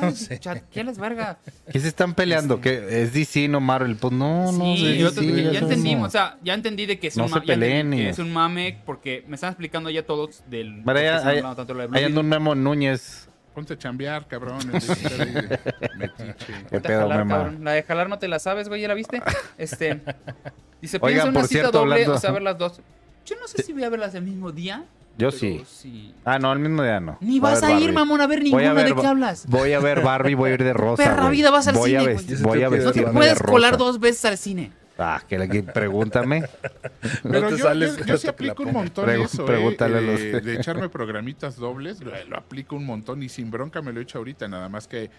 Ay, 0.02 0.14
chat, 0.40 0.64
¿Qué 0.72 0.84
les 0.86 0.98
verga? 0.98 1.38
¿Qué 1.70 1.80
se 1.82 1.90
están 1.90 2.14
peleando? 2.14 2.62
¿Que 2.62 3.02
es 3.04 3.12
DC, 3.14 3.50
no 3.50 3.60
Marvel? 3.60 3.98
Pues 3.98 4.14
no, 4.14 4.52
no. 4.54 4.76
Sí, 4.76 4.88
es 4.88 4.98
yo 5.16 5.22
ya, 5.52 5.60
entendimos, 5.60 6.02
no. 6.02 6.08
o 6.08 6.10
sea, 6.12 6.38
ya 6.42 6.54
entendí 6.54 6.86
de 6.86 6.98
que 6.98 7.08
es, 7.08 7.18
No 7.18 7.24
un, 7.24 7.30
se 7.30 7.36
ma- 7.36 7.44
ya 7.46 7.54
entendí 7.56 7.66
peleen 7.74 7.92
que 7.92 8.04
y- 8.04 8.08
es 8.08 8.20
un 8.20 8.32
mame 8.32 8.82
porque 8.86 9.26
me 9.28 9.36
están 9.36 9.50
explicando 9.50 9.90
ya 9.90 10.06
todos 10.06 10.44
del 10.50 10.82
Pero 10.86 11.56
tanto 11.56 11.74
de 11.74 11.90
ahí 11.92 12.04
anda 12.06 12.22
un. 12.22 12.30
Memo 12.30 12.56
Núñez. 12.56 13.28
Ponte 13.54 13.74
a 13.74 13.78
chambear, 13.78 14.28
cabrón. 14.28 14.60
¿Qué 14.72 15.60
Ponte 16.70 16.78
a 16.78 16.82
pedo, 16.82 17.02
jalar, 17.02 17.28
cabrón. 17.28 17.64
La 17.64 17.72
de 17.74 17.84
jalar 17.84 18.08
no 18.10 18.18
te 18.20 18.28
la 18.28 18.40
sabes, 18.40 18.70
güey, 18.70 18.82
¿ya 18.82 18.88
la 18.88 18.94
viste? 18.94 19.22
Este. 19.58 20.02
Dice, 20.82 20.98
Oigan, 21.02 21.02
piensa 21.02 21.24
una 21.30 21.34
por 21.34 21.48
cita 21.48 21.60
cierto, 21.62 21.80
doble, 21.80 21.94
hablando- 21.96 22.16
o 22.16 22.20
sea, 22.20 22.32
ver 22.32 22.42
las 22.44 22.58
dos. 22.58 22.80
Yo 23.26 23.36
no 23.40 23.48
sé 23.48 23.62
si 23.64 23.74
voy 23.74 23.84
a 23.84 23.90
verlas 23.90 24.16
el 24.16 24.24
mismo 24.24 24.52
día. 24.52 24.86
Yo 25.20 25.32
sí. 25.32 26.14
Ah, 26.24 26.40
no, 26.40 26.54
el 26.54 26.60
mismo 26.60 26.82
día 26.82 27.02
no. 27.02 27.18
Ni 27.20 27.40
Voy 27.42 27.52
vas 27.52 27.62
a, 27.62 27.78
ir, 27.78 27.92
mamón, 27.92 28.22
a 28.22 28.28
ver 28.28 28.40
a 28.40 28.42
ninguna. 28.44 28.74
¿De 28.74 28.96
qué 28.96 29.06
hablas? 29.06 29.46
Voy 29.48 29.74
a 29.74 29.80
ver 29.80 30.02
Barbie, 30.02 30.34
voy 30.34 30.52
a 30.52 30.54
ir 30.54 30.64
de 30.64 30.72
rosa. 30.86 31.04
Perra 31.04 31.30
vida, 31.30 31.52
vas 31.52 31.68
al 31.68 31.76
voy 31.76 31.90
cine, 31.92 32.02
A 32.04 32.08
vestir, 32.08 32.38
voy 32.42 32.64
a 32.64 32.70
tengo 32.70 32.92
que 32.94 33.00
ir 33.00 33.06
No 33.06 33.12
te 33.12 33.18
puedes 33.18 33.38
rosa. 33.40 33.52
colar 33.52 33.78
dos 33.78 34.00
veces 34.00 34.24
al 34.24 34.38
cine. 34.38 34.72
Ah, 34.98 35.22
que, 35.28 35.38
que- 35.50 35.64
pregúntame. 35.64 36.44
Pero 37.24 37.50
te 37.50 37.58
yo, 37.58 37.66
sales, 37.66 37.98
yo- 38.06 38.18
sí 38.18 38.28
aplico 38.28 38.64
un 38.64 38.72
montón 38.74 39.06
Pregu- 39.08 39.26
eso, 39.26 39.46
pregúntale 39.46 39.98
a 39.98 40.00
eh, 40.00 40.06
los- 40.06 40.20
de, 40.20 40.42
de 40.42 40.56
echarme 40.60 40.88
programitas 40.88 41.58
dobles, 41.58 42.00
lo, 42.02 42.12
lo 42.26 42.38
aplico 42.38 42.78
un 42.78 42.86
montón 42.86 43.22
y 43.22 43.28
sin 43.28 43.52
bronca 43.52 43.82
me 43.82 43.92
lo 43.92 44.00
he 44.00 44.04
hecho 44.04 44.18
ahorita, 44.20 44.48
nada 44.48 44.70
más 44.70 44.88
que 44.88 45.10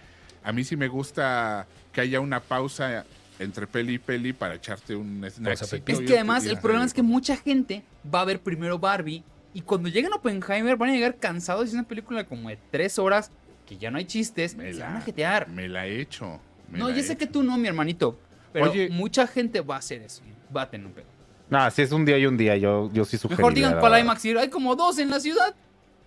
a 0.42 0.52
mí 0.52 0.64
sí 0.64 0.76
me 0.76 0.88
gusta 0.88 1.66
que 1.92 2.00
haya 2.00 2.20
una 2.20 2.40
pausa 2.40 3.04
entre 3.38 3.66
peli 3.66 3.94
y 3.94 3.98
peli 3.98 4.32
para 4.32 4.54
echarte 4.54 4.94
un 4.96 5.22
snack. 5.30 5.60
Es 5.86 6.00
que 6.00 6.14
además 6.14 6.46
el 6.46 6.58
problema 6.58 6.84
es 6.86 6.94
que 6.94 7.02
mucha 7.02 7.36
gente 7.36 7.82
va 8.14 8.22
a 8.22 8.24
ver 8.24 8.40
primero 8.40 8.78
Barbie 8.78 9.22
y 9.54 9.62
cuando 9.62 9.88
lleguen 9.88 10.12
a 10.12 10.16
Oppenheimer 10.16 10.76
van 10.76 10.90
a 10.90 10.92
llegar 10.92 11.16
cansados 11.16 11.64
y 11.66 11.68
es 11.68 11.74
una 11.74 11.84
película 11.88 12.24
como 12.24 12.48
de 12.48 12.58
tres 12.70 12.98
horas 12.98 13.30
que 13.66 13.76
ya 13.78 13.90
no 13.90 13.98
hay 13.98 14.04
chistes 14.04 14.56
Me 14.56 14.70
y 14.70 14.72
se 14.74 14.80
la- 14.80 14.86
van 14.86 14.96
a 14.96 15.00
jetear. 15.00 15.48
Me 15.48 15.68
la 15.68 15.86
he 15.86 16.00
hecho. 16.00 16.40
No, 16.70 16.88
yo 16.90 17.02
sé 17.02 17.16
que 17.16 17.26
tú 17.26 17.42
no, 17.42 17.56
mi 17.58 17.66
hermanito. 17.68 18.18
Pero 18.52 18.70
Oye. 18.70 18.88
mucha 18.90 19.26
gente 19.26 19.60
va 19.60 19.76
a 19.76 19.78
hacer 19.78 20.02
eso. 20.02 20.22
Va 20.54 20.62
a 20.62 20.70
tener 20.70 20.86
un 20.86 20.92
pedo. 20.92 21.06
No, 21.48 21.68
si 21.70 21.82
es 21.82 21.90
un 21.92 22.04
día 22.04 22.16
y 22.18 22.26
un 22.26 22.36
día, 22.36 22.56
yo, 22.56 22.90
yo 22.92 23.04
sí 23.04 23.16
sugeriría. 23.16 23.38
Mejor 23.38 23.54
digan 23.54 23.78
cuál. 23.80 24.00
IMAX. 24.00 24.24
y 24.24 24.36
Hay 24.36 24.48
como 24.50 24.74
dos 24.76 24.98
en 24.98 25.10
la 25.10 25.18
ciudad. 25.20 25.54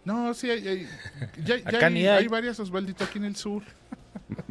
No, 0.05 0.33
sí, 0.33 0.49
hay, 0.49 0.67
hay- 0.67 0.87
ya, 1.43 1.57
ya 1.57 1.69
Acá 1.77 1.87
hay, 1.87 1.93
ni 1.93 2.01
hay. 2.07 2.23
hay 2.23 2.27
varias 2.27 2.59
Osvaldito 2.59 3.03
aquí 3.05 3.17
en 3.19 3.25
el 3.25 3.35
sur. 3.35 3.63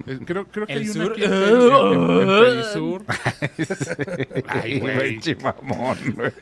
Eh, 0.07 0.19
Creo, 0.25 0.47
creo 0.47 0.67
que 0.67 0.73
¿El 0.75 0.81
hay 0.83 0.89
una 0.91 1.05
sur? 1.05 1.13
aquí 1.13 1.25
en, 1.25 1.33
en- 1.33 2.21
en 2.21 2.27
Perisur. 2.41 3.05
Ay, 4.49 4.81
güey, 4.81 5.19
chimamón, 5.21 5.99
güey. 6.15 6.33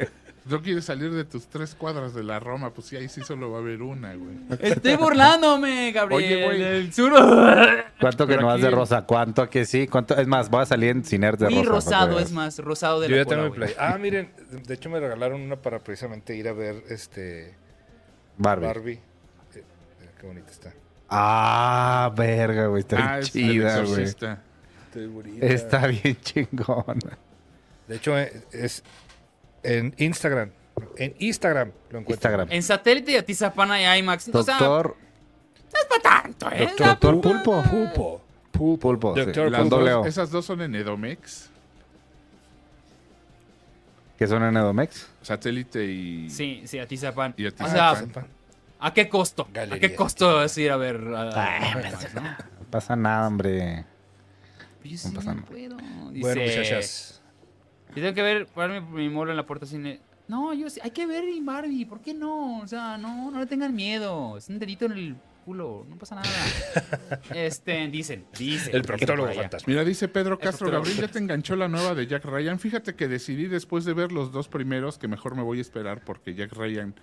No 0.51 0.61
quieres 0.61 0.85
salir 0.85 1.13
de 1.13 1.25
tus 1.25 1.47
tres 1.47 1.75
cuadras 1.75 2.13
de 2.13 2.25
la 2.25 2.41
Roma, 2.41 2.71
pues 2.71 2.89
sí, 2.89 2.97
ahí 2.97 3.09
sí 3.09 3.21
solo 3.23 3.51
va 3.53 3.59
a 3.59 3.61
haber 3.61 3.83
una, 3.83 4.15
güey. 4.15 4.37
Estoy 4.61 4.97
burlándome, 4.97 5.93
Gabriel. 5.93 6.25
Oye, 6.25 6.45
güey. 6.45 6.63
El 6.63 6.93
sur. 6.93 7.13
¿Cuánto 8.01 8.27
que 8.27 8.33
Pero 8.33 8.41
no 8.43 8.47
vas 8.49 8.57
aquí 8.57 8.65
de 8.65 8.71
rosa? 8.71 9.03
¿Cuánto 9.07 9.49
que 9.49 9.65
sí? 9.65 9.87
¿Cuánto? 9.87 10.17
Es 10.17 10.27
más, 10.27 10.51
voy 10.51 10.63
a 10.63 10.67
salir 10.67 10.91
en 10.91 11.05
Ciner 11.05 11.37
de 11.39 11.47
rosa. 11.51 11.63
que 11.63 11.69
rosado, 11.69 12.19
es 12.19 12.33
más. 12.33 12.59
Rosado 12.59 13.01
de 13.01 13.09
Yo 13.09 13.17
la 13.17 13.23
ya 13.23 13.29
tengo 13.29 13.45
mi 13.45 13.51
play. 13.51 13.75
Ah, 13.79 13.97
miren, 13.99 14.33
de 14.67 14.75
hecho 14.75 14.91
me 14.91 14.99
regalaron 14.99 15.41
una 15.41 15.57
para 15.57 15.79
precisamente 15.79 16.35
ir 16.35 16.49
a 16.49 16.53
ver 16.53 16.83
este 16.89 17.55
Barbie. 18.37 18.67
Barbie. 18.67 18.93
Eh, 18.93 19.01
eh, 20.03 20.09
qué 20.21 20.27
bonita 20.27 20.51
está. 20.51 20.73
Ah, 21.09 22.13
verga, 22.17 22.67
güey. 22.67 22.81
Está 22.81 22.97
Ah, 22.97 23.09
bien 23.19 23.21
es 23.23 23.33
chida, 23.33 23.83
güey. 23.85 24.05
Está 25.41 25.87
bien 25.87 26.17
chingona. 26.23 27.19
De 27.87 27.97
hecho, 27.97 28.19
eh, 28.19 28.43
es 28.53 28.83
en 29.63 29.95
Instagram. 29.99 30.51
En 30.97 31.15
Instagram 31.19 31.69
lo 31.91 31.99
encuentro. 31.99 32.15
Instagram. 32.15 32.49
En 32.51 32.63
satélite 32.63 33.13
y 33.13 33.17
Atizapana 33.17 33.81
y 33.97 33.99
IMAX. 34.01 34.29
O 34.35 34.43
sea, 34.43 34.57
Doctor, 34.59 34.97
no 35.73 35.79
es 35.79 35.87
para 35.87 36.23
tanto, 36.23 36.51
¿eh? 36.53 36.59
Doctor, 36.79 36.87
Doctor 36.87 37.21
Pulpo. 37.23 37.63
Pulpo. 37.63 38.23
Pulpo. 38.53 38.79
Pulpo, 38.79 39.15
sí. 39.15 39.21
Doctor 39.23 39.51
Las 39.51 39.69
dos- 39.69 39.89
O. 39.89 40.07
esas 40.07 40.31
dos 40.31 40.45
son 40.45 40.61
en 40.63 40.75
Edomex, 40.75 41.49
¿Que 44.19 44.27
son 44.27 44.43
en 44.43 44.55
Edomex? 44.57 45.09
satélite 45.23 45.85
y... 45.85 46.29
Sí, 46.29 46.63
sí, 46.67 46.79
Atizapan. 46.79 47.33
Y 47.39 47.47
O 47.47 47.51
sea, 47.57 48.05
¿a 48.79 48.93
qué 48.95 49.09
costo? 49.09 49.49
¿A 49.55 49.79
qué 49.79 49.95
costo 49.95 50.43
es 50.45 50.57
ir 50.59 50.71
a 50.73 50.77
ver 50.77 50.97
a- 51.15 51.31
a- 51.31 51.57
Ay, 51.57 51.71
IMAX, 51.73 52.15
no? 52.15 52.23
No 52.23 52.37
pasa 52.71 52.97
nada, 52.97 53.27
hombre. 53.29 53.85
Yo 54.85 54.97
sí 54.99 55.09
No 55.09 55.15
pasa 55.15 55.35
no 55.35 55.41
nada. 55.41 55.47
puedo. 55.51 55.77
Dice, 56.11 56.21
Bueno, 56.21 56.41
muchachas. 56.43 57.20
Yo 57.95 58.03
tengo 58.03 58.15
que 58.15 58.23
ver, 58.23 58.47
ponerme 58.47 58.81
mi 58.81 59.09
molo 59.09 59.31
en 59.31 59.37
la 59.37 59.47
puerta 59.47 59.67
cine. 59.67 60.01
No, 60.29 60.55
yo 60.55 60.71
sí, 60.71 60.81
hay 60.83 60.93
que 60.93 61.07
ver 61.07 61.25
en 61.25 61.45
Barbie, 61.45 61.85
¿por 61.85 62.01
qué 62.01 62.15
no? 62.15 62.61
O 62.61 62.67
sea, 62.67 62.97
no, 62.97 63.31
no 63.31 63.41
le 63.41 63.47
tengan 63.47 63.75
miedo. 63.75 64.37
Es 64.37 64.49
un 64.49 64.59
delito 64.59 64.85
en 64.85 64.93
el 64.93 65.17
culo, 65.45 65.85
no 65.89 65.97
pasa 65.97 66.15
nada. 66.15 66.29
este, 67.35 67.89
dicen, 67.89 68.27
dicen. 68.39 68.75
El 68.75 68.83
proctólogo 68.83 69.33
fantasma. 69.33 69.65
Mira, 69.67 69.85
dice 69.85 70.07
Pedro 70.07 70.39
Castro, 70.39 70.71
Gabriel, 70.71 70.99
ya 70.99 71.09
te 71.09 71.19
enganchó 71.19 71.57
la 71.57 71.67
nueva 71.67 71.95
de 71.95 72.07
Jack 72.07 72.25
Ryan. 72.25 72.61
Fíjate 72.61 72.95
que 72.95 73.09
decidí 73.09 73.47
después 73.47 73.85
de 73.85 73.93
ver 73.93 74.13
los 74.13 74.31
dos 74.31 74.49
primeros 74.49 74.99
que 74.99 75.09
mejor 75.09 75.35
me 75.35 75.43
voy 75.43 75.59
a 75.59 75.63
esperar 75.63 76.05
porque 76.05 76.35
Jack 76.35 76.53
Ryan 76.53 76.95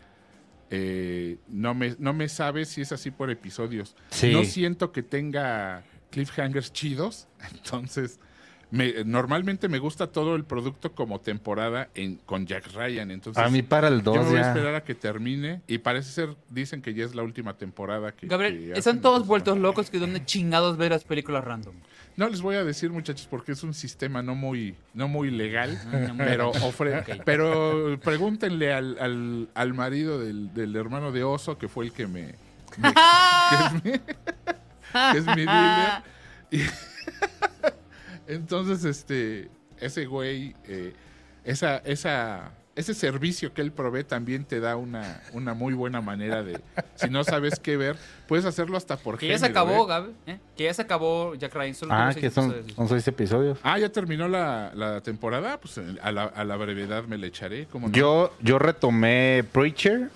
eh, 0.69 1.37
no, 1.47 1.73
me, 1.73 1.95
no 1.99 2.13
me 2.13 2.27
sabe 2.29 2.65
si 2.65 2.81
es 2.81 2.91
así 2.91 3.11
por 3.11 3.29
episodios. 3.29 3.95
Sí. 4.09 4.31
No 4.31 4.43
siento 4.43 4.91
que 4.91 5.03
tenga 5.03 5.83
cliffhangers 6.11 6.71
chidos, 6.73 7.27
entonces 7.53 8.19
me- 8.69 9.03
normalmente 9.05 9.69
me 9.69 9.79
gusta 9.79 10.07
todo 10.07 10.35
el 10.35 10.43
producto 10.43 10.91
como 10.93 11.19
temporada 11.21 11.89
en, 11.95 12.15
con 12.25 12.45
Jack 12.45 12.73
Ryan. 12.73 13.11
Entonces 13.11 13.41
A 13.43 13.49
mí 13.49 13.61
para 13.61 13.87
el 13.87 14.01
yo 14.03 14.11
me 14.13 14.17
2 14.19 14.29
voy 14.29 14.37
a 14.39 14.41
esperar 14.47 14.75
a 14.75 14.83
que 14.83 14.93
termine 14.95 15.61
y 15.67 15.77
parece 15.77 16.11
ser, 16.11 16.35
dicen 16.49 16.81
que 16.81 16.93
ya 16.93 17.05
es 17.05 17.15
la 17.15 17.23
última 17.23 17.53
temporada 17.57 18.11
que... 18.11 18.27
Gabriel, 18.27 18.73
que 18.73 18.79
están 18.79 18.99
todos 19.01 19.25
vueltos 19.25 19.57
locos 19.57 19.89
que 19.89 19.99
donde 19.99 20.25
chingados 20.25 20.77
ver 20.77 20.91
las 20.91 21.03
películas 21.03 21.43
random. 21.45 21.75
No 22.17 22.27
les 22.27 22.41
voy 22.41 22.55
a 22.55 22.63
decir, 22.63 22.89
muchachos, 22.89 23.27
porque 23.29 23.51
es 23.51 23.61
un 23.63 23.73
sistema 23.75 24.21
no 24.23 24.33
muy, 24.33 24.75
no 24.95 25.07
muy 25.07 25.29
legal, 25.29 25.79
no 25.91 26.15
muy 26.15 26.25
pero, 26.25 26.51
ofre- 26.53 27.21
pero 27.23 27.99
pregúntenle 28.03 28.73
al, 28.73 28.97
al- 28.99 29.49
al 29.53 29.73
marido 29.75 30.19
del, 30.19 30.51
del 30.53 30.75
hermano 30.75 31.11
de 31.11 31.23
Oso, 31.23 31.57
que 31.59 31.67
fue 31.67 31.85
el 31.85 31.91
que 31.93 32.07
me... 32.07 32.33
me- 32.79 32.93
que, 33.49 33.55
es 33.65 33.73
mi, 33.83 33.91
que 35.11 35.17
es 35.19 35.25
mi 35.27 35.45
dealer. 35.45 36.01
Y- 36.49 36.61
entonces, 38.27 38.83
este, 38.85 39.49
ese 39.79 40.05
güey, 40.05 40.55
eh, 40.67 40.93
esa, 41.43 41.77
esa, 41.77 42.51
ese 42.75 42.93
servicio 42.93 43.53
que 43.53 43.61
él 43.61 43.71
provee 43.71 44.03
también 44.03 44.43
te 44.45 44.59
da 44.59 44.75
una, 44.75 45.21
una 45.33 45.53
muy 45.53 45.73
buena 45.73 46.01
manera 46.01 46.43
de, 46.43 46.59
si 46.95 47.09
no 47.09 47.23
sabes 47.23 47.59
qué 47.59 47.75
ver, 47.77 47.95
puedes 48.27 48.45
hacerlo 48.45 48.77
hasta 48.77 48.97
por 48.97 49.17
Que 49.17 49.27
ya 49.29 49.37
se 49.39 49.45
acabó, 49.47 49.83
¿eh? 49.83 49.87
Gabe, 49.87 50.11
¿eh? 50.27 50.39
Que 50.55 50.65
ya 50.65 50.73
se 50.73 50.81
acabó 50.83 51.33
Jack 51.35 51.53
Ryan. 51.55 51.73
Solo 51.75 51.93
Ah, 51.93 52.11
que 52.13 52.29
son, 52.29 52.53
son 52.75 52.87
seis 52.89 53.07
episodios. 53.07 53.57
Ah, 53.63 53.79
ya 53.79 53.89
terminó 53.89 54.27
la, 54.27 54.71
la 54.75 55.01
temporada, 55.01 55.59
pues 55.59 55.77
eh, 55.79 55.95
a 56.01 56.11
la, 56.11 56.23
a 56.25 56.43
la 56.43 56.55
brevedad 56.57 57.03
me 57.05 57.17
le 57.17 57.27
echaré. 57.27 57.65
¿cómo 57.71 57.87
no? 57.87 57.93
Yo, 57.93 58.33
yo 58.41 58.59
retomé 58.59 59.43
Preacher 59.51 60.09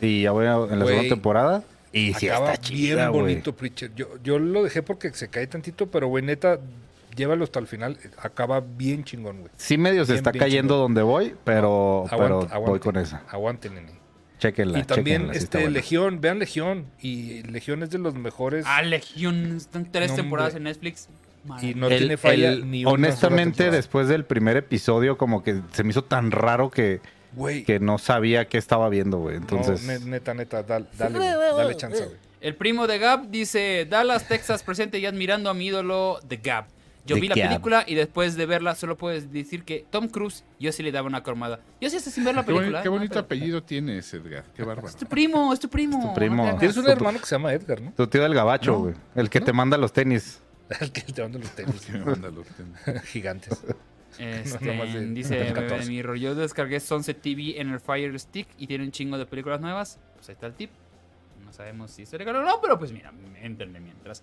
y 0.00 0.22
ya 0.22 0.30
voy 0.32 0.46
a- 0.46 0.54
en 0.54 0.78
la 0.78 0.84
Güey, 0.84 0.88
segunda 0.96 1.08
temporada. 1.14 1.64
Y 1.92 2.12
sí 2.14 2.28
Acaba 2.28 2.52
está 2.52 2.62
chida, 2.68 3.08
bien 3.10 3.12
bonito 3.12 3.54
Preacher. 3.54 3.90
Yo, 3.94 4.08
yo 4.22 4.38
lo 4.38 4.62
dejé 4.64 4.82
porque 4.82 5.12
se 5.12 5.28
cae 5.28 5.46
tantito, 5.46 5.86
pero 5.86 6.06
güey, 6.08 6.22
neta, 6.24 6.58
llévalo 7.16 7.44
hasta 7.44 7.58
el 7.58 7.66
final. 7.66 7.98
Acaba 8.18 8.60
bien 8.60 9.04
chingón, 9.04 9.38
güey. 9.40 9.50
Sí 9.56 9.78
medio 9.78 10.04
se 10.04 10.12
Bien, 10.12 10.18
está 10.18 10.30
bien 10.32 10.44
cayendo 10.44 10.74
chingón. 10.74 10.84
donde 10.94 11.02
voy, 11.02 11.34
pero, 11.44 12.06
voy 12.10 12.46
aguante. 12.50 12.80
con 12.80 12.96
esa. 12.96 13.22
Aguante, 13.28 13.70
nene. 13.70 13.92
Chequenla, 14.38 14.78
y 14.78 14.84
también 14.84 15.22
chequenla, 15.22 15.38
este 15.38 15.58
buena. 15.58 15.72
Legión, 15.72 16.20
vean 16.20 16.38
Legión. 16.38 16.86
Y 17.00 17.42
Legión 17.42 17.82
es 17.82 17.90
de 17.90 17.98
los 17.98 18.14
mejores. 18.14 18.64
Ah, 18.68 18.82
Legión. 18.82 19.56
Están 19.56 19.90
tres 19.90 20.10
No, 20.10 20.16
temporadas 20.16 20.54
en 20.54 20.62
Netflix. 20.64 21.08
y 21.62 21.74
no 21.74 21.88
El- 21.88 21.98
tiene 21.98 22.16
falla 22.16 22.50
el- 22.50 22.70
ni 22.70 22.84
una 22.84 22.92
honestamente, 22.92 23.70
después 23.70 24.06
del 24.08 24.24
primer 24.24 24.56
episodio, 24.56 25.16
como 25.18 25.42
que 25.42 25.60
se 25.72 25.82
me 25.82 25.90
hizo 25.90 26.04
tan 26.04 26.30
raro 26.30 26.70
que, 26.70 27.00
que 27.66 27.80
no 27.80 27.98
sabía 27.98 28.46
qué 28.48 28.58
estaba 28.58 28.88
viendo, 28.88 29.18
güey. 29.18 29.36
no, 29.36 29.40
Entonces, 29.42 29.82
ne- 29.84 29.98
neta, 30.00 30.34
neta, 30.34 30.62
dale, 30.62 30.86
dale, 30.96 31.18
dale 31.18 31.76
chance, 31.76 32.04
güey. 32.04 32.16
El 32.40 32.54
primo 32.54 32.86
de 32.86 32.98
Gab 32.98 33.30
dice, 33.30 33.86
Dallas, 33.90 34.28
Texas, 34.28 34.62
presente 34.62 34.98
y 35.00 35.06
admirando 35.06 35.50
a 35.50 35.54
mi 35.54 35.66
ídolo 35.66 36.20
de 36.28 36.36
Gab. 36.36 36.66
Yo 37.08 37.20
vi 37.20 37.28
la 37.28 37.34
película 37.34 37.84
y 37.86 37.94
después 37.94 38.36
de 38.36 38.46
verla 38.46 38.74
solo 38.74 38.96
puedes 38.96 39.32
decir 39.32 39.64
que 39.64 39.84
Tom 39.90 40.08
Cruise, 40.08 40.44
yo 40.60 40.70
sí 40.72 40.82
le 40.82 40.92
daba 40.92 41.06
una 41.08 41.22
cromada. 41.22 41.60
Yo 41.80 41.90
sí 41.90 41.96
hasta 41.96 42.10
sin 42.10 42.24
ver 42.24 42.34
la 42.34 42.44
película. 42.44 42.82
qué 42.82 42.88
bonito 42.88 43.14
No, 43.14 43.20
apellido 43.20 43.62
tienes, 43.62 44.12
Edgar. 44.14 44.44
Qué 44.54 44.62
bárbaro. 44.62 44.88
Es 44.88 44.96
tu 44.96 45.06
primo, 45.06 45.52
es 45.52 45.60
tu 45.60 45.68
primo. 45.68 45.98
Es 45.98 46.04
tu 46.08 46.14
primo. 46.14 46.36
no 46.36 46.42
te 46.42 46.48
hagas. 46.50 46.60
Tienes 46.60 46.76
un 46.76 46.88
hermano 46.88 47.18
que 47.18 47.26
se 47.26 47.34
llama 47.34 47.52
Edgar, 47.52 47.80
¿no? 47.80 47.92
tu 47.92 48.06
tío 48.06 48.22
del 48.22 48.34
gabacho, 48.34 48.72
No. 48.72 48.78
güey. 48.80 48.94
El 49.14 49.30
que 49.30 49.40
te 49.40 49.52
manda 49.52 49.76
los 49.76 49.92
tenis. 49.92 50.40
El 50.80 50.92
que 50.92 51.00
te 51.00 51.22
manda 51.22 51.38
los 51.38 51.50
tenis 51.50 51.80
Que 51.86 51.92
me 51.92 52.04
manda 52.04 52.30
los 52.30 52.46
tenis. 52.46 53.02
gigantes. 53.06 53.64
Este, 54.18 54.74
No, 54.76 54.84
de- 54.84 55.06
dice 55.14 55.36
Bebé 55.38 55.52
14. 55.52 55.88
Mirror, 55.88 56.16
yo 56.16 56.34
descargué 56.34 56.80
Sunset 56.80 57.20
TV 57.20 57.60
en 57.60 57.70
el 57.70 57.80
Fire 57.80 58.18
Stick 58.18 58.48
y 58.58 58.66
tiene 58.66 58.84
un 58.84 58.90
chingo 58.90 59.16
de 59.18 59.26
películas 59.26 59.60
nuevas. 59.60 59.98
Pues 60.16 60.28
ahí 60.28 60.32
está 60.34 60.46
el 60.46 60.54
tip. 60.54 60.70
No 61.44 61.52
sabemos 61.52 61.90
si 61.92 62.04
se 62.04 62.18
regaló 62.18 62.40
o 62.40 62.42
no, 62.42 62.60
pero 62.60 62.78
pues 62.78 62.92
mira, 62.92 63.12
entrenle 63.40 63.80
mientras. 63.80 64.22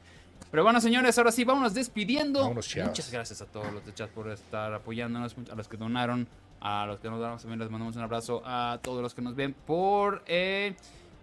Pero 0.55 0.63
bueno, 0.63 0.79
señores, 0.79 1.17
ahora 1.17 1.33
sí, 1.33 1.43
vámonos 1.43 1.73
despidiendo. 1.73 2.39
Vámonos. 2.39 2.73
Muchas 2.77 3.11
gracias 3.11 3.41
a 3.41 3.45
todos 3.45 3.73
los 3.73 3.85
de 3.85 3.93
chat 3.93 4.09
por 4.09 4.31
estar 4.31 4.73
apoyándonos, 4.73 5.35
a 5.51 5.55
los 5.55 5.67
que 5.67 5.75
donaron, 5.75 6.29
a 6.61 6.85
los 6.85 7.01
que 7.01 7.09
nos 7.09 7.19
donaron 7.19 7.37
también 7.39 7.59
les 7.59 7.69
mandamos 7.69 7.97
un 7.97 8.03
abrazo 8.03 8.41
a 8.45 8.79
todos 8.81 9.01
los 9.01 9.13
que 9.13 9.21
nos 9.21 9.35
ven 9.35 9.53
por 9.67 10.23
eh, 10.27 10.73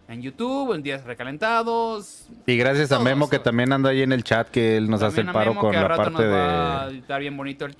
en 0.06 0.20
YouTube, 0.20 0.74
en 0.74 0.82
Días 0.82 1.04
Recalentados. 1.04 2.26
Y 2.44 2.58
gracias 2.58 2.92
a 2.92 2.98
Memo, 2.98 3.30
que 3.30 3.38
también 3.38 3.72
anda 3.72 3.88
ahí 3.88 4.02
en 4.02 4.12
el 4.12 4.22
chat, 4.22 4.50
que 4.50 4.76
él 4.76 4.90
nos 4.90 5.02
hace 5.02 5.22
el 5.22 5.32
paro 5.32 5.52
Memo, 5.52 5.60
con 5.62 5.72
la 5.74 5.88
rato 5.88 6.02
parte 6.02 6.22
nos 6.24 6.30
va 6.30 6.82
a 6.82 6.86
de... 6.88 6.92
editar 6.92 7.18
bien 7.18 7.34
bonito 7.34 7.64
el, 7.64 7.74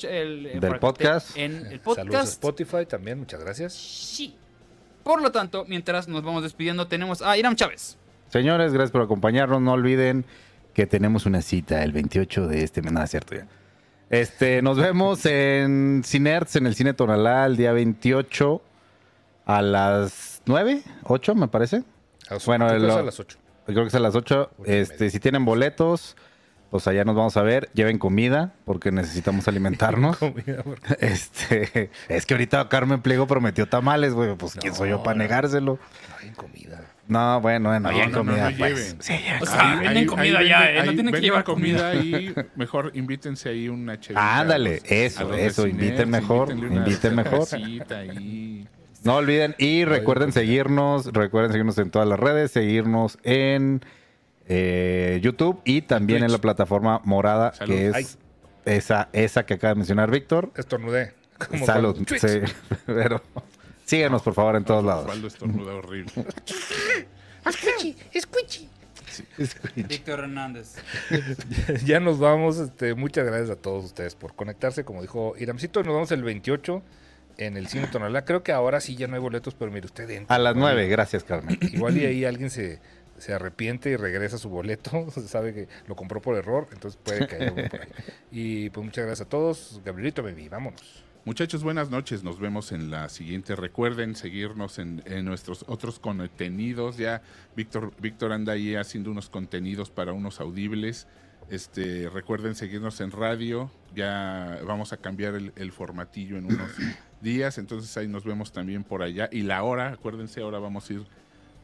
el- 0.47 0.59
del 0.59 0.79
podcast. 0.79 1.37
En 1.37 1.67
el 1.67 1.81
Saludos 1.83 1.99
a 1.99 2.03
podcast. 2.05 2.29
Spotify 2.33 2.87
también, 2.87 3.19
muchas 3.19 3.41
gracias. 3.45 3.75
Sí. 3.75 4.35
Por 5.05 5.21
lo 5.21 5.31
tanto, 5.31 5.67
mientras 5.69 6.09
nos 6.09 6.23
vamos 6.23 6.45
despidiendo, 6.45 6.87
tenemos 6.87 7.21
a 7.21 7.37
Iram 7.37 7.55
Chávez. 7.57 7.99
Señores, 8.31 8.73
gracias 8.73 8.91
por 8.91 9.03
acompañarnos. 9.03 9.61
No 9.61 9.73
olviden 9.73 10.25
que 10.75 10.87
tenemos 10.87 11.27
una 11.27 11.43
cita 11.43 11.83
el 11.83 11.93
28 11.93 12.47
de 12.49 12.65
este 12.65 12.83
mes. 12.83 12.93
Nada, 12.93 13.07
cierto 13.07 13.35
ya. 13.35 13.47
Este, 14.11 14.61
nos 14.63 14.77
vemos 14.79 15.25
en 15.27 16.03
Cinerts, 16.05 16.57
en 16.57 16.67
el 16.67 16.75
Cine 16.75 16.93
Tonalá, 16.95 17.47
el 17.47 17.57
día 17.57 17.73
28 17.73 18.63
a 19.47 19.63
las 19.63 20.43
9, 20.47 20.83
8 21.05 21.35
me 21.35 21.49
parece. 21.49 21.83
A 22.29 22.35
las- 22.35 22.47
Bueno, 22.47 22.67
creo 22.69 22.81
que 22.81 22.87
es 22.89 22.95
a 22.97 23.03
las 23.03 23.21
8. 23.21 23.39
Creo 23.67 23.83
que 23.83 23.89
es 23.89 23.95
a 23.95 24.01
las 24.01 24.15
8. 24.15 24.51
Ocho 24.59 24.71
y 24.71 24.75
Este, 24.75 25.09
si 25.11 25.19
tienen 25.19 25.45
boletos, 25.45 26.17
pues 26.71 26.87
allá 26.89 27.05
nos 27.05 27.15
vamos 27.17 27.37
a 27.37 27.43
ver. 27.43 27.71
Lleven 27.75 27.99
comida, 27.99 28.53
porque 28.65 28.91
necesitamos 28.93 29.49
alimentarnos. 29.49 30.19
este, 31.01 31.91
es 32.09 32.27
que 32.27 32.35
ahorita 32.35 32.69
Carmen 32.69 33.01
Pliego 33.03 33.27
prometió 33.27 33.67
tamales, 33.69 34.13
güey. 34.15 34.35
Pues 34.37 34.55
quién 34.55 34.75
soy 34.75 34.91
yo 34.91 34.97
No, 34.99 35.03
para 35.03 35.17
no. 35.17 35.23
negárselo. 35.25 35.79
Hay 36.21 36.31
comida. 36.31 36.83
No, 37.09 37.41
bueno, 37.41 37.69
bueno, 37.69 37.91
No, 37.91 37.95
lleven 37.95 38.13
no, 38.13 38.19
no, 38.19 38.31
comida, 38.31 38.51
no 38.51 38.57
pues. 38.57 38.75
lleven. 38.75 39.03
Sí, 39.03 39.13
lleven 39.13 39.43
O 39.43 39.47
sea, 39.47 39.77
venden 39.77 40.07
comida 40.07 40.43
ya, 40.43 40.71
¿eh? 40.71 40.87
No 40.87 40.93
tienen 40.93 41.15
que 41.15 41.21
llevar 41.21 41.45
comida 41.45 41.95
y 41.95 42.35
mejor 42.57 42.93
invítense 42.95 43.49
ahí 43.49 43.69
una 43.69 43.99
chévere. 43.99 44.25
Ándale, 44.25 44.83
eso, 44.85 45.35
eso, 45.35 45.67
inviten 45.67 46.11
mejor, 46.11 46.51
inviten 46.53 47.15
mejor. 47.17 47.47
No 49.05 49.17
olviden 49.17 49.57
y 49.59 49.85
recuerden 49.85 50.33
seguirnos, 50.33 51.07
recuerden 51.13 51.51
seguirnos 51.51 51.77
en 51.79 51.91
todas 51.91 52.07
las 52.07 52.21
redes, 52.21 52.53
seguirnos 52.53 53.19
en 53.25 53.85
eh, 54.47 55.19
YouTube 55.23 55.61
y 55.65 55.83
también 55.83 56.23
en, 56.23 56.31
la 56.31 56.39
plataforma 56.39 57.01
morada 57.05 57.53
Salud. 57.53 57.75
que 57.75 57.91
Ay. 57.95 58.05
es 58.05 58.19
esa, 58.65 59.09
esa 59.13 59.45
que 59.45 59.55
acaba 59.55 59.73
de 59.73 59.79
mencionar 59.79 60.11
Víctor. 60.11 60.53
Estornudé. 60.57 61.15
Como 61.49 61.67
Salud. 61.67 61.97
Sí, 62.07 62.29
pero 62.87 63.21
síguenos, 63.85 64.23
por 64.23 64.35
favor, 64.35 64.57
en 64.57 64.65
todos 64.65 64.85
lados. 64.85 65.05
Osvaldo 65.05 65.29
estornuda 65.29 65.75
horrible. 65.75 66.13
Víctor 69.77 70.21
Hernández. 70.21 70.77
ya 71.85 72.01
nos 72.01 72.19
vamos. 72.19 72.59
Este, 72.59 72.95
muchas 72.95 73.27
gracias 73.27 73.51
a 73.51 73.57
todos 73.57 73.85
ustedes 73.85 74.15
por 74.15 74.35
conectarse. 74.35 74.85
Como 74.85 75.03
dijo 75.03 75.35
Iramcito, 75.39 75.83
nos 75.83 75.95
vamos 75.95 76.13
el 76.13 76.23
28 76.23 76.83
en 77.39 77.57
el 77.57 77.69
Cine 77.69 77.87
Tonalá. 77.89 78.25
Creo 78.25 78.43
que 78.43 78.53
ahora 78.53 78.81
sí 78.81 78.97
ya 78.97 79.07
no 79.07 79.15
hay 79.15 79.21
boletos, 79.21 79.55
pero 79.55 79.71
mire, 79.71 79.87
usted 79.87 80.09
entra. 80.11 80.35
A 80.35 80.39
las 80.39 80.57
nueve, 80.57 80.87
gracias, 80.89 81.25
Carmen. 81.25 81.59
Igual 81.73 81.97
y 81.99 82.07
ahí 82.07 82.25
alguien 82.25 82.51
se, 82.51 82.81
se 83.19 83.33
arrepiente 83.33 83.91
y 83.91 83.97
regresa 83.97 84.39
su 84.39 84.49
boleto. 84.49 85.11
Sabe 85.27 85.53
que 85.53 85.69
lo 85.87 85.97
compró 85.97 86.21
por 86.21 86.37
error, 86.37 86.69
entonces 86.73 86.99
puede 87.03 87.25
haya 87.25 87.53
uno 87.53 87.69
por 87.69 87.81
ahí. 87.81 87.89
Y 88.31 88.71
pues 88.71 88.85
muchas 88.85 89.07
gracias 89.07 89.27
a 89.27 89.31
todos. 89.31 89.81
Gabrielito, 89.85 90.23
baby, 90.23 90.49
vámonos. 90.49 91.05
Muchachos, 91.25 91.63
buenas 91.63 91.89
noches. 91.89 92.25
Nos 92.25 92.41
vemos 92.41 92.73
en 92.73 92.91
la 92.91 93.09
siguiente. 93.09 93.55
Recuerden 93.55 94.17
seguirnos 94.17 94.81
en, 94.81 95.03
en 95.07 95.25
nuestros 95.25 95.65
otros 95.69 96.01
contenidos. 96.01 96.97
Ya 96.97 97.23
Víctor, 97.55 97.93
Víctor 98.01 98.33
anda 98.33 98.55
ahí 98.55 98.75
haciendo 98.75 99.13
unos 99.13 99.29
contenidos 99.31 99.89
para 99.89 100.13
unos 100.13 100.41
audibles. 100.41 101.07
Este, 101.49 102.09
recuerden 102.11 102.57
seguirnos 102.57 103.01
en 103.01 103.13
radio. 103.13 103.71
Ya 103.95 104.59
vamos 104.67 104.93
a 104.93 104.97
cambiar 104.97 105.37
el, 105.37 105.53
el 105.55 105.71
formatillo 105.71 106.39
en 106.39 106.47
unos 106.47 106.71
días. 107.21 107.57
Entonces 107.59 107.97
ahí 107.97 108.09
nos 108.09 108.25
vemos 108.25 108.51
también 108.51 108.83
por 108.83 109.03
allá. 109.03 109.29
Y 109.31 109.43
la 109.43 109.63
hora, 109.63 109.93
acuérdense, 109.93 110.41
ahora 110.41 110.59
vamos 110.59 110.91
a 110.91 110.95
ir 110.95 111.07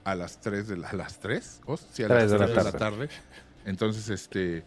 a 0.05 0.15
las 0.15 0.41
3 0.41 0.69
de 0.69 0.77
la, 0.77 0.91
¿a 0.91 0.95
las 0.95 1.19
3? 1.19 1.63
¿O? 1.67 1.77
Sí, 1.77 2.05
a 2.05 2.09
las 2.09 2.19
Tres 2.19 2.31
de 2.31 2.39
la 2.39 2.45
3 2.47 2.57
de 2.59 2.65
la 2.65 2.73
tarde. 2.79 3.09
tarde. 3.09 3.09
Entonces, 3.65 4.09
este, 4.09 4.63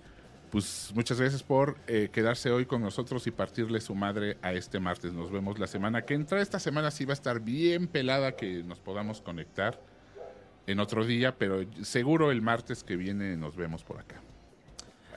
pues 0.52 0.92
muchas 0.94 1.20
gracias 1.20 1.44
por 1.44 1.78
eh, 1.88 2.10
quedarse 2.12 2.52
hoy 2.52 2.66
con 2.66 2.82
nosotros 2.82 3.26
y 3.26 3.32
partirle 3.32 3.80
su 3.80 3.96
madre 3.96 4.38
a 4.42 4.52
este 4.52 4.82
martes. 4.82 5.14
Nos 5.14 5.32
vemos 5.32 5.58
la 5.58 5.68
semana 5.68 6.04
que 6.04 6.14
entra. 6.14 6.42
Esta 6.42 6.60
semana 6.60 6.92
sí 6.92 7.06
va 7.06 7.14
a 7.14 7.16
estar 7.16 7.40
bien 7.40 7.88
pelada 7.88 8.36
que 8.36 8.62
nos 8.62 8.80
podamos 8.80 9.22
conectar 9.22 9.80
en 10.68 10.80
otro 10.82 11.06
día, 11.06 11.38
pero 11.38 11.66
seguro 11.84 12.32
el 12.32 12.42
martes 12.42 12.84
que 12.84 12.98
viene 12.98 13.38
nos 13.38 13.56
vemos 13.56 13.84
por 13.84 14.00
acá. 14.00 14.22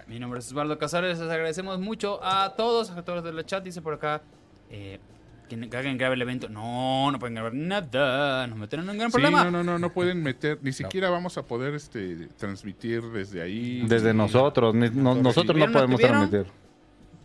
Mi 0.06 0.20
nombre 0.20 0.38
es 0.38 0.46
Osvaldo 0.46 0.78
Casares. 0.78 1.18
Les 1.18 1.28
agradecemos 1.28 1.80
mucho 1.80 2.20
a 2.22 2.54
todos, 2.56 2.90
a 2.90 3.04
todos 3.04 3.24
del 3.24 3.44
chat. 3.44 3.64
Dice 3.64 3.82
por 3.82 3.94
acá 3.94 4.22
eh, 4.70 5.00
que 5.48 5.68
que 5.68 5.76
alguien 5.76 5.96
grabe 5.98 6.14
el 6.14 6.22
evento. 6.22 6.48
No, 6.48 7.10
no 7.12 7.18
pueden 7.18 7.34
grabar 7.34 7.54
nada. 7.54 8.46
Nos 8.46 8.58
meten 8.58 8.80
en 8.80 8.90
un 8.90 8.98
gran 8.98 9.10
Sí, 9.10 9.14
problema. 9.14 9.44
no, 9.44 9.50
no, 9.50 9.62
no, 9.64 9.78
no 9.78 9.92
pueden 9.92 10.22
meter, 10.22 10.58
ni 10.62 10.72
siquiera 10.72 11.10
vamos 11.10 11.36
a 11.38 11.42
poder 11.42 11.74
este, 11.74 12.28
transmitir 12.38 13.02
desde 13.02 13.42
ahí. 13.42 13.84
Desde 13.86 14.12
nosotros, 14.14 14.74
ni- 14.74 14.90
no- 14.90 15.14
nosotros 15.14 15.56
no 15.56 15.66
¿Vieron 15.66 15.72
lo 15.72 15.78
que 15.80 15.86
podemos 15.86 16.00
transmitir. 16.00 16.46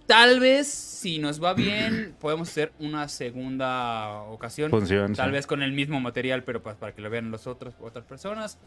Tal 0.05 0.39
vez, 0.39 0.67
si 0.67 1.19
nos 1.19 1.41
va 1.43 1.53
bien, 1.53 2.15
podemos 2.19 2.49
hacer 2.49 2.71
una 2.79 3.07
segunda 3.07 4.21
ocasión. 4.23 4.71
Función, 4.71 5.13
Tal 5.13 5.27
sí. 5.29 5.31
vez 5.33 5.45
con 5.47 5.61
el 5.61 5.71
mismo 5.71 5.99
material, 5.99 6.43
pero 6.43 6.63
pues 6.63 6.75
para 6.77 6.93
que 6.95 7.01
lo 7.01 7.09
vean 7.11 7.29
los 7.31 7.45
otros, 7.47 7.75
otras 7.79 8.05
personas. 8.05 8.57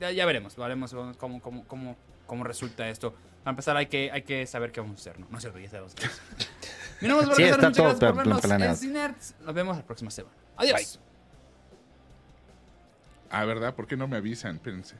Ya, 0.00 0.10
ya 0.12 0.24
veremos, 0.26 0.56
veremos 0.56 0.94
cómo, 1.18 1.40
cómo, 1.40 1.64
cómo, 1.66 1.96
cómo 2.26 2.44
resulta 2.44 2.88
esto. 2.88 3.14
Para 3.42 3.52
empezar, 3.52 3.76
hay 3.76 3.86
que, 3.86 4.10
hay 4.10 4.22
que 4.22 4.46
saber 4.46 4.72
qué 4.72 4.80
vamos 4.80 4.96
a 4.98 5.00
hacer, 5.10 5.20
¿no? 5.20 5.26
No 5.30 5.36
es 5.38 5.42
cierto, 5.42 5.58
ya 5.58 5.68
sabemos 5.68 5.94
qué 5.94 6.06
es. 6.06 6.20
Mi 7.00 7.08
nombre 7.08 7.28
es 7.30 7.36
Sí, 7.36 7.42
está 7.42 7.56
Muchas 7.56 7.72
todo 7.76 7.84
gracias 7.84 7.98
por 7.98 7.98
pla- 7.98 8.22
vernos 8.22 8.40
planeado. 8.40 8.72
en 8.72 8.78
Cinerts. 8.78 9.34
Nos 9.44 9.54
vemos 9.54 9.76
la 9.76 9.82
próxima 9.84 10.10
semana. 10.10 10.34
Adiós. 10.56 10.98
Ah, 13.30 13.44
¿verdad? 13.44 13.74
¿Por 13.74 13.86
qué 13.86 13.96
no 13.96 14.06
me 14.08 14.16
avisan? 14.16 14.56
Espérense. 14.56 14.94